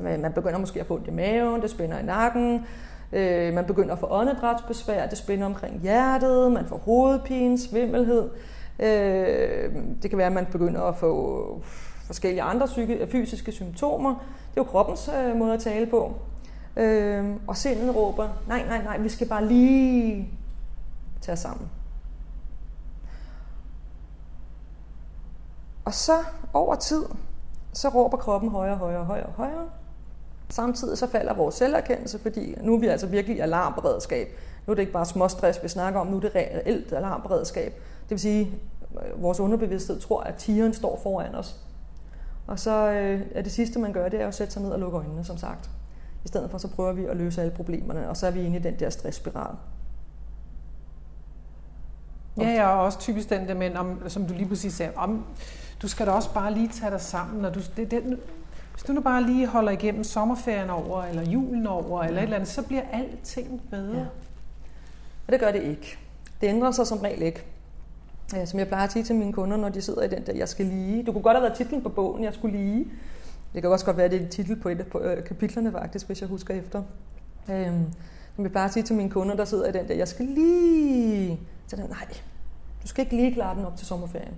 Man 0.01 0.33
begynder 0.33 0.59
måske 0.59 0.81
at 0.81 0.87
få 0.87 0.95
ondt 0.95 1.09
i 1.09 1.11
maven, 1.11 1.63
det 1.63 1.71
spænder 1.71 1.99
i 1.99 2.03
nakken, 2.03 2.67
øh, 3.13 3.55
man 3.55 3.65
begynder 3.65 3.93
at 3.93 3.99
få 3.99 4.07
åndedrætsbesvær, 4.11 5.07
det 5.07 5.19
spænder 5.19 5.47
omkring 5.47 5.81
hjertet, 5.81 6.53
man 6.53 6.67
får 6.67 6.77
hovedpine, 6.77 7.59
svimmelhed. 7.59 8.31
Øh, 8.79 9.75
det 10.03 10.11
kan 10.11 10.19
være, 10.19 10.27
at 10.27 10.33
man 10.33 10.47
begynder 10.47 10.83
at 10.83 10.97
få 10.97 11.63
forskellige 12.11 12.43
andre 12.43 12.67
psyki- 12.67 12.93
øh, 12.93 13.11
fysiske 13.11 13.53
symptomer. 13.53 14.11
Det 14.11 14.61
er 14.61 14.61
jo 14.61 14.65
kroppens 14.65 15.11
øh, 15.17 15.37
måde 15.37 15.55
at 15.55 15.61
tale 15.61 15.87
på. 15.87 16.15
Øh, 16.77 17.25
og 17.47 17.57
sindet 17.57 17.97
råber, 17.97 18.29
nej, 18.49 18.65
nej, 18.67 18.83
nej, 18.85 18.99
vi 18.99 19.09
skal 19.09 19.29
bare 19.29 19.47
lige 19.47 20.29
tage 21.21 21.37
sammen. 21.37 21.69
Og 25.85 25.95
så 25.95 26.13
over 26.53 26.75
tid, 26.75 27.05
så 27.73 27.89
råber 27.89 28.17
kroppen 28.17 28.51
højere, 28.51 28.77
højere, 28.77 29.05
højere, 29.05 29.31
højere. 29.37 29.69
Samtidig 30.49 30.99
så 30.99 31.07
falder 31.07 31.35
vores 31.35 31.55
selverkendelse, 31.55 32.19
fordi 32.19 32.55
nu 32.63 32.75
er 32.75 32.79
vi 32.79 32.87
altså 32.87 33.07
virkelig 33.07 33.37
i 33.37 33.41
alarmberedskab. 33.41 34.29
Nu 34.67 34.71
er 34.71 34.75
det 34.75 34.81
ikke 34.83 34.93
bare 34.93 35.07
småstress, 35.07 35.63
vi 35.63 35.69
snakker 35.69 36.01
om, 36.01 36.07
nu 36.07 36.17
er 36.17 36.21
det 36.21 36.35
reelt 36.35 36.93
alarmberedskab. 36.93 37.73
Det 38.03 38.11
vil 38.11 38.21
sige, 38.21 38.55
at 39.01 39.23
vores 39.23 39.41
underbevidsthed 39.41 40.01
tror, 40.01 40.21
at 40.21 40.35
tigeren 40.35 40.75
står 40.75 41.01
foran 41.03 41.35
os. 41.35 41.61
Og 42.51 42.59
så 42.59 42.91
øh, 42.91 43.21
er 43.35 43.43
det 43.43 43.53
sidste, 43.53 43.79
man 43.79 43.93
gør, 43.93 44.09
det 44.09 44.21
er 44.21 44.29
at 44.29 44.35
sætte 44.35 44.53
sig 44.53 44.63
ned 44.63 44.71
og 44.71 44.79
lukke 44.79 44.99
øjnene, 44.99 45.25
som 45.25 45.39
sagt. 45.39 45.71
I 46.25 46.29
stedet 46.29 46.51
for, 46.51 46.59
så 46.59 46.69
prøver 46.69 46.93
vi 46.93 47.05
at 47.05 47.17
løse 47.17 47.41
alle 47.41 47.53
problemerne, 47.53 48.09
og 48.09 48.17
så 48.17 48.27
er 48.27 48.31
vi 48.31 48.41
inde 48.41 48.57
i 48.57 48.61
den 48.61 48.79
der 48.79 48.91
stressspiral. 48.91 49.55
Ja, 52.39 52.49
jeg 52.49 52.57
er 52.57 52.67
også 52.67 52.99
typisk 52.99 53.31
den 53.31 53.49
der 53.49 53.55
mænd, 53.55 53.77
om, 53.77 54.09
som 54.09 54.27
du 54.27 54.35
lige 54.35 54.49
præcis 54.49 54.73
sagde, 54.73 54.93
om, 54.97 55.27
du 55.83 55.89
skal 55.89 56.07
da 56.07 56.11
også 56.11 56.35
bare 56.35 56.55
lige 56.55 56.69
tage 56.69 56.91
dig 56.91 57.01
sammen. 57.01 57.43
Når 57.43 57.51
du, 57.51 57.61
det, 57.77 57.91
det, 57.91 58.19
hvis 58.73 58.83
du 58.87 58.93
nu 58.93 59.01
bare 59.01 59.23
lige 59.23 59.47
holder 59.47 59.73
igennem 59.73 60.05
sommerferien 60.05 60.71
over, 60.71 61.03
eller 61.03 61.23
julen 61.23 61.67
over, 61.67 62.03
ja. 62.03 62.09
eller 62.09 62.21
et 62.21 62.25
eller 62.25 62.37
andet, 62.37 62.51
så 62.51 62.63
bliver 62.63 62.83
alting 62.93 63.63
bedre. 63.71 63.99
Ja. 63.99 64.07
Og 65.27 65.33
det 65.33 65.41
gør 65.41 65.53
det 65.53 65.63
ikke. 65.63 65.99
Det 66.41 66.47
ændrer 66.47 66.71
sig 66.71 66.87
som 66.87 66.99
regel 66.99 67.23
ikke 67.23 67.45
øh, 68.37 68.47
som 68.47 68.59
jeg 68.59 68.69
plejer 68.69 68.85
at 68.85 68.93
sige 68.93 69.03
til 69.03 69.15
mine 69.15 69.33
kunder, 69.33 69.57
når 69.57 69.69
de 69.69 69.83
sidder 69.83 70.03
i 70.03 70.09
den 70.09 70.27
der, 70.27 70.33
jeg 70.33 70.49
skal 70.49 70.67
lige. 70.67 71.03
Du 71.03 71.13
kunne 71.13 71.23
godt 71.23 71.37
have 71.37 71.43
været 71.43 71.57
titlen 71.57 71.83
på 71.83 71.89
bogen, 71.89 72.25
jeg 72.25 72.35
skulle 72.35 72.59
lige. 72.59 72.87
Det 73.55 73.63
kan 73.63 73.71
også 73.71 73.85
godt 73.85 73.97
være, 73.97 74.07
at 74.07 74.13
det 74.13 74.23
er 74.23 74.29
titel 74.29 74.57
på 74.57 74.69
et 74.69 74.87
af 74.95 75.01
øh, 75.01 75.25
kapitlerne 75.25 75.73
faktisk, 75.73 76.07
hvis 76.07 76.21
jeg 76.21 76.29
husker 76.29 76.55
efter. 76.55 76.83
Øhm, 77.51 77.85
som 78.37 78.45
jeg 78.45 78.51
plejer 78.51 78.67
at 78.67 78.73
sige 78.73 78.83
til 78.83 78.97
mine 78.97 79.11
kunder, 79.11 79.37
der 79.37 79.45
sidder 79.45 79.69
i 79.69 79.73
den 79.73 79.89
der, 79.89 79.95
jeg 79.95 80.09
skal 80.09 80.27
lige. 80.27 81.41
Så 81.67 81.77
den, 81.77 81.85
nej, 81.85 82.07
du 82.83 82.89
skal 82.89 83.05
ikke 83.05 83.17
lige 83.17 83.35
klare 83.35 83.57
den 83.57 83.65
op 83.65 83.77
til 83.77 83.87
sommerferien. 83.87 84.35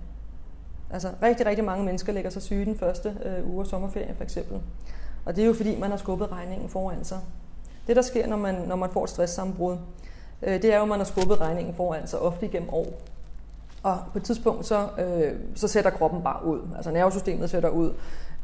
Altså 0.91 1.09
rigtig, 1.21 1.45
rigtig 1.45 1.65
mange 1.65 1.85
mennesker 1.85 2.13
lægger 2.13 2.29
sig 2.29 2.41
syge 2.41 2.65
den 2.65 2.77
første 2.77 3.17
øh, 3.25 3.49
uge 3.49 3.61
af 3.61 3.67
sommerferien 3.67 4.15
for 4.15 4.23
eksempel. 4.23 4.61
Og 5.25 5.35
det 5.35 5.41
er 5.41 5.45
jo 5.45 5.53
fordi, 5.53 5.79
man 5.79 5.89
har 5.89 5.97
skubbet 5.97 6.31
regningen 6.31 6.69
foran 6.69 7.03
sig. 7.03 7.19
Det 7.87 7.95
der 7.95 8.01
sker, 8.01 8.27
når 8.27 8.37
man, 8.37 8.55
når 8.67 8.75
man 8.75 8.89
får 8.89 9.03
et 9.03 9.09
stresssammenbrud, 9.09 9.77
øh, 10.41 10.61
det 10.61 10.73
er 10.73 10.77
jo, 10.77 10.83
at 10.83 10.89
man 10.89 10.99
har 10.99 11.05
skubbet 11.05 11.41
regningen 11.41 11.75
foran 11.75 12.07
sig 12.07 12.19
ofte 12.19 12.45
igennem 12.45 12.69
år. 12.69 13.01
Og 13.83 13.97
på 14.11 14.17
et 14.17 14.23
tidspunkt, 14.23 14.65
så, 14.65 14.87
øh, 14.99 15.33
så 15.55 15.67
sætter 15.67 15.89
kroppen 15.91 16.23
bare 16.23 16.45
ud. 16.45 16.59
Altså 16.75 16.91
nervesystemet 16.91 17.49
sætter 17.49 17.69
ud. 17.69 17.93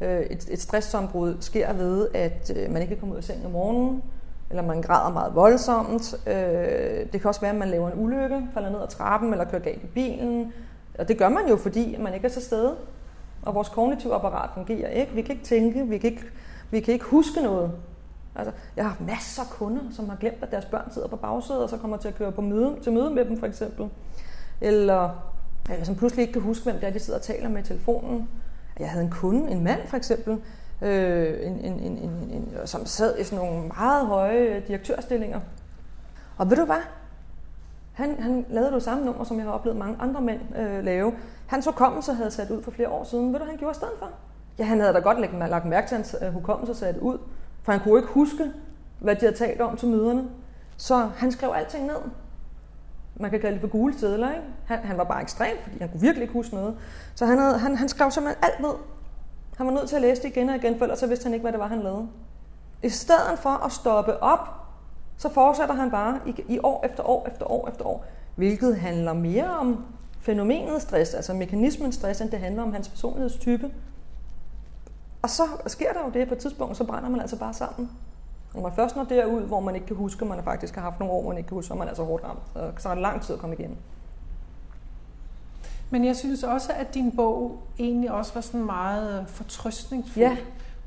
Øh, 0.00 0.20
et, 0.20 0.48
et 0.50 0.60
stresssambrud 0.60 1.36
sker 1.40 1.72
ved, 1.72 2.08
at 2.14 2.52
øh, 2.56 2.72
man 2.72 2.82
ikke 2.82 2.90
kan 2.90 3.00
komme 3.00 3.12
ud 3.12 3.18
af 3.18 3.24
sengen 3.24 3.46
om 3.46 3.52
morgenen, 3.52 4.02
eller 4.50 4.62
man 4.62 4.82
græder 4.82 5.12
meget 5.12 5.34
voldsomt. 5.34 6.14
Øh, 6.26 6.32
det 7.12 7.20
kan 7.20 7.24
også 7.24 7.40
være, 7.40 7.50
at 7.50 7.56
man 7.56 7.68
laver 7.68 7.90
en 7.90 8.04
ulykke, 8.04 8.48
falder 8.54 8.70
ned 8.70 8.82
ad 8.82 8.88
trappen, 8.88 9.32
eller 9.32 9.44
kører 9.44 9.62
galt 9.62 9.82
i 9.82 9.86
bilen. 9.86 10.52
Og 10.98 11.08
det 11.08 11.18
gør 11.18 11.28
man 11.28 11.48
jo, 11.48 11.56
fordi 11.56 11.96
man 12.00 12.14
ikke 12.14 12.26
er 12.26 12.30
til 12.30 12.42
stede. 12.42 12.76
Og 13.42 13.54
vores 13.54 13.68
kognitive 13.68 14.14
apparat 14.14 14.50
fungerer 14.54 14.88
ikke. 14.88 15.12
Vi 15.12 15.22
kan 15.22 15.34
ikke 15.34 15.44
tænke, 15.44 15.86
vi 15.86 15.98
kan 15.98 16.10
ikke, 16.10 16.24
vi 16.70 16.80
kan 16.80 16.94
ikke 16.94 17.04
huske 17.04 17.42
noget. 17.42 17.72
Altså, 18.36 18.52
jeg 18.76 18.84
har 18.84 18.96
masser 19.06 19.42
af 19.42 19.48
kunder, 19.50 19.82
som 19.90 20.08
har 20.08 20.16
glemt, 20.16 20.42
at 20.42 20.50
deres 20.50 20.64
børn 20.64 20.90
sidder 20.92 21.08
på 21.08 21.16
bagsædet, 21.16 21.62
og 21.62 21.68
så 21.68 21.76
kommer 21.76 21.96
til 21.96 22.08
at 22.08 22.14
køre 22.14 22.32
på 22.32 22.40
møde, 22.40 22.76
til 22.82 22.92
møde 22.92 23.10
med 23.10 23.24
dem, 23.24 23.38
for 23.38 23.46
eksempel. 23.46 23.88
Eller 24.60 25.10
øh, 25.70 25.84
som 25.84 25.94
pludselig 25.94 26.22
ikke 26.22 26.32
kan 26.32 26.42
huske, 26.42 26.64
hvem 26.64 26.74
det 26.74 26.84
er, 26.88 26.90
de 26.90 26.98
sidder 26.98 27.18
og 27.18 27.24
taler 27.24 27.48
med 27.48 27.62
i 27.62 27.66
telefonen. 27.66 28.28
Jeg 28.80 28.90
havde 28.90 29.04
en 29.04 29.10
kunde, 29.10 29.50
en 29.50 29.64
mand 29.64 29.80
for 29.86 29.96
eksempel, 29.96 30.38
øh, 30.82 31.46
en, 31.46 31.52
en, 31.52 31.72
en, 31.72 31.98
en, 31.98 32.10
en, 32.10 32.48
som 32.64 32.86
sad 32.86 33.18
i 33.18 33.24
sådan 33.24 33.44
nogle 33.44 33.66
meget 33.66 34.06
høje 34.06 34.62
direktørstillinger. 34.68 35.40
Og 36.36 36.50
ved 36.50 36.56
du 36.56 36.64
hvad? 36.64 36.82
Han, 37.92 38.22
han 38.22 38.46
lavede 38.50 38.72
det 38.72 38.82
samme 38.82 39.04
nummer, 39.04 39.24
som 39.24 39.36
jeg 39.36 39.44
har 39.44 39.52
oplevet 39.52 39.78
mange 39.78 39.96
andre 40.00 40.20
mænd 40.20 40.40
øh, 40.56 40.84
lave. 40.84 41.12
Hans 41.46 41.66
hukommelse 41.66 42.12
havde 42.12 42.30
sat 42.30 42.50
ud 42.50 42.62
for 42.62 42.70
flere 42.70 42.88
år 42.88 43.04
siden. 43.04 43.26
Ved 43.26 43.32
du, 43.32 43.38
hvad 43.38 43.50
han 43.50 43.58
gjorde 43.58 43.72
i 43.72 43.74
stedet 43.74 43.94
for? 43.98 44.10
Ja, 44.58 44.64
han 44.64 44.80
havde 44.80 44.92
da 44.92 44.98
godt 44.98 45.20
lagt, 45.20 45.50
lagt 45.50 45.66
mærke 45.66 45.88
til 45.88 45.94
hans 45.94 46.16
øh, 46.22 46.32
hukommelse 46.32 46.74
sat 46.74 46.96
ud, 46.96 47.18
for 47.62 47.72
han 47.72 47.80
kunne 47.80 47.98
ikke 47.98 48.12
huske, 48.12 48.52
hvad 48.98 49.14
de 49.14 49.20
havde 49.20 49.36
talt 49.36 49.60
om 49.60 49.76
til 49.76 49.88
møderne. 49.88 50.24
Så 50.76 50.96
han 51.16 51.32
skrev 51.32 51.52
alting 51.54 51.86
ned 51.86 51.96
man 53.20 53.30
kan 53.30 53.40
kalde 53.40 53.54
det 53.54 53.60
for 53.60 53.68
gule 53.68 53.98
sædler. 53.98 54.30
Ikke? 54.30 54.42
Han, 54.66 54.78
han 54.78 54.98
var 54.98 55.04
bare 55.04 55.22
ekstrem, 55.22 55.56
fordi 55.62 55.78
han 55.78 55.88
kunne 55.88 56.00
virkelig 56.00 56.22
ikke 56.22 56.32
huske 56.32 56.54
noget. 56.54 56.76
Så 57.14 57.26
han, 57.26 57.38
havde, 57.38 57.58
han, 57.58 57.76
han 57.76 57.88
skrev 57.88 58.10
simpelthen 58.10 58.44
alt 58.44 58.60
ned. 58.60 58.74
Han 59.56 59.66
var 59.66 59.72
nødt 59.72 59.88
til 59.88 59.96
at 59.96 60.02
læse 60.02 60.22
det 60.22 60.28
igen 60.28 60.48
og 60.48 60.56
igen, 60.56 60.78
for 60.78 60.84
ellers 60.84 60.98
så 60.98 61.06
vidste 61.06 61.24
han 61.24 61.34
ikke, 61.34 61.42
hvad 61.42 61.52
det 61.52 61.60
var, 61.60 61.68
han 61.68 61.82
lavede. 61.82 62.08
I 62.82 62.88
stedet 62.88 63.38
for 63.38 63.64
at 63.66 63.72
stoppe 63.72 64.22
op, 64.22 64.48
så 65.16 65.28
fortsætter 65.28 65.74
han 65.74 65.90
bare 65.90 66.20
i, 66.26 66.34
i 66.48 66.58
år 66.62 66.86
efter 66.86 67.08
år 67.08 67.26
efter 67.28 67.50
år 67.50 67.68
efter 67.68 67.84
år, 67.84 68.04
hvilket 68.36 68.76
handler 68.76 69.12
mere 69.12 69.56
om 69.56 69.84
fænomenet 70.20 70.82
stress, 70.82 71.14
altså 71.14 71.34
mekanismen 71.34 71.92
stress, 71.92 72.20
end 72.20 72.30
det 72.30 72.38
handler 72.38 72.62
om 72.62 72.72
hans 72.72 72.88
personlighedstype. 72.88 73.70
Og 75.22 75.30
så 75.30 75.42
sker 75.66 75.92
der 75.92 76.00
jo 76.04 76.10
det 76.10 76.28
på 76.28 76.34
et 76.34 76.40
tidspunkt, 76.40 76.76
så 76.76 76.84
brænder 76.84 77.08
man 77.08 77.20
altså 77.20 77.38
bare 77.38 77.54
sammen. 77.54 77.90
Når 78.54 78.62
man 78.62 78.72
først 78.76 78.96
når 78.96 79.04
derud, 79.04 79.40
hvor 79.40 79.60
man 79.60 79.74
ikke 79.74 79.86
kan 79.86 79.96
huske, 79.96 80.24
man 80.24 80.44
faktisk 80.44 80.74
har 80.74 80.82
haft 80.82 81.00
nogle 81.00 81.14
år, 81.14 81.28
man 81.28 81.36
ikke 81.36 81.48
kan 81.48 81.54
huske, 81.54 81.68
så 81.68 81.74
er 81.74 81.78
man 81.78 81.88
altså 81.88 82.04
hårdt 82.04 82.24
ramt. 82.24 82.82
Så 82.82 82.88
er 82.88 82.94
det 82.94 83.02
lang 83.02 83.22
tid 83.22 83.34
at 83.34 83.40
komme 83.40 83.56
igen. 83.58 83.76
Men 85.90 86.04
jeg 86.04 86.16
synes 86.16 86.42
også, 86.42 86.72
at 86.72 86.94
din 86.94 87.16
bog 87.16 87.62
egentlig 87.78 88.10
også 88.10 88.34
var 88.34 88.40
sådan 88.40 88.64
meget 88.64 89.24
fortrøstningsfuld. 89.28 90.24
Ja. 90.24 90.36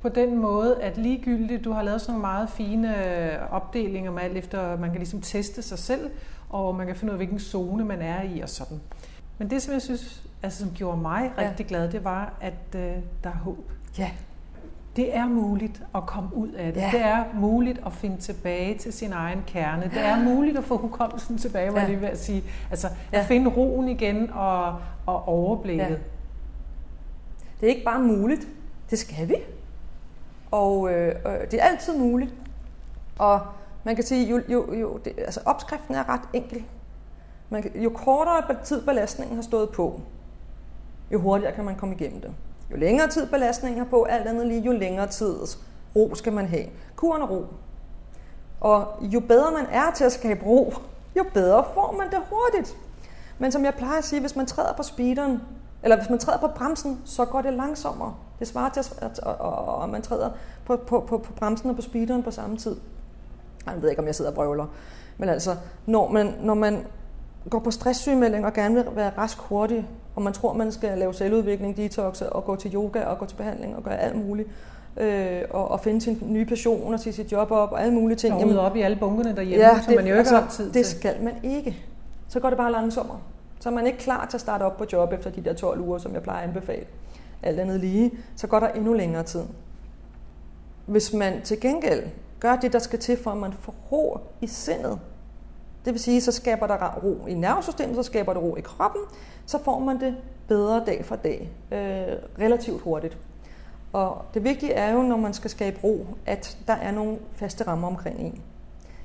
på 0.01 0.09
den 0.09 0.38
måde, 0.38 0.82
at 0.82 0.97
ligegyldigt, 0.97 1.66
du 1.66 1.72
har 1.72 1.82
lavet 1.82 2.01
sådan 2.01 2.11
nogle 2.11 2.22
meget 2.22 2.49
fine 2.49 3.49
opdelinger 3.51 4.11
med 4.11 4.22
alt 4.22 4.38
efter, 4.38 4.78
man 4.78 4.89
kan 4.89 4.97
ligesom 4.97 5.22
teste 5.22 5.61
sig 5.61 5.80
selv, 5.80 6.11
og 6.49 6.76
man 6.76 6.88
kan 6.88 6.95
finde 6.95 7.11
ud 7.11 7.14
af, 7.14 7.20
hvilken 7.20 7.39
zone 7.39 7.86
man 7.86 8.01
er 8.01 8.24
i 8.24 8.39
og 8.39 8.49
sådan. 8.49 8.82
Men 9.38 9.49
det, 9.49 9.61
som 9.61 9.74
jeg 9.74 9.82
synes, 9.82 10.24
altså, 10.43 10.59
som 10.59 10.72
gjorde 10.76 10.97
mig 10.97 11.32
ja. 11.38 11.49
rigtig 11.49 11.66
glad, 11.66 11.91
det 11.91 12.03
var, 12.03 12.34
at 12.41 12.76
øh, 12.76 12.95
der 13.24 13.30
er 13.30 13.38
håb. 13.43 13.72
Ja. 13.97 14.11
Det 14.96 15.16
er 15.16 15.28
muligt 15.28 15.84
at 15.96 16.06
komme 16.06 16.30
ud 16.34 16.50
af 16.50 16.74
det. 16.74 16.82
Ja. 16.82 16.89
Det 16.91 17.02
er 17.02 17.24
muligt 17.34 17.82
at 17.86 17.94
finde 17.94 18.18
tilbage 18.18 18.78
til 18.78 18.94
sin 18.94 19.14
egen 19.14 19.44
kerne. 19.48 19.84
Det 19.84 20.06
er 20.06 20.24
muligt 20.24 20.58
at 20.58 20.64
få 20.64 20.78
hukommelsen 20.78 21.38
tilbage, 21.38 21.74
var 21.74 21.82
ja. 21.82 21.88
det 21.88 22.02
ved 22.02 22.08
at 22.08 22.20
sige. 22.20 22.44
Altså 22.70 22.88
ja. 23.14 23.20
at 23.20 23.26
finde 23.26 23.50
roen 23.50 23.89
igen 23.89 24.30
og, 24.34 24.76
og 25.06 25.28
overblikket. 25.28 25.86
Ja. 25.86 25.96
Det 27.62 27.70
er 27.70 27.74
ikke 27.74 27.86
bare 27.86 28.00
muligt, 28.00 28.48
det 28.89 29.00
skal 29.00 29.30
vi. 29.30 29.36
Og 30.52 30.94
øh, 30.94 31.16
øh, 31.26 31.52
det 31.52 31.62
er 31.62 31.64
altid 31.64 31.98
muligt. 31.98 32.34
Og 33.20 33.41
man 33.84 33.96
kan 33.96 34.04
sige, 34.04 34.30
jo, 34.30 34.41
jo, 34.50 34.74
jo 34.74 34.98
det, 35.06 35.14
altså 35.18 35.39
opskriften 35.46 35.96
er 35.96 36.10
ret 36.10 36.22
enkel. 36.34 36.64
Man 37.50 37.62
kan, 37.62 37.82
jo 37.82 37.89
kortere 37.89 38.64
tid 38.64 38.82
belastningen 38.82 39.36
har 39.36 39.44
stået 39.44 39.70
på, 39.70 40.02
jo 41.12 41.20
hurtigere 41.20 41.56
kan 41.56 41.64
man 41.64 41.76
komme 41.76 41.96
igennem 41.96 42.22
det. 42.22 42.32
Jo 42.74 42.78
længere 42.78 43.08
tid 43.08 43.28
belastningen 43.28 43.80
har 43.80 43.90
på, 43.90 44.04
alt 44.04 44.28
andet 44.28 44.48
lige, 44.48 44.62
jo 44.62 44.72
længere 44.72 45.08
tid 45.08 45.36
ro 45.96 46.16
skal 46.16 46.34
man 46.34 46.48
have. 46.48 46.66
Kuren 46.96 47.22
er 47.22 47.28
ro. 47.28 47.46
Og 48.62 48.88
jo 49.02 49.20
bedre 49.20 49.52
man 49.52 49.66
er 49.72 49.92
til 49.96 50.04
at 50.04 50.12
skabe 50.12 50.46
ro, 50.46 50.74
jo 51.18 51.26
bedre 51.34 51.66
får 51.74 51.96
man 51.98 52.10
det 52.10 52.20
hurtigt. 52.30 52.78
Men 53.40 53.52
som 53.52 53.66
jeg 53.66 53.74
plejer 53.74 53.98
at 53.98 54.04
sige, 54.04 54.20
hvis 54.20 54.36
man 54.36 54.46
træder 54.46 54.74
på 54.74 54.84
speederen, 54.84 55.42
eller 55.84 55.98
hvis 55.98 56.10
man 56.10 56.20
træder 56.20 56.40
på 56.40 56.48
bremsen, 56.48 57.02
så 57.06 57.26
går 57.26 57.42
det 57.42 57.54
langsommere. 57.54 58.16
Det 58.40 58.48
svarer 58.48 58.70
til, 58.70 58.80
at, 58.80 59.20
at, 59.84 59.90
man 59.90 60.02
træder 60.02 60.30
på, 60.66 60.76
på, 60.76 61.00
på, 61.00 61.18
på 61.18 61.34
bremsen 61.34 61.70
og 61.70 61.76
på 61.76 61.82
speederen 61.82 62.24
på 62.24 62.32
samme 62.32 62.58
tid. 62.58 62.76
Jeg 63.66 63.82
ved 63.82 63.90
ikke, 63.90 64.02
om 64.02 64.06
jeg 64.06 64.16
sidder 64.16 64.32
og 64.32 64.36
brøvler. 64.36 64.66
Men 65.18 65.30
altså, 65.30 65.56
når 65.86 66.10
man, 66.10 66.36
når 66.42 66.54
man 66.54 66.86
går 67.50 67.60
på 67.60 67.72
stresssygemelding 67.72 68.46
og 68.46 68.54
gerne 68.54 68.76
vil 68.76 68.86
være 68.96 69.12
rask 69.18 69.38
hurtigt, 69.38 69.86
og 70.16 70.22
man 70.22 70.34
tror, 70.34 70.54
man 70.54 70.72
skal 70.72 70.98
lave 70.98 71.14
selvudvikling, 71.14 71.78
detox 71.78 72.22
og 72.22 72.46
gå 72.46 72.56
til 72.56 72.76
yoga 72.76 73.04
og 73.04 73.18
gå 73.18 73.26
til 73.26 73.36
behandling 73.36 73.76
og 73.76 73.84
gøre 73.84 74.00
alt 74.00 74.16
muligt, 74.16 74.50
øh, 74.98 75.41
og, 75.50 75.72
og 75.72 75.80
finde 75.80 76.02
sin 76.02 76.20
nye 76.22 76.46
passion 76.46 76.94
og 76.94 77.00
sige 77.00 77.14
sit 77.14 77.32
job 77.32 77.52
op 77.52 77.72
og 77.72 77.82
alle 77.82 77.94
mulige 77.94 78.18
ting. 78.18 78.34
Og 78.34 78.60
op 78.60 78.76
i 78.76 78.82
alle 78.82 78.98
bunkerne 78.98 79.36
derhjemme, 79.36 79.66
ja, 79.66 79.74
det, 79.76 79.84
som 79.84 79.96
man 79.96 80.08
jo 80.08 80.10
ikke 80.10 80.18
altså, 80.18 80.36
har 80.36 80.50
tid 80.50 80.66
til. 80.66 80.74
det 80.74 80.86
skal 80.86 81.24
man 81.24 81.34
ikke. 81.44 81.78
Så 82.28 82.39
går 82.39 82.50
det 82.50 82.58
bare 82.58 82.72
langsommere. 82.72 83.20
Så 83.60 83.70
er 83.70 83.74
man 83.74 83.88
ikke 83.88 84.00
klar 84.00 84.26
til 84.26 84.38
at 84.38 84.41
starte 84.41 84.64
op 84.64 84.78
på 84.78 84.86
job 84.94 85.14
efter 85.14 85.30
de 85.30 85.44
der 85.44 85.54
12 85.54 85.80
uger, 85.80 85.98
som 85.98 86.14
jeg 86.14 86.24
plejer 86.24 86.41
at 86.41 86.48
anbefale. 86.48 86.86
Alt 87.44 87.60
andet 87.60 87.80
lige, 87.80 88.12
så 88.36 88.48
går 88.48 88.60
der 88.60 88.68
endnu 88.68 88.94
længere 88.94 89.24
tid. 89.24 89.44
Hvis 90.86 91.14
man 91.14 91.41
til 91.44 91.60
gengæld 91.60 92.04
gør 92.39 92.56
det, 92.56 92.74
der 92.74 92.80
skal 92.80 93.00
til, 93.00 93.18
for 93.18 93.32
at 93.32 93.38
man 93.38 93.54
får 93.60 93.76
ro 93.91 94.18
i 94.41 94.48
sindet, 94.48 95.00
det 95.86 95.94
vil 95.94 96.00
sige, 96.00 96.22
så 96.22 96.32
skaber 96.32 96.68
der 96.68 97.00
ro 97.04 97.26
i 97.28 97.34
nervesystemet, 97.34 97.96
så 97.96 98.04
skaber 98.04 98.34
der 98.34 98.40
ro 98.40 98.56
i 98.56 98.62
kroppen, 98.62 99.02
så 99.46 99.64
får 99.64 99.80
man 99.80 100.00
det 100.00 100.16
bedre 100.48 100.84
dag 100.86 101.06
for 101.06 101.16
dag, 101.16 101.50
øh, 101.72 101.78
relativt 102.40 102.82
hurtigt. 102.82 103.18
Og 103.94 104.22
det 104.34 104.44
vigtige 104.44 104.74
er 104.74 104.94
jo, 104.94 105.02
når 105.02 105.18
man 105.18 105.34
skal 105.34 105.50
skabe 105.50 105.80
ro, 105.84 106.06
at 106.26 106.58
der 106.68 106.74
er 106.74 106.92
nogle 106.92 107.18
faste 107.36 107.68
rammer 107.68 107.88
omkring 107.88 108.20
en. 108.20 108.42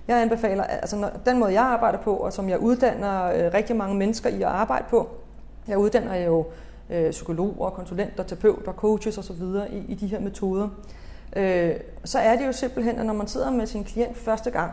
Jeg 0.09 0.23
anbefaler, 0.23 0.63
altså 0.63 0.97
når, 0.97 1.11
den 1.27 1.39
måde 1.39 1.53
jeg 1.53 1.63
arbejder 1.63 1.99
på, 1.99 2.17
og 2.17 2.33
som 2.33 2.49
jeg 2.49 2.59
uddanner 2.59 3.25
øh, 3.25 3.55
rigtig 3.55 3.77
mange 3.77 3.97
mennesker 3.97 4.31
i 4.31 4.43
at 4.43 4.49
arbejde 4.49 4.85
på, 4.91 5.09
jeg 5.69 5.79
uddanner 5.79 6.17
jo 6.17 6.47
øh, 6.91 7.11
psykologer, 7.11 7.71
konsulenter, 7.71 8.23
terapeuter, 8.23 8.73
coaches 8.73 9.19
osv. 9.19 9.43
I, 9.71 9.85
i 9.89 9.95
de 9.95 10.07
her 10.07 10.21
metoder, 10.21 10.69
øh, 11.37 11.75
så 12.05 12.19
er 12.19 12.37
det 12.37 12.47
jo 12.47 12.53
simpelthen, 12.53 12.99
at 12.99 13.07
når 13.07 13.15
man 13.15 13.27
sidder 13.27 13.51
med 13.51 13.67
sin 13.67 13.85
klient 13.85 14.17
første 14.17 14.51
gang, 14.51 14.73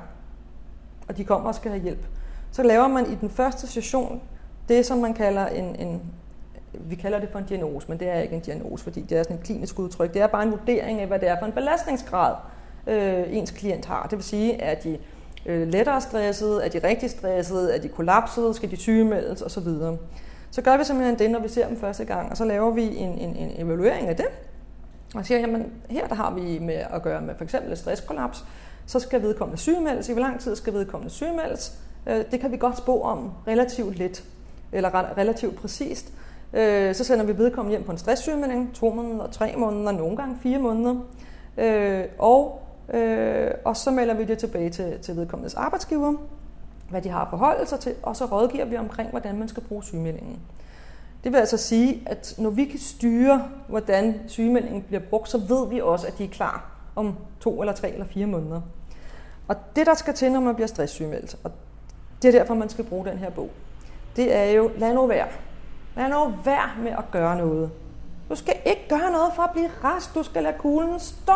og 1.07 1.17
de 1.17 1.23
kommer 1.23 1.47
og 1.49 1.55
skal 1.55 1.71
have 1.71 1.83
hjælp, 1.83 2.05
så 2.51 2.63
laver 2.63 2.87
man 2.87 3.11
i 3.11 3.15
den 3.15 3.29
første 3.29 3.67
session 3.67 4.21
det, 4.69 4.85
som 4.85 4.97
man 4.97 5.13
kalder 5.13 5.47
en, 5.47 5.75
en 5.75 6.01
vi 6.79 6.95
kalder 6.95 7.19
det 7.19 7.29
for 7.29 7.39
en 7.39 7.45
diagnose, 7.45 7.87
men 7.89 7.99
det 7.99 8.09
er 8.09 8.19
ikke 8.19 8.35
en 8.35 8.41
diagnose, 8.41 8.83
fordi 8.83 9.01
det 9.01 9.17
er 9.17 9.23
sådan 9.23 9.37
et 9.37 9.43
klinisk 9.43 9.79
udtryk. 9.79 10.13
Det 10.13 10.21
er 10.21 10.27
bare 10.27 10.43
en 10.43 10.51
vurdering 10.51 11.01
af, 11.01 11.07
hvad 11.07 11.19
det 11.19 11.29
er 11.29 11.39
for 11.39 11.45
en 11.45 11.51
belastningsgrad, 11.51 12.35
øh, 12.87 13.23
ens 13.29 13.51
klient 13.51 13.85
har. 13.85 14.07
Det 14.09 14.17
vil 14.17 14.23
sige, 14.23 14.61
at 14.61 14.83
de 14.83 14.97
øh, 15.45 15.67
lettere 15.67 16.01
stresset, 16.01 16.65
er 16.65 16.69
de 16.69 16.87
rigtig 16.87 17.09
stresset, 17.09 17.75
er 17.75 17.81
de 17.81 17.87
kollapset, 17.87 18.55
skal 18.55 18.71
de 18.71 18.77
sygemeldes 18.77 19.41
osv. 19.41 19.67
Så 20.51 20.61
gør 20.61 20.77
vi 20.77 20.83
simpelthen 20.83 21.19
det, 21.19 21.31
når 21.31 21.39
vi 21.39 21.47
ser 21.47 21.67
dem 21.67 21.77
første 21.77 22.05
gang, 22.05 22.31
og 22.31 22.37
så 22.37 22.45
laver 22.45 22.71
vi 22.71 22.95
en, 22.95 23.17
en, 23.17 23.35
en 23.35 23.51
evaluering 23.57 24.07
af 24.07 24.15
det, 24.15 24.25
og 25.15 25.25
siger, 25.25 25.39
jamen 25.39 25.71
her 25.89 26.07
der 26.07 26.15
har 26.15 26.33
vi 26.33 26.59
med 26.59 26.81
at 26.93 27.01
gøre 27.01 27.21
med 27.21 27.35
for 27.37 27.43
eksempel 27.43 27.71
et 27.71 27.77
stresskollaps, 27.77 28.45
så 28.87 28.99
skal 28.99 29.21
vedkommende 29.21 29.61
sygemeldes. 29.61 30.09
I 30.09 30.11
hvor 30.11 30.21
lang 30.21 30.39
tid 30.39 30.55
skal 30.55 30.73
vedkommende 30.73 31.13
sygemeldes? 31.13 31.79
Øh, 32.07 32.23
det 32.31 32.39
kan 32.39 32.51
vi 32.51 32.57
godt 32.57 32.77
spå 32.77 33.01
om 33.01 33.31
relativt 33.47 33.97
let, 33.97 34.23
eller 34.71 35.17
relativt 35.17 35.55
præcist. 35.55 36.13
Øh, 36.53 36.95
så 36.95 37.03
sender 37.03 37.25
vi 37.25 37.37
vedkommende 37.37 37.77
hjem 37.77 37.85
på 37.85 37.91
en 37.91 37.97
stresssygemelding, 37.97 38.73
to 38.73 38.93
måneder, 38.93 39.27
tre 39.27 39.53
måneder, 39.57 39.91
nogle 39.91 40.17
gange 40.17 40.37
fire 40.43 40.59
måneder. 40.59 40.95
Øh, 41.57 42.05
og, 42.19 42.61
og 43.65 43.77
så 43.77 43.91
melder 43.91 44.13
vi 44.13 44.23
det 44.23 44.37
tilbage 44.37 44.69
til, 44.69 44.99
til 45.01 45.15
vedkommendes 45.15 45.55
arbejdsgiver, 45.55 46.13
hvad 46.89 47.01
de 47.01 47.09
har 47.09 47.27
forhold 47.29 47.67
sig 47.67 47.79
til, 47.79 47.93
og 48.03 48.15
så 48.15 48.25
rådgiver 48.25 48.65
vi 48.65 48.77
omkring, 48.77 49.09
hvordan 49.09 49.37
man 49.39 49.47
skal 49.47 49.63
bruge 49.63 49.83
sygemeldingen. 49.83 50.39
Det 51.23 51.31
vil 51.31 51.37
altså 51.37 51.57
sige, 51.57 52.03
at 52.05 52.35
når 52.37 52.49
vi 52.49 52.65
kan 52.65 52.79
styre, 52.79 53.47
hvordan 53.67 54.19
sygemeldingen 54.27 54.81
bliver 54.81 55.01
brugt, 55.09 55.29
så 55.29 55.37
ved 55.37 55.69
vi 55.69 55.81
også, 55.81 56.07
at 56.07 56.17
de 56.17 56.23
er 56.23 56.29
klar 56.29 56.74
om 56.95 57.15
to 57.39 57.61
eller 57.61 57.73
tre 57.73 57.91
eller 57.91 58.05
fire 58.05 58.25
måneder. 58.25 58.61
Og 59.47 59.55
det, 59.75 59.85
der 59.85 59.93
skal 59.93 60.13
til, 60.13 60.31
når 60.31 60.39
man 60.39 60.55
bliver 60.55 60.67
stresssygemeldt, 60.67 61.35
og 61.43 61.51
det 62.21 62.27
er 62.27 62.39
derfor, 62.39 62.53
man 62.53 62.69
skal 62.69 62.85
bruge 62.85 63.05
den 63.05 63.17
her 63.17 63.29
bog, 63.29 63.49
det 64.15 64.35
er 64.35 64.43
jo, 64.43 64.71
lad 64.77 64.93
nu 64.93 65.05
være. 65.05 65.27
Lad 65.95 66.09
nu 66.09 66.33
være 66.45 66.69
med 66.83 66.91
at 66.91 67.11
gøre 67.11 67.37
noget. 67.37 67.71
Du 68.29 68.35
skal 68.35 68.55
ikke 68.65 68.85
gøre 68.89 69.11
noget 69.11 69.31
for 69.35 69.43
at 69.43 69.51
blive 69.51 69.69
rask. 69.83 70.15
Du 70.15 70.23
skal 70.23 70.43
lade 70.43 70.55
kuglen 70.59 70.99
stå. 70.99 71.33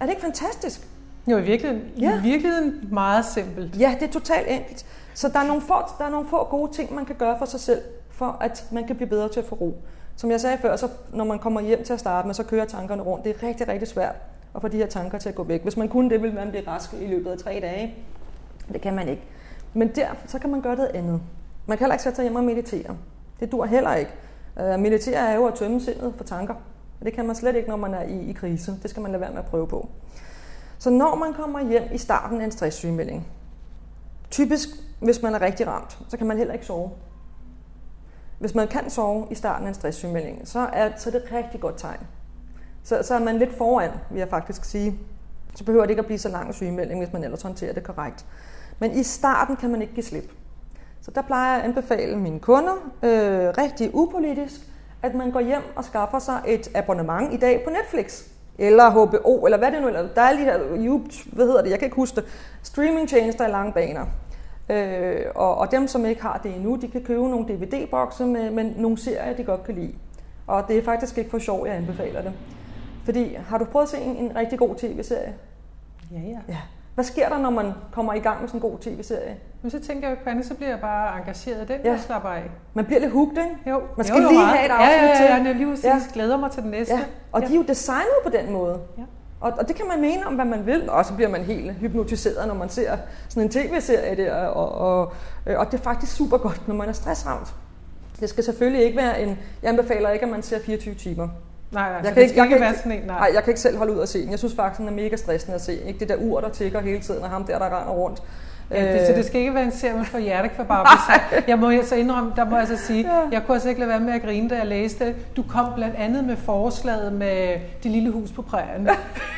Er 0.00 0.02
det 0.02 0.10
ikke 0.10 0.22
fantastisk? 0.22 0.88
Jo, 1.26 1.38
i 1.38 1.42
virkeligheden, 1.42 2.00
ja. 2.00 2.18
i 2.18 2.22
virkeligheden 2.22 2.88
meget 2.92 3.24
simpelt. 3.24 3.80
Ja, 3.80 3.96
det 4.00 4.08
er 4.08 4.12
totalt 4.12 4.46
enkelt. 4.48 4.86
Så 5.14 5.28
der 5.28 5.38
er, 5.38 5.46
nogle 5.46 5.62
få, 5.62 5.74
der 5.98 6.04
er 6.04 6.10
nogle 6.10 6.28
få 6.28 6.44
gode 6.44 6.72
ting, 6.72 6.94
man 6.94 7.04
kan 7.04 7.16
gøre 7.16 7.38
for 7.38 7.44
sig 7.44 7.60
selv, 7.60 7.82
for 8.10 8.36
at 8.40 8.66
man 8.72 8.86
kan 8.86 8.96
blive 8.96 9.08
bedre 9.08 9.28
til 9.28 9.40
at 9.40 9.46
få 9.46 9.54
ro. 9.54 9.82
Som 10.16 10.30
jeg 10.30 10.40
sagde 10.40 10.58
før, 10.58 10.76
så 10.76 10.88
når 11.12 11.24
man 11.24 11.38
kommer 11.38 11.60
hjem 11.60 11.84
til 11.84 11.92
at 11.92 12.00
starte 12.00 12.26
med, 12.26 12.34
så 12.34 12.42
kører 12.42 12.64
tankerne 12.64 13.02
rundt. 13.02 13.24
Det 13.24 13.36
er 13.36 13.48
rigtig, 13.48 13.68
rigtig 13.68 13.88
svært 13.88 14.14
at 14.54 14.60
få 14.60 14.68
de 14.68 14.76
her 14.76 14.86
tanker 14.86 15.18
til 15.18 15.28
at 15.28 15.34
gå 15.34 15.42
væk. 15.42 15.62
Hvis 15.62 15.76
man 15.76 15.88
kunne 15.88 16.10
det, 16.10 16.22
ville 16.22 16.34
man 16.34 16.50
blive 16.50 16.68
rask 16.68 16.92
i 16.92 17.06
løbet 17.06 17.30
af 17.30 17.38
tre 17.38 17.58
dage. 17.62 17.94
Det 18.72 18.80
kan 18.80 18.94
man 18.94 19.08
ikke. 19.08 19.22
Men 19.74 19.88
der, 19.88 20.06
så 20.26 20.38
kan 20.38 20.50
man 20.50 20.60
gøre 20.60 20.76
det 20.76 20.90
andet. 20.94 21.20
Man 21.66 21.78
kan 21.78 21.84
heller 21.84 21.94
ikke 21.94 22.02
sætte 22.02 22.16
sig 22.16 22.22
hjem 22.22 22.36
og 22.36 22.44
meditere. 22.44 22.96
Det 23.40 23.52
dur 23.52 23.64
heller 23.64 23.94
ikke. 23.94 24.10
Uh, 24.60 24.80
meditere 24.80 25.28
er 25.30 25.34
jo 25.34 25.46
at 25.46 25.54
tømme 25.54 25.80
sindet 25.80 26.14
for 26.16 26.24
tanker. 26.24 26.54
Og 27.00 27.06
det 27.06 27.12
kan 27.12 27.26
man 27.26 27.36
slet 27.36 27.56
ikke, 27.56 27.68
når 27.68 27.76
man 27.76 27.94
er 27.94 28.02
i, 28.02 28.20
i 28.20 28.32
krise. 28.32 28.78
Det 28.82 28.90
skal 28.90 29.02
man 29.02 29.10
lade 29.10 29.20
være 29.20 29.30
med 29.30 29.38
at 29.38 29.44
prøve 29.44 29.66
på. 29.66 29.88
Så 30.78 30.90
når 30.90 31.14
man 31.14 31.32
kommer 31.32 31.68
hjem 31.68 31.82
i 31.92 31.98
starten 31.98 32.40
af 32.40 32.44
en 32.44 32.52
stresssygemelding, 32.52 33.26
typisk 34.30 34.68
hvis 35.00 35.22
man 35.22 35.34
er 35.34 35.40
rigtig 35.40 35.66
ramt, 35.66 35.98
så 36.08 36.16
kan 36.16 36.26
man 36.26 36.38
heller 36.38 36.54
ikke 36.54 36.66
sove. 36.66 36.90
Hvis 38.38 38.54
man 38.54 38.68
kan 38.68 38.90
sove 38.90 39.26
i 39.30 39.34
starten 39.34 39.66
af 39.66 39.68
en 39.68 39.74
stresssygemelding, 39.74 40.48
så 40.48 40.58
er, 40.58 40.90
så 40.96 41.10
er 41.10 41.12
det 41.12 41.22
et 41.24 41.32
rigtig 41.32 41.60
godt 41.60 41.78
tegn. 41.78 42.00
Så, 42.82 43.02
så 43.02 43.14
er 43.14 43.18
man 43.18 43.38
lidt 43.38 43.58
foran, 43.58 43.90
vil 44.10 44.18
jeg 44.18 44.28
faktisk 44.28 44.64
sige. 44.64 44.98
Så 45.54 45.64
behøver 45.64 45.84
det 45.84 45.90
ikke 45.90 46.00
at 46.00 46.06
blive 46.06 46.18
så 46.18 46.28
lang 46.28 46.46
en 46.46 46.52
sygemelding, 46.52 47.00
hvis 47.00 47.12
man 47.12 47.24
ellers 47.24 47.42
håndterer 47.42 47.72
det 47.72 47.82
korrekt. 47.82 48.26
Men 48.78 48.90
i 48.92 49.02
starten 49.02 49.56
kan 49.56 49.70
man 49.70 49.82
ikke 49.82 49.94
give 49.94 50.04
slip. 50.04 50.32
Så 51.00 51.10
der 51.10 51.22
plejer 51.22 51.52
jeg 51.54 51.62
at 51.62 51.68
anbefale 51.68 52.16
mine 52.16 52.40
kunder, 52.40 52.72
øh, 53.02 53.48
rigtig 53.58 53.90
upolitisk, 53.94 54.60
at 55.02 55.14
man 55.14 55.30
går 55.30 55.40
hjem 55.40 55.62
og 55.76 55.84
skaffer 55.84 56.18
sig 56.18 56.40
et 56.46 56.68
abonnement 56.74 57.32
i 57.32 57.36
dag 57.36 57.64
på 57.64 57.70
Netflix. 57.70 58.22
Eller 58.58 58.90
HBO, 58.90 59.44
eller 59.44 59.58
hvad 59.58 59.72
det 59.72 59.82
nu 59.82 59.88
er. 59.88 60.08
Der 60.14 60.22
er 60.22 60.32
lige 60.32 60.44
her, 60.44 60.58
hvad 61.32 61.46
hedder 61.46 61.62
det, 61.62 61.70
jeg 61.70 61.78
kan 61.78 61.86
ikke 61.86 61.96
huske 61.96 62.16
det. 62.16 62.24
Streamingtjenester 62.62 63.46
i 63.46 63.50
lange 63.50 63.72
baner. 63.72 64.06
Øh, 64.68 65.26
og, 65.34 65.58
og 65.58 65.70
dem, 65.70 65.86
som 65.86 66.06
ikke 66.06 66.22
har 66.22 66.40
det 66.42 66.54
endnu, 66.56 66.76
de 66.76 66.88
kan 66.88 67.02
købe 67.02 67.28
nogle 67.28 67.46
DVD-bokse 67.48 68.26
med, 68.26 68.50
med 68.50 68.64
nogle 68.76 68.98
serier, 68.98 69.36
de 69.36 69.44
godt 69.44 69.64
kan 69.64 69.74
lide. 69.74 69.94
Og 70.46 70.64
det 70.68 70.78
er 70.78 70.82
faktisk 70.82 71.18
ikke 71.18 71.30
for 71.30 71.38
sjov, 71.38 71.66
jeg 71.66 71.76
anbefaler 71.76 72.22
det. 72.22 72.32
Fordi 73.04 73.34
har 73.34 73.58
du 73.58 73.64
prøvet 73.64 73.84
at 73.86 73.90
se 73.90 73.98
en, 73.98 74.16
en 74.16 74.36
rigtig 74.36 74.58
god 74.58 74.74
tv-serie? 74.76 75.34
Ja, 76.10 76.20
ja. 76.20 76.38
ja. 76.48 76.58
Hvad 76.94 77.04
sker 77.04 77.28
der, 77.28 77.38
når 77.38 77.50
man 77.50 77.72
kommer 77.92 78.14
i 78.14 78.18
gang 78.18 78.40
med 78.40 78.48
sådan 78.48 78.58
en 78.58 78.70
god 78.70 78.78
tv-serie? 78.78 79.36
Men 79.62 79.70
så 79.70 79.80
tænker 79.80 80.08
jeg 80.08 80.18
på 80.18 80.30
andet, 80.30 80.46
så 80.46 80.54
bliver 80.54 80.70
jeg 80.70 80.80
bare 80.80 81.18
engageret 81.18 81.70
i 81.70 81.72
den, 81.72 81.80
ja. 81.84 81.90
jeg 81.90 82.00
slapper 82.00 82.28
af. 82.28 82.50
Man 82.74 82.84
bliver 82.84 83.00
lidt 83.00 83.12
hooked, 83.12 83.38
ikke? 83.38 83.70
Jo. 83.70 83.80
Man 83.96 84.06
skal 84.06 84.16
jo, 84.16 84.22
jo, 84.22 84.28
lige 84.28 84.44
have 84.44 84.64
et 84.66 84.70
afsnit 84.70 84.96
ja, 84.96 85.02
ja, 85.02 85.08
ja, 85.08 85.16
til. 85.16 85.24
Ja, 85.24 85.34
jeg 85.34 85.54
lige 85.56 85.76
ja. 85.84 86.00
glæder 86.14 86.36
mig 86.36 86.50
til 86.50 86.62
den 86.62 86.70
næste. 86.70 86.94
Ja. 86.94 87.00
Og 87.32 87.40
ja. 87.40 87.46
de 87.46 87.52
er 87.52 87.56
jo 87.56 87.62
designet 87.62 88.18
på 88.24 88.30
den 88.30 88.52
måde. 88.52 88.80
Ja. 88.98 89.02
Og, 89.40 89.52
og 89.58 89.68
det 89.68 89.76
kan 89.76 89.88
man 89.88 90.00
mene 90.00 90.26
om, 90.26 90.34
hvad 90.34 90.44
man 90.44 90.66
vil, 90.66 90.90
og 90.90 91.04
så 91.04 91.14
bliver 91.14 91.28
man 91.28 91.40
helt 91.44 91.72
hypnotiseret, 91.72 92.48
når 92.48 92.54
man 92.54 92.68
ser 92.68 92.96
sådan 93.28 93.42
en 93.42 93.48
tv-serie 93.50 94.16
der, 94.16 94.34
og, 94.34 94.72
og, 94.72 95.12
og 95.56 95.66
det 95.72 95.78
er 95.78 95.82
faktisk 95.82 96.16
super 96.16 96.38
godt, 96.38 96.68
når 96.68 96.74
man 96.74 96.88
er 96.88 96.92
stressramt. 96.92 97.54
Det 98.20 98.28
skal 98.28 98.44
selvfølgelig 98.44 98.84
ikke 98.84 98.96
være 98.96 99.22
en, 99.22 99.28
jeg 99.62 99.68
anbefaler 99.70 100.10
ikke, 100.10 100.24
at 100.24 100.30
man 100.30 100.42
ser 100.42 100.58
24 100.66 100.94
timer. 100.94 101.28
Nej, 101.72 101.88
nej, 101.88 101.92
Jeg 101.92 102.02
kan 102.02 102.10
ikke- 102.10 102.22
ikke, 102.22 102.40
jeg 102.42 102.48
kan 102.48 102.60
være 102.60 102.74
sådan 102.74 102.92
en, 102.92 102.98
nej. 103.06 103.18
Nej, 103.18 103.30
jeg 103.34 103.42
kan 103.44 103.50
ikke 103.50 103.60
selv 103.60 103.76
holde 103.78 103.92
ud 103.94 104.00
at 104.00 104.08
se 104.08 104.22
den. 104.22 104.30
Jeg 104.30 104.38
synes 104.38 104.54
faktisk, 104.54 104.78
den 104.78 104.88
er 104.88 104.92
mega 104.92 105.16
stressende 105.16 105.54
at 105.54 105.60
se. 105.60 105.74
Ikke 105.74 105.98
det 106.00 106.08
der 106.08 106.16
ur, 106.16 106.40
der 106.40 106.48
tigger 106.48 106.80
hele 106.80 107.00
tiden, 107.00 107.22
og 107.22 107.30
ham 107.30 107.44
der, 107.44 107.58
der 107.58 107.64
render 107.80 107.92
rundt. 107.92 108.22
Ja, 108.70 108.92
det, 108.98 109.06
så 109.06 109.12
det 109.12 109.24
skal 109.24 109.40
ikke 109.40 109.54
være 109.54 109.64
en 109.64 109.72
serie, 109.72 109.94
man 109.94 110.04
får 110.04 110.18
hjertekvababelse. 110.18 111.12
Jeg 111.48 111.58
må 111.58 111.72
så 111.82 111.94
indrømme, 111.94 112.32
der 112.36 112.44
må 112.44 112.58
jeg 112.58 112.68
så 112.68 112.76
sige, 112.76 113.14
Ja. 113.14 113.20
jeg 113.32 113.42
kunne 113.46 113.54
altså 113.54 113.68
ikke 113.68 113.78
lade 113.80 113.88
være 113.90 114.00
med 114.00 114.12
at 114.12 114.22
grine, 114.22 114.48
da 114.48 114.56
jeg 114.56 114.66
læste 114.66 115.06
det. 115.06 115.36
Du 115.36 115.42
kom 115.42 115.66
blandt 115.74 115.96
andet 115.96 116.24
med 116.24 116.36
forslaget 116.36 117.12
med 117.12 117.58
det 117.82 117.90
lille 117.90 118.10
hus 118.10 118.32
på 118.32 118.42
prærien. 118.42 118.88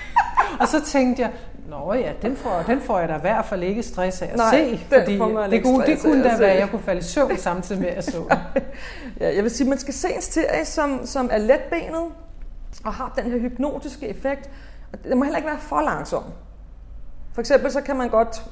og 0.61 0.69
så 0.69 0.85
tænkte 0.85 1.23
jeg, 1.23 1.31
Nå 1.69 1.95
ja, 1.95 2.13
den 2.23 2.37
får, 2.37 2.65
den 2.67 2.81
får 2.81 2.99
jeg 2.99 3.09
da 3.09 3.17
i 3.17 3.21
hvert 3.21 3.45
fald 3.45 3.63
ikke 3.63 3.83
stress 3.83 4.23
af 4.23 4.27
at 4.27 4.37
Nej, 4.37 4.51
se, 4.51 4.81
fordi 4.89 5.13
det 5.51 5.63
kunne, 5.63 5.87
det 5.87 5.99
kunne 6.03 6.25
da 6.25 6.37
være, 6.39 6.51
at 6.51 6.61
jeg 6.61 6.71
kunne 6.71 6.83
falde 6.83 6.99
i 6.99 7.03
søvn 7.03 7.37
samtidig 7.37 7.81
med, 7.83 7.89
at 7.91 8.05
så. 8.05 8.23
Ja, 9.21 9.35
jeg 9.35 9.43
vil 9.43 9.51
sige, 9.51 9.69
man 9.69 9.79
skal 9.79 9.95
se 9.95 10.09
en 10.09 10.23
serie, 10.23 10.65
som, 10.65 11.01
som 11.07 11.29
er 11.33 11.39
letbenet 11.39 12.03
og 12.85 12.95
har 12.95 13.13
den 13.17 13.25
her 13.33 13.39
hypnotiske 13.39 14.09
effekt. 14.09 14.51
Og 14.93 14.99
det 15.05 15.17
må 15.17 15.25
heller 15.25 15.37
ikke 15.39 15.49
være 15.49 15.59
for 15.61 15.81
langsom. 15.81 16.23
For 17.35 17.41
eksempel 17.41 17.73
så 17.73 17.81
kan 17.81 17.97
man 17.97 18.09
godt, 18.09 18.43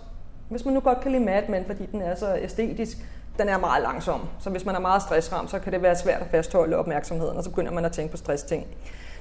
hvis 0.49 0.65
man 0.65 0.75
nu 0.75 0.81
godt 0.81 1.01
kan 1.01 1.13
lide 1.13 1.25
Mad 1.25 1.43
Men, 1.49 1.65
fordi 1.65 1.87
den 1.87 2.01
er 2.01 2.15
så 2.15 2.37
æstetisk, 2.37 2.99
den 3.39 3.49
er 3.49 3.59
meget 3.59 3.83
langsom. 3.83 4.21
Så 4.41 4.51
hvis 4.51 4.65
man 4.65 4.75
er 4.75 4.81
meget 4.81 5.03
stressramt, 5.03 5.51
så 5.51 5.59
kan 5.59 5.73
det 5.73 5.83
være 5.83 5.97
svært 5.97 6.21
at 6.21 6.27
fastholde 6.31 6.77
opmærksomheden, 6.77 7.37
og 7.37 7.45
så 7.45 7.51
begynder 7.51 7.73
man 7.73 7.85
at 7.85 7.93
tænke 7.93 8.11
på 8.11 8.17
stressting. 8.17 8.67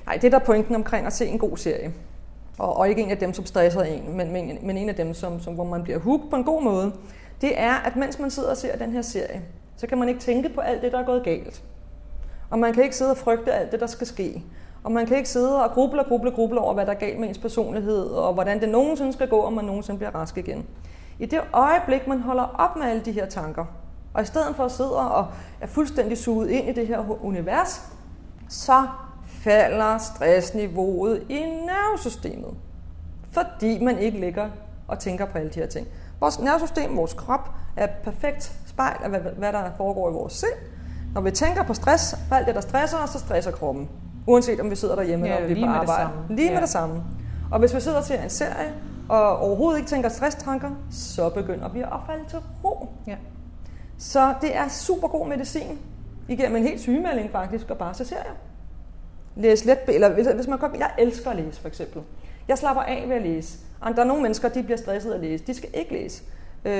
Nej, 0.06 0.16
det 0.16 0.24
er 0.24 0.40
der 0.40 0.46
pointen 0.46 0.76
omkring 0.76 1.08
at 1.08 1.14
se 1.14 1.26
en 1.26 1.40
god 1.40 1.58
serie. 1.58 1.94
Og, 2.58 2.78
og 2.78 2.90
ikke 2.90 3.02
en 3.02 3.12
af 3.12 3.18
dem, 3.18 3.34
som 3.34 3.46
stresser 3.46 3.82
en, 3.82 4.18
men, 4.18 4.32
men, 4.32 4.58
men 4.62 4.78
en 4.78 4.90
af 4.90 4.96
dem, 4.96 5.14
som, 5.14 5.40
som, 5.40 5.54
hvor 5.54 5.64
man 5.64 5.84
bliver 5.84 6.00
hooked 6.00 6.30
på 6.30 6.36
en 6.36 6.44
god 6.44 6.64
måde. 6.64 6.92
Det 7.42 7.60
er, 7.60 7.74
at 7.74 7.96
mens 7.96 8.20
man 8.20 8.32
sidder 8.32 8.50
og 8.50 8.58
ser 8.58 8.78
den 8.78 8.92
her 8.92 9.02
serie, 9.02 9.42
så 9.78 9.88
kan 9.88 9.98
man 9.98 10.10
ikke 10.10 10.22
tænke 10.22 10.50
på 10.50 10.62
alt 10.62 10.82
det, 10.82 10.92
der 10.92 11.00
er 11.00 11.06
gået 11.06 11.24
galt. 11.24 11.64
Og 12.50 12.60
man 12.60 12.74
kan 12.74 12.84
ikke 12.84 12.96
sidde 12.96 13.12
og 13.12 13.18
frygte 13.18 13.54
alt 13.54 13.72
det, 13.72 13.80
der 13.80 13.88
skal 13.88 14.08
ske. 14.08 14.44
Og 14.84 14.92
man 14.92 15.06
kan 15.06 15.18
ikke 15.18 15.30
sidde 15.30 15.64
og 15.64 15.72
gruble 15.72 16.02
og 16.02 16.08
gruble 16.08 16.30
og 16.30 16.36
gruble 16.36 16.60
over, 16.60 16.74
hvad 16.74 16.86
der 16.86 16.92
er 16.92 17.00
galt 17.00 17.20
med 17.20 17.30
ens 17.30 17.38
personlighed, 17.38 18.06
og 18.06 18.34
hvordan 18.34 18.62
det 18.62 18.70
nogensinde 18.70 19.14
skal 19.14 19.28
gå, 19.28 19.42
om 19.42 19.54
man 19.54 19.66
nogensinde 19.66 19.98
bliver 19.98 20.16
rask 20.16 20.38
igen. 20.38 20.66
I 21.20 21.26
det 21.26 21.42
øjeblik, 21.54 22.08
man 22.08 22.22
holder 22.22 22.44
op 22.44 22.76
med 22.76 22.86
alle 22.88 23.02
de 23.02 23.12
her 23.12 23.26
tanker, 23.26 23.66
og 24.14 24.22
i 24.22 24.26
stedet 24.26 24.56
for 24.56 24.66
at 24.66 24.72
sidde 24.72 24.98
og 25.12 25.26
er 25.62 25.68
fuldstændig 25.68 26.18
suget 26.18 26.50
ind 26.50 26.70
i 26.70 26.74
det 26.74 26.88
her 26.88 27.24
univers, 27.26 27.82
så 28.50 28.88
falder 29.28 29.98
stressniveauet 29.98 31.24
i 31.30 31.40
nervesystemet. 31.40 32.54
Fordi 33.32 33.84
man 33.84 33.98
ikke 33.98 34.20
ligger 34.20 34.50
og 34.88 35.00
tænker 35.00 35.26
på 35.26 35.38
alle 35.38 35.50
de 35.50 35.60
her 35.60 35.68
ting. 35.68 35.88
Vores 36.20 36.40
nervesystem, 36.40 36.98
vores 36.98 37.14
krop, 37.14 37.50
er 37.78 37.84
et 37.84 37.90
perfekt 38.04 38.52
spejl 38.66 38.98
af, 39.04 39.10
hvad, 39.20 39.54
der 39.54 39.64
foregår 39.78 40.10
i 40.10 40.14
vores 40.14 40.34
sind. 40.34 40.52
Når 41.14 41.22
vi 41.22 41.32
tænker 41.32 41.64
på 41.64 41.74
stress, 41.74 42.16
på 42.30 42.36
alt 42.36 42.48
det, 42.48 42.56
der 42.56 42.62
stresser 42.62 42.98
os, 42.98 43.10
så 43.10 43.20
stresser 43.20 43.52
kroppen. 43.52 43.90
Uanset 44.28 44.60
om 44.60 44.70
vi 44.70 44.76
sidder 44.76 44.96
derhjemme 44.96 45.26
Ja, 45.28 45.36
eller 45.36 45.44
om 45.44 45.48
vi 45.48 45.52
er 45.54 45.56
lige 45.56 45.68
på 45.68 45.72
med 45.72 45.80
det 45.80 45.90
samme. 45.90 46.14
Lige 46.30 46.50
med 46.50 46.56
Ja. 46.56 46.62
det 46.62 46.70
samme. 46.70 47.04
Og 47.52 47.60
hvis 47.60 47.76
vi 47.76 47.80
sidder 47.80 48.02
ser 48.02 48.24
en 48.24 48.30
serie, 48.30 48.74
og 49.10 49.38
overhovedet 49.40 49.80
ikke 49.80 49.90
tænker 49.90 50.10
stresstanker, 50.10 50.70
så 50.92 51.30
begynder 51.30 51.70
vi 51.70 51.82
at 51.82 51.88
falde 52.08 52.30
til 52.30 52.40
ro. 52.64 52.88
Ja. 53.08 53.16
Så 53.98 54.34
det 54.42 54.56
er 54.56 54.68
super 54.68 55.08
god 55.08 55.28
medicin 55.28 55.80
igennem 56.30 56.56
en 56.58 56.64
helt 56.64 56.80
sygemelding 56.82 57.32
faktisk, 57.32 57.70
og 57.70 57.78
bare 57.78 57.94
se 57.94 58.06
serier. 58.06 58.32
Læs 59.36 59.66
let, 59.66 59.78
eller 59.88 60.10
hvis- 60.10 60.48
man 60.48 60.60
godt, 60.60 60.74
jeg 60.80 60.92
elsker 60.98 61.30
at 61.30 61.36
læse 61.36 61.62
for 61.62 61.68
eksempel. 61.68 62.02
Jeg 62.48 62.58
slapper 62.58 62.84
af 62.84 63.04
ved 63.08 63.16
at 63.16 63.22
læse. 63.22 63.58
Og 63.82 63.96
der 63.96 64.02
er 64.02 64.06
nogle 64.06 64.22
mennesker, 64.22 64.50
de 64.50 64.64
bliver 64.64 64.78
stresset 64.78 65.12
af 65.12 65.16
at 65.16 65.22
læse. 65.22 65.44
De 65.48 65.54
skal 65.54 65.70
ikke 65.74 65.94
læse. 65.94 66.24
Øh, 66.66 66.74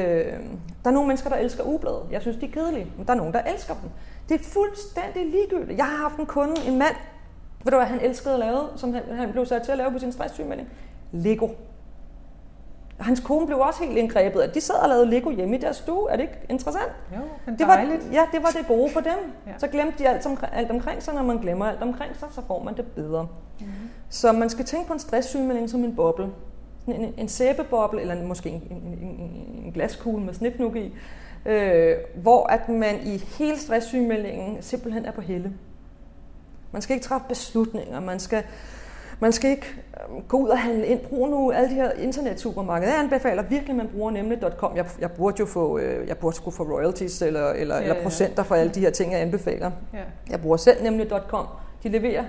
der 0.84 0.90
er 0.90 0.92
nogle 0.92 1.08
mennesker, 1.08 1.30
der 1.30 1.38
elsker 1.38 1.64
ugebladet. 1.64 2.02
Jeg 2.12 2.22
synes, 2.22 2.38
de 2.38 2.46
er 2.46 2.52
kedelige, 2.52 2.88
men 2.98 3.06
der 3.08 3.14
er 3.14 3.18
nogen, 3.18 3.34
der 3.34 3.42
elsker 3.42 3.74
dem. 3.74 3.90
Det 4.30 4.40
er 4.42 4.44
fuldstændig 4.44 5.32
ligegyldigt. 5.32 5.78
Jeg 5.78 5.86
har 5.86 5.98
haft 5.98 6.16
en 6.18 6.26
kunde, 6.26 6.54
en 6.68 6.78
mand, 6.80 6.96
ved 7.64 7.72
du 7.72 7.78
hvad 7.78 7.88
han 7.88 8.00
elskede 8.02 8.34
at 8.34 8.40
lave, 8.40 8.60
som 8.76 8.94
han, 8.94 9.04
han 9.12 9.32
blev 9.32 9.46
sat 9.46 9.62
til 9.62 9.72
at 9.72 9.78
lave 9.78 9.92
på 9.92 10.00
sin 10.00 10.12
stresssygemelding? 10.12 10.70
Lego. 11.12 11.48
Hans 13.04 13.20
kone 13.20 13.46
blev 13.46 13.60
også 13.60 13.84
helt 13.84 13.98
indgrebet, 13.98 14.42
at 14.42 14.56
de 14.56 14.62
sad 14.62 14.76
og 14.76 14.90
lavede 14.90 15.10
Lego 15.10 15.30
hjemme 15.30 15.58
i 15.58 15.60
deres 15.60 15.76
stue. 15.78 16.12
Er 16.12 16.16
det 16.16 16.24
ikke 16.24 16.40
interessant? 16.50 16.92
Jo, 17.16 17.20
men 17.46 17.58
Det 17.58 17.68
var, 17.68 17.78
ja, 18.12 18.22
det 18.32 18.44
var 18.44 18.50
det 18.50 18.68
gode 18.68 18.90
for 18.90 19.00
dem. 19.00 19.18
Ja. 19.48 19.52
Så 19.58 19.68
glemte 19.68 20.04
de 20.04 20.10
alt, 20.10 20.26
omkring, 20.26 20.54
alt 20.54 20.72
omkring 20.72 21.04
sig. 21.04 21.14
Når 21.14 21.24
man 21.24 21.38
glemmer 21.38 21.66
alt 21.66 21.82
omkring 21.82 22.16
sig, 22.20 22.28
så 22.32 22.42
får 22.48 22.64
man 22.64 22.78
det 22.78 22.86
bedre. 22.86 23.22
Mhm. 23.24 23.68
Mm-hmm. 23.68 23.90
Så 24.10 24.32
man 24.32 24.50
skal 24.50 24.66
tænke 24.66 24.88
på 24.88 24.94
en 24.94 25.00
stresssygemelding 25.00 25.70
som 25.70 25.84
en 25.84 25.96
boble. 25.96 26.28
Sådan 26.86 27.02
En, 27.02 27.14
en 27.18 27.28
sæbeboble, 27.28 28.02
eller 28.02 28.24
måske 28.24 28.50
en, 28.50 28.64
en, 28.70 28.78
en, 28.78 29.08
en, 29.20 29.64
en 29.66 29.72
glaskugle 29.74 30.26
med 30.26 30.34
snifnuk 30.34 30.76
i. 30.76 30.94
Øh, 31.46 31.96
hvor 32.16 32.48
at 32.48 32.70
man 32.70 32.96
i 33.04 33.18
hele 33.18 33.60
stresssygemeldingen 33.60 34.58
simpelthen 34.62 35.06
er 35.06 35.12
på 35.12 35.22
helle. 35.22 35.54
Man 36.72 36.82
skal 36.82 36.94
ikke 36.94 37.06
træffe 37.06 37.28
beslutninger. 37.28 38.00
Man 38.00 38.20
skal, 38.20 38.44
man 39.24 39.32
skal 39.32 39.50
ikke 39.50 39.66
øh, 40.18 40.24
gå 40.28 40.38
ud 40.38 40.48
og 40.50 40.58
handle 40.58 40.86
ind. 40.88 41.00
Brug 41.00 41.30
nu 41.30 41.52
alle 41.52 41.70
de 41.70 41.74
her 41.76 41.92
internetsupermarkeder. 41.92 42.92
Jeg 42.92 43.00
anbefaler 43.04 43.44
virkelig, 43.44 43.70
at 43.70 43.76
man 43.76 43.88
bruger 43.88 44.12
nemlig 44.12 44.40
.com. 44.58 44.72
Jeg, 44.76 44.86
jeg 45.02 45.12
burde 45.12 45.36
jo 45.40 45.46
få, 45.46 45.78
øh, 45.78 46.08
jeg 46.08 46.18
burde 46.18 46.36
få 46.52 46.64
royalties 46.64 47.22
eller, 47.22 47.50
eller, 47.50 47.76
Ja, 47.76 47.80
ja, 47.82 47.84
eller 47.84 47.96
ja. 47.98 48.04
procenter 48.04 48.44
for 48.44 48.56
alle 48.56 48.72
de 48.72 48.80
her 48.80 48.90
ting, 48.90 49.12
jeg 49.12 49.22
anbefaler. 49.22 49.72
Ja. 49.94 50.00
Jeg 50.30 50.42
bruger 50.42 50.58
selv 50.58 50.84
nemlig 50.84 51.08
.com. 51.28 51.46
De 51.84 51.90
leverer 51.90 52.24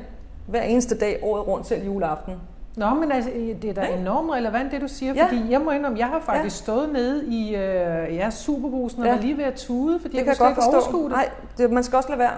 hver 0.49 0.63
eneste 0.63 0.99
dag 0.99 1.19
året 1.23 1.47
rundt, 1.47 1.67
selv 1.67 1.85
juleaften. 1.85 2.35
Nå, 2.77 2.91
men 2.95 3.13
altså, 3.13 3.31
det 3.63 3.71
er 3.71 3.75
da 3.75 3.81
Ja. 3.81 3.97
enormt 3.99 4.31
relevant, 4.33 4.73
det 4.73 4.81
du 4.81 4.89
siger, 4.89 5.15
Ja. 5.15 5.25
fordi 5.27 5.41
jeg 5.51 5.61
må 5.61 5.71
indrømme, 5.71 5.99
jeg 5.99 6.07
har 6.07 6.21
faktisk 6.21 6.57
stået 6.57 6.93
nede 6.93 7.27
i 7.27 7.49
øh, 7.57 8.17
ja, 8.17 8.31
superbrusen 8.31 9.01
og 9.03 9.07
Ja. 9.09 9.15
var 9.15 9.21
lige 9.21 9.37
ved 9.37 9.45
at 9.45 9.55
tude, 9.55 9.99
fordi 10.01 10.13
Det 10.13 10.27
jeg 10.27 10.37
kan 10.37 10.47
jeg 10.47 10.55
godt 10.57 10.75
forstå. 10.75 11.09
Nej, 11.09 11.29
det, 11.59 11.71
man 11.71 11.83
skal 11.85 11.97
også 11.97 12.09
lade 12.09 12.19
være. 12.19 12.31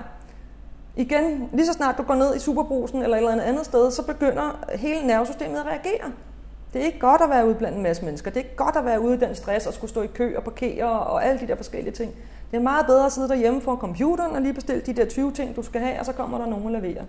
Igen, 0.97 1.49
lige 1.53 1.67
så 1.67 1.73
snart 1.73 1.99
du 1.99 2.03
går 2.03 2.15
ned 2.15 2.37
i 2.37 2.39
superbrusen 2.39 3.03
eller 3.03 3.17
et 3.17 3.21
eller 3.21 3.33
andet 3.33 3.45
andet 3.45 3.65
sted, 3.65 3.91
så 3.91 4.07
begynder 4.07 4.65
hele 4.75 5.07
nervesystemet 5.07 5.59
at 5.59 5.67
reagere. 5.67 6.13
Det 6.73 6.83
er 6.83 6.87
ikke 6.87 6.99
godt 6.99 7.21
at 7.23 7.31
være 7.31 7.47
ude 7.47 7.55
blandt 7.55 7.77
en 7.77 7.83
masse 7.83 8.05
mennesker. 8.05 8.31
Det 8.31 8.41
er 8.41 8.45
ikke 8.45 8.57
godt 8.57 8.77
at 8.77 8.85
være 8.85 9.01
ude 9.01 9.15
i 9.15 9.19
den 9.19 9.35
stress 9.35 9.67
og 9.67 9.75
skulle 9.75 9.91
stå 9.91 10.03
i 10.03 10.07
kø 10.07 10.37
og 10.37 10.43
parkere 10.43 11.01
og 11.01 11.25
alle 11.25 11.41
de 11.41 11.47
der 11.47 11.57
forskellige 11.57 11.93
ting. 11.93 12.15
Det 12.51 12.57
er 12.57 12.63
meget 12.63 12.87
bedre 12.87 13.07
at 13.07 13.13
sidde 13.13 13.29
derhjemme 13.29 13.61
foran 13.61 13.79
computeren 13.79 14.37
og 14.37 14.43
lige 14.43 14.53
bestille 14.53 14.83
de 14.83 14.93
der 14.93 15.05
20 15.05 15.33
ting, 15.33 15.57
du 15.57 15.63
skal 15.63 15.81
have, 15.81 16.01
og 16.01 16.07
så 16.07 16.13
kommer 16.13 16.39
der 16.39 16.47
nogen 16.47 16.67
og 16.67 16.73
leverer. 16.73 17.05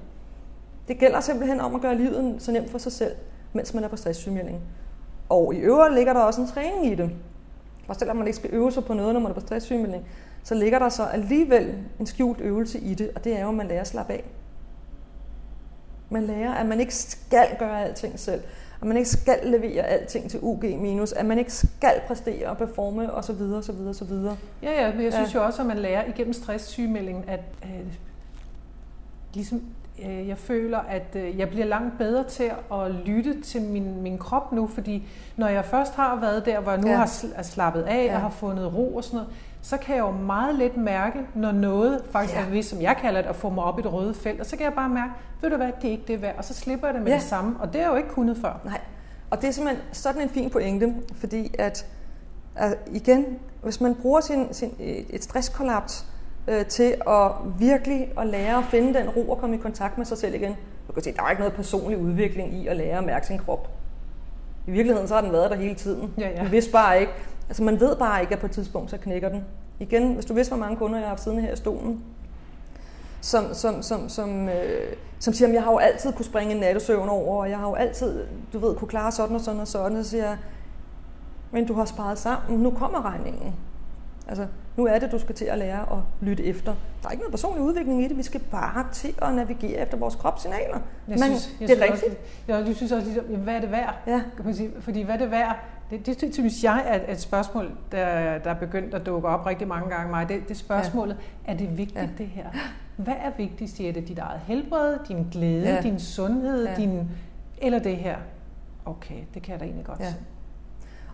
Det 0.87 0.97
gælder 0.97 1.19
simpelthen 1.19 1.59
om 1.59 1.75
at 1.75 1.81
gøre 1.81 1.95
livet 1.95 2.35
så 2.39 2.51
nemt 2.51 2.71
for 2.71 2.77
sig 2.77 2.91
selv, 2.91 3.11
mens 3.53 3.73
man 3.73 3.83
er 3.83 3.87
på 3.87 3.95
stresssygemelding. 3.95 4.61
Og 5.29 5.55
i 5.55 5.57
øvrigt 5.57 5.95
ligger 5.95 6.13
der 6.13 6.19
også 6.19 6.41
en 6.41 6.47
træning 6.47 6.85
i 6.85 6.95
det. 6.95 7.11
Og 7.87 7.95
selvom 7.95 8.17
man 8.17 8.27
ikke 8.27 8.37
skal 8.37 8.49
øve 8.53 8.71
sig 8.71 8.85
på 8.85 8.93
noget, 8.93 9.13
når 9.13 9.21
man 9.21 9.29
er 9.31 9.35
på 9.35 9.39
stresssygemelding, 9.39 10.05
så 10.47 10.55
ligger 10.55 10.79
der 10.79 10.89
så 10.89 11.03
alligevel 11.03 11.75
en 11.99 12.05
skjult 12.05 12.41
øvelse 12.41 12.79
i 12.79 12.93
det, 12.93 13.11
og 13.15 13.23
det 13.23 13.37
er 13.37 13.41
jo, 13.41 13.49
at 13.49 13.53
man 13.55 13.67
lærer 13.67 13.81
at 13.81 13.87
slappe 13.87 14.13
af. 14.13 14.23
Man 16.09 16.23
lærer, 16.23 16.53
at 16.53 16.65
man 16.65 16.79
ikke 16.79 16.95
skal 16.95 17.47
gøre 17.59 17.83
alting 17.85 18.19
selv, 18.19 18.41
at 18.81 18.87
man 18.87 18.97
ikke 18.97 19.09
skal 19.09 19.39
levere 19.43 19.83
alting 19.83 20.29
til 20.31 20.39
UG 20.43 20.63
minus, 20.63 21.11
at 21.11 21.25
man 21.25 21.39
ikke 21.39 21.53
skal 21.53 22.01
præstere 22.07 22.47
og 22.49 22.57
performe 22.57 23.13
osv. 23.13 23.41
osv. 23.41 23.87
osv. 23.89 24.11
Ja, 24.63 24.85
ja, 24.85 24.93
men 24.93 25.03
jeg 25.03 25.13
synes 25.13 25.33
Ja. 25.33 25.39
jo 25.39 25.45
også, 25.45 25.61
at 25.61 25.67
man 25.67 25.77
lærer 25.77 26.05
igennem 26.05 26.33
stresssygemeldingen, 26.33 27.23
at 27.27 27.41
øh, 27.63 27.69
ligesom, 29.33 29.63
jeg 30.05 30.37
føler, 30.37 30.79
at 30.79 31.15
øh, 31.15 31.37
jeg 31.39 31.49
bliver 31.49 31.65
langt 31.65 31.97
bedre 31.97 32.23
til 32.23 32.51
at 32.73 32.91
lytte 33.05 33.41
til 33.41 33.61
min, 33.61 34.01
min 34.01 34.17
krop 34.17 34.51
nu, 34.51 34.67
fordi 34.67 35.07
når 35.37 35.47
jeg 35.47 35.65
først 35.65 35.95
har 35.95 36.15
været 36.15 36.45
der, 36.45 36.59
hvor 36.59 36.71
jeg 36.71 36.81
nu 36.81 36.87
Ja. 36.87 36.95
har 36.95 37.05
sl- 37.05 37.41
slappet 37.43 37.81
af 37.81 38.05
Ja. 38.05 38.15
og 38.15 38.21
har 38.21 38.29
fundet 38.29 38.73
ro 38.75 38.95
og 38.95 39.03
sådan 39.03 39.17
noget, 39.17 39.29
så 39.61 39.77
kan 39.77 39.95
jeg 39.95 40.01
jo 40.01 40.11
meget 40.11 40.55
let 40.55 40.77
mærke, 40.77 41.19
når 41.35 41.51
noget 41.51 42.01
faktisk 42.11 42.35
Ja. 42.35 42.41
er 42.41 42.49
vist, 42.49 42.69
som 42.69 42.81
jeg 42.81 42.97
kalder 43.01 43.21
det, 43.21 43.29
at 43.29 43.35
få 43.35 43.49
mig 43.49 43.63
op 43.63 43.79
i 43.79 43.81
det 43.81 43.93
røde 43.93 44.13
felt, 44.13 44.39
og 44.39 44.45
så 44.45 44.55
kan 44.57 44.63
jeg 44.65 44.73
bare 44.73 44.89
mærke, 44.89 45.11
ved 45.41 45.49
du 45.49 45.55
hvad, 45.57 45.71
det 45.81 45.87
er 45.87 45.91
ikke 45.91 46.03
det 46.07 46.21
værd, 46.21 46.35
og 46.37 46.43
så 46.45 46.53
slipper 46.53 46.87
jeg 46.87 46.93
det 46.93 47.03
med 47.03 47.11
Ja. 47.11 47.17
det 47.17 47.23
samme, 47.25 47.55
og 47.59 47.67
det 47.67 47.75
har 47.75 47.81
jeg 47.81 47.91
jo 47.91 47.95
ikke 47.97 48.09
kunnet 48.09 48.37
før. 48.37 48.59
Nej, 48.65 48.81
og 49.29 49.41
det 49.41 49.47
er 49.47 49.51
simpelthen 49.51 49.83
sådan 49.91 50.21
en 50.21 50.29
fin 50.29 50.49
pointe, 50.49 50.95
fordi 51.15 51.55
at, 51.59 51.85
at 52.55 52.77
igen, 52.91 53.25
hvis 53.63 53.81
man 53.81 53.95
bruger 53.95 54.19
sin, 54.21 54.47
sin, 54.53 54.71
et 55.09 55.23
stresskollaps 55.23 56.05
øh, 56.47 56.65
til 56.65 56.95
at 57.07 57.31
virkelig 57.59 58.11
at 58.17 58.27
lære 58.27 58.57
at 58.57 58.65
finde 58.71 58.99
den 58.99 59.09
ro 59.09 59.29
og 59.29 59.37
komme 59.37 59.55
i 59.55 59.59
kontakt 59.59 59.97
med 59.97 60.05
sig 60.05 60.17
selv 60.17 60.35
igen. 60.35 60.55
Du 60.87 60.93
kan 60.93 61.03
se, 61.03 61.13
der 61.13 61.23
er 61.23 61.29
ikke 61.29 61.41
noget 61.41 61.53
personlig 61.53 61.97
udvikling 61.97 62.53
i 62.53 62.67
at 62.67 62.77
lære 62.77 62.97
at 62.97 63.03
mærke 63.03 63.27
sin 63.27 63.37
krop. 63.37 63.69
I 64.67 64.71
virkeligheden 64.71 65.07
så 65.07 65.13
har 65.13 65.21
den 65.21 65.31
været 65.31 65.51
der 65.51 65.57
hele 65.57 65.75
tiden. 65.75 66.13
Ja, 66.17 66.29
ja. 66.29 66.43
Man 66.43 66.51
vidste 66.51 66.71
bare 66.71 66.99
ikke, 66.99 67.11
altså 67.49 67.63
man 67.63 67.79
ved 67.79 67.95
bare 67.95 68.21
ikke, 68.21 68.33
at 68.33 68.39
på 68.39 68.45
et 68.45 68.51
tidspunkt 68.51 68.89
så 68.89 68.97
knækker 68.97 69.29
den. 69.29 69.45
Igen, 69.79 70.13
hvis 70.13 70.25
du 70.25 70.33
vidste, 70.33 70.55
hvor 70.55 70.65
mange 70.65 70.77
kunder 70.77 70.97
jeg 70.97 71.05
har 71.05 71.09
haft 71.09 71.23
siddende 71.23 71.43
her 71.43 71.53
i 71.53 71.55
stolen, 71.55 72.03
som, 73.21 73.53
som, 73.53 73.81
som, 73.81 74.09
som, 74.09 74.49
øh, 74.49 74.93
som 75.19 75.33
siger, 75.33 75.47
at 75.47 75.53
jeg 75.53 75.63
har 75.63 75.71
jo 75.71 75.77
altid 75.77 76.13
kunne 76.13 76.25
springe 76.25 76.53
en 76.53 76.59
nattesøvn 76.59 77.09
over, 77.09 77.41
og 77.41 77.49
jeg 77.49 77.57
har 77.57 77.67
jo 77.67 77.73
altid, 77.73 78.25
du 78.53 78.59
ved, 78.59 78.75
kunne 78.75 78.87
klare 78.87 79.11
sådan 79.11 79.35
og 79.35 79.41
sådan 79.41 79.59
og 79.59 79.67
sådan, 79.67 79.97
og 79.97 80.03
så 80.03 80.09
siger 80.09 80.25
jeg, 80.25 80.37
men 81.51 81.67
du 81.67 81.73
har 81.73 81.85
sparet 81.85 82.17
sammen, 82.17 82.59
nu 82.59 82.71
kommer 82.71 83.05
regningen. 83.05 83.55
Altså, 84.27 84.47
nu 84.77 84.85
er 84.87 84.99
det, 84.99 85.11
du 85.11 85.19
skal 85.19 85.35
til 85.35 85.45
at 85.45 85.57
lære 85.57 85.81
at 85.81 85.97
lytte 86.21 86.43
efter. 86.45 86.75
Der 87.01 87.07
er 87.07 87.11
ikke 87.11 87.21
noget 87.21 87.31
personlig 87.31 87.63
udvikling 87.63 88.03
i 88.03 88.07
det, 88.07 88.17
vi 88.17 88.23
skal 88.23 88.41
bare 88.51 88.85
til 88.93 89.13
at 89.21 89.33
navigere 89.33 89.81
efter 89.81 89.97
vores 89.97 90.15
kropssignaler. 90.15 90.73
Jeg 90.73 90.79
Men 91.07 91.17
synes, 91.19 91.49
jeg 91.61 91.67
det 91.69 91.77
er 91.81 91.85
synes 91.85 91.91
rigtigt. 92.03 92.11
Også, 92.19 92.27
jeg, 92.47 92.67
jeg 92.67 92.75
synes 92.75 92.91
også 92.91 93.05
ligesom, 93.05 93.25
jamen, 93.25 93.43
hvad 93.43 93.55
er 93.55 93.59
det 93.61 93.71
værd? 93.71 93.95
Ja. 94.07 94.21
Kan 94.35 94.45
man 94.45 94.55
sige, 94.55 94.71
fordi 94.79 95.01
hvad 95.01 95.15
er 95.15 95.19
det 95.19 95.31
værd? 95.31 95.55
Det, 95.89 96.05
det, 96.05 96.21
det 96.21 96.33
synes 96.33 96.63
jeg 96.63 96.83
er 96.87 97.13
et 97.13 97.21
spørgsmål, 97.21 97.71
der, 97.91 98.37
der 98.37 98.49
er 98.49 98.53
begyndt 98.59 98.93
at 98.93 99.05
dukke 99.05 99.27
op 99.27 99.45
rigtig 99.45 99.67
mange 99.67 99.89
gange 99.89 100.09
mig. 100.11 100.29
Det, 100.29 100.49
det 100.49 100.57
spørgsmålet, 100.57 101.17
ja. 101.47 101.51
er 101.51 101.57
det 101.57 101.77
vigtigt 101.77 101.99
Ja. 102.01 102.07
det 102.17 102.25
her? 102.27 102.45
Hvad 102.95 103.13
er 103.23 103.31
vigtigst, 103.37 103.79
Jette? 103.79 104.01
Dit 104.01 104.19
eget 104.19 104.41
helbred, 104.47 104.97
din 105.07 105.27
glæde, 105.31 105.73
Ja. 105.73 105.81
din 105.81 105.99
sundhed, 105.99 106.65
Ja. 106.67 106.75
din... 106.75 107.09
eller 107.57 107.79
det 107.79 107.97
her? 107.97 108.17
Okay, 108.85 109.15
det 109.33 109.41
kan 109.41 109.51
jeg 109.51 109.59
da 109.59 109.65
egentlig 109.65 109.85
godt 109.85 109.99
Ja. 109.99 110.09
se. 110.09 110.15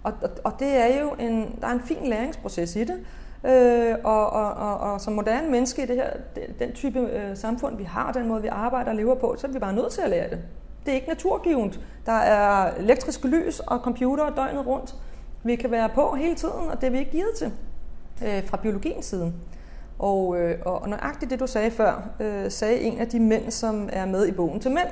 Og, 0.04 0.14
og, 0.22 0.30
og 0.44 0.54
det 0.60 0.68
er 0.78 1.02
jo 1.02 1.10
en, 1.20 1.56
der 1.62 1.68
er 1.68 1.72
en 1.72 1.82
fin 1.82 2.08
læringsproces 2.10 2.76
i 2.76 2.84
det. 2.84 2.96
Øh, 3.46 3.96
og, 4.04 4.30
og, 4.30 4.54
og, 4.54 4.78
og 4.78 5.02
som 5.02 5.14
moderne 5.14 5.52
menneske 5.52 5.84
i 5.84 5.86
det 5.86 5.96
her, 5.96 6.10
den, 6.60 6.72
type 6.74 7.00
øh, 7.00 7.38
samfund, 7.38 7.78
vi 7.78 7.84
har, 7.84 8.12
den 8.12 8.28
måde, 8.28 8.42
vi 8.42 8.48
arbejder 8.48 8.90
og 8.90 8.96
lever 8.96 9.16
på, 9.16 9.36
så 9.38 9.48
er 9.48 9.52
vi 9.52 9.60
bare 9.60 9.74
nødt 9.74 9.92
til 9.92 10.02
at 10.02 10.10
lære 10.10 10.30
det. 10.30 10.40
Det 10.86 10.92
er 10.92 10.96
ikke 10.96 11.08
naturgivet. 11.08 11.80
Der 12.06 12.12
er 12.12 12.74
elektriske 12.78 13.28
lys 13.28 13.60
og 13.60 13.80
computer 13.80 14.30
døgnet 14.30 14.68
rundt. 14.68 14.96
Vi 15.44 15.56
kan 15.56 15.72
være 15.72 15.90
på 15.90 16.16
hele 16.16 16.36
tiden, 16.36 16.70
og 16.72 16.82
det 16.82 16.88
er 16.88 16.92
vi 16.92 16.98
ikke 16.98 17.12
givet 17.12 17.32
til 17.38 17.52
øh, 18.26 18.48
fra 18.48 18.58
biologiens 18.58 19.06
side. 19.06 19.34
Og, 20.00 20.38
øh, 20.40 20.60
og 20.66 20.90
nøjagtigt 20.90 21.32
det, 21.32 21.40
du 21.40 21.48
sagde 21.48 21.72
før, 21.72 22.10
øh, 22.20 22.52
sagde 22.52 22.80
en 22.80 23.00
af 23.00 23.08
de 23.08 23.20
mænd, 23.20 23.52
som 23.52 23.90
er 23.94 24.06
med 24.06 24.28
i 24.28 24.32
bogen 24.32 24.60
til 24.60 24.72
mænd, 24.72 24.90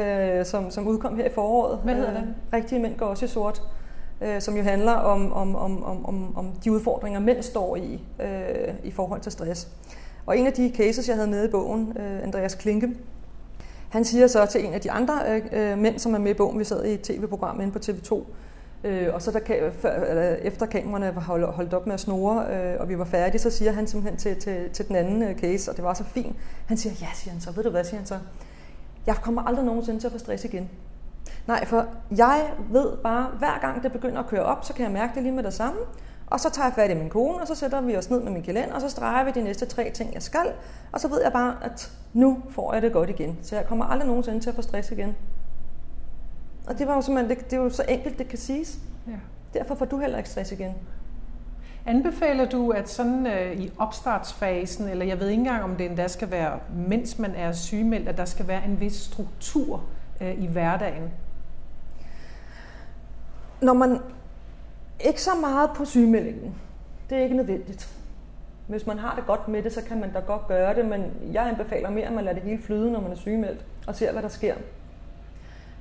øh, 0.00 0.44
som, 0.44 0.70
som 0.70 0.88
udkom 0.88 1.16
her 1.16 1.24
i 1.24 1.32
foråret. 1.34 1.78
Hvad 1.84 1.94
hedder 1.94 2.10
Øh, 2.10 2.16
den? 2.16 2.34
Rigtige 2.52 2.80
mænd 2.80 2.98
går 2.98 3.06
også 3.06 3.24
i 3.24 3.28
sort 3.28 3.62
øh, 4.20 4.40
som 4.40 4.56
jo 4.56 4.62
handler 4.62 4.92
om, 4.92 5.32
om, 5.32 5.56
om, 5.56 5.84
om, 5.84 6.06
om, 6.06 6.36
om 6.36 6.52
de 6.64 6.72
udfordringer, 6.72 7.20
mænd 7.20 7.42
står 7.42 7.76
i 7.76 8.00
øh, 8.20 8.74
i 8.84 8.90
forhold 8.90 9.20
til 9.20 9.32
stress. 9.32 9.68
Og 10.26 10.38
en 10.38 10.46
af 10.46 10.52
de 10.52 10.72
cases, 10.76 11.08
jeg 11.08 11.16
havde 11.16 11.30
med 11.30 11.48
i 11.48 11.50
bogen, 11.50 11.96
øh, 11.98 12.22
Andreas 12.22 12.54
Klinke, 12.54 12.88
han 13.88 14.04
siger 14.04 14.26
så 14.26 14.46
til 14.46 14.64
en 14.64 14.74
af 14.74 14.80
de 14.80 14.90
andre 14.90 15.14
øh, 15.28 15.42
øh 15.52 15.78
mænd, 15.78 15.98
som 15.98 16.14
er 16.14 16.18
med 16.18 16.30
i 16.30 16.34
bogen, 16.34 16.58
vi 16.58 16.64
sad 16.64 16.84
i 16.84 16.94
et 16.94 17.00
tv-program 17.00 17.60
inde 17.60 17.72
på 17.72 17.78
TV2, 17.78 18.24
øh, 18.84 19.14
og 19.14 19.22
så 19.22 19.30
der, 19.30 19.70
før, 19.72 20.04
eller 20.04 20.22
efter 20.22 20.66
kameraerne 20.66 21.14
var 21.14 21.20
holdt, 21.20 21.46
holdt 21.46 21.74
op 21.74 21.86
med 21.86 21.94
at 21.94 22.00
snore, 22.00 22.46
øh, 22.54 22.80
og 22.80 22.88
vi 22.88 22.98
var 22.98 23.04
færdige, 23.04 23.40
så 23.40 23.50
siger 23.50 23.72
han 23.72 23.86
simpelthen 23.86 24.18
til, 24.18 24.36
til, 24.36 24.70
til 24.72 24.88
den 24.88 24.96
anden 24.96 25.22
øh, 25.22 25.38
case, 25.38 25.70
og 25.70 25.76
det 25.76 25.84
var 25.84 25.94
så 25.94 26.04
fint, 26.04 26.36
han 26.66 26.76
siger, 26.76 26.94
ja, 27.00 27.06
siger 27.14 27.32
han 27.32 27.40
så, 27.40 27.50
ved 27.50 27.64
du 27.64 27.70
hvad, 27.70 27.84
siger 27.84 27.96
han 27.96 28.06
så, 28.06 28.18
jeg 29.06 29.16
kommer 29.16 29.42
aldrig 29.42 29.64
nogensinde 29.64 30.00
til 30.00 30.06
at 30.06 30.12
få 30.12 30.18
stress 30.18 30.44
igen. 30.44 30.70
Nej, 31.46 31.64
for 31.64 31.86
jeg 32.16 32.50
ved 32.70 32.96
bare, 32.96 33.26
hver 33.38 33.58
gang 33.60 33.82
det 33.82 33.92
begynder 33.92 34.18
at 34.18 34.26
køre 34.26 34.42
op, 34.42 34.64
så 34.64 34.72
kan 34.72 34.84
jeg 34.84 34.92
mærke 34.92 35.14
det 35.14 35.22
lige 35.22 35.32
med 35.32 35.42
det 35.42 35.54
samme. 35.54 35.78
Og 36.26 36.40
så 36.40 36.50
tager 36.50 36.66
jeg 36.66 36.74
fat 36.74 36.90
i 36.90 36.94
min 36.94 37.10
kone, 37.10 37.40
og 37.40 37.46
så 37.46 37.54
sætter 37.54 37.80
vi 37.80 37.96
os 37.96 38.10
ned 38.10 38.22
med 38.22 38.32
min 38.32 38.42
kalender, 38.42 38.74
og 38.74 38.80
så 38.80 38.88
streger 38.88 39.24
vi 39.24 39.30
de 39.30 39.42
næste 39.42 39.66
tre 39.66 39.90
ting, 39.94 40.14
jeg 40.14 40.22
skal. 40.22 40.52
Og 40.92 41.00
så 41.00 41.08
ved 41.08 41.22
jeg 41.22 41.32
bare, 41.32 41.56
at 41.62 41.92
nu 42.12 42.42
får 42.50 42.72
jeg 42.72 42.82
det 42.82 42.92
godt 42.92 43.10
igen. 43.10 43.38
Så 43.42 43.56
jeg 43.56 43.66
kommer 43.66 43.84
aldrig 43.84 44.06
nogensinde 44.08 44.40
til 44.40 44.50
at 44.50 44.56
få 44.56 44.62
stress 44.62 44.90
igen. 44.90 45.16
Og 46.66 46.78
det 46.78 46.86
var 46.86 46.94
jo 46.94 47.00
simpelthen, 47.00 47.36
det, 47.36 47.50
det 47.50 47.56
er 47.56 47.62
jo 47.62 47.70
så 47.70 47.84
enkelt, 47.88 48.18
det 48.18 48.28
kan 48.28 48.38
siges. 48.38 48.78
Ja. 49.06 49.12
Derfor 49.58 49.74
får 49.74 49.84
du 49.84 49.98
heller 49.98 50.18
ikke 50.18 50.30
stress 50.30 50.52
igen. 50.52 50.74
Anbefaler 51.86 52.48
du, 52.48 52.70
at 52.70 52.88
sådan 52.88 53.26
øh, 53.26 53.52
i 53.60 53.72
opstartsfasen, 53.78 54.88
eller 54.88 55.06
jeg 55.06 55.20
ved 55.20 55.28
ikke 55.28 55.40
engang, 55.40 55.64
om 55.64 55.76
det 55.76 55.86
endda 55.86 56.08
skal 56.08 56.30
være, 56.30 56.58
mens 56.88 57.18
man 57.18 57.34
er 57.34 57.52
sygemeldt, 57.52 58.08
at 58.08 58.16
der 58.16 58.24
skal 58.24 58.48
være 58.48 58.64
en 58.64 58.80
vis 58.80 58.94
struktur 58.94 59.82
øh, 60.20 60.42
i 60.42 60.46
hverdagen? 60.46 61.10
Når 63.62 63.72
man 63.72 63.98
ikke 65.00 65.22
så 65.22 65.30
meget 65.40 65.70
på 65.76 65.84
sygemeldingen, 65.84 66.54
det 67.10 67.18
er 67.18 67.22
ikke 67.22 67.36
nødvendigt. 67.36 67.96
Hvis 68.66 68.86
man 68.86 68.98
har 68.98 69.14
det 69.14 69.26
godt 69.26 69.48
med 69.48 69.62
det, 69.62 69.72
så 69.72 69.82
kan 69.88 70.00
man 70.00 70.12
da 70.12 70.18
godt 70.18 70.48
gøre 70.48 70.74
det, 70.74 70.84
men 70.84 71.04
jeg 71.32 71.48
anbefaler 71.48 71.90
mere, 71.90 72.06
at 72.06 72.12
man 72.12 72.24
lader 72.24 72.34
det 72.34 72.42
hele 72.42 72.62
flyde, 72.62 72.92
når 72.92 73.00
man 73.00 73.12
er 73.12 73.16
sygemeldt, 73.16 73.64
og 73.86 73.94
ser, 73.94 74.12
hvad 74.12 74.22
der 74.22 74.28
sker. 74.28 74.54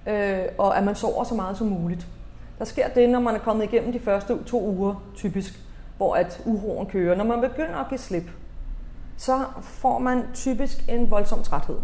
Øh, 0.08 0.46
og 0.58 0.78
at 0.78 0.84
man 0.84 0.96
sover 0.96 1.24
så 1.24 1.36
meget 1.36 1.58
som 1.58 1.68
muligt. 1.68 2.08
Der 2.60 2.66
sker 2.66 2.88
det, 2.88 3.10
når 3.10 3.20
man 3.20 3.36
er 3.36 3.40
kommet 3.40 3.64
igennem 3.64 3.92
de 3.92 4.00
første 4.00 4.44
to 4.46 4.68
uger, 4.68 5.04
typisk, 5.16 5.60
hvor 5.98 6.16
at 6.16 6.42
uroen 6.46 6.88
kører. 6.88 7.16
Når 7.16 7.24
man 7.24 7.42
begynder 7.42 7.76
at 7.76 7.90
give 7.90 7.98
slip, 7.98 8.32
så 9.18 9.44
får 9.62 10.00
man 10.00 10.24
typisk 10.34 10.90
en 10.90 11.12
voldsom 11.12 11.44
træthed. 11.44 11.78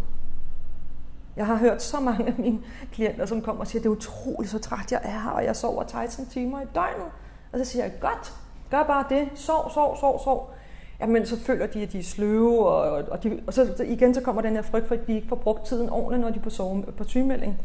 Jeg 1.36 1.46
har 1.46 1.56
hørt 1.56 1.84
så 1.84 2.00
mange 2.00 2.28
af 2.28 2.34
mine 2.38 2.60
klienter, 2.92 3.26
som 3.26 3.42
kommer 3.42 3.62
og 3.62 3.68
siger, 3.68 3.82
det 3.82 3.88
er 3.88 3.92
utroligt, 3.92 4.52
så 4.52 4.60
træt 4.60 4.92
jeg 4.92 5.02
er, 5.04 5.30
og 5.30 5.46
jeg 5.46 5.56
sover 5.56 5.84
16 5.88 6.26
timer 6.26 6.62
i 6.62 6.66
døgnet. 6.76 7.08
Og 7.54 7.60
så 7.60 7.66
siger 7.66 7.86
jeg, 7.86 7.94
godt, 8.02 8.34
gør 8.72 8.84
bare 8.84 9.06
det, 9.10 9.30
sov, 9.36 9.72
sov, 9.74 9.98
sov, 10.00 10.24
sov. 10.24 10.54
Jamen, 11.00 11.26
så 11.26 11.40
føler 11.40 11.68
de, 11.68 11.82
at 11.82 11.92
de 11.92 12.00
er 12.00 12.04
sløve, 12.04 12.68
og, 12.68 13.04
og, 13.12 13.24
de, 13.24 13.40
og 13.48 13.54
så, 13.54 13.74
så 13.78 13.84
igen 13.84 14.14
så 14.14 14.22
kommer 14.22 14.42
den 14.42 14.54
her 14.54 14.62
frygt 14.62 14.88
for, 14.88 14.96
at 14.96 15.08
de 15.08 15.14
ikke 15.14 15.28
får 15.28 15.36
brugt 15.36 15.66
tiden 15.66 15.90
ordentligt, 15.90 16.22
når 16.22 16.30
de 16.30 16.40
er 16.40 16.44
på, 16.44 16.50
sove, 16.50 16.84
på 16.84 17.04
sygemelding. 17.04 17.58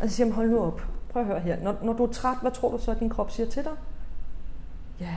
Og 0.00 0.08
så 0.08 0.16
siger 0.16 0.26
jeg, 0.26 0.34
hold 0.34 0.50
nu 0.50 0.60
op, 0.60 0.82
prøv 1.08 1.22
at 1.22 1.28
høre 1.28 1.40
her. 1.40 1.62
Når, 1.62 1.74
når 1.82 1.92
du 1.92 2.04
er 2.04 2.12
træt, 2.12 2.36
hvad 2.40 2.50
tror 2.50 2.70
du 2.70 2.78
så, 2.78 2.90
at 2.90 3.00
din 3.00 3.10
krop 3.10 3.30
siger 3.30 3.46
til 3.46 3.64
dig? 3.64 3.72
Ja, 5.00 5.16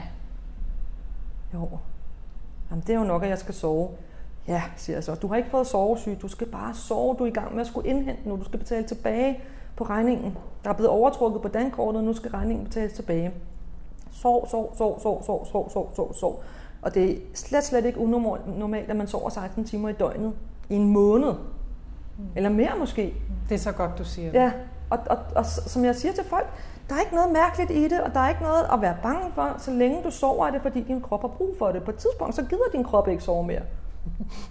jo, 1.54 1.68
Jamen, 2.70 2.84
det 2.86 2.94
er 2.94 2.98
jo 2.98 3.04
nok, 3.04 3.22
at 3.22 3.28
jeg 3.28 3.38
skal 3.38 3.54
sove. 3.54 3.88
Ja, 4.48 4.62
siger 4.76 4.96
jeg 4.96 5.04
så. 5.04 5.14
Du 5.14 5.26
har 5.26 5.36
ikke 5.36 5.50
fået 5.50 5.66
sovesyg. 5.66 6.18
Du 6.22 6.28
skal 6.28 6.46
bare 6.46 6.74
sove. 6.74 7.16
Du 7.18 7.24
er 7.24 7.28
i 7.28 7.30
gang 7.30 7.54
med 7.54 7.60
at 7.60 7.66
skulle 7.66 7.88
indhente 7.88 8.28
nu. 8.28 8.36
Du 8.36 8.44
skal 8.44 8.58
betale 8.58 8.86
tilbage 8.86 9.40
på 9.76 9.84
regningen. 9.84 10.38
Der 10.64 10.70
er 10.70 10.74
blevet 10.74 10.90
overtrukket 10.90 11.42
på 11.42 11.48
dankortet, 11.48 11.98
og 11.98 12.04
nu 12.04 12.12
skal 12.12 12.30
regningen 12.30 12.64
betales 12.64 12.92
tilbage. 12.92 13.32
Sov, 14.10 14.48
sov, 14.48 14.76
sov, 14.76 15.00
sov, 15.00 15.24
sov, 15.24 15.46
sov, 15.46 15.70
sov, 15.70 15.94
sov, 15.94 16.14
sov. 16.14 16.42
Og 16.82 16.94
det 16.94 17.10
er 17.10 17.16
slet, 17.34 17.64
slet 17.64 17.84
ikke 17.84 17.98
unormalt, 17.98 18.90
at 18.90 18.96
man 18.96 19.06
sover 19.06 19.28
16 19.28 19.64
timer 19.64 19.88
i 19.88 19.92
døgnet 19.92 20.32
i 20.68 20.74
en 20.74 20.88
måned. 20.88 21.34
Eller 22.36 22.50
mere 22.50 22.72
måske. 22.78 23.14
Det 23.48 23.54
er 23.54 23.58
så 23.58 23.72
godt, 23.72 23.98
du 23.98 24.04
siger 24.04 24.32
det. 24.32 24.38
Ja, 24.38 24.52
og, 24.90 24.98
og, 25.10 25.18
og 25.36 25.46
som 25.46 25.84
jeg 25.84 25.96
siger 25.96 26.12
til 26.12 26.24
folk, 26.24 26.46
der 26.88 26.94
er 26.94 27.00
ikke 27.00 27.14
noget 27.14 27.32
mærkeligt 27.32 27.70
i 27.70 27.88
det, 27.88 28.00
og 28.00 28.14
der 28.14 28.20
er 28.20 28.28
ikke 28.28 28.42
noget 28.42 28.66
at 28.72 28.80
være 28.80 28.96
bange 29.02 29.32
for, 29.34 29.54
så 29.58 29.70
længe 29.70 30.02
du 30.02 30.10
sover, 30.10 30.46
er 30.46 30.50
det 30.50 30.62
fordi 30.62 30.80
din 30.80 31.00
krop 31.00 31.20
har 31.20 31.28
brug 31.28 31.54
for 31.58 31.72
det. 31.72 31.84
På 31.84 31.90
et 31.90 31.96
tidspunkt, 31.96 32.34
så 32.34 32.42
gider 32.42 32.70
din 32.72 32.84
krop 32.84 33.08
ikke 33.08 33.22
sove 33.22 33.46
mere. 33.46 33.62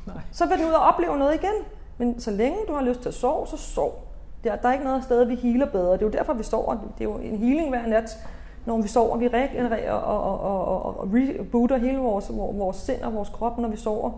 Nej. 0.05 0.17
Så 0.31 0.45
vil 0.45 0.57
den 0.57 0.65
ud 0.65 0.71
og 0.71 0.81
opleve 0.81 1.17
noget 1.17 1.35
igen. 1.35 1.53
Men 1.97 2.19
så 2.19 2.31
længe 2.31 2.57
du 2.67 2.73
har 2.73 2.81
lyst 2.81 3.01
til 3.01 3.09
at 3.09 3.15
sove, 3.15 3.47
så 3.47 3.57
sov. 3.57 4.07
Der, 4.43 4.55
der 4.55 4.69
er 4.69 4.73
ikke 4.73 4.85
noget 4.85 5.03
sted, 5.03 5.25
vi 5.25 5.35
healer 5.35 5.65
bedre. 5.65 5.93
Det 5.93 6.01
er 6.01 6.05
jo 6.05 6.11
derfor, 6.11 6.33
vi 6.33 6.43
sover. 6.43 6.73
Det 6.73 6.81
er 6.99 7.03
jo 7.05 7.13
en 7.13 7.37
healing 7.37 7.69
hver 7.69 7.87
nat. 7.87 8.17
Når 8.65 8.81
vi 8.81 8.87
sover, 8.87 9.17
vi 9.17 9.27
regenererer 9.27 9.91
og, 9.91 10.23
og, 10.23 10.39
og, 10.41 10.85
og, 10.85 10.99
og 10.99 11.09
rebooter 11.13 11.77
hele 11.77 11.97
vores, 11.97 12.29
vores 12.31 12.77
sind 12.77 13.01
og 13.01 13.13
vores 13.13 13.29
krop, 13.29 13.57
når 13.57 13.69
vi 13.69 13.77
sover. 13.77 14.11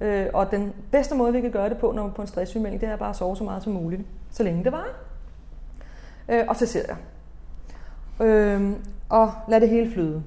Øh, 0.00 0.26
og 0.34 0.50
den 0.50 0.72
bedste 0.90 1.14
måde, 1.14 1.32
vi 1.32 1.40
kan 1.40 1.50
gøre 1.50 1.68
det 1.68 1.78
på, 1.78 1.92
når 1.92 2.02
vi 2.02 2.08
er 2.08 2.12
på 2.12 2.22
en 2.22 2.28
stresssygemelding, 2.28 2.80
det 2.80 2.88
er 2.88 2.96
bare 2.96 3.10
at 3.10 3.16
sove 3.16 3.36
så 3.36 3.44
meget 3.44 3.62
som 3.62 3.72
muligt. 3.72 4.02
Så 4.30 4.42
længe 4.42 4.64
det 4.64 4.72
var. 4.72 4.86
Øh, 6.28 6.44
og 6.48 6.56
så 6.56 6.66
ser 6.66 6.82
jeg. 6.88 6.96
Øh, 8.26 8.72
og 9.08 9.32
lad 9.48 9.60
det 9.60 9.68
hele 9.68 9.92
flyde. 9.92 10.22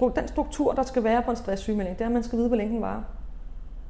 Den 0.00 0.28
struktur, 0.28 0.72
der 0.72 0.82
skal 0.82 1.04
være 1.04 1.22
på 1.22 1.30
en 1.30 1.36
stresssygemelding, 1.36 1.98
det 1.98 2.04
er, 2.04 2.08
at 2.08 2.12
man 2.12 2.22
skal 2.22 2.38
vide, 2.38 2.48
hvor 2.48 2.56
længe 2.56 2.72
den 2.72 2.82
varer. 2.82 3.02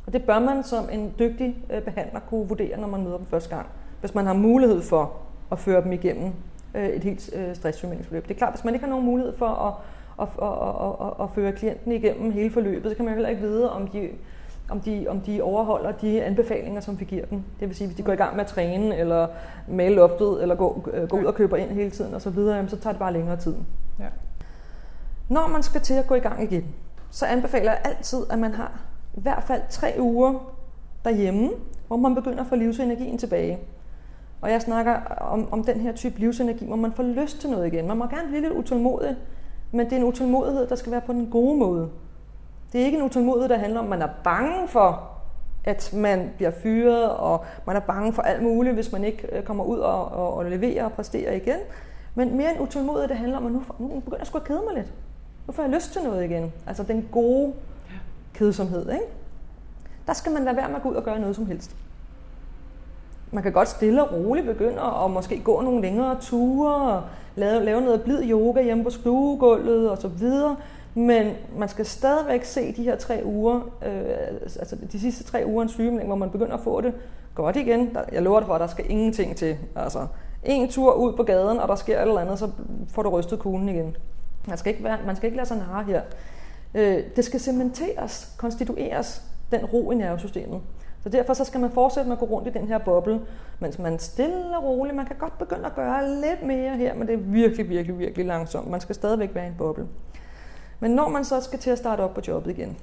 Og 0.07 0.13
det 0.13 0.25
bør 0.25 0.39
man 0.39 0.65
som 0.65 0.89
en 0.93 1.15
dygtig 1.19 1.57
øh, 1.73 1.83
behandler 1.83 2.21
kunne 2.21 2.49
vurdere, 2.49 2.81
når 2.81 2.89
man 2.89 3.05
møder 3.05 3.17
dem 3.17 3.27
første 3.27 3.57
gang. 3.57 3.67
Hvis 4.01 4.15
man 4.15 4.27
har 4.27 4.35
mulighed 4.35 4.83
for 4.83 5.13
at 5.53 5.59
føre 5.59 5.83
dem 5.83 5.93
igennem 5.93 6.33
øh, 6.75 6.89
et 6.89 7.05
helt 7.05 7.31
øh, 7.37 7.55
stresssygemeldingsforløb. 7.55 8.29
Det 8.29 8.35
er 8.35 8.39
klart, 8.39 8.53
hvis 8.53 8.65
man 8.65 8.75
ikke 8.75 8.85
har 8.85 8.91
nogen 8.91 9.07
mulighed 9.07 9.33
for 9.37 9.47
at, 9.47 9.75
at, 10.21 10.29
at, 10.43 10.49
at, 10.49 11.07
at, 11.07 11.25
at 11.25 11.31
føre 11.35 11.53
klienten 11.53 11.93
igennem 11.93 12.33
hele 12.33 12.51
forløbet, 12.51 12.91
så 12.91 12.97
kan 12.97 13.05
man 13.05 13.15
heller 13.15 13.29
ikke 13.29 13.43
vide, 13.43 13.73
om 13.73 13.89
de, 13.89 14.09
om 14.69 14.81
de, 14.81 15.07
om 15.09 15.21
de 15.21 15.43
overholder 15.43 15.93
de 15.93 16.23
anbefalinger, 16.23 16.81
som 16.81 17.01
vi 17.01 17.05
giver 17.05 17.27
dem. 17.27 17.43
Det 17.61 17.69
vil 17.69 17.77
sige, 17.77 17.87
hvis 17.87 17.97
de 17.97 18.03
går 18.03 18.13
i 18.13 18.17
gang 18.17 18.37
med 18.37 18.45
at 18.45 18.51
træne, 18.51 18.97
eller 18.97 19.27
male 19.69 19.95
loftet, 19.95 20.43
eller 20.43 20.55
gå, 20.55 20.87
gå 21.09 21.19
ud 21.19 21.25
og 21.25 21.35
købe 21.35 21.61
ind 21.61 21.71
hele 21.71 21.91
tiden 21.91 22.15
osv., 22.15 22.35
videre, 22.35 22.69
så 22.69 22.77
tager 22.77 22.93
det 22.93 23.01
bare 23.01 23.13
længere 23.13 23.37
tid. 23.37 23.55
Ja. 23.99 24.05
Når 25.33 25.49
man 25.49 25.63
skal 25.63 25.81
til 25.81 25.95
at 25.95 26.07
gå 26.07 26.15
i 26.15 26.19
gang 26.19 26.43
igen, 26.43 26.65
så 27.11 27.27
anbefaler 27.27 27.71
jeg 27.71 27.81
altid, 27.85 28.19
at 28.31 28.39
man 28.39 28.55
har 28.55 28.81
i 29.15 29.21
hvert 29.21 29.43
fald 29.43 29.63
tre 29.71 29.95
uger 29.99 30.55
derhjemme, 31.05 31.51
hvor 31.87 31.97
man 31.97 32.15
begynder 32.15 32.41
at 32.41 32.47
få 32.47 32.57
livsenergien 32.57 33.19
tilbage. 33.19 33.59
Og 34.41 34.51
jeg 34.51 34.63
snakker 34.63 34.95
om, 35.21 35.53
om 35.53 35.65
den 35.65 35.81
her 35.81 35.93
type 35.93 36.19
livsenergi, 36.19 36.67
hvor 36.67 36.77
man 36.77 36.93
får 36.93 37.03
lyst 37.03 37.41
til 37.41 37.51
noget 37.51 37.67
igen. 37.67 37.89
Man 37.89 37.97
må 37.97 38.07
gerne 38.07 38.29
blive 38.29 38.41
lidt 38.41 38.53
utålmodig, 38.53 39.17
men 39.71 39.87
det 39.87 39.93
er 39.93 39.97
en 39.97 40.05
utålmodighed, 40.05 40.67
der 40.67 40.77
skal 40.77 40.93
være 40.93 41.01
på 41.01 41.13
den 41.13 41.31
gode 41.31 41.59
måde. 41.59 41.91
Det 42.73 42.81
er 42.81 42.85
ikke 42.85 42.99
en 42.99 43.05
utålmodighed, 43.05 43.49
der 43.49 43.59
handler 43.59 43.79
om, 43.79 43.85
at 43.85 43.91
man 43.91 44.03
er 44.03 44.13
bange 44.25 44.69
for, 44.69 45.11
at 45.65 45.93
man 45.97 46.31
bliver 46.37 46.51
fyret, 46.51 47.11
og 47.11 47.45
man 47.67 47.77
er 47.77 47.81
bange 47.81 48.13
for 48.13 48.23
alt 48.23 48.43
muligt, 48.43 48.75
hvis 48.75 48.93
man 48.93 49.05
ikke 49.05 49.37
øh, 49.37 49.43
kommer 49.43 49.65
ud 49.65 49.79
og, 49.79 50.05
og, 50.05 50.35
og 50.35 50.45
leverer 50.45 50.85
og 50.85 50.93
præsterer 50.93 51.33
igen. 51.35 51.59
Men 52.15 52.37
mere 52.37 52.55
en 52.55 52.61
utålmodighed, 52.61 53.09
der 53.09 53.15
handler 53.15 53.37
om, 53.37 53.47
at 53.47 53.53
nu, 53.53 53.63
nu 53.79 53.89
begynder 53.89 54.19
jeg 54.19 54.27
sgu 54.27 54.39
at 54.39 54.45
kede 54.45 54.63
mig 54.67 54.75
lidt. 54.75 54.93
Nu 55.47 55.53
får 55.53 55.63
jeg 55.63 55.73
lyst 55.73 55.93
til 55.93 56.03
noget 56.03 56.25
igen. 56.25 56.53
Altså 56.67 56.83
den 56.83 57.09
gode 57.13 57.53
kedsomhed, 58.35 58.93
ikke? 58.93 59.05
Der 60.07 60.13
skal 60.13 60.33
man 60.33 60.45
lade 60.45 60.57
være 60.57 60.69
med 60.69 60.77
at 60.77 60.83
gå 60.83 60.91
ud 60.91 60.95
og 60.95 61.05
gøre 61.05 61.21
noget 61.21 61.37
som 61.37 61.47
helst. 61.47 61.77
Man 63.31 63.43
kan 63.43 63.53
godt 63.53 63.69
stille 63.69 64.05
og 64.05 64.15
roligt 64.15 64.47
begynde 64.47 64.81
at 65.05 65.11
måske 65.11 65.41
gå 65.41 65.61
nogle 65.61 65.83
længere 65.83 66.21
ture, 66.21 66.75
og 66.75 67.03
lave, 67.37 67.65
lave 67.65 67.81
noget 67.81 68.03
blid 68.03 68.31
yoga 68.31 68.63
hjemme 68.63 68.85
på 68.85 68.91
stuegulvet 68.91 69.91
og 69.91 69.99
så 69.99 70.09
videre. 70.09 70.57
Men 70.95 71.33
man 71.59 71.69
skal 71.69 71.87
stadigvæk 71.87 72.45
se 72.45 72.73
de 72.77 72.83
her 72.83 72.97
tre 72.97 73.23
uger, 73.25 73.61
øh, 73.87 74.41
altså 74.41 74.77
de 74.93 75.01
sidste 75.01 75.25
tre 75.25 75.43
uger 75.47 75.63
en 75.63 75.69
sygemelding, 75.69 76.07
hvor 76.07 76.17
man 76.17 76.31
begynder 76.31 76.55
at 76.55 76.61
få 76.61 76.81
det 76.81 76.95
godt 77.35 77.57
igen. 77.57 77.95
Der, 77.95 78.01
jeg 78.13 78.23
lover 78.23 78.41
dig 78.41 78.47
for, 78.47 78.55
at 78.55 78.61
der 78.61 78.67
skal 78.67 78.91
ingenting 78.91 79.37
til. 79.37 79.57
Altså, 79.77 80.07
en 80.45 80.69
tur 80.69 80.93
ud 80.93 81.13
på 81.13 81.23
gaden, 81.23 81.61
og 81.61 81.69
der 81.69 81.75
sker 81.75 81.99
et 81.99 82.09
eller 82.09 82.21
andet, 82.21 82.39
så 82.39 82.51
får 82.89 83.03
du 83.03 83.09
rystet 83.09 83.39
kuglen 83.39 83.69
igen. 83.69 83.97
Man 84.49 84.59
skal 84.59 84.73
ikke, 84.73 84.85
være, 84.85 84.99
man 85.07 85.17
skal 85.17 85.27
ikke 85.27 85.37
lade 85.37 85.49
sig 85.49 85.57
narre 85.57 85.85
her. 85.85 86.03
Øh, 86.75 87.05
det 87.17 87.25
skal 87.25 87.41
cementeres, 87.41 88.35
konstitueres, 88.37 89.23
den 89.51 89.65
ro 89.65 89.91
i 89.91 89.95
nervesystemet. 89.95 90.61
Så 91.03 91.09
derfor 91.09 91.35
så 91.35 91.45
skal 91.45 91.61
man 91.61 91.71
fortsætte 91.71 92.09
med 92.09 92.17
at 92.17 92.21
gå 92.21 92.27
rundt 92.27 92.49
i 92.49 92.51
den 92.51 92.69
her 92.69 92.79
boble, 92.79 93.21
mens 93.61 93.79
man 93.79 93.99
stille 93.99 94.57
og 94.57 94.65
roligt, 94.65 94.97
man 94.97 95.07
kan 95.07 95.17
godt 95.17 95.39
begynde 95.39 95.67
at 95.67 95.75
gøre 95.75 96.11
lidt 96.21 96.47
mere 96.47 96.77
her, 96.77 96.95
men 96.95 97.09
det 97.09 97.15
er 97.15 97.19
virkelig, 97.19 97.69
virkelig, 97.69 97.99
virkelig 97.99 98.27
langsomt. 98.27 98.71
Man 98.71 98.81
skal 98.81 98.95
stadigvæk 98.95 99.35
være 99.35 99.45
i 99.45 99.49
en 99.49 99.55
boble. 99.59 99.87
Men 100.81 100.91
når 100.91 101.09
man 101.09 101.25
så 101.25 101.41
skal 101.41 101.59
til 101.59 101.71
at 101.71 101.79
starte 101.79 102.01
op 102.01 102.15
på 102.15 102.21
jobbet 102.29 102.51
igen, 102.51 102.77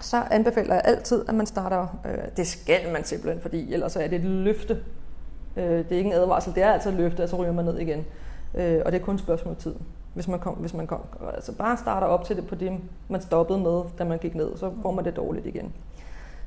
så 0.00 0.22
anbefaler 0.30 0.74
jeg 0.74 0.82
altid, 0.84 1.24
at 1.28 1.34
man 1.34 1.46
starter, 1.46 2.00
øh, 2.06 2.18
det 2.36 2.46
skal 2.46 2.92
man 2.92 3.04
simpelthen, 3.04 3.42
fordi 3.42 3.72
ellers 3.72 3.96
er 3.96 4.08
det 4.08 4.16
et 4.16 4.24
løfte. 4.24 4.78
Øh, 5.56 5.64
det 5.64 5.92
er 5.92 5.96
ikke 5.96 6.10
en 6.10 6.16
advarsel, 6.16 6.54
det 6.54 6.62
er 6.62 6.72
altså 6.72 6.88
et 6.88 6.94
løfte, 6.94 7.22
og 7.22 7.28
så 7.28 7.36
ryger 7.36 7.52
man 7.52 7.64
ned 7.64 7.78
igen. 7.78 8.04
Øh, 8.54 8.82
og 8.84 8.92
det 8.92 9.00
er 9.00 9.04
kun 9.04 9.14
et 9.14 9.20
spørgsmål 9.20 9.56
tid. 9.56 9.74
Hvis 10.14 10.28
man, 10.28 10.40
kom, 10.40 10.54
hvis 10.54 10.74
man 10.74 10.86
kom, 10.86 11.00
altså 11.34 11.52
bare 11.52 11.76
starter 11.76 12.06
op 12.06 12.24
til 12.24 12.36
det 12.36 12.46
på 12.46 12.54
det, 12.54 12.78
man 13.08 13.22
stoppede 13.22 13.58
med, 13.58 13.82
da 13.98 14.04
man 14.04 14.18
gik 14.18 14.34
ned, 14.34 14.56
så 14.56 14.72
får 14.82 14.90
man 14.90 15.04
det 15.04 15.16
dårligt 15.16 15.46
igen. 15.46 15.72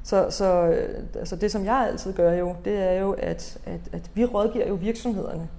Så, 0.03 0.27
så 0.29 0.45
øh, 0.45 1.03
altså 1.15 1.35
det, 1.35 1.51
som 1.51 1.65
jeg 1.65 1.87
altid 1.91 2.13
gør 2.13 2.33
jo, 2.33 2.55
det 2.65 2.77
er 2.77 2.91
jo, 2.91 3.15
at, 3.17 3.59
at, 3.65 3.79
at 3.93 4.11
vi 4.13 4.25
rådgiver 4.25 4.67
jo 4.67 4.73
virksomhederne. 4.73 5.49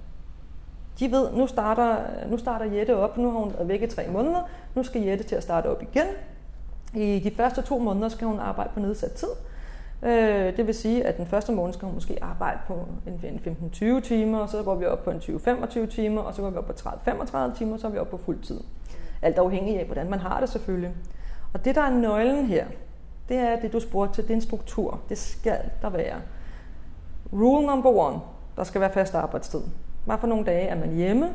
De 0.99 1.11
ved, 1.11 1.31
nu 1.31 1.47
starter, 1.47 1.97
nu 2.29 2.37
starter 2.37 2.65
Jette 2.65 2.97
op, 2.97 3.17
nu 3.17 3.31
har 3.31 3.39
hun 3.39 3.53
været 3.53 3.67
væk 3.67 3.81
i 3.81 3.87
tre 3.87 4.07
måneder, 4.11 4.49
nu 4.75 4.83
skal 4.83 5.01
Jette 5.01 5.23
til 5.23 5.35
at 5.35 5.43
starte 5.43 5.67
op 5.67 5.81
igen. 5.81 6.05
I 6.93 7.19
de 7.19 7.31
første 7.35 7.61
to 7.61 7.79
måneder 7.79 8.09
skal 8.09 8.27
hun 8.27 8.39
arbejde 8.39 8.69
på 8.73 8.79
nedsat 8.79 9.11
tid. 9.11 9.27
Øh, 10.03 10.57
det 10.57 10.67
vil 10.67 10.75
sige, 10.75 11.07
at 11.07 11.17
den 11.17 11.25
første 11.25 11.51
måned 11.51 11.73
skal 11.73 11.85
hun 11.85 11.93
måske 11.95 12.17
arbejde 12.21 12.59
på 12.67 12.73
en 13.07 13.41
15-20 13.97 14.01
timer, 14.01 14.39
og 14.39 14.49
så 14.49 14.63
går 14.63 14.75
vi 14.75 14.85
op 14.85 15.03
på 15.03 15.11
en 15.11 15.17
20-25 15.17 15.85
timer, 15.85 16.21
og 16.21 16.33
så 16.33 16.41
går 16.41 16.49
vi 16.49 16.57
op 16.57 16.65
på 16.65 16.73
30-35 16.73 17.57
timer, 17.57 17.73
og 17.73 17.79
så 17.79 17.87
er 17.87 17.91
vi 17.91 17.97
op 17.97 18.09
på 18.09 18.17
fuld 18.17 18.39
tid. 18.39 18.59
Alt 19.21 19.37
afhængig 19.37 19.79
af, 19.79 19.85
hvordan 19.85 20.09
man 20.09 20.19
har 20.19 20.39
det 20.39 20.49
selvfølgelig. 20.49 20.91
Og 21.53 21.65
det, 21.65 21.75
der 21.75 21.81
er 21.81 21.89
nøglen 21.89 22.45
her, 22.45 22.65
det 23.29 23.37
er 23.37 23.59
det, 23.59 23.73
du 23.73 23.79
spurgte 23.79 24.15
til, 24.15 24.23
det 24.23 24.29
er 24.29 24.35
en 24.35 24.41
struktur. 24.41 24.99
Det 25.09 25.17
skal 25.17 25.59
der 25.81 25.89
være. 25.89 26.15
Rule 27.33 27.67
number 27.67 27.89
one, 27.89 28.19
der 28.55 28.63
skal 28.63 28.81
være 28.81 28.93
fast 28.93 29.15
arbejdstid. 29.15 29.61
Hvad 30.05 30.17
for 30.17 30.27
nogle 30.27 30.45
dage 30.45 30.67
er 30.67 30.75
man 30.75 30.89
hjemme? 30.89 31.29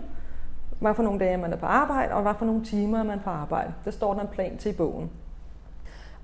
Hvad 0.78 0.94
for 0.94 1.02
nogle 1.02 1.20
dage 1.20 1.32
er 1.32 1.36
man 1.36 1.52
er 1.52 1.56
på 1.56 1.66
arbejde? 1.66 2.14
Og 2.14 2.22
hvad 2.22 2.34
for 2.38 2.44
nogle 2.44 2.64
timer 2.64 2.98
er 2.98 3.02
man 3.02 3.20
på 3.20 3.30
arbejde? 3.30 3.72
Det 3.84 3.94
står 3.94 4.14
der 4.14 4.20
en 4.20 4.28
plan 4.28 4.58
til 4.58 4.70
i 4.70 4.74
bogen. 4.74 5.10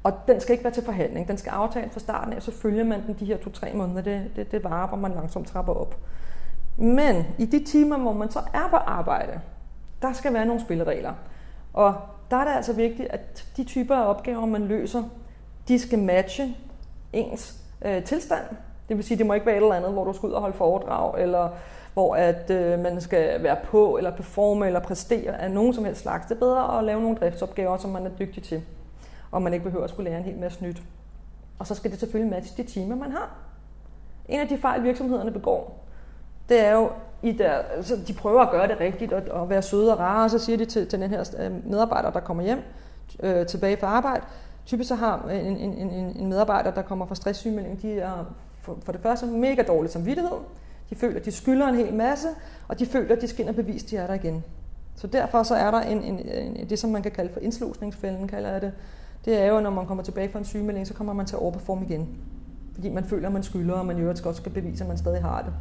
Og 0.03 0.13
den 0.29 0.41
skal 0.41 0.53
ikke 0.53 0.65
være 0.65 0.73
til 0.73 0.85
forhandling. 0.85 1.29
Den 1.29 1.39
skal 1.39 1.51
aftale 1.51 1.91
fra 1.91 2.01
starten 2.01 2.33
af, 2.33 2.43
så 2.43 2.53
følger 2.53 2.85
man 2.85 3.07
den 3.07 3.17
de 3.21 3.25
her 3.25 3.37
to-tre 3.37 3.73
måneder. 3.75 4.03
Det, 4.03 4.31
det, 4.37 4.53
det 4.53 4.65
varer, 4.65 4.89
hvor 4.89 4.97
man 4.97 5.13
langsomt 5.13 5.49
trapper 5.49 5.73
op. 5.73 5.97
Men 6.77 7.27
i 7.39 7.47
de 7.47 7.65
timer, 7.65 7.99
hvor 7.99 8.13
man 8.13 8.31
så 8.31 8.39
er 8.39 8.69
på 8.71 8.77
arbejde, 8.77 9.41
der 10.03 10.13
skal 10.13 10.35
være 10.35 10.47
nogle 10.47 10.61
spilleregler. 10.61 11.13
Og 11.73 11.95
der 12.31 12.37
er 12.37 12.45
det 12.45 12.53
altså 12.53 12.73
vigtigt, 12.73 13.09
at 13.11 13.47
de 13.57 13.65
typer 13.65 13.97
af 13.97 14.09
opgaver, 14.09 14.47
man 14.47 14.63
løser, 14.63 15.03
de 15.69 15.79
skal 15.79 15.99
matche 15.99 16.57
ens 17.13 17.61
øh, 17.85 18.05
tilstand. 18.05 18.45
Det 18.89 18.97
vil 18.97 19.05
sige, 19.05 19.19
det 19.19 19.27
må 19.27 19.35
ikke 19.35 19.47
være 19.47 19.57
et 19.57 19.63
eller 19.63 19.75
andet, 19.75 19.93
hvor 19.93 20.05
du 20.05 20.13
skal 20.13 20.27
ud 20.27 20.33
og 20.33 20.41
holde 20.41 20.57
foredrag, 20.57 21.23
eller 21.23 21.49
hvor 21.95 22.15
at 22.15 22.51
øh, 22.51 22.79
man 22.79 23.01
skal 23.01 23.43
være 23.43 23.57
på, 23.65 23.97
eller 23.97 24.11
performe, 24.11 24.67
eller 24.67 24.81
præstere 24.81 25.41
af 25.41 25.51
nogen 25.51 25.75
som 25.75 25.85
helst 25.85 26.03
slags. 26.03 26.27
Det 26.27 26.35
er 26.35 26.39
bedre 26.39 26.79
at 26.79 26.85
lave 26.85 27.03
nogle 27.03 27.17
driftsopgaver, 27.17 27.77
som 27.77 27.91
man 27.91 28.07
er 28.07 28.11
dygtig 28.11 28.43
til, 28.43 28.63
og 29.31 29.43
man 29.43 29.53
ikke 29.53 29.65
behøver 29.65 29.85
at 29.85 29.91
skulle 29.91 30.11
lære 30.11 30.19
en 30.19 30.25
hel 30.25 30.39
masse 30.39 30.65
nyt. 30.65 30.83
Og 31.59 31.67
så 31.67 31.75
skal 31.75 31.91
det 31.91 32.01
selvfølgelig 32.01 32.31
matche 32.31 32.63
de 32.63 32.69
timer, 32.69 32.97
man 32.97 33.13
har. 33.13 33.31
En 34.29 34.41
af 34.41 34.49
de 34.49 34.59
fejl, 34.59 34.83
virksomhederne 34.83 35.31
begår, 35.31 35.87
det 36.49 36.65
er 36.65 36.73
jo, 36.73 36.91
i 37.23 37.33
der, 37.33 37.53
altså 37.53 37.97
de 38.09 38.13
prøver 38.13 38.41
at 38.41 38.51
gøre 38.51 38.69
det 38.69 38.81
rigtigt 38.81 39.13
og, 39.13 39.23
og 39.41 39.51
være 39.51 39.63
søde 39.63 39.93
og 39.93 39.99
rare, 39.99 40.25
og 40.25 40.31
så 40.31 40.39
siger 40.39 40.59
de 40.59 40.65
til, 40.65 40.87
til 40.87 41.01
den 41.01 41.11
her 41.11 41.35
øh, 41.39 41.71
medarbejder, 41.71 42.11
der 42.11 42.21
kommer 42.21 42.43
hjem 42.43 42.63
øh, 43.23 43.47
tilbage 43.47 43.77
fra 43.77 43.87
arbejde, 43.87 44.23
Typisk 44.67 44.89
så 44.89 44.95
har 44.95 45.27
øh, 45.31 45.47
en, 45.47 45.57
en, 45.57 45.75
en, 45.75 46.17
en 46.17 46.29
medarbejder, 46.29 46.71
der 46.71 46.83
kommer 46.83 47.07
fra 47.07 47.15
stresssygemelding, 47.15 47.83
de 47.83 48.01
er 48.01 48.35
for, 48.63 48.79
for 48.83 48.93
det 48.93 49.01
første 49.01 49.27
mega 49.27 49.63
dårlig 49.63 49.91
samvittighed. 49.91 50.37
De 50.91 50.95
føler, 50.95 51.21
de 51.21 51.33
skylder 51.33 51.69
en 51.69 51.75
hel 51.75 51.95
masse, 51.95 52.29
og 52.69 52.79
de 52.79 52.87
føler, 52.87 53.17
de 53.17 53.29
skal 53.29 53.41
ind 53.41 53.49
og 53.49 53.55
bevise, 53.55 53.87
de 53.87 53.97
er 53.97 54.07
der 54.07 54.15
igen. 54.15 54.45
Så 54.97 55.07
derfor 55.07 55.43
så 55.43 55.55
er 55.55 55.71
der 55.71 55.81
en, 55.81 56.03
en, 56.03 56.19
en, 56.29 56.69
det, 56.69 56.79
som 56.79 56.91
man 56.91 57.03
kan 57.03 57.13
kalde 57.13 57.33
for 57.33 57.41
indslusningsfælden, 57.41 58.29
kalder 58.29 58.51
jeg 58.51 58.61
det. 58.61 58.73
Det 59.25 59.43
er 59.43 59.47
jo, 59.47 59.61
når 59.61 59.71
man 59.71 59.87
kommer 59.87 60.05
tilbage 60.05 60.29
fra 60.29 60.39
en 60.39 60.45
sygemelding, 60.45 60.87
så 60.87 60.95
kommer 60.95 61.13
man 61.13 61.27
til 61.27 61.37
at 61.37 61.43
overperforme 61.43 61.87
igen. 61.87 62.09
Fordi 62.75 62.89
man 62.89 63.05
føler, 63.05 63.27
at 63.27 63.33
man 63.33 63.43
skylder, 63.43 63.75
og 63.75 63.87
man 63.87 63.99
i 63.99 64.01
øvrigt 64.01 64.23
godt 64.23 64.37
skal 64.37 64.53
bevise, 64.53 64.85
at 64.85 64.89
man 64.89 64.99
stadig 64.99 65.23
har 65.23 65.43
det. 65.43 65.53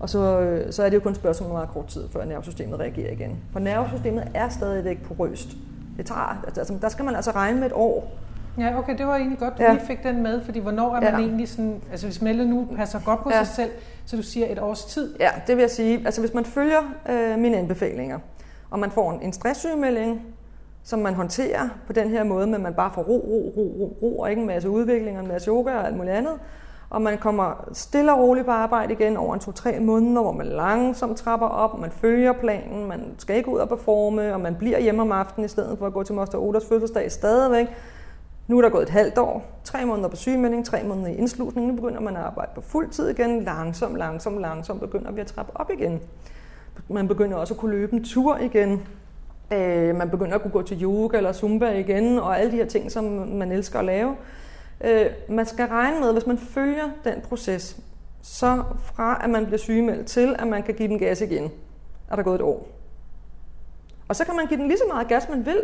Og 0.00 0.10
så, 0.10 0.62
så 0.70 0.82
er 0.82 0.88
det 0.88 0.96
jo 0.96 1.00
kun 1.00 1.12
et 1.12 1.16
spørgsmål 1.16 1.50
om 1.50 1.54
meget 1.54 1.68
kort 1.68 1.86
tid, 1.86 2.08
før 2.08 2.24
nervesystemet 2.24 2.80
reagerer 2.80 3.12
igen. 3.12 3.36
For 3.52 3.60
nervesystemet 3.60 4.28
er 4.34 4.48
stadigvæk 4.48 5.02
porøst. 5.02 5.48
Det 5.96 6.06
tager, 6.06 6.44
altså, 6.46 6.78
der 6.82 6.88
skal 6.88 7.04
man 7.04 7.16
altså 7.16 7.30
regne 7.30 7.58
med 7.58 7.66
et 7.66 7.72
år, 7.72 8.12
Ja, 8.58 8.78
okay, 8.78 8.98
det 8.98 9.06
var 9.06 9.16
egentlig 9.16 9.38
godt, 9.38 9.58
du 9.58 9.62
ja. 9.62 9.72
lige 9.72 9.86
fik 9.86 10.02
den 10.02 10.22
med, 10.22 10.44
fordi 10.44 10.58
hvornår 10.58 10.96
er 10.96 11.00
man 11.00 11.12
ja. 11.14 11.18
egentlig 11.18 11.48
sådan, 11.48 11.80
altså 11.90 12.06
hvis 12.06 12.22
Melle 12.22 12.48
nu 12.50 12.68
passer 12.76 13.00
godt 13.04 13.22
på 13.22 13.30
ja. 13.30 13.44
sig 13.44 13.54
selv, 13.54 13.70
så 14.06 14.16
du 14.16 14.22
siger 14.22 14.46
et 14.52 14.58
års 14.58 14.84
tid? 14.84 15.14
Ja, 15.20 15.30
det 15.46 15.56
vil 15.56 15.62
jeg 15.62 15.70
sige, 15.70 16.02
altså 16.04 16.20
hvis 16.20 16.34
man 16.34 16.44
følger 16.44 16.80
øh, 17.08 17.38
mine 17.38 17.56
anbefalinger, 17.56 18.18
og 18.70 18.78
man 18.78 18.90
får 18.90 19.12
en, 19.12 19.22
en 19.22 19.32
stresssygemelding, 19.32 20.22
som 20.84 20.98
man 20.98 21.14
håndterer 21.14 21.68
på 21.86 21.92
den 21.92 22.08
her 22.08 22.24
måde, 22.24 22.46
men 22.46 22.62
man 22.62 22.74
bare 22.74 22.90
får 22.94 23.02
ro, 23.02 23.16
ro, 23.16 23.52
ro, 23.56 23.76
ro, 23.80 23.98
ro 24.02 24.18
og 24.18 24.30
ikke 24.30 24.40
en 24.40 24.46
masse 24.46 24.70
udvikling 24.70 25.16
og 25.16 25.22
en 25.22 25.28
masse 25.28 25.48
yoga 25.48 25.70
og 25.70 25.86
alt 25.86 25.96
muligt 25.96 26.14
andet, 26.14 26.32
og 26.90 27.02
man 27.02 27.18
kommer 27.18 27.68
stille 27.72 28.12
og 28.12 28.18
roligt 28.18 28.46
på 28.46 28.52
arbejde 28.52 28.92
igen 28.92 29.16
over 29.16 29.34
en 29.34 29.40
to-tre 29.40 29.80
måneder, 29.80 30.22
hvor 30.22 30.32
man 30.32 30.46
langsomt 30.46 31.16
trapper 31.16 31.46
op, 31.46 31.80
man 31.80 31.90
følger 31.90 32.32
planen, 32.32 32.88
man 32.88 33.00
skal 33.18 33.36
ikke 33.36 33.48
ud 33.48 33.58
og 33.58 33.68
performe, 33.68 34.34
og 34.34 34.40
man 34.40 34.54
bliver 34.54 34.78
hjemme 34.78 35.02
om 35.02 35.12
aftenen 35.12 35.44
i 35.44 35.48
stedet 35.48 35.78
for 35.78 35.86
at 35.86 35.92
gå 35.92 36.02
til 36.02 36.14
Moster 36.14 36.38
Oders 36.38 36.66
fødselsdag 36.66 37.12
stadigvæk, 37.12 37.66
nu 38.48 38.58
er 38.58 38.62
der 38.62 38.68
gået 38.68 38.82
et 38.82 38.90
halvt 38.90 39.18
år, 39.18 39.60
tre 39.64 39.84
måneder 39.84 40.08
på 40.08 40.16
sygemelding, 40.16 40.66
tre 40.66 40.82
måneder 40.82 41.08
i 41.08 41.16
indslutning. 41.16 41.66
Nu 41.66 41.74
begynder 41.74 42.00
man 42.00 42.16
at 42.16 42.22
arbejde 42.22 42.50
på 42.54 42.60
fuld 42.60 42.90
tid 42.90 43.08
igen. 43.08 43.42
Langsomt, 43.42 43.96
langsomt, 43.96 44.40
langsomt 44.40 44.80
begynder 44.80 45.12
vi 45.12 45.20
at 45.20 45.26
trappe 45.26 45.52
op 45.54 45.70
igen. 45.70 46.00
Man 46.88 47.08
begynder 47.08 47.36
også 47.36 47.54
at 47.54 47.60
kunne 47.60 47.70
løbe 47.70 47.92
en 47.92 48.04
tur 48.04 48.36
igen. 48.36 48.82
Øh, 49.54 49.96
man 49.96 50.10
begynder 50.10 50.34
at 50.34 50.42
kunne 50.42 50.50
gå 50.50 50.62
til 50.62 50.82
yoga 50.82 51.16
eller 51.16 51.32
zumba 51.32 51.70
igen, 51.70 52.18
og 52.18 52.40
alle 52.40 52.52
de 52.52 52.56
her 52.56 52.66
ting, 52.66 52.92
som 52.92 53.04
man 53.28 53.52
elsker 53.52 53.78
at 53.78 53.84
lave. 53.84 54.16
Øh, 54.84 55.06
man 55.28 55.46
skal 55.46 55.66
regne 55.66 56.00
med, 56.00 56.12
hvis 56.12 56.26
man 56.26 56.38
følger 56.38 56.90
den 57.04 57.20
proces, 57.28 57.76
så 58.22 58.62
fra 58.82 59.20
at 59.24 59.30
man 59.30 59.44
bliver 59.44 59.58
sygemeldt 59.58 60.06
til, 60.06 60.36
at 60.38 60.46
man 60.46 60.62
kan 60.62 60.74
give 60.74 60.88
den 60.88 60.98
gas 60.98 61.20
igen, 61.20 61.50
er 62.10 62.16
der 62.16 62.22
gået 62.22 62.34
et 62.34 62.40
år. 62.40 62.68
Og 64.08 64.16
så 64.16 64.24
kan 64.24 64.36
man 64.36 64.46
give 64.46 64.60
den 64.60 64.68
lige 64.68 64.78
så 64.78 64.84
meget 64.88 65.08
gas, 65.08 65.28
man 65.28 65.46
vil, 65.46 65.62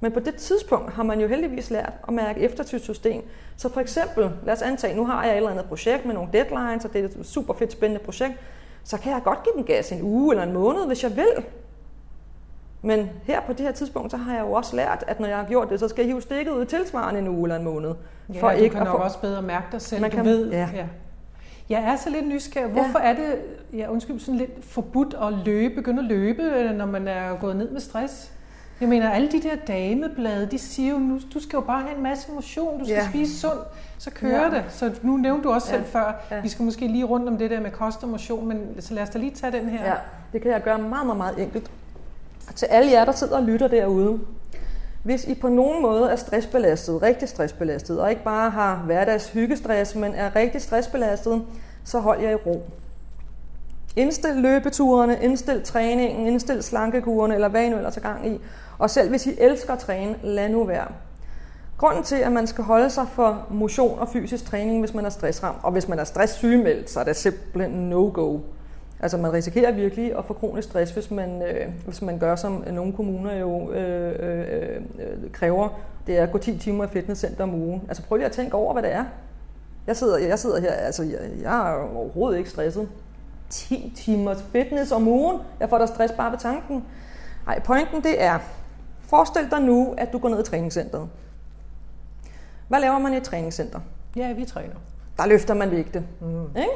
men 0.00 0.12
på 0.12 0.20
det 0.20 0.34
tidspunkt 0.34 0.92
har 0.92 1.02
man 1.02 1.20
jo 1.20 1.28
heldigvis 1.28 1.70
lært 1.70 1.92
at 2.08 2.14
mærke 2.14 2.40
efter 2.40 2.64
til 2.64 2.80
system. 2.80 3.22
Så 3.56 3.68
for 3.68 3.80
eksempel, 3.80 4.30
lad 4.44 4.54
os 4.54 4.62
antage, 4.62 4.96
nu 4.96 5.06
har 5.06 5.24
jeg 5.24 5.32
et 5.32 5.36
eller 5.36 5.50
andet 5.50 5.64
projekt 5.64 6.06
med 6.06 6.14
nogle 6.14 6.28
deadlines, 6.32 6.84
og 6.84 6.92
det 6.92 7.00
er 7.00 7.04
et 7.04 7.26
super 7.26 7.54
fedt 7.54 7.72
spændende 7.72 8.04
projekt, 8.04 8.34
så 8.84 8.98
kan 8.98 9.12
jeg 9.12 9.20
godt 9.24 9.42
give 9.42 9.54
den 9.56 9.64
gas 9.64 9.92
en 9.92 10.02
uge 10.02 10.34
eller 10.34 10.44
en 10.44 10.52
måned, 10.52 10.86
hvis 10.86 11.02
jeg 11.02 11.16
vil. 11.16 11.44
Men 12.82 13.10
her 13.24 13.40
på 13.40 13.52
det 13.52 13.60
her 13.60 13.72
tidspunkt, 13.72 14.10
så 14.10 14.16
har 14.16 14.34
jeg 14.34 14.42
jo 14.42 14.52
også 14.52 14.76
lært, 14.76 15.04
at 15.06 15.20
når 15.20 15.28
jeg 15.28 15.36
har 15.36 15.44
gjort 15.44 15.70
det, 15.70 15.80
så 15.80 15.88
skal 15.88 16.02
jeg 16.02 16.12
hive 16.12 16.22
stikket 16.22 16.52
ud 16.52 16.64
tilsvarende 16.64 17.20
en 17.20 17.28
uge 17.28 17.42
eller 17.44 17.56
en 17.56 17.64
måned. 17.64 17.94
Ja, 18.34 18.40
for 18.40 18.50
du 18.50 18.56
ikke 18.56 18.74
kan 18.74 18.84
nok 18.84 18.96
få... 18.96 19.02
også 19.02 19.20
bedre 19.20 19.42
mærke 19.42 19.66
dig 19.72 19.80
selv, 19.80 20.00
man 20.00 20.10
du 20.10 20.16
kan, 20.16 20.24
ved. 20.24 20.50
Ja. 20.50 20.68
ja. 20.74 20.86
Jeg 21.68 21.82
er 21.82 21.96
så 21.96 22.10
lidt 22.10 22.28
nysgerrig. 22.28 22.70
Hvorfor 22.70 22.98
ja. 22.98 23.10
er 23.10 23.12
det, 23.12 23.38
ja, 23.72 23.90
undskyld, 23.90 24.20
sådan 24.20 24.38
lidt 24.38 24.64
forbudt 24.64 25.14
at 25.22 25.32
løbe, 25.44 25.74
begynde 25.74 25.98
at 25.98 26.04
løbe, 26.04 26.72
når 26.76 26.86
man 26.86 27.08
er 27.08 27.36
gået 27.40 27.56
ned 27.56 27.70
med 27.70 27.80
stress? 27.80 28.32
Jeg 28.80 28.88
mener, 28.88 29.10
alle 29.10 29.32
de 29.32 29.42
der 29.42 29.56
dameblade, 29.68 30.48
de 30.50 30.58
siger 30.58 30.92
jo, 30.92 30.98
nu, 30.98 31.20
du 31.34 31.40
skal 31.40 31.56
jo 31.56 31.60
bare 31.60 31.82
have 31.82 31.96
en 31.96 32.02
masse 32.02 32.32
motion, 32.32 32.78
du 32.78 32.84
skal 32.84 32.94
ja. 32.94 33.08
spise 33.08 33.40
sundt, 33.40 33.62
så 33.98 34.10
kører 34.10 34.44
ja. 34.44 34.50
det. 34.50 34.64
Så 34.68 34.94
nu 35.02 35.16
nævnte 35.16 35.48
du 35.48 35.52
også 35.52 35.68
ja. 35.70 35.76
selv 35.76 35.86
før, 35.86 36.12
ja. 36.30 36.40
vi 36.40 36.48
skal 36.48 36.64
måske 36.64 36.86
lige 36.86 37.04
rundt 37.04 37.28
om 37.28 37.38
det 37.38 37.50
der 37.50 37.60
med 37.60 37.70
kost 37.70 38.02
og 38.02 38.08
motion, 38.08 38.48
men 38.48 38.76
så 38.80 38.94
lad 38.94 39.02
os 39.02 39.10
da 39.10 39.18
lige 39.18 39.30
tage 39.30 39.52
den 39.52 39.68
her. 39.68 39.84
Ja, 39.84 39.94
det 40.32 40.42
kan 40.42 40.50
jeg 40.50 40.62
gøre 40.62 40.78
meget, 40.78 41.06
meget, 41.06 41.18
meget 41.18 41.42
enkelt. 41.42 41.70
Til 42.54 42.66
alle 42.66 42.92
jer, 42.92 43.04
der 43.04 43.12
sidder 43.12 43.36
og 43.36 43.42
lytter 43.42 43.68
derude, 43.68 44.20
hvis 45.02 45.24
I 45.24 45.34
på 45.34 45.48
nogen 45.48 45.82
måde 45.82 46.10
er 46.10 46.16
stressbelastet, 46.16 47.02
rigtig 47.02 47.28
stressbelastet, 47.28 48.00
og 48.00 48.10
ikke 48.10 48.24
bare 48.24 48.50
har 48.50 48.82
hverdags 48.86 49.28
hyggestress, 49.28 49.94
men 49.94 50.14
er 50.14 50.36
rigtig 50.36 50.62
stressbelastet, 50.62 51.42
så 51.84 51.98
hold 51.98 52.20
jer 52.20 52.30
i 52.30 52.34
ro. 52.34 52.62
Indstil 53.96 54.34
løbeturene, 54.34 55.18
indstil 55.22 55.62
træningen, 55.64 56.26
indstil 56.26 56.62
slankekuren, 56.62 57.32
eller 57.32 57.48
hvad 57.48 57.64
I 57.64 57.68
nu 57.68 57.76
ellers 57.76 57.96
er 57.96 58.00
gang 58.00 58.28
i. 58.28 58.40
Og 58.78 58.90
selv 58.90 59.08
hvis 59.08 59.26
I 59.26 59.34
elsker 59.38 59.72
at 59.72 59.78
træne, 59.78 60.14
lad 60.22 60.48
nu 60.48 60.64
være. 60.64 60.86
Grunden 61.78 62.02
til, 62.04 62.16
at 62.16 62.32
man 62.32 62.46
skal 62.46 62.64
holde 62.64 62.90
sig 62.90 63.06
for 63.12 63.46
motion 63.50 63.98
og 63.98 64.08
fysisk 64.08 64.44
træning, 64.44 64.80
hvis 64.80 64.94
man 64.94 65.04
er 65.04 65.10
stressramt, 65.10 65.58
og 65.62 65.72
hvis 65.72 65.88
man 65.88 65.98
er 65.98 66.04
stresssygemeldt, 66.04 66.90
så 66.90 67.00
er 67.00 67.04
det 67.04 67.16
simpelthen 67.16 67.90
no-go. 67.90 68.38
Altså 69.02 69.16
man 69.16 69.32
risikerer 69.32 69.72
virkelig 69.72 70.18
at 70.18 70.24
få 70.24 70.34
kronisk 70.34 70.68
stress, 70.68 70.92
hvis 70.92 71.10
man, 71.10 71.42
øh, 71.42 71.68
hvis 71.84 72.02
man 72.02 72.18
gør, 72.18 72.36
som 72.36 72.64
nogle 72.72 72.92
kommuner 72.92 73.34
jo 73.34 73.72
øh, 73.72 74.14
øh, 74.20 74.76
øh, 74.98 75.30
kræver. 75.32 75.68
Det 76.06 76.18
er 76.18 76.22
at 76.22 76.32
gå 76.32 76.38
10 76.38 76.58
timer 76.58 76.84
i 76.84 76.88
fitnesscenter 76.88 77.44
om 77.44 77.54
ugen. 77.54 77.82
Altså 77.88 78.02
prøv 78.02 78.16
lige 78.16 78.26
at 78.26 78.32
tænke 78.32 78.54
over, 78.54 78.72
hvad 78.72 78.82
det 78.82 78.92
er. 78.92 79.04
Jeg 79.86 79.96
sidder, 79.96 80.18
jeg 80.18 80.38
sidder 80.38 80.60
her, 80.60 80.72
altså 80.72 81.02
jeg, 81.02 81.18
jeg 81.42 81.70
er 81.70 81.96
overhovedet 81.96 82.38
ikke 82.38 82.50
stresset. 82.50 82.88
10 83.50 83.92
timers 83.96 84.44
fitness 84.52 84.92
om 84.92 85.08
ugen. 85.08 85.38
Jeg 85.60 85.68
får 85.68 85.78
da 85.78 85.86
stress 85.86 86.12
bare 86.12 86.32
ved 86.32 86.38
tanken. 86.38 86.84
Nej, 87.46 87.60
pointen 87.60 88.02
det 88.02 88.22
er, 88.22 88.38
Forestil 89.12 89.50
dig 89.50 89.60
nu, 89.60 89.94
at 89.98 90.12
du 90.12 90.18
går 90.18 90.28
ned 90.28 90.40
i 90.40 90.42
træningscenteret. 90.42 91.08
Hvad 92.68 92.80
laver 92.80 92.98
man 92.98 93.14
i 93.14 93.16
et 93.16 93.22
træningscenter? 93.22 93.80
Ja, 94.16 94.32
vi 94.32 94.44
træner. 94.44 94.74
Der 95.16 95.26
løfter 95.26 95.54
man 95.54 95.70
vægte. 95.70 96.04
Mm. 96.20 96.56
Ikke? 96.56 96.70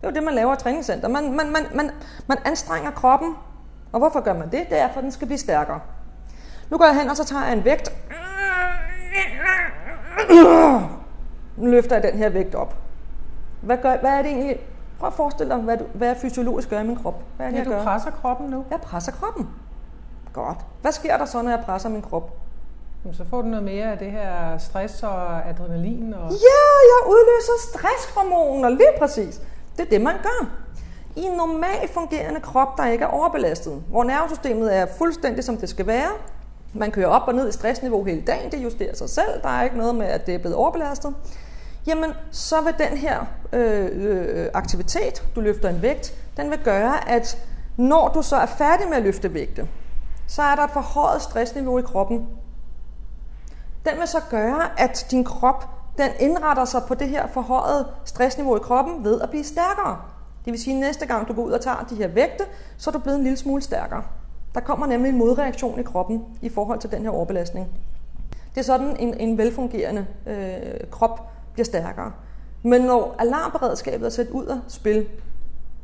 Det 0.00 0.06
er 0.06 0.10
jo 0.10 0.14
det, 0.14 0.22
man 0.22 0.34
laver 0.34 0.54
i 0.54 0.56
træningscenter. 0.56 1.08
Man, 1.08 1.32
man, 1.36 1.52
man, 1.52 1.66
man, 1.74 1.90
man 2.26 2.38
anstrenger 2.44 2.90
kroppen. 2.90 3.34
Og 3.92 3.98
hvorfor 3.98 4.20
gør 4.20 4.32
man 4.32 4.50
det? 4.50 4.66
Det 4.70 4.78
er, 4.80 4.88
for 4.92 4.98
at 4.98 5.02
den 5.04 5.12
skal 5.12 5.26
blive 5.26 5.38
stærkere. 5.38 5.80
Nu 6.70 6.78
går 6.78 6.84
jeg 6.84 6.94
hen, 7.00 7.10
og 7.10 7.16
så 7.16 7.24
tager 7.24 7.44
jeg 7.44 7.52
en 7.52 7.64
vægt. 7.64 7.92
Nu 11.56 11.66
løfter 11.70 11.96
jeg 11.96 12.02
den 12.02 12.18
her 12.18 12.28
vægt 12.28 12.54
op. 12.54 12.74
Hvad, 13.62 13.76
gør, 13.76 13.96
hvad 13.96 14.10
er 14.10 14.22
det 14.22 14.30
egentlig? 14.30 14.56
Prøv 14.98 15.06
at 15.06 15.12
forestille 15.12 15.54
dig, 15.54 15.62
hvad, 15.62 15.76
du, 15.76 15.84
hvad 15.94 16.08
jeg 16.08 16.16
fysiologisk 16.16 16.70
gør 16.70 16.80
i 16.80 16.84
min 16.86 16.96
krop. 16.96 17.22
Hvad 17.36 17.46
er 17.46 17.50
det, 17.50 17.58
Ja, 17.58 17.64
du 17.64 17.70
gør? 17.70 17.82
presser 17.84 18.10
kroppen 18.10 18.50
nu. 18.50 18.64
Jeg 18.70 18.80
presser 18.80 19.12
kroppen. 19.12 19.48
Godt. 20.32 20.58
Hvad 20.82 20.92
sker 20.92 21.16
der 21.16 21.24
så, 21.24 21.42
når 21.42 21.50
jeg 21.50 21.60
presser 21.64 21.88
min 21.88 22.02
krop? 22.02 22.30
Jamen, 23.04 23.14
Så 23.14 23.24
får 23.30 23.42
du 23.42 23.48
noget 23.48 23.64
mere 23.64 23.84
af 23.92 23.98
det 23.98 24.10
her 24.10 24.58
stress 24.58 25.02
og 25.02 25.48
adrenalin. 25.48 26.14
Og... 26.14 26.30
Ja, 26.30 26.64
jeg 26.92 27.00
udløser 27.10 27.52
stresshormoner, 27.72 28.68
lige 28.68 28.92
præcis. 28.98 29.40
Det 29.78 29.86
er 29.86 29.90
det, 29.90 30.00
man 30.00 30.14
gør. 30.22 30.50
I 31.16 31.20
en 31.20 31.36
normalt 31.36 31.90
fungerende 31.90 32.40
krop, 32.40 32.78
der 32.78 32.86
ikke 32.86 33.04
er 33.04 33.08
overbelastet, 33.08 33.82
hvor 33.88 34.04
nervesystemet 34.04 34.76
er 34.76 34.86
fuldstændig 34.98 35.44
som 35.44 35.56
det 35.56 35.68
skal 35.68 35.86
være, 35.86 36.08
man 36.74 36.90
kører 36.90 37.08
op 37.08 37.28
og 37.28 37.34
ned 37.34 37.48
i 37.48 37.52
stressniveau 37.52 38.04
hele 38.04 38.20
dagen, 38.20 38.52
det 38.52 38.64
justerer 38.64 38.94
sig 38.94 39.10
selv, 39.10 39.42
der 39.42 39.48
er 39.48 39.62
ikke 39.62 39.76
noget 39.76 39.94
med, 39.94 40.06
at 40.06 40.26
det 40.26 40.34
er 40.34 40.38
blevet 40.38 40.56
overbelastet, 40.56 41.14
jamen 41.86 42.10
så 42.30 42.60
vil 42.60 42.74
den 42.88 42.98
her 42.98 43.26
øh, 43.52 43.90
øh, 43.94 44.48
aktivitet, 44.54 45.24
du 45.34 45.40
løfter 45.40 45.68
en 45.68 45.82
vægt, 45.82 46.14
den 46.36 46.50
vil 46.50 46.58
gøre, 46.58 47.08
at 47.08 47.38
når 47.76 48.08
du 48.08 48.22
så 48.22 48.36
er 48.36 48.46
færdig 48.46 48.88
med 48.88 48.96
at 48.96 49.02
løfte 49.02 49.34
vægte, 49.34 49.68
så 50.26 50.42
er 50.42 50.54
der 50.54 50.62
et 50.62 50.70
forhøjet 50.70 51.22
stressniveau 51.22 51.78
i 51.78 51.82
kroppen, 51.82 52.28
den 53.84 53.98
vil 53.98 54.08
så 54.08 54.20
gøre, 54.30 54.80
at 54.80 55.06
din 55.10 55.24
krop 55.24 55.77
den 55.98 56.10
indretter 56.20 56.64
sig 56.64 56.82
på 56.88 56.94
det 56.94 57.08
her 57.08 57.26
forhøjet 57.26 57.86
stressniveau 58.04 58.56
i 58.56 58.60
kroppen 58.62 59.04
ved 59.04 59.20
at 59.20 59.30
blive 59.30 59.44
stærkere. 59.44 60.00
Det 60.44 60.52
vil 60.52 60.60
sige, 60.60 60.74
at 60.74 60.80
næste 60.80 61.06
gang 61.06 61.28
du 61.28 61.32
går 61.32 61.42
ud 61.42 61.50
og 61.50 61.60
tager 61.60 61.86
de 61.90 61.94
her 61.94 62.08
vægte, 62.08 62.44
så 62.76 62.90
er 62.90 62.92
du 62.92 62.98
blevet 62.98 63.16
en 63.16 63.22
lille 63.22 63.38
smule 63.38 63.62
stærkere. 63.62 64.02
Der 64.54 64.60
kommer 64.60 64.86
nemlig 64.86 65.10
en 65.10 65.18
modreaktion 65.18 65.80
i 65.80 65.82
kroppen 65.82 66.24
i 66.42 66.48
forhold 66.48 66.78
til 66.78 66.90
den 66.90 67.02
her 67.02 67.10
overbelastning. 67.10 67.68
Det 68.54 68.60
er 68.60 68.64
sådan, 68.64 68.96
en, 69.00 69.14
en 69.14 69.38
velfungerende 69.38 70.06
øh, 70.26 70.90
krop 70.90 71.20
bliver 71.52 71.64
stærkere. 71.64 72.12
Men 72.62 72.80
når 72.80 73.14
alarmberedskabet 73.18 74.06
er 74.06 74.10
sat 74.10 74.28
ud 74.28 74.46
af 74.46 74.58
spil, 74.68 75.06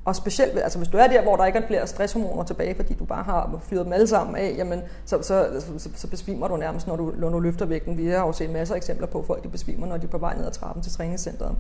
og 0.05 0.17
specielt, 0.17 0.59
altså 0.59 0.79
hvis 0.79 0.89
du 0.89 0.99
er 0.99 1.07
der, 1.07 1.23
hvor 1.23 1.37
der 1.37 1.45
ikke 1.45 1.59
er 1.59 1.67
flere 1.67 1.87
stresshormoner 1.87 2.45
tilbage, 2.45 2.75
fordi 2.75 2.95
du 2.95 3.05
bare 3.05 3.23
har 3.23 3.61
fyret 3.63 3.85
dem 3.85 3.93
alle 3.93 4.07
sammen 4.07 4.37
af, 4.37 4.55
jamen, 4.57 4.81
så, 5.05 5.23
så, 5.23 5.63
så, 5.79 5.89
så 5.97 6.09
besvimer 6.09 6.49
du 6.49 6.57
nærmest, 6.57 6.87
når 6.87 6.97
du, 6.97 7.13
når 7.19 7.29
du 7.29 7.41
løfter 7.41 7.67
vægten. 7.67 7.99
Vi 7.99 8.07
har 8.07 8.27
jo 8.27 8.33
set 8.33 8.51
masser 8.51 8.75
af 8.75 8.77
eksempler 8.77 9.07
på, 9.07 9.19
at 9.19 9.27
folk 9.27 9.43
de 9.43 9.49
besvimer, 9.49 9.87
når 9.87 9.97
de 9.97 10.07
er 10.07 10.11
på 10.11 10.19
vej 10.19 10.37
ned 10.37 10.47
ad 10.47 10.51
trappen 10.51 10.83
til 10.83 10.93
træningscenteret. 10.93 11.57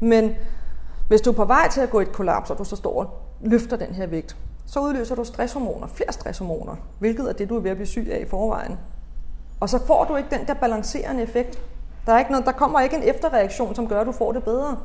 Men 0.00 0.34
hvis 1.08 1.20
du 1.20 1.30
er 1.30 1.34
på 1.34 1.44
vej 1.44 1.68
til 1.72 1.80
at 1.80 1.90
gå 1.90 2.00
i 2.00 2.02
et 2.02 2.12
kollaps, 2.12 2.50
og 2.50 2.58
du 2.58 2.64
så 2.64 2.76
står 2.76 3.00
og 3.00 3.10
løfter 3.40 3.76
den 3.76 3.94
her 3.94 4.06
vægt, 4.06 4.36
så 4.66 4.80
udløser 4.80 5.14
du 5.14 5.24
stresshormoner, 5.24 5.86
flere 5.86 6.12
stresshormoner, 6.12 6.76
hvilket 6.98 7.28
er 7.28 7.32
det, 7.32 7.48
du 7.48 7.56
er 7.56 7.60
ved 7.60 7.70
at 7.70 7.76
blive 7.76 7.86
syg 7.86 8.08
af 8.12 8.20
i 8.26 8.28
forvejen. 8.28 8.78
Og 9.60 9.68
så 9.68 9.86
får 9.86 10.04
du 10.04 10.16
ikke 10.16 10.30
den 10.30 10.46
der 10.46 10.54
balancerende 10.54 11.22
effekt. 11.22 11.62
Der, 12.06 12.12
er 12.12 12.18
ikke 12.18 12.30
noget, 12.30 12.46
der 12.46 12.52
kommer 12.52 12.80
ikke 12.80 12.96
en 12.96 13.02
efterreaktion, 13.02 13.74
som 13.74 13.88
gør, 13.88 14.00
at 14.00 14.06
du 14.06 14.12
får 14.12 14.32
det 14.32 14.44
bedre. 14.44 14.76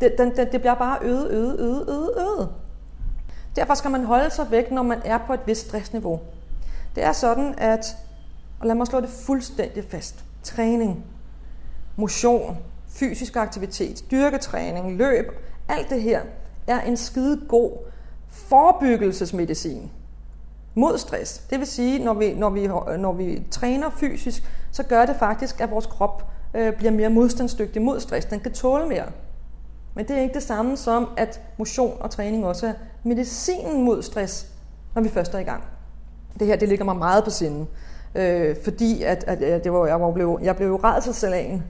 Det, 0.00 0.18
den, 0.18 0.36
det, 0.36 0.52
det 0.52 0.60
bliver 0.60 0.74
bare 0.74 0.98
øget, 1.02 1.30
øget, 1.30 1.60
øget, 1.60 1.88
øget, 1.88 2.10
øget. 2.16 2.48
Derfor 3.56 3.74
skal 3.74 3.90
man 3.90 4.04
holde 4.04 4.30
sig 4.30 4.50
væk, 4.50 4.70
når 4.70 4.82
man 4.82 4.98
er 5.04 5.18
på 5.18 5.32
et 5.32 5.40
vist 5.46 5.66
stressniveau. 5.66 6.20
Det 6.94 7.04
er 7.04 7.12
sådan, 7.12 7.54
at, 7.58 7.84
og 8.60 8.66
lad 8.66 8.74
mig 8.74 8.86
slå 8.86 9.00
det 9.00 9.08
fuldstændig 9.08 9.84
fast, 9.84 10.24
træning, 10.42 11.04
motion, 11.96 12.58
fysisk 12.88 13.36
aktivitet, 13.36 13.98
styrketræning, 13.98 14.96
løb, 14.96 15.32
alt 15.68 15.90
det 15.90 16.02
her 16.02 16.20
er 16.66 16.80
en 16.80 16.96
skide 16.96 17.40
god 17.48 17.72
forebyggelsesmedicin 18.28 19.90
mod 20.74 20.98
stress. 20.98 21.38
Det 21.38 21.58
vil 21.58 21.66
sige, 21.66 22.04
når 22.04 22.14
vi, 22.14 22.34
når 22.34 22.50
vi, 22.50 22.66
når 22.98 23.12
vi 23.12 23.42
træner 23.50 23.90
fysisk, 23.90 24.42
så 24.72 24.82
gør 24.82 25.06
det 25.06 25.16
faktisk, 25.16 25.60
at 25.60 25.70
vores 25.70 25.86
krop 25.86 26.30
øh, 26.54 26.72
bliver 26.72 26.92
mere 26.92 27.10
modstandsdygtig 27.10 27.82
mod 27.82 28.00
stress. 28.00 28.26
Den 28.26 28.40
kan 28.40 28.52
tåle 28.52 28.88
mere. 28.88 29.06
Men 29.98 30.08
det 30.08 30.16
er 30.16 30.20
ikke 30.20 30.34
det 30.34 30.42
samme 30.42 30.76
som, 30.76 31.08
at 31.16 31.40
motion 31.56 31.96
og 32.00 32.10
træning 32.10 32.46
også 32.46 32.66
er 32.66 32.72
medicinen 33.02 33.84
mod 33.84 34.02
stress, 34.02 34.46
når 34.94 35.02
vi 35.02 35.08
først 35.08 35.34
er 35.34 35.38
i 35.38 35.42
gang. 35.42 35.64
Det 36.38 36.46
her, 36.46 36.56
det 36.56 36.68
ligger 36.68 36.84
mig 36.84 36.96
meget 36.96 37.24
på 37.24 37.30
sinde. 37.30 37.66
Øh, 38.14 38.56
fordi 38.64 39.02
at, 39.02 39.24
at, 39.26 39.42
at 39.42 39.64
det 39.64 39.72
var, 39.72 39.86
jeg, 39.86 40.00
var 40.00 40.12
blevet, 40.12 40.42
jeg 40.42 40.56
blev 40.56 40.68
jo 40.68 40.76
rædselsalagen, 40.76 41.64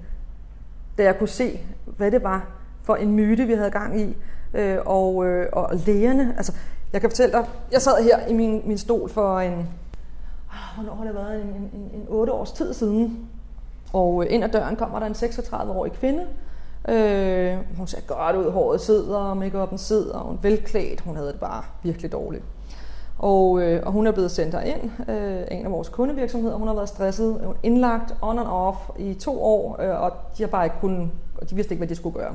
da 0.99 1.03
jeg 1.03 1.18
kunne 1.18 1.29
se, 1.29 1.61
hvad 1.97 2.11
det 2.11 2.22
var 2.22 2.47
for 2.83 2.97
en 2.97 3.12
myte, 3.12 3.47
vi 3.47 3.53
havde 3.53 3.70
gang 3.70 4.01
i. 4.01 4.16
Øh, 4.55 4.79
og, 4.87 5.26
øh, 5.26 5.49
og 5.53 5.70
lægerne, 5.87 6.35
altså 6.37 6.53
jeg 6.93 7.01
kan 7.01 7.11
fortælle 7.11 7.33
dig, 7.33 7.47
jeg 7.72 7.83
sad 7.83 8.03
her 8.03 8.26
i 8.26 8.33
min, 8.33 8.62
min 8.64 8.79
stol 8.79 9.11
for 9.11 9.41
en, 9.41 9.68
ah, 10.51 10.74
hvornår 10.76 10.95
har 10.95 11.05
det 11.05 11.14
været, 11.14 11.43
en, 11.43 11.49
en, 11.49 11.70
en, 11.72 11.91
en 12.01 12.07
8 12.09 12.33
års 12.33 12.53
tid 12.53 12.74
siden. 12.74 13.29
Og 13.93 14.24
øh, 14.24 14.35
ind 14.35 14.45
ad 14.45 14.49
døren 14.49 14.76
kommer 14.76 14.99
der 14.99 15.07
en 15.07 15.12
36-årig 15.12 15.93
kvinde. 15.93 16.26
Øh, 16.89 17.59
hun 17.76 17.86
ser 17.86 18.01
godt 18.01 18.36
ud, 18.36 18.51
håret 18.51 18.80
sidder, 18.80 19.34
make-up'en 19.34 19.76
sidder, 19.76 20.18
hun 20.18 20.34
er 20.34 20.41
velklædt, 20.41 21.01
hun 21.01 21.16
havde 21.16 21.32
det 21.32 21.41
bare 21.41 21.62
virkelig 21.82 22.12
dårligt. 22.12 22.45
Og, 23.18 23.62
øh, 23.62 23.82
og 23.86 23.93
hun 23.93 24.07
er 24.07 24.12
blevet 24.12 24.30
sendt 24.30 24.57
ind 24.66 25.11
øh, 25.11 25.45
en 25.51 25.66
af 25.66 25.72
vores 25.72 25.89
kundevirksomheder. 25.89 26.57
Hun 26.57 26.68
har 26.68 26.74
været 26.74 26.89
stresset, 26.89 27.32
hun 27.32 27.55
er 27.55 27.59
indlagt 27.62 28.14
on 28.22 28.39
and 28.39 28.49
off 28.49 28.78
i 28.99 29.14
to 29.14 29.43
år, 29.43 29.82
øh, 29.82 30.03
og 30.03 30.12
de 30.39 30.43
har 30.43 30.51
bare 30.51 30.64
ikke 30.64 30.76
kunnet, 30.80 31.11
og 31.39 31.51
de 31.51 31.55
vidste 31.55 31.72
ikke, 31.72 31.80
hvad 31.80 31.89
de 31.89 31.95
skulle 31.95 32.18
gøre. 32.18 32.34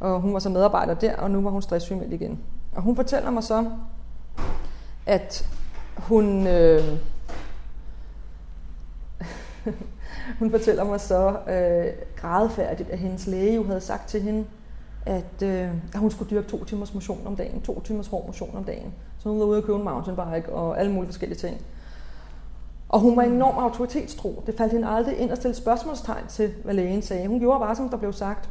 Og 0.00 0.20
hun 0.20 0.32
var 0.32 0.38
så 0.38 0.48
medarbejder 0.48 0.94
der, 0.94 1.16
og 1.16 1.30
nu 1.30 1.40
var 1.40 1.50
hun 1.50 1.62
stresssygemeldt 1.62 2.12
igen. 2.12 2.40
Og 2.74 2.82
hun 2.82 2.96
fortæller 2.96 3.30
mig 3.30 3.42
så, 3.42 3.64
at 5.06 5.48
hun... 5.96 6.46
Øh, 6.46 6.98
hun 10.38 10.50
fortæller 10.50 10.84
mig 10.84 11.00
så 11.00 11.28
øh, 11.28 12.06
grædefærdigt, 12.16 12.90
at 12.90 12.98
hendes 12.98 13.26
læge 13.26 13.54
jo 13.54 13.64
havde 13.64 13.80
sagt 13.80 14.08
til 14.08 14.22
hende, 14.22 14.44
at, 15.06 15.42
øh, 15.42 15.68
at 15.94 15.98
hun 15.98 16.10
skulle 16.10 16.30
dyrke 16.30 16.48
to 16.48 16.64
timers 16.64 16.94
motion 16.94 17.26
om 17.26 17.36
dagen, 17.36 17.60
to 17.60 17.80
timers 17.80 18.06
hård 18.06 18.26
motion 18.26 18.56
om 18.56 18.64
dagen. 18.64 18.94
Så 19.18 19.28
hun 19.28 19.38
var 19.38 19.44
ude 19.44 19.58
og 19.58 19.64
købe 19.64 19.78
en 19.78 19.84
mountainbike 19.84 20.52
og 20.52 20.80
alle 20.80 20.92
mulige 20.92 21.08
forskellige 21.08 21.38
ting. 21.38 21.60
Og 22.88 23.00
hun 23.00 23.16
var 23.16 23.22
enormt 23.22 23.58
autoritetstro. 23.58 24.42
Det 24.46 24.54
faldt 24.54 24.72
hende 24.72 24.88
aldrig 24.88 25.18
ind 25.18 25.30
at 25.30 25.38
stille 25.38 25.54
spørgsmålstegn 25.54 26.26
til, 26.28 26.54
hvad 26.64 26.74
lægen 26.74 27.02
sagde. 27.02 27.28
Hun 27.28 27.40
gjorde 27.40 27.60
bare, 27.60 27.76
som 27.76 27.88
der 27.88 27.96
blev 27.96 28.12
sagt. 28.12 28.48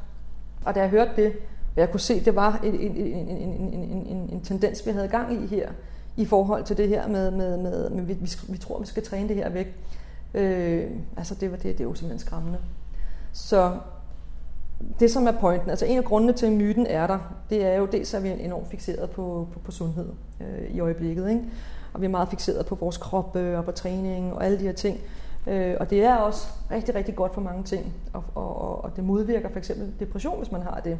Og 0.65 0.75
da 0.75 0.79
jeg 0.79 0.89
hørte 0.89 1.11
det, 1.15 1.33
og 1.75 1.81
jeg 1.81 1.91
kunne 1.91 1.99
se, 1.99 2.25
det 2.25 2.35
var 2.35 2.59
en, 2.63 2.75
en, 2.75 2.95
en, 2.95 3.29
en, 3.29 3.73
en, 3.73 4.07
en, 4.07 4.29
en 4.31 4.41
tendens, 4.41 4.85
vi 4.85 4.91
havde 4.91 5.07
gang 5.07 5.43
i 5.43 5.47
her, 5.47 5.69
i 6.17 6.25
forhold 6.25 6.63
til 6.63 6.77
det 6.77 6.87
her 6.87 7.07
med, 7.07 7.31
med, 7.31 7.57
med, 7.57 7.89
med 7.89 8.03
vi, 8.03 8.17
vi 8.49 8.57
tror, 8.57 8.79
vi 8.79 8.85
skal 8.85 9.03
træne 9.03 9.27
det 9.27 9.35
her 9.35 9.49
væk. 9.49 9.75
Øh, 10.35 10.91
altså 11.17 11.35
det 11.35 11.51
var 11.51 11.57
det, 11.57 11.63
det 11.63 11.79
er 11.79 11.83
jo 11.83 11.93
simpelthen 11.93 12.27
skræmmende. 12.27 12.59
Så 13.33 13.77
det 14.99 15.11
som 15.11 15.27
er 15.27 15.31
pointen, 15.31 15.69
altså 15.69 15.85
en 15.85 15.97
af 15.97 16.03
grundene 16.03 16.33
til, 16.33 16.45
at 16.45 16.51
myten 16.51 16.87
er 16.87 17.07
der, 17.07 17.19
det 17.49 17.65
er 17.65 17.75
jo 17.75 17.85
dels, 17.85 18.13
at 18.13 18.23
vi 18.23 18.29
er 18.29 18.33
enormt 18.33 18.67
fixeret 18.67 19.09
på, 19.09 19.47
på, 19.53 19.59
på 19.59 19.71
sundhed 19.71 20.09
øh, 20.41 20.75
i 20.75 20.79
øjeblikket. 20.79 21.29
Ikke? 21.29 21.41
Og 21.93 22.01
vi 22.01 22.05
er 22.05 22.09
meget 22.09 22.29
fixeret 22.29 22.65
på 22.65 22.75
vores 22.75 22.97
krop 22.97 23.35
øh, 23.35 23.57
og 23.57 23.65
på 23.65 23.71
træning 23.71 24.33
og 24.33 24.45
alle 24.45 24.59
de 24.59 24.63
her 24.63 24.73
ting. 24.73 24.99
Øh, 25.47 25.75
og 25.79 25.89
det 25.89 26.03
er 26.03 26.15
også 26.15 26.47
rigtig, 26.71 26.95
rigtig 26.95 27.15
godt 27.15 27.33
for 27.33 27.41
mange 27.41 27.63
ting. 27.63 27.93
Og, 28.13 28.23
og, 28.35 28.83
og 28.83 28.95
det 28.95 29.03
modvirker 29.03 29.49
for 29.49 29.57
eksempel 29.57 29.93
depression, 29.99 30.37
hvis 30.37 30.51
man 30.51 30.61
har 30.61 30.81
det. 30.83 30.99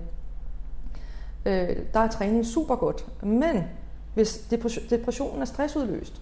Øh, 1.45 1.77
der 1.93 1.99
er 1.99 2.07
træning 2.07 2.45
super 2.45 2.75
godt. 2.75 3.05
Men 3.23 3.63
hvis 4.13 4.37
depressionen 4.89 5.41
er 5.41 5.45
stressudløst, 5.45 6.21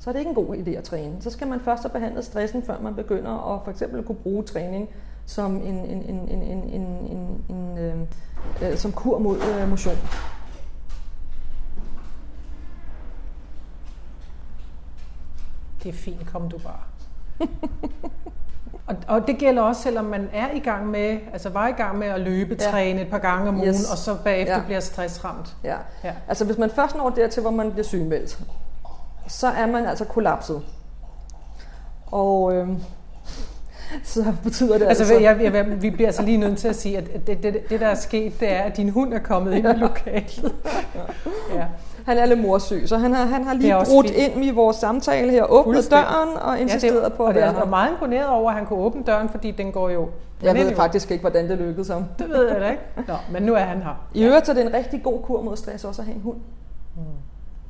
så 0.00 0.10
er 0.10 0.12
det 0.12 0.20
ikke 0.20 0.28
en 0.28 0.34
god 0.34 0.56
idé 0.56 0.70
at 0.70 0.84
træne. 0.84 1.22
Så 1.22 1.30
skal 1.30 1.48
man 1.48 1.60
først 1.60 1.82
have 1.82 1.90
behandlet 1.90 2.24
stressen, 2.24 2.62
før 2.62 2.80
man 2.80 2.94
begynder 2.94 3.54
at 3.54 3.60
for 3.64 3.70
eksempel 3.70 4.02
kunne 4.02 4.16
bruge 4.16 4.42
træning 4.42 4.88
som 5.26 5.56
en, 5.56 5.62
en, 5.62 6.02
en, 6.02 6.28
en, 6.28 6.42
en, 6.42 6.62
en, 6.62 6.82
en, 6.82 7.44
en 7.48 7.78
øh, 7.78 7.94
øh, 8.62 8.76
som 8.76 8.92
kur 8.92 9.18
mod 9.18 9.38
øh, 9.42 9.68
motion. 9.68 9.96
Det 15.82 15.88
er 15.88 15.92
fint, 15.92 16.26
kom 16.32 16.48
du 16.48 16.58
bare. 16.58 16.80
og, 18.86 18.96
og 19.08 19.26
det 19.26 19.38
gælder 19.38 19.62
også, 19.62 19.82
selvom 19.82 20.04
man 20.04 20.28
er 20.32 20.50
i 20.54 20.58
gang 20.58 20.86
med, 20.86 21.18
altså 21.32 21.48
var 21.48 21.68
i 21.68 21.72
gang 21.72 21.98
med 21.98 22.06
at 22.06 22.20
løbe, 22.20 22.56
ja. 22.60 22.70
træne 22.70 23.00
et 23.00 23.08
par 23.08 23.18
gange 23.18 23.48
om 23.48 23.56
ugen, 23.56 23.68
yes. 23.68 23.90
og 23.90 23.98
så 23.98 24.16
bagefter 24.24 24.56
ja. 24.56 24.64
bliver 24.64 24.80
stressramt. 24.80 25.56
Ja. 25.64 25.76
ja. 26.04 26.14
Altså 26.28 26.44
hvis 26.44 26.58
man 26.58 26.70
først 26.70 26.96
når 26.96 27.10
dertil, 27.10 27.40
hvor 27.40 27.50
man 27.50 27.72
bliver 27.72 27.84
sygemeldt, 27.84 28.38
så 29.28 29.46
er 29.46 29.66
man 29.66 29.86
altså 29.86 30.04
kollapset. 30.04 30.62
Og 32.06 32.54
øh, 32.54 32.68
så 34.04 34.32
betyder 34.42 34.78
det 34.78 34.86
altså... 34.86 35.02
altså... 35.02 35.20
Jeg, 35.20 35.54
jeg, 35.54 35.82
vi 35.82 35.90
bliver 35.90 36.08
altså 36.08 36.22
lige 36.22 36.36
nødt 36.36 36.58
til 36.58 36.68
at 36.68 36.76
sige, 36.76 36.98
at 36.98 37.26
det, 37.26 37.42
det, 37.42 37.70
det 37.70 37.80
der 37.80 37.86
er 37.86 37.94
sket, 37.94 38.40
det 38.40 38.52
er, 38.52 38.62
at 38.62 38.76
din 38.76 38.88
hund 38.88 39.14
er 39.14 39.18
kommet 39.18 39.54
ind 39.54 39.68
i 39.68 39.72
lokalet. 39.72 40.54
ja. 41.54 41.64
Han 42.06 42.18
er 42.18 42.26
lidt 42.26 42.40
morsyg, 42.40 42.82
så 42.86 42.98
han 42.98 43.12
har, 43.12 43.24
han 43.24 43.44
har 43.44 43.54
lige 43.54 43.74
brudt 43.86 44.10
ind 44.10 44.44
i 44.44 44.50
vores 44.50 44.76
samtale 44.76 45.30
her, 45.30 45.44
åbnet 45.44 45.90
døren 45.90 46.28
og 46.40 46.60
insisteret 46.60 47.00
ja, 47.00 47.04
det, 47.04 47.12
på 47.12 47.26
at 47.26 47.34
være 47.34 47.52
her. 47.52 47.60
Og 47.60 47.68
meget 47.68 47.90
imponeret 47.92 48.28
over, 48.28 48.50
at 48.50 48.56
han 48.56 48.66
kunne 48.66 48.78
åbne 48.78 49.02
døren, 49.02 49.28
fordi 49.28 49.50
den 49.50 49.72
går 49.72 49.90
jo... 49.90 50.08
Jeg 50.42 50.54
ved 50.54 50.76
faktisk 50.76 51.10
ikke, 51.10 51.20
hvordan 51.20 51.48
det 51.48 51.58
lykkedes 51.58 51.88
ham. 51.88 52.04
Det 52.18 52.28
ved 52.28 52.48
jeg 52.48 52.70
ikke. 52.70 52.82
Nå, 53.08 53.14
men 53.32 53.42
nu 53.42 53.54
er 53.54 53.60
han 53.60 53.82
her. 53.82 54.06
I 54.14 54.24
øvrigt 54.24 54.46
så 54.46 54.52
er 54.52 54.56
det 54.56 54.66
en 54.66 54.74
rigtig 54.74 55.02
god 55.02 55.22
kur 55.22 55.42
mod 55.42 55.56
stress 55.56 55.84
også 55.84 56.02
at 56.02 56.06
have 56.06 56.14
en 56.16 56.22
hund. 56.22 56.36
Mm. 56.96 57.02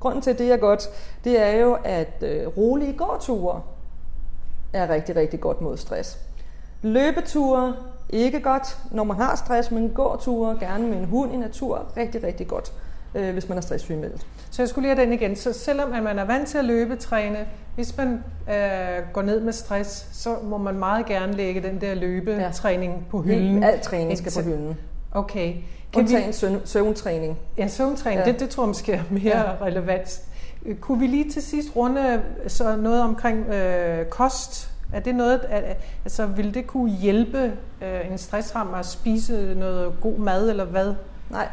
Grunden 0.00 0.22
til, 0.22 0.30
at 0.30 0.38
det 0.38 0.52
er 0.52 0.56
godt, 0.56 0.88
det 1.24 1.40
er 1.40 1.50
jo, 1.50 1.76
at 1.84 2.22
øh, 2.22 2.46
rolige 2.46 2.92
gåture 2.92 3.62
er 4.72 4.88
rigtig, 4.88 5.16
rigtig 5.16 5.40
godt 5.40 5.60
mod 5.60 5.76
stress. 5.76 6.18
Løbeture, 6.82 7.76
ikke 8.10 8.40
godt, 8.40 8.78
når 8.90 9.04
man 9.04 9.16
har 9.16 9.36
stress, 9.36 9.70
men 9.70 9.90
gåture, 9.90 10.56
gerne 10.60 10.86
med 10.88 10.98
en 10.98 11.04
hund 11.04 11.34
i 11.34 11.36
natur, 11.36 11.86
rigtig, 11.96 12.22
rigtig 12.22 12.48
godt, 12.48 12.72
øh, 13.14 13.32
hvis 13.32 13.48
man 13.48 13.58
er 13.58 13.62
stresssygemeldt. 13.62 14.26
Så 14.50 14.62
jeg 14.62 14.68
skulle 14.68 14.88
lige 14.88 14.96
have 14.96 15.04
den 15.06 15.12
igen. 15.12 15.36
Så 15.36 15.52
selvom 15.52 15.92
at 15.92 16.02
man 16.02 16.18
er 16.18 16.24
vant 16.24 16.48
til 16.48 16.58
at 16.58 16.64
løbetræne, 16.64 17.46
hvis 17.74 17.96
man 17.96 18.24
øh, 18.50 19.12
går 19.12 19.22
ned 19.22 19.40
med 19.40 19.52
stress, 19.52 20.08
så 20.12 20.36
må 20.42 20.58
man 20.58 20.78
meget 20.78 21.06
gerne 21.06 21.32
lægge 21.32 21.62
den 21.62 21.80
der 21.80 21.94
løbetræning 21.94 22.92
ja. 22.92 22.98
på 23.10 23.20
hylden. 23.22 23.62
Al 23.62 23.80
træning 23.80 24.18
skal 24.18 24.32
på 24.36 24.48
hylden. 24.48 24.78
Okay. 25.12 25.54
Kan 25.92 26.02
Undtagen 26.02 26.28
vi... 26.28 26.32
søvn, 26.32 26.60
søvntræning. 26.64 27.38
Ja, 27.58 27.68
søvntræning, 27.68 28.26
ja. 28.26 28.32
Det, 28.32 28.40
det 28.40 28.50
tror 28.50 28.62
jeg 28.62 28.68
måske 28.68 28.92
er 28.92 29.02
mere 29.10 29.38
ja. 29.38 29.52
relevant. 29.62 30.22
Kunne 30.80 30.98
vi 30.98 31.06
lige 31.06 31.30
til 31.30 31.42
sidst 31.42 31.76
runde 31.76 32.22
så 32.46 32.76
noget 32.76 33.02
omkring 33.02 33.48
øh, 33.48 34.06
kost? 34.06 34.70
Er 34.92 35.00
det 35.00 35.14
noget, 35.14 35.38
at, 35.38 35.76
altså 36.04 36.26
vil 36.26 36.54
det 36.54 36.66
kunne 36.66 36.90
hjælpe 36.90 37.52
øh, 37.82 38.10
en 38.10 38.18
stressrammer 38.18 38.76
at 38.76 38.86
spise 38.86 39.54
noget 39.54 39.92
god 40.00 40.18
mad, 40.18 40.50
eller 40.50 40.64
hvad? 40.64 40.94
Nej, 41.30 41.48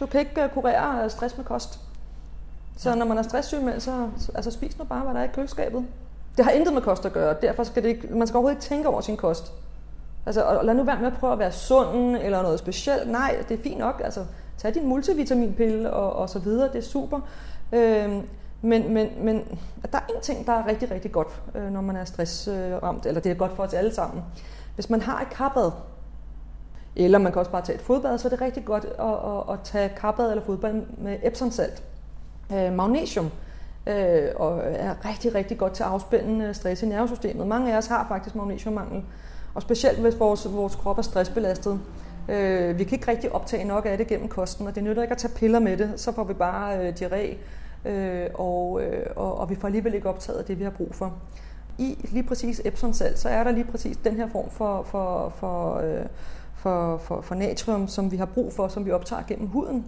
du 0.00 0.06
kan 0.06 0.20
ikke 0.20 0.42
øh, 0.42 0.48
kurere 0.48 1.10
stress 1.10 1.36
med 1.36 1.44
kost. 1.44 1.80
Så 2.76 2.90
ja. 2.90 2.94
når 2.94 3.06
man 3.06 3.18
er 3.18 3.22
stresssyg, 3.22 3.58
så 3.78 4.08
altså, 4.34 4.50
spis 4.50 4.78
nu 4.78 4.84
bare, 4.84 5.00
hvad 5.00 5.14
der 5.14 5.20
er 5.20 5.24
i 5.24 5.32
køleskabet. 5.34 5.84
Det 6.36 6.44
har 6.44 6.52
intet 6.52 6.74
med 6.74 6.82
kost 6.82 7.06
at 7.06 7.12
gøre, 7.12 7.36
derfor 7.42 7.64
skal 7.64 7.82
det 7.82 7.88
ikke, 7.88 8.08
man 8.10 8.26
skal 8.26 8.36
overhovedet 8.36 8.56
ikke 8.56 8.68
tænke 8.68 8.88
over 8.88 9.00
sin 9.00 9.16
kost. 9.16 9.52
Altså, 10.26 10.42
og 10.42 10.64
lad 10.64 10.74
nu 10.74 10.82
være 10.82 10.98
med 10.98 11.06
at 11.06 11.18
prøve 11.18 11.32
at 11.32 11.38
være 11.38 11.52
sund 11.52 12.16
eller 12.16 12.42
noget 12.42 12.58
specielt. 12.58 13.10
Nej, 13.10 13.44
det 13.48 13.58
er 13.58 13.62
fint 13.62 13.78
nok. 13.78 14.00
Altså, 14.04 14.24
tag 14.58 14.74
din 14.74 14.86
multivitaminpille 14.86 15.92
og, 15.92 16.12
og 16.12 16.28
så 16.28 16.38
videre, 16.38 16.68
det 16.68 16.78
er 16.78 16.82
super. 16.82 17.20
Øhm, 17.72 18.28
men, 18.62 18.94
men, 18.94 19.08
men 19.24 19.36
der 19.92 19.98
er 19.98 20.12
en 20.14 20.20
ting, 20.22 20.46
der 20.46 20.52
er 20.52 20.66
rigtig, 20.66 20.90
rigtig 20.90 21.12
godt, 21.12 21.42
øh, 21.54 21.72
når 21.72 21.80
man 21.80 21.96
er 21.96 22.04
stressramt, 22.04 23.06
eller 23.06 23.20
det 23.20 23.32
er 23.32 23.36
godt 23.36 23.52
for 23.56 23.62
os 23.62 23.74
alle 23.74 23.94
sammen. 23.94 24.24
Hvis 24.74 24.90
man 24.90 25.00
har 25.00 25.20
et 25.20 25.30
karbad, 25.30 25.70
eller 26.96 27.18
man 27.18 27.32
kan 27.32 27.38
også 27.38 27.50
bare 27.50 27.62
tage 27.62 27.78
et 27.78 27.82
fodbad, 27.84 28.18
så 28.18 28.28
er 28.28 28.30
det 28.30 28.40
rigtig 28.40 28.64
godt 28.64 28.84
at, 28.84 28.90
at, 29.00 29.54
at 29.54 29.60
tage 29.64 29.88
karbad 29.88 30.30
eller 30.30 30.44
fodbad 30.44 30.74
med 30.98 31.18
Epsom-salt. 31.22 31.82
Øh, 32.52 32.72
magnesium 32.72 33.30
øh, 33.86 34.28
og 34.36 34.60
er 34.64 34.94
rigtig, 35.08 35.34
rigtig 35.34 35.58
godt 35.58 35.72
til 35.72 35.82
at 35.82 35.88
afspænde 35.88 36.44
øh, 36.44 36.54
stress 36.54 36.82
i 36.82 36.86
nervesystemet. 36.86 37.46
Mange 37.46 37.72
af 37.72 37.78
os 37.78 37.86
har 37.86 38.06
faktisk 38.08 38.36
magnesiummangel, 38.36 39.04
og 39.54 39.62
specielt 39.62 39.98
hvis 39.98 40.18
vores, 40.18 40.52
vores 40.52 40.74
krop 40.74 40.98
er 40.98 41.02
stressbelastet. 41.02 41.80
Øh, 42.28 42.78
vi 42.78 42.84
kan 42.84 42.98
ikke 42.98 43.10
rigtig 43.10 43.32
optage 43.32 43.64
nok 43.64 43.86
af 43.86 43.98
det 43.98 44.06
gennem 44.06 44.28
kosten, 44.28 44.66
og 44.66 44.74
det 44.74 44.84
nytter 44.84 45.02
ikke 45.02 45.12
at 45.12 45.18
tage 45.18 45.34
piller 45.34 45.58
med 45.58 45.76
det, 45.76 45.92
så 45.96 46.12
får 46.12 46.24
vi 46.24 46.34
bare 46.34 46.78
øh, 46.78 46.94
diarré, 47.00 47.36
øh, 47.88 48.26
og, 48.34 48.82
øh, 48.82 49.06
og, 49.16 49.38
og 49.38 49.50
vi 49.50 49.54
får 49.54 49.68
alligevel 49.68 49.94
ikke 49.94 50.08
optaget 50.08 50.48
det, 50.48 50.58
vi 50.58 50.64
har 50.64 50.70
brug 50.70 50.94
for. 50.94 51.14
I 51.78 52.08
lige 52.10 52.22
præcis 52.22 52.62
Epsom 52.64 52.92
salt, 52.92 53.18
så 53.18 53.28
er 53.28 53.44
der 53.44 53.50
lige 53.50 53.64
præcis 53.64 53.96
den 53.96 54.16
her 54.16 54.28
form 54.28 54.50
for, 54.50 54.82
for, 54.82 55.32
for, 55.36 55.76
øh, 55.76 56.06
for, 56.54 56.98
for, 56.98 57.20
for 57.20 57.34
natrium, 57.34 57.88
som 57.88 58.10
vi 58.10 58.16
har 58.16 58.26
brug 58.26 58.52
for, 58.52 58.68
som 58.68 58.84
vi 58.84 58.90
optager 58.90 59.22
gennem 59.28 59.48
huden. 59.48 59.86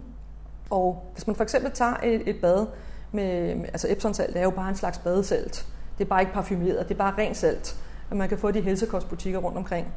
Og 0.69 1.03
hvis 1.13 1.27
man 1.27 1.35
for 1.35 1.43
eksempel 1.43 1.71
tager 1.71 1.97
et, 2.03 2.29
et 2.29 2.41
bad 2.41 2.65
med, 3.11 3.49
altså 3.51 3.87
Epsom 3.91 4.13
salt 4.13 4.35
er 4.35 4.43
jo 4.43 4.49
bare 4.49 4.69
en 4.69 4.75
slags 4.75 4.97
badesalt. 4.97 5.67
Det 5.97 6.03
er 6.03 6.09
bare 6.09 6.21
ikke 6.21 6.33
parfumeret, 6.33 6.87
det 6.87 6.93
er 6.93 6.97
bare 6.97 7.13
rent 7.17 7.37
salt 7.37 7.77
at 8.11 8.17
man 8.17 8.29
kan 8.29 8.37
få 8.37 8.51
de 8.51 8.61
helsekostbutikker 8.61 9.39
rundt 9.39 9.57
omkring. 9.57 9.87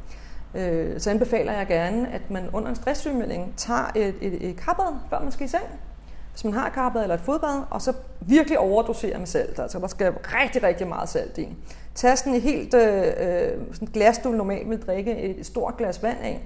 Øh, 0.55 1.01
så 1.01 1.11
anbefaler 1.11 1.53
jeg 1.53 1.67
gerne, 1.67 2.13
at 2.13 2.31
man 2.31 2.51
under 2.53 2.69
en 2.69 2.77
stresssygemelding 2.77 3.55
tager 3.57 3.91
et, 3.95 4.15
et, 4.21 4.49
et 4.49 4.57
karbad, 4.57 4.99
før 5.11 5.21
man 5.21 5.33
skal 5.33 5.45
i 5.45 5.49
seng. 5.49 5.65
Hvis 6.33 6.45
man 6.45 6.53
har 6.53 6.67
et 6.67 6.73
karbad 6.73 7.03
eller 7.03 7.15
et 7.15 7.21
fodbad, 7.21 7.63
og 7.71 7.83
så 7.83 7.93
virkelig 8.21 8.59
overdoserer 8.59 9.19
med 9.19 9.27
salt. 9.27 9.59
Altså 9.59 9.79
der 9.79 9.87
skal 9.87 10.13
rigtig, 10.13 10.63
rigtig 10.63 10.89
meget 10.89 11.09
salt 11.09 11.39
i. 11.39 11.57
Tag 11.95 12.19
sådan 12.19 12.35
et 12.35 12.43
helt 12.43 12.75
øh, 12.75 13.05
øh 13.19 13.75
sådan 13.75 13.89
glas, 13.89 14.19
du 14.19 14.29
normalt 14.29 14.71
vil 14.71 14.83
drikke 14.83 15.19
et 15.19 15.47
stort 15.47 15.77
glas 15.77 16.03
vand 16.03 16.19
af, 16.23 16.41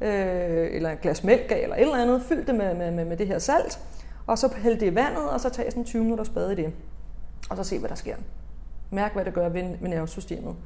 øh, 0.00 0.76
eller 0.76 0.90
et 0.90 1.00
glas 1.00 1.24
mælk 1.24 1.50
af, 1.50 1.60
eller 1.62 1.76
et 1.76 1.82
eller 1.82 2.02
andet. 2.02 2.22
Fyld 2.22 2.44
det 2.44 2.54
med, 2.54 2.74
med, 2.74 2.90
med, 2.90 3.04
med 3.04 3.16
det 3.16 3.26
her 3.26 3.38
salt, 3.38 3.80
og 4.26 4.38
så 4.38 4.54
hæld 4.56 4.80
det 4.80 4.86
i 4.86 4.94
vandet, 4.94 5.28
og 5.30 5.40
så 5.40 5.50
tag 5.50 5.70
sådan 5.70 5.84
20 5.84 6.02
minutter 6.02 6.24
spade 6.24 6.52
i 6.52 6.56
det. 6.56 6.72
Og 7.50 7.56
så 7.56 7.64
se, 7.64 7.78
hvad 7.78 7.88
der 7.88 7.94
sker. 7.94 8.16
Mærk, 8.90 9.14
hvad 9.14 9.24
det 9.24 9.34
gør 9.34 9.48
ved, 9.48 9.62
ved 9.80 9.88
nervesystemet. 9.88 10.56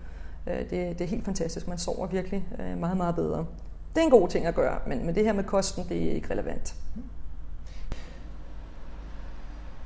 Øh, 0.46 0.58
det, 0.58 0.70
det 0.70 1.00
er 1.00 1.08
helt 1.08 1.24
fantastisk. 1.24 1.68
Man 1.68 1.78
sover 1.78 2.06
virkelig 2.06 2.46
øh, 2.58 2.78
meget, 2.78 2.96
meget 2.96 3.14
bedre. 3.14 3.46
Det 3.94 4.00
er 4.00 4.04
en 4.04 4.10
god 4.10 4.28
ting 4.28 4.46
at 4.46 4.54
gøre, 4.54 4.78
men, 4.86 5.06
men 5.06 5.14
det 5.14 5.24
her 5.24 5.32
med 5.32 5.44
kosten, 5.44 5.84
det 5.88 6.08
er 6.08 6.12
ikke 6.12 6.30
relevant. 6.30 6.74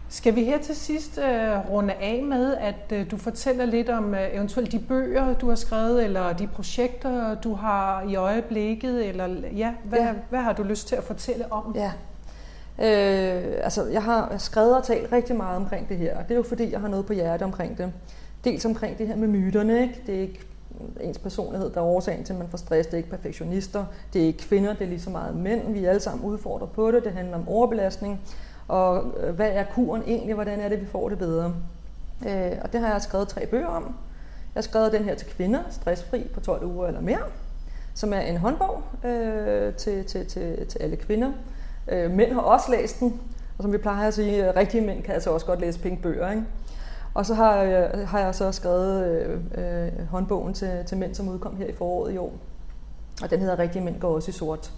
Skal 0.09 0.35
vi 0.35 0.45
her 0.45 0.59
til 0.59 0.77
sidst 0.77 1.19
uh, 1.19 1.71
runde 1.71 1.95
af 1.95 2.23
med, 2.23 2.57
at 2.57 2.93
uh, 2.93 3.11
du 3.11 3.17
fortæller 3.17 3.65
lidt 3.65 3.89
om 3.89 4.05
uh, 4.05 4.35
eventuelt 4.35 4.73
de 4.73 4.79
bøger, 4.79 5.35
du 5.35 5.49
har 5.49 5.55
skrevet, 5.55 6.05
eller 6.05 6.33
de 6.33 6.47
projekter, 6.47 7.35
du 7.35 7.55
har 7.55 8.03
i 8.03 8.15
øjeblikket, 8.15 9.07
eller 9.07 9.27
ja, 9.57 9.75
hvad, 9.85 9.99
ja. 9.99 10.13
hvad 10.31 10.41
har 10.41 10.53
du 10.53 10.63
lyst 10.63 10.89
til 10.89 10.97
at 10.97 11.05
fortælle 11.05 11.53
om? 11.53 11.77
Ja. 11.77 11.93
Øh, 12.79 13.55
altså, 13.63 13.87
jeg 13.87 14.03
har 14.03 14.35
skrevet 14.39 14.77
og 14.77 14.85
talt 14.85 15.13
rigtig 15.13 15.37
meget 15.37 15.57
omkring 15.57 15.89
det 15.89 15.97
her, 15.97 16.19
og 16.19 16.25
det 16.25 16.31
er 16.31 16.37
jo 16.37 16.43
fordi, 16.43 16.73
jeg 16.73 16.81
har 16.81 16.89
noget 16.89 17.07
på 17.07 17.13
hjerte 17.13 17.43
omkring 17.43 17.79
det. 17.79 17.93
Dels 18.47 18.65
omkring 18.65 18.99
det 18.99 19.07
her 19.07 19.17
med 19.17 19.29
myterne. 19.29 19.83
Ikke? 19.83 20.03
Det 20.07 20.17
er 20.17 20.21
ikke 20.21 20.41
ens 21.01 21.19
personlighed, 21.19 21.71
der 21.71 21.81
er 21.81 21.85
årsagen 21.85 22.25
til, 22.25 22.33
at 22.33 22.39
man 22.39 22.49
får 22.49 22.59
stress. 22.59 22.87
Det 22.87 22.95
er 22.95 22.99
ikke 22.99 23.11
perfektionister. 23.11 23.85
Det 24.13 24.23
er 24.23 24.27
ikke 24.27 24.39
kvinder, 24.39 24.73
det 24.73 24.83
er 24.83 24.89
lige 24.89 25.01
så 25.01 25.11
meget 25.11 25.37
mænd. 25.37 25.73
Vi 25.73 25.85
er 25.85 25.89
alle 25.89 26.01
sammen 26.01 26.25
udfordret 26.25 26.71
på 26.71 26.91
det. 26.91 27.05
Det 27.05 27.13
handler 27.13 27.37
om 27.37 27.49
overbelastning. 27.49 28.21
Og 28.69 29.05
øh, 29.21 29.35
hvad 29.35 29.51
er 29.51 29.65
kuren 29.75 30.03
egentlig? 30.07 30.35
Hvordan 30.35 30.61
er 30.61 30.69
det, 30.69 30.81
vi 30.81 30.87
får 30.87 31.09
det 31.09 31.19
bedre? 31.19 31.55
Øh, 32.29 32.53
og 32.63 32.73
det 32.73 32.81
har 32.81 32.93
jeg 32.93 33.03
skrevet 33.03 33.29
tre 33.29 33.47
bøger 33.47 33.67
om. 33.67 33.83
Jeg 34.55 34.61
har 34.61 34.63
skrevet 34.63 34.93
den 34.93 35.05
her 35.05 35.15
til 35.15 35.27
kvinder, 35.27 35.61
stressfri 35.71 36.29
på 36.35 36.41
12 36.41 36.65
uger 36.65 36.87
eller 36.87 37.01
mere, 37.01 37.23
som 37.95 38.13
er 38.13 38.21
en 38.21 38.37
håndbog 38.37 38.83
øh, 39.05 39.75
til, 39.75 40.05
til, 40.05 40.27
til, 40.27 40.67
til 40.67 40.79
alle 40.79 40.97
kvinder. 40.97 41.33
Øh, 41.89 42.11
mænd 42.11 42.33
har 42.33 42.41
også 42.41 42.71
læst 42.71 43.01
den, 43.01 43.21
og 43.59 43.63
som 43.63 43.73
vi 43.73 43.79
plejer 43.79 44.09
at 44.09 44.15
sige, 44.15 44.57
rigtige 44.57 44.87
mænd 44.87 45.03
kan 45.03 45.15
altså 45.15 45.31
også 45.31 45.47
godt 45.47 45.61
læse 45.61 45.81
pink 45.81 46.03
bøger. 46.03 46.31
Ikke? 46.31 46.43
Og 47.17 47.27
så 47.27 47.35
har 47.35 47.55
jeg, 47.55 48.09
har 48.09 48.21
jeg 48.21 48.35
så 48.35 48.53
skrevet 48.53 49.07
øh, 49.07 49.41
øh, 49.55 50.07
håndbogen 50.09 50.55
til, 50.55 50.85
til 50.87 50.97
mænd, 50.97 51.15
som 51.15 51.29
udkom 51.29 51.57
her 51.57 51.67
i 51.67 51.73
foråret 51.73 52.15
i 52.15 52.17
år. 52.17 52.33
Og 53.23 53.31
den 53.31 53.41
hedder 53.41 53.59
Rigtige 53.59 53.85
mænd 53.85 54.01
går 54.01 54.15
også 54.15 54.31
i 54.31 54.33
sort. 54.33 54.73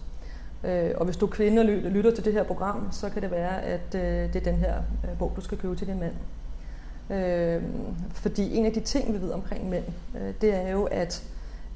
Øh, 0.64 0.91
og 0.97 1.05
hvis 1.05 1.16
du 1.16 1.26
kvinder 1.26 1.62
lytter 1.62 2.14
til 2.14 2.24
det 2.24 2.32
her 2.32 2.43
program, 2.43 2.89
så 2.93 3.11
kan 3.11 3.22
det 3.22 3.30
være, 3.30 3.62
at 3.62 3.95
øh, 3.95 4.32
det 4.32 4.36
er 4.36 4.53
den 4.53 4.55
her 4.55 4.74
øh, 5.05 5.18
bog, 5.18 5.32
du 5.36 5.41
skal 5.41 5.59
købe 5.59 5.76
til 5.76 5.86
din 5.86 6.01
mand. 6.01 6.14
Øh, 7.18 7.62
fordi 8.12 8.57
en 8.57 8.66
af 8.66 8.72
de 8.72 8.80
ting, 8.80 9.14
vi 9.14 9.22
ved 9.22 9.30
omkring 9.30 9.70
mænd, 9.70 9.84
øh, 10.20 10.34
det 10.41 10.55
er 10.55 10.70
jo, 10.70 10.84
at, 10.84 11.22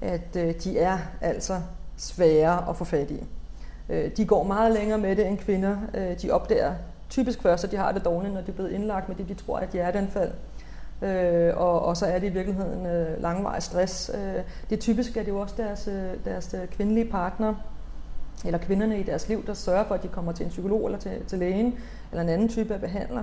at 0.01 0.37
øh, 0.37 0.55
de 0.65 0.79
er 0.79 0.99
altså 1.21 1.61
svære 1.97 2.69
at 2.69 2.77
få 2.77 2.85
fat 2.85 3.11
i. 3.11 3.25
Øh, 3.89 4.11
de 4.17 4.27
går 4.27 4.43
meget 4.43 4.73
længere 4.73 4.99
med 4.99 5.17
det 5.17 5.27
end 5.27 5.39
kvinder. 5.39 5.77
Øh, 5.95 6.23
de 6.23 6.31
opdager 6.31 6.75
typisk 7.11 7.43
først, 7.43 7.65
at 7.65 7.71
de 7.71 7.77
har 7.77 7.93
det 7.93 8.05
dårligt, 8.05 8.35
når 8.35 8.41
de 8.41 8.51
er 8.51 8.55
blevet 8.55 8.71
indlagt 8.71 9.09
med 9.09 9.17
det, 9.17 9.29
de 9.29 9.35
tror 9.35 9.59
er 9.59 9.63
et 9.63 9.71
hjerteanfald 9.71 10.33
øh, 11.03 11.57
og, 11.57 11.83
og 11.83 11.97
så 11.97 12.07
er 12.07 12.19
det 12.19 12.27
i 12.27 12.33
virkeligheden 12.33 12.87
øh, 12.87 13.23
langvarig 13.23 13.63
stress. 13.63 14.11
Øh, 14.15 14.43
det 14.71 14.77
er 14.77 14.81
typisk, 14.81 15.17
at 15.17 15.27
det 15.27 15.33
jo 15.33 15.41
også 15.41 15.55
deres, 15.59 15.89
øh, 15.89 16.25
deres 16.25 16.55
øh, 16.55 16.69
kvindelige 16.69 17.11
partner, 17.11 17.55
eller 18.45 18.59
kvinderne 18.59 19.01
i 19.01 19.03
deres 19.03 19.29
liv, 19.29 19.47
der 19.47 19.55
sørger 19.55 19.85
for, 19.85 19.95
at 19.95 20.03
de 20.03 20.09
kommer 20.09 20.33
til 20.33 20.45
en 20.45 20.51
psykolog 20.51 20.87
eller 20.87 20.99
til, 20.99 21.13
til 21.27 21.39
lægen, 21.39 21.75
eller 22.11 22.23
en 22.23 22.29
anden 22.29 22.49
type 22.49 22.75
af 22.75 22.81
behandler. 22.81 23.23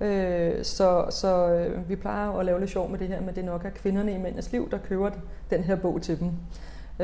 Øh, 0.00 0.64
så 0.64 1.06
så 1.10 1.48
øh, 1.48 1.88
vi 1.88 1.96
plejer 1.96 2.30
at 2.30 2.46
lave 2.46 2.60
lidt 2.60 2.70
sjov 2.70 2.90
med 2.90 2.98
det 2.98 3.08
her, 3.08 3.20
men 3.20 3.34
det 3.34 3.38
er 3.38 3.46
nok 3.46 3.64
at 3.64 3.74
kvinderne 3.74 4.12
i 4.12 4.18
mændenes 4.18 4.52
liv, 4.52 4.70
der 4.70 4.78
køber 4.78 5.10
den 5.50 5.62
her 5.62 5.76
bog 5.76 6.02
til 6.02 6.20
dem. 6.20 6.30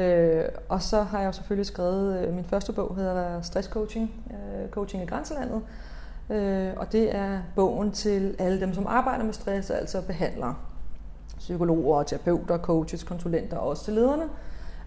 Øh, 0.02 0.44
og 0.68 0.82
så 0.82 1.02
har 1.02 1.18
jeg 1.18 1.26
jo 1.26 1.32
selvfølgelig 1.32 1.66
skrevet, 1.66 2.18
øh, 2.18 2.34
min 2.34 2.44
første 2.44 2.72
bog 2.72 2.96
hedder 2.96 3.42
Stress 3.42 3.68
Coaching, 3.68 4.10
øh, 4.30 4.70
Coaching 4.70 5.02
i 5.02 5.06
Grænselandet, 5.06 5.62
Øh, 6.30 6.72
og 6.76 6.92
det 6.92 7.16
er 7.16 7.38
bogen 7.56 7.92
til 7.92 8.36
alle 8.38 8.60
dem, 8.60 8.74
som 8.74 8.86
arbejder 8.86 9.24
med 9.24 9.32
stress, 9.32 9.70
altså 9.70 10.02
behandlere, 10.02 10.54
psykologer, 11.38 12.02
terapeuter, 12.02 12.58
coaches, 12.58 13.02
konsulenter 13.02 13.56
og 13.56 13.68
også 13.68 13.84
til 13.84 13.94
lederne. 13.94 14.24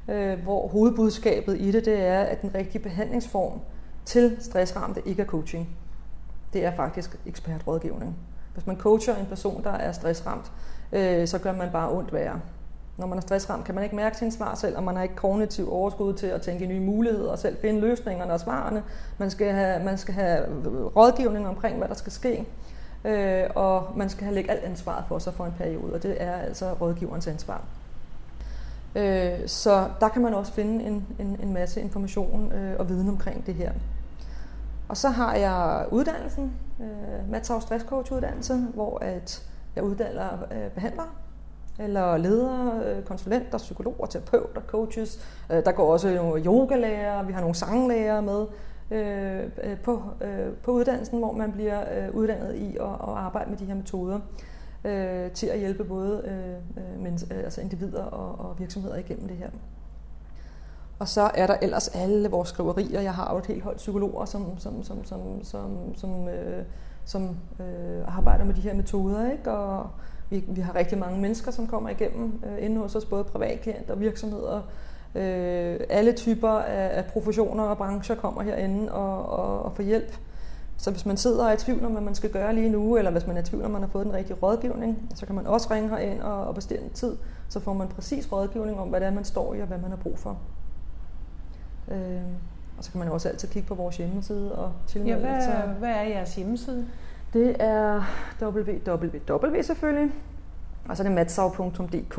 Øh, 0.07 0.39
hvor 0.43 0.67
hovedbudskabet 0.67 1.57
i 1.61 1.71
det, 1.71 1.85
det 1.85 2.05
er, 2.05 2.19
at 2.19 2.41
den 2.41 2.55
rigtige 2.55 2.81
behandlingsform 2.81 3.59
til 4.05 4.37
stressramte 4.39 5.01
ikke 5.05 5.21
er 5.21 5.25
coaching. 5.25 5.77
Det 6.53 6.65
er 6.65 6.75
faktisk 6.75 7.19
ekspertrådgivning. 7.25 8.17
Hvis 8.53 8.67
man 8.67 8.77
coacher 8.77 9.15
en 9.15 9.25
person, 9.25 9.63
der 9.63 9.71
er 9.71 9.91
stressramt, 9.91 10.51
øh, 10.91 11.27
så 11.27 11.39
gør 11.39 11.53
man 11.53 11.69
bare 11.71 11.91
ondt 11.91 12.13
værre. 12.13 12.39
Når 12.97 13.07
man 13.07 13.17
er 13.17 13.21
stressramt, 13.21 13.65
kan 13.65 13.75
man 13.75 13.83
ikke 13.83 13.95
mærke 13.95 14.17
sin 14.17 14.31
svar 14.31 14.55
selv, 14.55 14.77
og 14.77 14.83
man 14.83 14.95
har 14.95 15.03
ikke 15.03 15.15
kognitiv 15.15 15.73
overskud 15.73 16.13
til 16.13 16.27
at 16.27 16.41
tænke 16.41 16.65
nye 16.65 16.79
muligheder 16.79 17.31
og 17.31 17.39
selv 17.39 17.57
finde 17.61 17.79
løsningerne 17.79 18.33
og 18.33 18.39
svarene. 18.39 18.83
Man 19.17 19.29
skal 19.29 19.53
have, 19.53 19.83
man 19.83 19.97
skal 19.97 20.13
have 20.13 20.45
rådgivning 20.95 21.47
omkring, 21.47 21.77
hvad 21.77 21.87
der 21.87 21.95
skal 21.95 22.11
ske. 22.11 22.45
Øh, 23.05 23.43
og 23.55 23.87
man 23.95 24.09
skal 24.09 24.23
have 24.23 24.35
lægge 24.35 24.51
alt 24.51 24.63
ansvaret 24.63 25.05
for 25.07 25.19
sig 25.19 25.33
for 25.33 25.45
en 25.45 25.53
periode, 25.57 25.93
og 25.93 26.03
det 26.03 26.15
er 26.19 26.33
altså 26.33 26.73
rådgiverens 26.73 27.27
ansvar. 27.27 27.61
Øh, 28.95 29.47
så 29.47 29.87
der 29.99 30.09
kan 30.09 30.21
man 30.21 30.33
også 30.33 30.53
finde 30.53 30.85
en, 30.85 31.07
en, 31.19 31.39
en 31.43 31.53
masse 31.53 31.81
information 31.81 32.51
øh, 32.51 32.79
og 32.79 32.89
viden 32.89 33.09
omkring 33.09 33.45
det 33.45 33.53
her. 33.53 33.71
Og 34.89 34.97
så 34.97 35.09
har 35.09 35.35
jeg 35.35 35.85
uddannelsen, 35.91 36.53
øh, 36.79 37.31
Matsau 37.31 37.59
Stress 37.59 37.85
Coach 37.85 38.11
uddannelse, 38.13 38.67
hvor 38.73 38.99
at 38.99 39.43
jeg 39.75 39.83
uddanner 39.83 40.29
øh, 40.51 40.71
behandlere, 40.71 41.07
eller 41.79 42.17
ledere, 42.17 42.81
øh, 42.85 43.03
konsulenter, 43.03 43.57
psykologer, 43.57 44.05
terapeuter, 44.05 44.61
coaches. 44.67 45.19
Øh, 45.51 45.65
der 45.65 45.71
går 45.71 45.93
også 45.93 46.15
nogle 46.15 46.43
yogalærer, 46.45 47.23
vi 47.23 47.33
har 47.33 47.39
nogle 47.41 47.55
sanglærer 47.55 48.21
med 48.21 48.45
øh, 48.91 49.43
øh, 49.63 49.77
på, 49.79 50.01
øh, 50.21 50.53
på 50.63 50.71
uddannelsen, 50.71 51.19
hvor 51.19 51.31
man 51.31 51.51
bliver 51.51 51.81
øh, 51.97 52.15
uddannet 52.15 52.55
i 52.55 52.77
at, 52.77 52.85
at 52.85 53.15
arbejde 53.15 53.49
med 53.49 53.57
de 53.57 53.65
her 53.65 53.75
metoder 53.75 54.19
øh, 54.83 55.31
til 55.31 55.47
at 55.47 55.59
hjælpe 55.59 55.83
både 55.83 56.21
øh, 56.25 57.03
men, 57.03 57.19
altså 57.31 57.61
individer 57.61 58.03
og, 58.03 58.49
og 58.49 58.59
virksomheder 58.59 58.95
igennem 58.95 59.27
det 59.27 59.37
her. 59.37 59.49
Og 60.99 61.07
så 61.07 61.31
er 61.33 61.47
der 61.47 61.55
ellers 61.61 61.87
alle 61.87 62.29
vores 62.29 62.49
skriverier. 62.49 63.01
Jeg 63.01 63.13
har 63.13 63.33
jo 63.33 63.37
et 63.37 63.45
helt 63.45 63.63
hold 63.63 63.75
psykologer, 63.75 64.25
som, 64.25 64.59
som, 64.59 64.83
som, 64.83 65.03
som, 65.03 65.43
som, 65.43 65.95
som, 65.95 66.27
øh, 66.27 66.63
som 67.05 67.37
øh, 67.59 68.17
arbejder 68.17 68.45
med 68.45 68.53
de 68.53 68.61
her 68.61 68.73
metoder. 68.73 69.31
Ikke? 69.31 69.51
Og 69.51 69.89
vi, 70.29 70.43
vi 70.47 70.61
har 70.61 70.75
rigtig 70.75 70.97
mange 70.97 71.21
mennesker, 71.21 71.51
som 71.51 71.67
kommer 71.67 71.89
igennem 71.89 72.41
øh, 72.45 72.65
inde 72.65 72.77
hos 72.81 72.95
os, 72.95 73.05
både 73.05 73.23
privatklienter 73.23 73.93
og 73.93 73.99
virksomheder. 73.99 74.61
Øh, 75.15 75.79
alle 75.89 76.11
typer 76.13 76.49
af, 76.49 76.97
af 76.97 77.05
professioner 77.05 77.63
og 77.63 77.77
brancher 77.77 78.15
kommer 78.15 78.41
herinde 78.41 78.91
og, 78.91 79.25
og, 79.29 79.61
og 79.65 79.75
får 79.75 79.83
hjælp. 79.83 80.17
Så 80.77 80.91
hvis 80.91 81.05
man 81.05 81.17
sidder 81.17 81.43
og 81.43 81.49
er 81.49 81.53
i 81.53 81.57
tvivl 81.57 81.85
om, 81.85 81.91
hvad 81.91 82.01
man 82.01 82.15
skal 82.15 82.29
gøre 82.29 82.55
lige 82.55 82.69
nu, 82.69 82.97
eller 82.97 83.11
hvis 83.11 83.27
man 83.27 83.37
er 83.37 83.41
i 83.41 83.43
tvivl 83.43 83.65
om, 83.65 83.71
man 83.71 83.81
har 83.81 83.89
fået 83.89 84.05
den 84.05 84.13
rigtige 84.13 84.37
rådgivning, 84.43 85.09
så 85.15 85.25
kan 85.25 85.35
man 85.35 85.47
også 85.47 85.67
ringe 85.71 85.89
herind 85.89 86.21
og, 86.21 86.47
og 86.47 86.55
bestille 86.55 86.83
en 86.83 86.89
tid. 86.89 87.17
Så 87.49 87.59
får 87.59 87.73
man 87.73 87.87
præcis 87.87 88.31
rådgivning 88.31 88.79
om, 88.79 88.87
hvad 88.87 88.99
det 88.99 89.07
er, 89.07 89.11
man 89.11 89.25
står 89.25 89.53
i 89.53 89.59
og 89.61 89.67
hvad 89.67 89.77
man 89.77 89.89
har 89.89 89.97
brug 89.97 90.19
for. 90.19 90.37
Øh, 91.91 92.21
og 92.77 92.83
så 92.83 92.91
kan 92.91 92.99
man 92.99 93.09
også 93.09 93.29
altid 93.29 93.47
kigge 93.47 93.67
på 93.67 93.75
vores 93.75 93.97
hjemmeside 93.97 94.55
og 94.55 94.71
tilmelde 94.87 95.27
Ja, 95.27 95.33
hvad, 95.33 95.41
sig. 95.43 95.75
hvad 95.79 95.89
er 95.89 96.01
jeres 96.01 96.35
hjemmeside? 96.35 96.87
Det 97.33 97.55
er 97.59 98.03
www 98.41 99.61
selvfølgelig, 99.61 100.11
og 100.89 100.97
så 100.97 101.03
er 101.03 101.07
det 101.07 101.15
matsav.dk. 101.15 102.15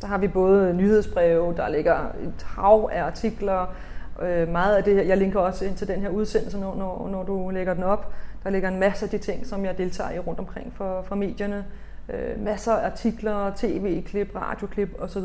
Der 0.00 0.06
har 0.06 0.18
vi 0.18 0.28
både 0.28 0.74
nyhedsbreve, 0.74 1.54
der 1.56 1.68
ligger 1.68 1.98
et 1.98 2.42
hav 2.42 2.90
af 2.92 3.02
artikler, 3.02 3.66
øh, 4.22 4.48
meget 4.48 4.76
af 4.76 4.84
det 4.84 4.94
her, 4.94 5.02
jeg 5.02 5.16
linker 5.16 5.40
også 5.40 5.64
ind 5.64 5.76
til 5.76 5.88
den 5.88 6.00
her 6.00 6.08
udsendelse, 6.08 6.58
når, 6.58 6.74
når, 6.74 7.08
når 7.08 7.22
du 7.22 7.50
lægger 7.50 7.74
den 7.74 7.82
op. 7.82 8.12
Der 8.44 8.50
ligger 8.50 8.68
en 8.68 8.80
masse 8.80 9.04
af 9.04 9.10
de 9.10 9.18
ting, 9.18 9.46
som 9.46 9.64
jeg 9.64 9.78
deltager 9.78 10.10
i 10.10 10.18
rundt 10.18 10.40
omkring 10.40 10.72
for, 10.76 11.02
for 11.02 11.14
medierne. 11.14 11.64
Øh, 12.08 12.44
masser 12.44 12.72
af 12.72 12.90
artikler, 12.90 13.52
tv-klip, 13.56 14.36
radioklip 14.36 14.96
osv., 14.98 15.22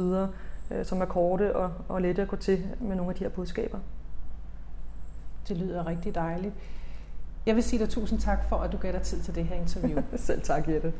øh, 0.72 0.86
som 0.86 1.02
er 1.02 1.06
korte 1.06 1.56
og, 1.56 1.72
og 1.90 2.02
lette 2.02 2.22
at 2.22 2.28
gå 2.28 2.36
til 2.36 2.66
med 2.80 2.96
nogle 2.96 3.12
af 3.12 3.16
de 3.16 3.24
her 3.24 3.32
budskaber. 3.32 3.78
Det 5.48 5.58
lyder 5.58 5.88
rigtig 5.88 6.16
dejligt. 6.16 6.54
Jeg 7.46 7.56
vil 7.56 7.64
sige 7.64 7.80
dig 7.80 7.90
tusind 7.90 8.20
tak 8.20 8.50
for, 8.50 8.56
at 8.56 8.72
du 8.72 8.78
gav 8.78 8.92
dig 8.92 9.02
tid 9.02 9.22
til 9.22 9.36
det 9.36 9.46
her 9.46 9.56
interview. 9.56 10.02
Selv 10.16 10.42
tak, 10.42 10.68
Jette. 10.68 10.94